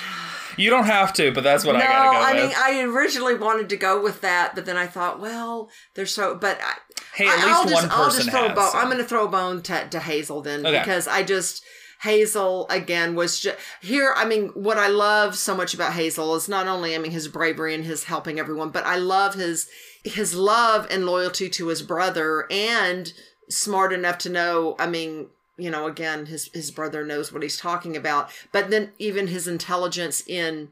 You 0.57 0.69
don't 0.69 0.85
have 0.85 1.13
to, 1.13 1.31
but 1.31 1.43
that's 1.43 1.63
what 1.65 1.75
I 1.75 1.79
no, 1.79 1.85
gotta 1.85 2.09
go 2.09 2.23
I 2.23 2.33
with. 2.33 2.43
mean, 2.43 2.53
I 2.57 2.81
originally 2.83 3.35
wanted 3.35 3.69
to 3.69 3.77
go 3.77 4.01
with 4.01 4.21
that, 4.21 4.53
but 4.55 4.65
then 4.65 4.77
I 4.77 4.87
thought, 4.87 5.19
well, 5.19 5.69
they're 5.95 6.05
so. 6.05 6.35
But 6.35 6.59
I, 6.61 6.73
hey, 7.15 7.27
at 7.27 7.39
I- 7.39 7.45
least 7.45 7.47
I'll 7.47 7.63
just, 7.69 7.73
one 7.83 7.91
I'll 7.91 8.05
person 8.05 8.19
just 8.25 8.29
throw 8.31 8.45
a 8.45 8.49
has. 8.49 8.55
bone. 8.57 8.71
so- 8.71 8.77
I'm 8.77 8.85
going 8.87 8.97
to 8.97 9.03
throw 9.03 9.25
a 9.25 9.29
bone 9.29 9.61
to, 9.63 9.87
to 9.89 9.99
Hazel 9.99 10.41
then 10.41 10.65
Okay. 10.65 10.79
because 10.79 11.07
I 11.07 11.23
just 11.23 11.63
Hazel 12.01 12.67
again 12.69 13.15
was 13.15 13.39
just 13.39 13.57
here. 13.81 14.13
I 14.15 14.25
mean, 14.25 14.49
what 14.49 14.77
I 14.77 14.87
love 14.87 15.35
so 15.37 15.55
much 15.55 15.73
about 15.73 15.93
Hazel 15.93 16.35
is 16.35 16.49
not 16.49 16.67
only 16.67 16.95
I 16.95 16.97
mean 16.97 17.11
his 17.11 17.27
bravery 17.27 17.73
and 17.73 17.83
his 17.85 18.03
helping 18.05 18.39
everyone, 18.39 18.69
but 18.69 18.85
I 18.85 18.97
love 18.97 19.35
his 19.35 19.67
his 20.03 20.35
love 20.35 20.87
and 20.91 21.05
loyalty 21.05 21.47
to 21.49 21.67
his 21.67 21.81
brother 21.81 22.45
and 22.51 23.13
smart 23.49 23.93
enough 23.93 24.17
to 24.19 24.29
know. 24.29 24.75
I 24.79 24.87
mean. 24.87 25.29
You 25.57 25.69
know, 25.69 25.85
again, 25.85 26.25
his 26.25 26.49
his 26.53 26.71
brother 26.71 27.05
knows 27.05 27.31
what 27.31 27.43
he's 27.43 27.57
talking 27.57 27.95
about, 27.95 28.31
but 28.51 28.69
then 28.69 28.91
even 28.97 29.27
his 29.27 29.47
intelligence 29.47 30.23
in 30.25 30.69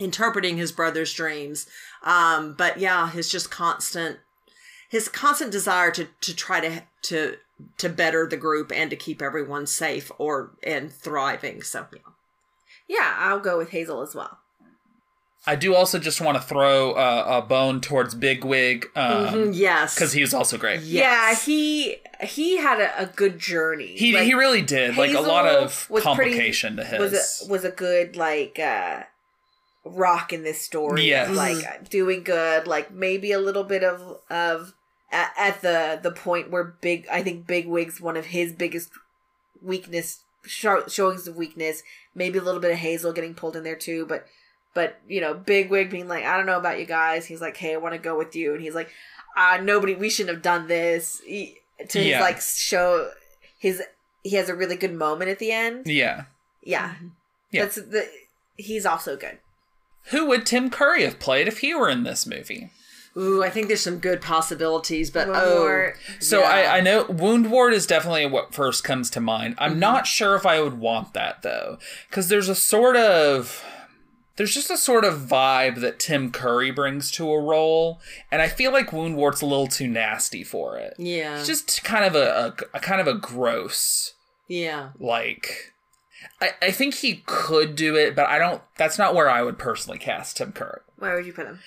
interpreting 0.00 0.56
his 0.56 0.72
brother's 0.72 1.12
dreams. 1.12 1.66
Um, 2.02 2.54
but 2.54 2.78
yeah, 2.78 3.10
his 3.10 3.30
just 3.30 3.50
constant 3.50 4.18
his 4.88 5.08
constant 5.08 5.52
desire 5.52 5.92
to 5.92 6.08
to 6.20 6.34
try 6.34 6.60
to 6.60 6.82
to 7.02 7.36
to 7.78 7.88
better 7.88 8.26
the 8.26 8.36
group 8.36 8.72
and 8.74 8.90
to 8.90 8.96
keep 8.96 9.22
everyone 9.22 9.66
safe 9.66 10.10
or 10.18 10.56
and 10.64 10.92
thriving. 10.92 11.62
So 11.62 11.86
yeah. 11.92 12.00
yeah 12.88 13.14
i'll 13.18 13.38
go 13.38 13.58
with 13.58 13.70
hazel 13.70 14.02
as 14.02 14.14
well 14.14 14.39
I 15.46 15.56
do 15.56 15.74
also 15.74 15.98
just 15.98 16.20
want 16.20 16.36
to 16.36 16.42
throw 16.42 16.92
uh, 16.92 17.40
a 17.42 17.46
bone 17.46 17.80
towards 17.80 18.14
Bigwig 18.14 18.82
because 18.92 19.32
Mhm, 19.34 19.56
yes, 19.56 20.12
he 20.12 20.20
was 20.20 20.34
also 20.34 20.58
great. 20.58 20.80
Yes. 20.82 20.84
yeah 20.84 21.34
he 21.46 21.96
he 22.22 22.58
had 22.58 22.78
a, 22.80 23.02
a 23.02 23.06
good 23.06 23.38
journey 23.38 23.96
He 23.96 24.12
Like, 24.14 24.24
he 24.24 24.34
really 24.34 24.60
did 24.60 24.96
like 24.98 25.14
a 25.14 25.20
lot 25.20 25.46
of 25.46 25.88
was 25.88 26.04
pretty- 26.04 26.30
complication 26.32 26.76
to 26.76 26.84
his. 26.84 26.98
was 27.00 27.12
a, 27.14 27.50
was 27.50 27.64
a 27.64 27.70
good 27.70 28.16
like 28.16 28.58
uh 28.58 29.04
rock 29.86 30.30
in 30.32 30.42
this 30.42 30.60
story 30.60 31.04
Yes. 31.06 31.30
like 31.34 31.88
doing 31.88 32.22
good 32.22 32.66
like 32.66 32.90
maybe 32.92 33.32
a 33.32 33.38
little 33.38 33.64
bit 33.64 33.82
of 33.82 34.18
of 34.28 34.74
at, 35.10 35.32
at 35.38 35.62
the 35.62 35.98
the 36.02 36.10
point 36.12 36.50
where 36.50 36.64
big 36.82 37.06
i 37.10 37.22
think 37.22 37.46
bigwig's 37.46 37.98
one 37.98 38.14
of 38.18 38.26
his 38.26 38.52
biggest 38.52 38.90
weakness 39.62 40.20
show, 40.44 40.86
showings 40.86 41.26
of 41.26 41.36
weakness 41.36 41.82
maybe 42.14 42.38
a 42.38 42.42
little 42.42 42.60
bit 42.60 42.70
of 42.72 42.76
hazel 42.76 43.12
getting 43.14 43.34
pulled 43.34 43.56
in 43.56 43.64
there 43.64 43.74
too 43.76 44.04
but 44.06 44.26
but 44.74 44.98
you 45.08 45.20
know 45.20 45.34
bigwig 45.34 45.90
being 45.90 46.08
like 46.08 46.24
i 46.24 46.36
don't 46.36 46.46
know 46.46 46.58
about 46.58 46.78
you 46.78 46.86
guys 46.86 47.26
he's 47.26 47.40
like 47.40 47.56
hey 47.56 47.74
i 47.74 47.76
want 47.76 47.94
to 47.94 47.98
go 47.98 48.16
with 48.16 48.34
you 48.36 48.52
and 48.52 48.62
he's 48.62 48.74
like 48.74 48.90
uh 49.36 49.58
nobody 49.62 49.94
we 49.94 50.10
shouldn't 50.10 50.34
have 50.34 50.42
done 50.42 50.66
this 50.68 51.20
he, 51.26 51.56
to 51.88 52.00
Yeah. 52.00 52.16
his 52.18 52.20
like 52.22 52.40
show 52.40 53.10
his 53.58 53.82
he 54.22 54.36
has 54.36 54.48
a 54.48 54.54
really 54.54 54.76
good 54.76 54.94
moment 54.94 55.30
at 55.30 55.38
the 55.38 55.50
end 55.52 55.86
yeah. 55.86 56.24
yeah. 56.62 56.94
Yeah. 57.52 57.62
That's 57.62 57.76
the 57.76 58.06
he's 58.56 58.86
also 58.86 59.16
good. 59.16 59.38
Who 60.10 60.26
would 60.26 60.46
Tim 60.46 60.70
Curry 60.70 61.02
have 61.04 61.18
played 61.18 61.48
if 61.48 61.58
he 61.58 61.74
were 61.74 61.88
in 61.88 62.04
this 62.04 62.26
movie? 62.26 62.70
Ooh, 63.16 63.42
I 63.42 63.50
think 63.50 63.66
there's 63.66 63.80
some 63.80 63.98
good 63.98 64.20
possibilities, 64.20 65.10
but 65.10 65.26
One 65.28 65.36
oh, 65.42 65.58
more. 65.64 65.94
So 66.20 66.40
Yeah. 66.40 66.46
I, 66.48 66.76
I 66.78 66.80
know 66.80 67.04
Woundwort 67.06 67.72
is 67.72 67.86
definitely 67.86 68.26
what 68.26 68.54
first 68.54 68.84
comes 68.84 69.10
to 69.10 69.20
mind. 69.20 69.56
I'm 69.58 69.72
Mm-hmm. 69.72 69.80
not 69.80 70.06
sure 70.06 70.36
if 70.36 70.46
I 70.46 70.60
would 70.60 70.78
want 70.78 71.12
that 71.14 71.42
though, 71.42 71.78
because 72.08 72.28
there's 72.28 72.48
a 72.48 72.54
sort 72.54 72.94
of 72.96 73.64
there's 74.36 74.54
just 74.54 74.70
a 74.70 74.76
sort 74.76 75.04
of 75.04 75.20
vibe 75.20 75.80
that 75.80 75.98
Tim 75.98 76.30
Curry 76.30 76.70
brings 76.70 77.10
to 77.12 77.30
a 77.30 77.40
role, 77.40 78.00
and 78.30 78.40
I 78.40 78.48
feel 78.48 78.72
like 78.72 78.90
Woundwort's 78.90 79.42
a 79.42 79.46
little 79.46 79.66
too 79.66 79.88
nasty 79.88 80.42
for 80.44 80.78
it. 80.78 80.94
yeah, 80.98 81.38
It's 81.38 81.46
just 81.46 81.84
kind 81.84 82.04
of 82.04 82.14
a, 82.14 82.54
a, 82.72 82.76
a 82.76 82.80
kind 82.80 83.00
of 83.00 83.06
a 83.06 83.14
gross 83.14 84.14
yeah. 84.48 84.90
like. 84.98 85.72
I, 86.40 86.50
I 86.62 86.70
think 86.70 86.94
he 86.94 87.22
could 87.26 87.74
do 87.76 87.96
it, 87.96 88.14
but 88.16 88.26
I 88.26 88.38
don't. 88.38 88.62
That's 88.76 88.98
not 88.98 89.14
where 89.14 89.28
I 89.28 89.42
would 89.42 89.58
personally 89.58 89.98
cast 89.98 90.36
Tim 90.38 90.52
Curry. 90.52 90.80
Where 90.98 91.14
would 91.14 91.26
you 91.26 91.32
put 91.32 91.46
him? 91.46 91.60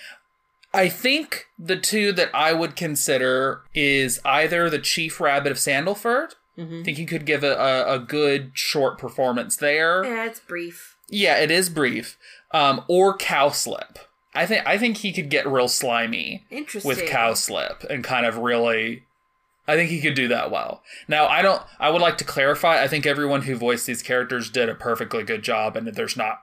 I 0.74 0.90
think 0.90 1.46
the 1.60 1.78
two 1.78 2.12
that 2.14 2.32
I 2.34 2.54
would 2.54 2.76
consider 2.76 3.62
is 3.76 4.20
either 4.26 4.70
the 4.70 4.80
Chief 4.80 5.20
Rabbit 5.20 5.52
of 5.52 5.58
Sandleford. 5.60 6.34
I 6.56 6.84
think 6.84 6.98
he 6.98 7.06
could 7.06 7.26
give 7.26 7.44
a, 7.44 7.54
a, 7.56 7.96
a 7.96 8.00
good 8.00 8.52
short 8.54 9.00
performance 9.00 9.56
there. 9.56 10.04
Yeah, 10.04 10.26
it's 10.26 10.40
brief. 10.40 10.98
Yeah, 11.10 11.38
it 11.38 11.50
is 11.50 11.68
brief. 11.68 12.18
Um, 12.54 12.84
or 12.88 13.18
Cowslip. 13.18 13.98
I 14.36 14.46
think 14.46 14.66
I 14.66 14.78
think 14.78 14.98
he 14.98 15.12
could 15.12 15.30
get 15.30 15.48
real 15.48 15.68
slimy 15.68 16.46
with 16.84 17.02
Cowslip 17.04 17.84
and 17.86 18.04
kind 18.04 18.26
of 18.26 18.38
really. 18.38 19.04
I 19.66 19.76
think 19.76 19.90
he 19.90 20.02
could 20.02 20.16
do 20.16 20.28
that 20.28 20.52
well. 20.52 20.84
Now, 21.08 21.26
I 21.28 21.42
don't. 21.42 21.62
I 21.80 21.90
would 21.90 22.02
like 22.02 22.18
to 22.18 22.26
clarify. 22.26 22.84
I 22.84 22.88
think 22.88 23.06
everyone 23.06 23.44
who 23.44 23.56
voiced 23.56 23.88
these 23.88 24.04
characters 24.04 24.50
did 24.50 24.70
a 24.70 24.76
perfectly 24.76 25.24
good 25.24 25.42
job, 25.42 25.78
and 25.78 25.88
there's 25.88 26.18
not, 26.18 26.42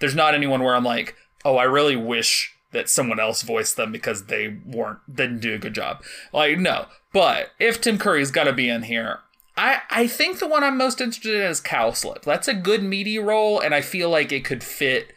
there's 0.00 0.14
not 0.14 0.34
anyone 0.34 0.62
where 0.62 0.74
I'm 0.74 0.84
like, 0.84 1.16
oh, 1.44 1.56
I 1.56 1.64
really 1.64 1.96
wish 1.96 2.54
that 2.72 2.90
someone 2.90 3.18
else 3.18 3.42
voiced 3.42 3.76
them 3.76 3.92
because 3.92 4.26
they 4.26 4.58
weren't 4.66 4.98
didn't 5.14 5.40
do 5.40 5.54
a 5.54 5.58
good 5.58 5.74
job. 5.74 6.02
Like 6.32 6.58
no, 6.58 6.86
but 7.12 7.52
if 7.58 7.80
Tim 7.80 7.98
Curry's 7.98 8.30
got 8.30 8.44
to 8.44 8.52
be 8.52 8.68
in 8.68 8.82
here, 8.82 9.20
I 9.56 9.80
I 9.90 10.06
think 10.06 10.38
the 10.38 10.48
one 10.48 10.62
I'm 10.62 10.76
most 10.76 11.00
interested 11.00 11.34
in 11.34 11.42
is 11.42 11.60
Cowslip. 11.60 12.22
That's 12.22 12.48
a 12.48 12.54
good 12.54 12.82
meaty 12.82 13.18
role, 13.18 13.60
and 13.60 13.74
I 13.74 13.80
feel 13.80 14.10
like 14.10 14.32
it 14.32 14.44
could 14.44 14.62
fit 14.62 15.14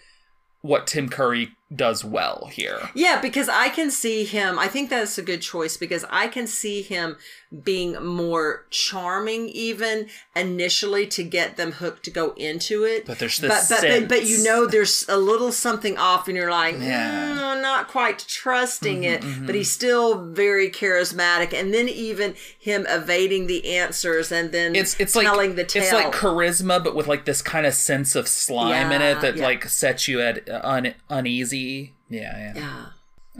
what 0.61 0.87
Tim 0.87 1.09
Curry 1.09 1.51
does 1.73 2.03
well 2.03 2.49
here. 2.51 2.89
Yeah, 2.93 3.21
because 3.21 3.47
I 3.49 3.69
can 3.69 3.91
see 3.91 4.23
him. 4.25 4.59
I 4.59 4.67
think 4.67 4.89
that's 4.89 5.17
a 5.17 5.21
good 5.21 5.41
choice 5.41 5.77
because 5.77 6.05
I 6.09 6.27
can 6.27 6.47
see 6.47 6.81
him 6.81 7.17
being 7.63 8.01
more 8.03 8.65
charming, 8.69 9.49
even 9.49 10.07
initially, 10.35 11.05
to 11.07 11.23
get 11.23 11.57
them 11.57 11.73
hooked 11.73 12.03
to 12.03 12.11
go 12.11 12.31
into 12.37 12.83
it. 12.83 13.05
But 13.05 13.19
there's 13.19 13.39
but 13.39 13.49
this 13.49 13.69
but, 13.69 13.81
but, 13.81 14.07
but 14.09 14.17
sense. 14.19 14.29
you 14.29 14.43
know 14.43 14.65
there's 14.65 15.05
a 15.09 15.17
little 15.17 15.51
something 15.51 15.97
off, 15.97 16.27
and 16.27 16.37
you're 16.37 16.51
like, 16.51 16.75
Yeah. 16.79 17.35
"Mm, 17.37 17.61
not 17.61 17.87
quite 17.87 18.19
trusting 18.19 19.03
it. 19.03 19.23
But 19.45 19.55
he's 19.55 19.71
still 19.71 20.25
very 20.31 20.69
charismatic, 20.69 21.53
and 21.53 21.73
then 21.73 21.87
even 21.89 22.35
him 22.59 22.85
evading 22.89 23.47
the 23.47 23.75
answers 23.75 24.31
and 24.31 24.51
then 24.51 24.75
It's 24.75 24.99
it's 24.99 25.13
telling 25.13 25.49
like 25.49 25.55
the 25.55 25.63
tale. 25.63 25.83
it's 25.83 25.93
like 25.93 26.11
charisma, 26.13 26.83
but 26.83 26.95
with 26.95 27.07
like 27.07 27.25
this 27.25 27.41
kind 27.41 27.65
of 27.65 27.73
sense 27.73 28.15
of 28.15 28.27
slime 28.27 28.91
in 28.91 29.01
it 29.01 29.21
that 29.21 29.37
yeah. 29.37 29.43
like 29.43 29.65
sets 29.69 30.07
you 30.07 30.21
at 30.21 30.47
un- 30.49 30.93
uneasy. 31.09 31.60
Yeah, 32.09 32.37
yeah. 32.37 32.53
yeah. 32.55 32.85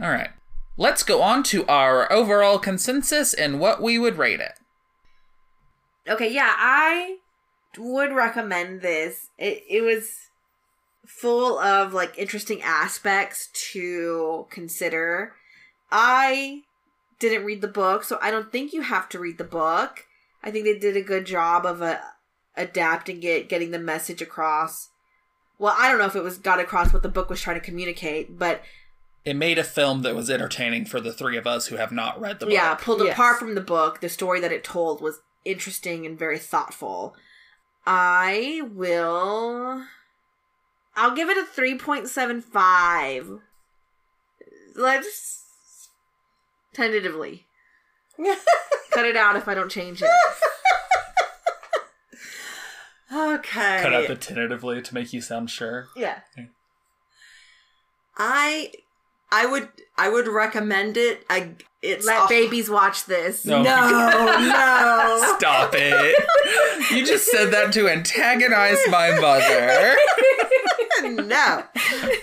All 0.02 0.10
right. 0.10 0.30
Let's 0.76 1.02
go 1.02 1.22
on 1.22 1.42
to 1.44 1.66
our 1.66 2.10
overall 2.10 2.58
consensus 2.58 3.34
and 3.34 3.60
what 3.60 3.82
we 3.82 3.98
would 3.98 4.16
rate 4.16 4.40
it. 4.40 4.58
Okay, 6.08 6.32
yeah, 6.32 6.54
I 6.56 7.18
would 7.78 8.12
recommend 8.12 8.80
this. 8.80 9.28
It 9.38 9.62
it 9.68 9.82
was 9.82 10.16
full 11.06 11.58
of 11.58 11.92
like 11.92 12.18
interesting 12.18 12.62
aspects 12.62 13.48
to 13.72 14.46
consider. 14.50 15.34
I 15.90 16.62
didn't 17.18 17.44
read 17.44 17.60
the 17.60 17.68
book, 17.68 18.02
so 18.02 18.18
I 18.20 18.30
don't 18.30 18.50
think 18.50 18.72
you 18.72 18.82
have 18.82 19.08
to 19.10 19.18
read 19.18 19.38
the 19.38 19.44
book. 19.44 20.06
I 20.42 20.50
think 20.50 20.64
they 20.64 20.78
did 20.78 20.96
a 20.96 21.02
good 21.02 21.26
job 21.26 21.64
of 21.64 21.82
uh, 21.82 21.98
adapting 22.56 23.22
it, 23.22 23.48
getting 23.48 23.70
the 23.70 23.78
message 23.78 24.20
across. 24.20 24.88
Well, 25.58 25.74
I 25.78 25.88
don't 25.88 25.98
know 25.98 26.06
if 26.06 26.16
it 26.16 26.22
was 26.22 26.38
got 26.38 26.58
across 26.60 26.92
what 26.92 27.02
the 27.02 27.08
book 27.08 27.30
was 27.30 27.40
trying 27.40 27.58
to 27.60 27.64
communicate, 27.64 28.38
but 28.38 28.62
It 29.24 29.34
made 29.36 29.58
a 29.58 29.64
film 29.64 30.02
that 30.02 30.16
was 30.16 30.28
entertaining 30.30 30.84
for 30.86 31.00
the 31.00 31.12
three 31.12 31.36
of 31.36 31.46
us 31.46 31.66
who 31.68 31.76
have 31.76 31.92
not 31.92 32.20
read 32.20 32.40
the 32.40 32.46
book. 32.46 32.52
yeah, 32.54 32.74
pulled 32.74 33.02
Yes. 33.04 33.12
apart 33.14 33.38
from 33.38 33.54
the 33.54 33.60
book, 33.60 34.00
the 34.00 34.08
story 34.08 34.40
that 34.40 34.50
it 34.52 34.64
told 34.64 35.00
was 35.00 35.20
interesting 35.44 36.04
and 36.06 36.18
very 36.18 36.38
thoughtful. 36.38 37.14
I 37.86 38.62
will. 38.72 39.84
I'll 40.96 41.14
give 41.14 41.28
it 41.28 41.36
a 41.38 41.42
3.75. 41.44 43.40
Let's. 44.74 45.88
Tentatively. 46.74 47.46
Cut 48.92 49.04
it 49.06 49.16
out 49.16 49.36
if 49.36 49.46
I 49.48 49.54
don't 49.54 49.70
change 49.70 50.02
it. 50.02 50.08
Okay. 53.12 53.80
Cut 53.82 53.92
out 53.92 54.08
the 54.08 54.16
tentatively 54.16 54.80
to 54.80 54.94
make 54.94 55.12
you 55.12 55.20
sound 55.20 55.50
sure. 55.50 55.88
Yeah. 55.94 56.20
I 58.16 58.72
I 59.30 59.46
would 59.46 59.68
I 59.96 60.08
would 60.08 60.28
recommend 60.28 60.96
it. 60.96 61.24
I 61.28 61.50
it's 61.82 62.06
Let 62.06 62.24
a- 62.24 62.28
babies 62.28 62.70
watch 62.70 63.06
this. 63.06 63.44
No. 63.44 63.62
No, 63.62 63.80
no. 63.80 65.34
Stop 65.38 65.72
it. 65.74 66.16
you 66.90 67.04
just 67.04 67.30
said 67.30 67.50
that 67.52 67.72
to 67.72 67.88
antagonize 67.88 68.78
my 68.88 69.18
mother. 69.18 69.96
no, 71.22 71.64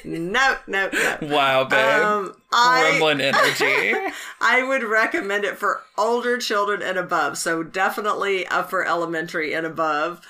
no, 0.06 0.58
no, 0.68 0.90
no. 0.92 1.18
Wow, 1.22 1.66
babe. 1.66 2.04
Um, 2.04 2.36
I 2.54 2.98
Gremlin 3.00 3.20
energy. 3.22 4.14
I 4.42 4.64
would 4.64 4.84
recommend 4.84 5.44
it 5.44 5.58
for 5.58 5.82
older 5.98 6.38
children 6.38 6.82
and 6.82 6.98
above. 6.98 7.38
So 7.38 7.64
definitely 7.64 8.48
up 8.48 8.70
for 8.70 8.88
elementary 8.88 9.54
and 9.54 9.66
above. 9.66 10.22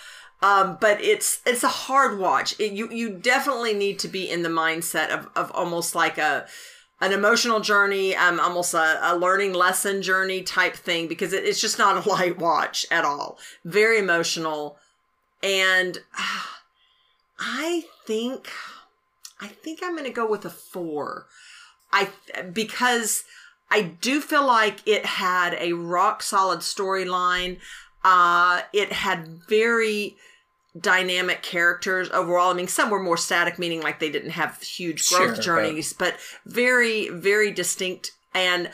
Um, 0.42 0.78
but 0.80 1.02
it's 1.02 1.42
it's 1.46 1.64
a 1.64 1.70
hard 1.70 2.18
watch. 2.18 2.58
It, 2.60 2.72
you 2.72 2.90
you 2.92 3.10
definitely 3.10 3.74
need 3.74 4.00
to 4.00 4.08
be 4.08 4.30
in 4.30 4.44
the 4.44 4.50
mindset 4.50 5.10
of 5.10 5.28
of 5.36 5.52
almost 5.52 5.96
like 5.96 6.18
a 6.18 6.48
an 7.02 7.12
emotional 7.14 7.60
journey, 7.60 8.16
um, 8.16 8.40
almost 8.40 8.74
a, 8.74 9.00
a 9.02 9.16
learning 9.16 9.54
lesson 9.54 10.02
journey 10.02 10.42
type 10.42 10.76
thing 10.76 11.08
because 11.08 11.34
it, 11.34 11.46
it's 11.46 11.62
just 11.62 11.78
not 11.78 12.06
a 12.06 12.10
light 12.10 12.38
watch 12.38 12.86
at 12.90 13.04
all. 13.06 13.38
Very 13.66 14.00
emotional, 14.00 14.78
and 15.44 16.00
ah, 16.18 16.62
I 17.40 17.86
think 18.06 18.50
I 19.42 19.48
think 19.48 19.80
I'm 19.84 19.92
going 19.92 20.06
to 20.06 20.10
go 20.10 20.30
with 20.30 20.46
a 20.46 20.50
four. 20.50 21.28
I 21.92 22.10
because 22.54 23.24
I 23.70 23.82
do 23.82 24.22
feel 24.22 24.46
like 24.46 24.88
it 24.88 25.06
had 25.06 25.56
a 25.60 25.74
rock 25.74 26.24
solid 26.24 26.60
storyline. 26.60 27.58
Uh, 28.04 28.62
it 28.72 28.94
had 28.94 29.28
very 29.50 30.16
dynamic 30.80 31.42
characters 31.42 32.10
overall. 32.12 32.52
I 32.52 32.54
mean, 32.54 32.68
some 32.68 32.90
were 32.90 33.02
more 33.02 33.18
static, 33.18 33.60
meaning 33.60 33.82
like 33.82 34.00
they 34.00 34.12
didn't 34.12 34.32
have 34.32 34.62
huge 34.62 35.08
growth 35.10 35.36
Sure, 35.36 35.44
journeys, 35.44 35.94
but 35.94 36.16
very, 36.46 37.10
very 37.10 37.52
distinct. 37.52 38.12
And 38.34 38.70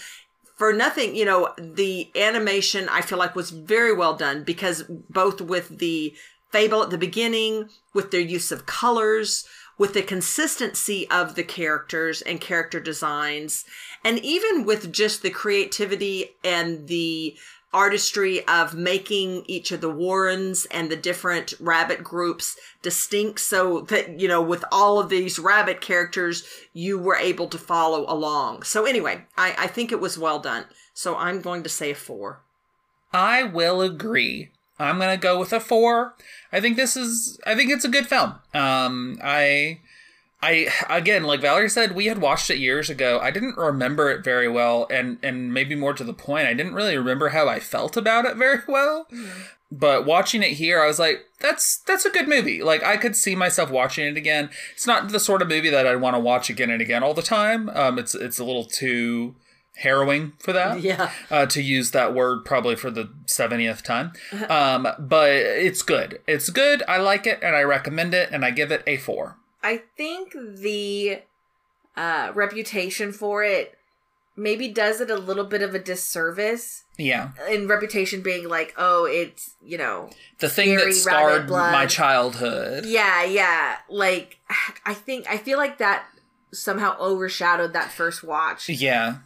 for 0.56 0.72
nothing, 0.74 1.16
you 1.16 1.26
know, 1.26 1.54
the 1.58 2.10
animation 2.16 2.88
I 2.90 3.02
feel 3.02 3.18
like 3.18 3.36
was 3.36 3.52
very 3.52 3.94
well 3.94 4.16
done 4.16 4.44
because 4.44 4.84
both 5.10 5.42
with 5.42 5.80
the 5.80 6.16
fable 6.52 6.84
at 6.84 6.90
the 6.90 6.98
beginning, 6.98 7.70
with 7.94 8.12
their 8.12 8.22
use 8.22 8.52
of 8.52 8.66
colors, 8.66 9.46
with 9.78 9.94
the 9.94 10.02
consistency 10.02 11.10
of 11.10 11.36
the 11.36 11.44
characters 11.44 12.22
and 12.22 12.40
character 12.40 12.80
designs, 12.80 13.66
and 14.04 14.20
even 14.20 14.64
with 14.64 14.94
just 14.94 15.22
the 15.22 15.30
creativity 15.30 16.36
and 16.44 16.88
the 16.88 17.36
artistry 17.76 18.48
of 18.48 18.74
making 18.74 19.44
each 19.48 19.72
of 19.72 19.82
the 19.82 19.90
warrens 19.90 20.66
and 20.72 20.90
the 20.90 20.96
different 20.96 21.54
rabbit 21.60 22.04
groups 22.04 22.58
distinct 22.82 23.40
so 23.40 23.82
that 23.82 24.20
you 24.20 24.28
know 24.28 24.42
with 24.42 24.64
all 24.72 24.98
of 24.98 25.10
these 25.10 25.38
rabbit 25.38 25.82
characters 25.82 26.48
you 26.74 26.98
were 26.98 27.18
able 27.18 27.48
to 27.48 27.58
follow 27.58 28.06
along 28.12 28.64
so 28.64 28.86
anyway 28.86 29.22
i, 29.38 29.54
I 29.60 29.68
think 29.68 29.92
it 29.92 30.00
was 30.00 30.18
well 30.18 30.40
done 30.40 30.66
so 30.94 31.18
i'm 31.18 31.42
going 31.42 31.64
to 31.64 31.70
say 31.70 31.92
a 31.92 31.96
four 31.96 32.40
I 33.16 33.44
will 33.44 33.82
agree. 33.82 34.50
I'm 34.78 35.00
gonna 35.00 35.16
go 35.16 35.40
with 35.40 35.54
a 35.54 35.62
four. 35.62 36.16
I 36.52 36.60
think 36.60 36.76
this 36.76 36.98
is. 36.98 37.40
I 37.46 37.56
think 37.56 37.72
it's 37.72 37.86
a 37.86 37.90
good 37.90 38.08
film. 38.08 38.36
Um, 38.54 39.18
I, 39.24 39.80
I 40.42 40.70
again, 40.90 41.24
like 41.24 41.42
Valerie 41.42 41.70
said, 41.70 41.96
we 41.96 42.06
had 42.06 42.20
watched 42.20 42.50
it 42.50 42.58
years 42.58 42.90
ago. 42.90 43.20
I 43.22 43.32
didn't 43.32 43.58
remember 43.58 44.12
it 44.12 44.24
very 44.24 44.48
well, 44.48 44.88
and 44.90 45.18
and 45.24 45.54
maybe 45.54 45.76
more 45.76 45.94
to 45.94 46.04
the 46.04 46.14
point, 46.14 46.48
I 46.48 46.54
didn't 46.54 46.76
really 46.76 46.98
remember 46.98 47.30
how 47.30 47.48
I 47.48 47.60
felt 47.60 47.98
about 47.98 48.26
it 48.26 48.36
very 48.38 48.62
well. 48.68 49.08
But 49.72 50.06
watching 50.06 50.44
it 50.44 50.52
here, 50.54 50.82
I 50.82 50.88
was 50.88 51.00
like, 51.00 51.26
that's 51.40 51.78
that's 51.78 52.06
a 52.06 52.12
good 52.12 52.28
movie. 52.28 52.62
Like 52.62 52.84
I 52.84 52.98
could 52.98 53.16
see 53.16 53.36
myself 53.36 53.72
watching 53.72 54.06
it 54.06 54.18
again. 54.18 54.50
It's 54.74 54.86
not 54.86 55.10
the 55.10 55.20
sort 55.20 55.42
of 55.42 55.48
movie 55.48 55.70
that 55.70 55.88
I'd 55.88 56.02
want 56.02 56.16
to 56.16 56.20
watch 56.20 56.50
again 56.50 56.70
and 56.70 56.82
again 56.82 57.04
all 57.04 57.14
the 57.14 57.22
time. 57.22 57.70
Um, 57.70 57.98
it's 57.98 58.14
it's 58.14 58.40
a 58.40 58.46
little 58.46 58.66
too 58.66 59.36
harrowing 59.78 60.32
for 60.40 60.54
that 60.54 60.80
yeah 60.82 61.12
uh, 61.30 61.46
to 61.46 61.62
use 61.62 61.92
that 61.92 62.14
word 62.14 62.46
probably 62.46 62.76
for 62.78 62.90
the 62.90 63.10
70th 63.26 63.82
time. 63.82 64.14
Um, 64.50 64.88
but 65.00 65.32
it's 65.32 65.82
good. 65.82 66.20
It's 66.28 66.50
good. 66.50 66.84
I 66.88 66.98
like 66.98 67.26
it 67.28 67.40
and 67.42 67.56
I 67.56 67.64
recommend 67.64 68.14
it 68.14 68.30
and 68.32 68.46
I 68.46 68.52
give 68.52 68.72
it 68.72 68.84
a 68.88 68.98
four. 68.98 69.38
I 69.66 69.82
think 69.98 70.34
the 70.34 71.22
uh, 71.98 72.32
reputation 72.36 73.12
for 73.12 73.44
it 73.44 73.74
maybe 74.38 74.68
does 74.68 75.00
it 75.02 75.10
a 75.10 75.16
little 75.18 75.46
bit 75.46 75.62
of 75.62 75.74
a 75.74 75.80
disservice. 75.80 76.84
Yeah. 76.98 77.32
In 77.50 77.68
reputation 77.68 78.22
being 78.22 78.48
like, 78.50 78.74
oh, 78.78 79.06
it's, 79.06 79.56
you 79.64 79.78
know, 79.78 80.10
The 80.40 80.50
thing 80.50 80.76
that 80.76 80.94
scarred 80.94 81.50
my 81.50 81.86
childhood. 81.86 82.86
yeah, 82.86 83.24
yeah. 83.24 83.78
Like, 83.90 84.38
I 84.86 84.94
think, 84.94 85.26
I 85.30 85.38
feel 85.38 85.58
like 85.58 85.78
that 85.80 86.06
somehow 86.54 86.98
overshadowed 87.00 87.74
that 87.74 87.92
first 87.92 88.24
watch. 88.24 88.70
Yeah. 88.70 89.18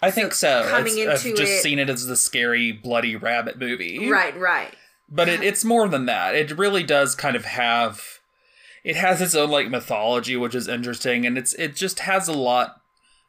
I 0.00 0.10
think 0.10 0.32
so. 0.34 0.64
coming 0.68 0.98
It's- 0.98 1.24
into 1.24 1.30
I've 1.40 1.46
just 1.46 1.58
it- 1.58 1.62
seen 1.62 1.78
it 1.78 1.90
as 1.90 2.06
the 2.06 2.16
scary, 2.16 2.70
bloody 2.72 3.16
rabbit 3.16 3.58
movie. 3.58 4.08
Right, 4.10 4.38
right. 4.38 4.72
But 5.10 5.28
it, 5.28 5.42
it's 5.42 5.64
more 5.64 5.88
than 5.88 6.04
that. 6.06 6.34
It 6.34 6.56
really 6.56 6.82
does 6.84 7.14
kind 7.14 7.34
of 7.34 7.44
have. 7.46 8.17
It 8.84 8.96
has 8.96 9.20
its 9.20 9.34
own 9.34 9.50
like 9.50 9.68
mythology, 9.70 10.36
which 10.36 10.54
is 10.54 10.68
interesting, 10.68 11.26
and 11.26 11.36
it's 11.38 11.54
it 11.54 11.74
just 11.76 12.00
has 12.00 12.28
a 12.28 12.32
lot 12.32 12.80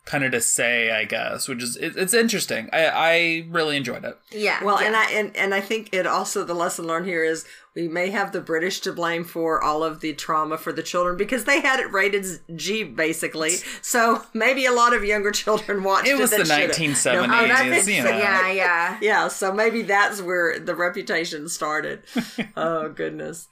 kind 0.05 0.23
of 0.23 0.31
to 0.31 0.41
say, 0.41 0.89
I 0.91 1.03
guess, 1.05 1.47
which 1.47 1.61
is 1.61 1.75
it, 1.75 1.95
it's 1.95 2.13
interesting. 2.13 2.69
I 2.73 2.85
I 2.87 3.47
really 3.49 3.77
enjoyed 3.77 4.03
it. 4.05 4.17
Yeah. 4.31 4.63
well 4.63 4.81
yeah. 4.81 4.87
and 4.87 4.95
i 4.95 5.11
and, 5.11 5.35
and 5.35 5.53
i 5.53 5.61
think 5.61 5.93
it 5.93 6.07
also 6.07 6.43
the 6.43 6.53
lesson 6.53 6.85
learned 6.87 7.05
here 7.05 7.23
is 7.23 7.45
we 7.75 7.87
may 7.87 8.09
have 8.09 8.31
the 8.31 8.41
british 8.41 8.79
to 8.81 8.91
blame 8.93 9.23
for 9.23 9.61
all 9.61 9.83
of 9.83 9.99
the 10.01 10.13
trauma 10.13 10.57
for 10.57 10.71
the 10.71 10.83
children 10.83 11.17
because 11.17 11.45
they 11.45 11.61
had 11.61 11.79
it 11.79 11.91
rated 11.91 12.25
g 12.55 12.83
basically 12.83 13.51
so 13.81 14.23
maybe 14.33 14.65
a 14.65 14.71
lot 14.71 14.93
of 14.95 15.03
younger 15.03 15.31
children 15.31 15.83
watched 15.83 16.07
it 16.07 16.11
It 16.11 16.17
was 16.19 16.31
the 16.31 16.45
should've. 16.45 16.75
1970s. 16.75 17.27
Oh, 17.27 17.47
that's 17.47 17.87
you 17.87 18.03
know. 18.03 18.09
yeah, 18.09 18.51
yeah. 18.51 18.97
Yeah, 19.01 19.27
so 19.27 19.51
maybe 19.53 19.81
that's 19.81 20.21
where 20.21 20.59
the 20.59 20.75
reputation 20.75 21.47
started. 21.49 22.03
oh 22.57 22.89
goodness. 22.89 23.47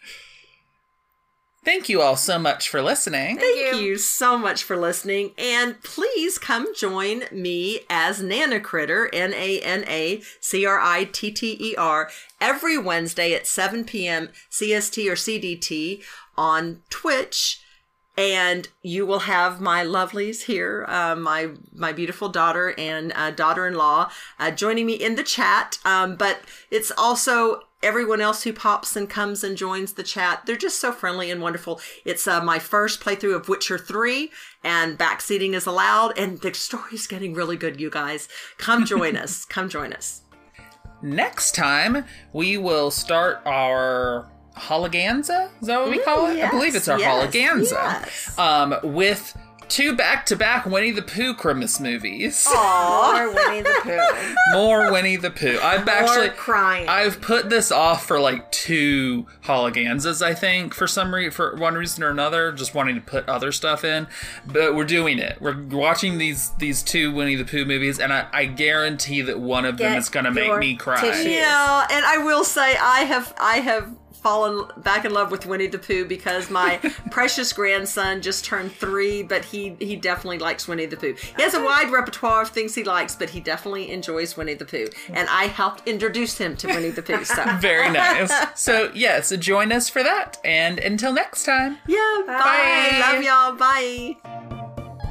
Thank 1.68 1.89
you 1.89 2.02
all 2.02 2.15
so 2.15 2.39
much 2.39 2.69
for 2.69 2.81
listening. 2.81 3.39
Thank 3.39 3.81
you. 3.81 3.98
so 3.98 4.38
much 4.38 4.64
for 4.64 4.77
listening. 4.77 5.31
And 5.38 5.84
please 5.84 6.38
come 6.38 6.73
join 6.73 7.23
me 7.30 7.81
as 7.89 8.23
Nana 8.23 8.61
Critter, 8.61 9.10
N 9.11 9.34
A 9.34 9.60
N 9.60 9.84
A 9.85 10.22
C 10.39 10.65
R 10.65 10.80
I 10.80 11.03
T 11.03 11.30
T 11.30 11.57
E 11.60 11.76
R, 11.76 12.10
every 12.39 12.77
Wednesday 12.77 13.34
at 13.34 13.48
7 13.48 13.84
p.m. 13.84 14.30
CST 14.49 15.11
or 15.11 15.15
CDT 15.15 16.03
on 16.38 16.84
Twitch. 16.89 17.61
And 18.15 18.69
you 18.81 19.06
will 19.06 19.19
have 19.19 19.60
my 19.60 19.84
lovelies 19.84 20.44
here, 20.44 20.85
uh, 20.88 21.18
my 21.18 21.49
my 21.73 21.91
beautiful 21.91 22.30
daughter 22.30 22.76
and 22.77 23.11
uh, 23.14 23.31
daughter-in-law, 23.31 24.10
uh, 24.39 24.52
joining 24.52 24.85
me 24.85 24.94
in 24.94 25.15
the 25.15 25.23
chat. 25.23 25.80
Um, 25.84 26.15
but 26.15 26.39
it's 26.72 26.94
also 26.98 27.64
everyone 27.84 28.22
else 28.22 28.44
who 28.44 28.54
pops 28.54 28.95
and 28.95 29.10
comes 29.10 29.44
and 29.44 29.58
joins 29.58 29.94
the 29.94 30.04
chat. 30.04 30.44
They're 30.45 30.56
just 30.56 30.80
so 30.80 30.91
friendly 30.91 31.30
and 31.32 31.41
wonderful. 31.41 31.80
It's 32.06 32.28
uh, 32.28 32.44
my 32.44 32.60
first 32.60 33.02
playthrough 33.02 33.36
of 33.36 33.49
Witcher 33.49 33.78
3, 33.78 34.32
and 34.64 34.98
backseating 34.98 35.54
is 35.54 35.66
allowed, 35.66 36.18
and 36.18 36.40
the 36.40 36.54
story's 36.54 37.08
getting 37.08 37.34
really 37.34 37.58
good, 37.58 37.80
you 37.80 37.90
guys. 37.90 38.28
Come 38.58 38.86
join 38.86 39.16
us. 39.18 39.45
Come 39.45 39.70
join 39.70 39.94
us. 39.94 40.22
Next 41.02 41.54
time, 41.54 42.06
we 42.34 42.58
will 42.58 42.90
start 42.90 43.41
our 43.45 44.32
hologanza. 44.56 45.52
Is 45.62 45.68
that 45.68 45.80
what 45.80 45.91
we 45.91 45.99
call 45.99 46.26
it? 46.26 46.44
I 46.44 46.49
believe 46.49 46.76
it's 46.76 46.88
our 46.88 46.99
yes, 46.99 47.28
hologanza. 47.32 47.72
yes. 47.72 48.40
Um, 48.40 48.76
with 48.82 49.38
two 49.69 49.95
back-to-back 49.95 50.65
Winnie 50.65 50.91
the 50.91 51.02
Pooh 51.02 51.34
Christmas 51.34 51.80
movies. 51.80 52.48
Or 52.48 53.31
Winnie 53.34 53.61
the 53.61 53.76
Pooh. 53.81 54.35
More 54.53 54.91
Winnie 54.91 55.15
the 55.15 55.31
Pooh. 55.31 55.60
I've 55.61 55.88
actually 55.88 56.30
crying. 56.30 56.88
I've 56.88 57.22
put 57.22 57.49
this 57.49 57.72
off 57.72 58.06
for 58.06 58.19
like 58.19 58.52
two 58.52 59.26
hologanzas, 59.45 60.22
I 60.22 60.34
think, 60.34 60.73
for 60.73 60.88
some 60.88 61.14
re- 61.14 61.30
for 61.30 61.56
one 61.56 61.76
reason 61.76 62.03
or 62.03 62.10
another, 62.10 62.52
just 62.52 62.73
wanting 62.73 62.95
to 62.95 63.02
put 63.02 63.27
other 63.30 63.52
stuff 63.52 63.84
in. 63.84 64.07
But 64.45 64.76
we're 64.76 64.85
doing 64.85 65.19
it. 65.19 65.41
We're 65.41 65.61
watching 65.64 66.18
these 66.18 66.52
these 66.57 66.84
two 66.84 67.14
Winnie 67.14 67.35
the 67.35 67.45
Pooh 67.45 67.65
movies, 67.65 67.99
and 67.99 68.11
I, 68.14 68.27
I 68.31 68.45
guarantee 68.45 69.22
that 69.22 69.39
one 69.39 69.65
of 69.65 69.77
them 69.77 69.98
is 69.98 70.10
gonna 70.10 70.31
make 70.31 70.57
me 70.57 70.76
cry. 70.76 70.99
tissue. 71.02 71.30
Yeah, 71.30 71.88
and 71.91 72.06
I 72.06 72.18
will 72.19 72.44
say 72.44 72.76
I 72.77 73.02
have 73.02 73.34
I 73.39 73.57
have 73.57 73.95
fallen 74.22 74.68
back 74.77 75.06
in 75.06 75.14
love 75.14 75.31
with 75.31 75.45
Winnie 75.45 75.68
the 75.68 75.80
Pooh 75.80 76.06
because 76.06 76.49
my 76.49 76.77
precious 77.11 77.53
grandson 77.53 78.22
just 78.22 78.45
turned 78.45 78.72
three, 78.72 79.23
but 79.23 79.45
he 79.45 79.76
he 79.80 79.95
definitely 79.95 80.39
likes 80.39 80.68
Winnie 80.68 80.85
the 80.85 80.98
Pooh. 80.98 81.15
He 81.35 81.44
has 81.44 81.53
a 81.53 81.64
wide 81.64 81.91
repertoire 81.91 82.41
of 82.44 82.49
things 82.49 82.76
he 82.76 82.84
likes, 82.84 83.15
but 83.15 83.30
he 83.30 83.39
definitely 83.39 83.91
enjoys 83.91 84.35
Winnie 84.38 84.53
the 84.56 84.65
Pooh, 84.65 84.88
and 85.10 85.27
I 85.30 85.45
helped 85.45 85.88
introduce 85.88 86.38
him 86.38 86.56
to 86.57 86.68
Winnie 86.68 86.89
the 86.89 87.02
Pooh. 87.02 87.23
So 87.23 87.44
Very 87.60 87.89
nice. 87.91 88.31
so 88.60 88.91
yeah, 88.94 89.22
so 89.22 89.38
join 89.38 89.72
us 89.72 89.89
for 89.89 90.03
that. 90.03 90.38
And 90.44 90.80
until 90.80 91.14
next 91.14 91.44
time. 91.45 91.77
yeah, 91.88 92.22
bye. 92.26 92.34
Bye. 92.38 92.98
Love 92.99 93.23
y'all. 93.23 93.56
Bye. 93.56 94.66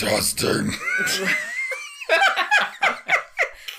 Testing. 0.00 0.72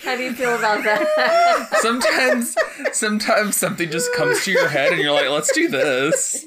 How 0.03 0.15
do 0.17 0.23
you 0.23 0.33
feel 0.33 0.55
about 0.55 0.83
that? 0.83 1.67
Sometimes, 1.81 2.55
sometimes 2.91 3.55
something 3.55 3.89
just 3.89 4.13
comes 4.15 4.43
to 4.45 4.51
your 4.51 4.67
head 4.67 4.91
and 4.93 5.01
you're 5.01 5.13
like, 5.13 5.29
let's 5.29 5.51
do 5.53 5.67
this. 5.67 6.45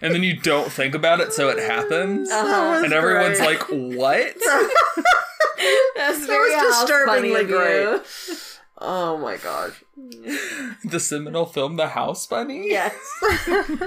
And 0.00 0.14
then 0.14 0.22
you 0.22 0.36
don't 0.40 0.70
think 0.72 0.94
about 0.94 1.20
it, 1.20 1.32
so 1.32 1.48
it 1.48 1.58
happens. 1.58 2.30
Uh-huh. 2.30 2.82
and 2.84 2.92
everyone's 2.92 3.38
great. 3.38 3.58
like, 3.60 3.62
what? 3.68 4.34
That's 5.96 6.26
That 6.26 6.38
was 6.38 6.78
disturbingly 6.88 7.42
of 7.42 7.48
you. 7.50 7.56
great. 7.56 8.00
Oh 8.78 9.16
my 9.18 9.36
gosh. 9.36 9.84
the 10.84 10.98
seminal 10.98 11.46
film 11.46 11.76
The 11.76 11.88
House 11.88 12.26
Bunny? 12.26 12.68
Yes. 12.70 12.94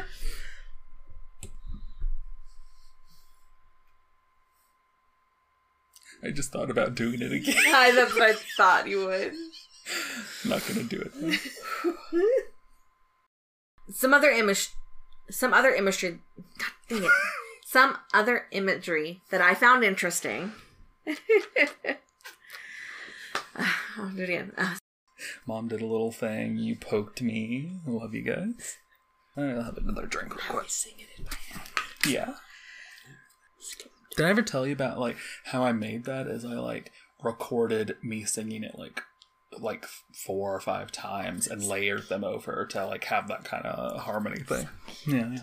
I 6.23 6.31
just 6.31 6.51
thought 6.51 6.69
about 6.69 6.95
doing 6.95 7.21
it 7.21 7.31
again. 7.31 7.55
I, 7.67 7.91
that's 7.91 8.13
what 8.13 8.23
I 8.23 8.33
thought 8.57 8.87
you 8.87 9.05
would. 9.05 9.33
Not 10.45 10.65
gonna 10.67 10.83
do 10.83 11.09
it. 11.13 11.39
Some 13.93 14.13
other 14.13 14.31
image, 14.31 14.69
some 15.29 15.53
other 15.53 15.69
imagery. 15.69 16.19
God 16.57 16.71
dang 16.89 17.03
it! 17.03 17.11
Some 17.67 17.97
other 18.13 18.45
imagery 18.51 19.21
that 19.31 19.41
I 19.41 19.53
found 19.53 19.83
interesting. 19.83 20.53
I'll 23.55 24.09
do 24.15 24.21
it 24.23 24.29
again. 24.29 24.51
Uh, 24.57 24.75
Mom 25.45 25.67
did 25.67 25.81
a 25.81 25.85
little 25.85 26.11
thing. 26.11 26.57
You 26.57 26.75
poked 26.75 27.21
me. 27.21 27.71
Love 27.85 28.13
you 28.13 28.21
guys. 28.21 28.77
I'll 29.35 29.63
have 29.63 29.77
another 29.77 30.05
drink 30.05 30.35
real 30.35 30.59
quick. 30.59 30.69
Yeah. 32.07 32.35
Did 34.15 34.25
I 34.25 34.29
ever 34.29 34.41
tell 34.41 34.65
you 34.65 34.73
about 34.73 34.99
like 34.99 35.17
how 35.45 35.63
I 35.63 35.71
made 35.71 36.05
that? 36.05 36.27
Is 36.27 36.45
I 36.45 36.53
like 36.53 36.91
recorded 37.23 37.95
me 38.03 38.23
singing 38.23 38.63
it 38.63 38.77
like 38.77 39.01
like 39.59 39.85
four 40.25 40.53
or 40.55 40.59
five 40.59 40.91
times 40.91 41.47
and 41.47 41.63
layered 41.63 42.09
them 42.09 42.23
over 42.23 42.65
to 42.71 42.85
like 42.85 43.05
have 43.05 43.27
that 43.27 43.43
kind 43.43 43.65
of 43.65 44.01
harmony 44.01 44.43
thing. 44.43 44.67
Yeah. 45.07 45.31
yeah. 45.31 45.39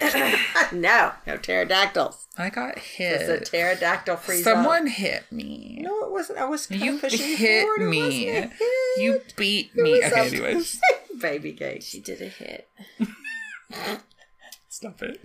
no, 0.72 1.12
no 1.26 1.36
pterodactyls. 1.36 2.28
I 2.36 2.50
got 2.50 2.78
hit. 2.78 3.20
It's 3.20 3.28
a 3.28 3.50
pterodactyl 3.50 4.16
free 4.16 4.42
Someone 4.42 4.86
hit 4.86 5.24
me. 5.32 5.78
No, 5.80 6.04
it 6.04 6.12
wasn't. 6.12 6.38
I 6.38 6.44
was 6.44 6.66
kind 6.66 6.80
You 6.80 6.94
of 6.94 7.00
pushing 7.00 7.36
hit 7.36 7.62
forward. 7.62 7.90
Me. 7.90 8.24
hit. 8.26 8.50
You 8.98 9.20
beat 9.36 9.74
me. 9.74 10.04
Okay, 10.04 10.28
anyways. 10.28 10.80
Baby 11.20 11.52
gate. 11.52 11.82
she 11.82 12.00
did 12.00 12.22
a 12.22 12.28
hit. 12.28 12.68
Stop 14.78 15.02
it. 15.02 15.20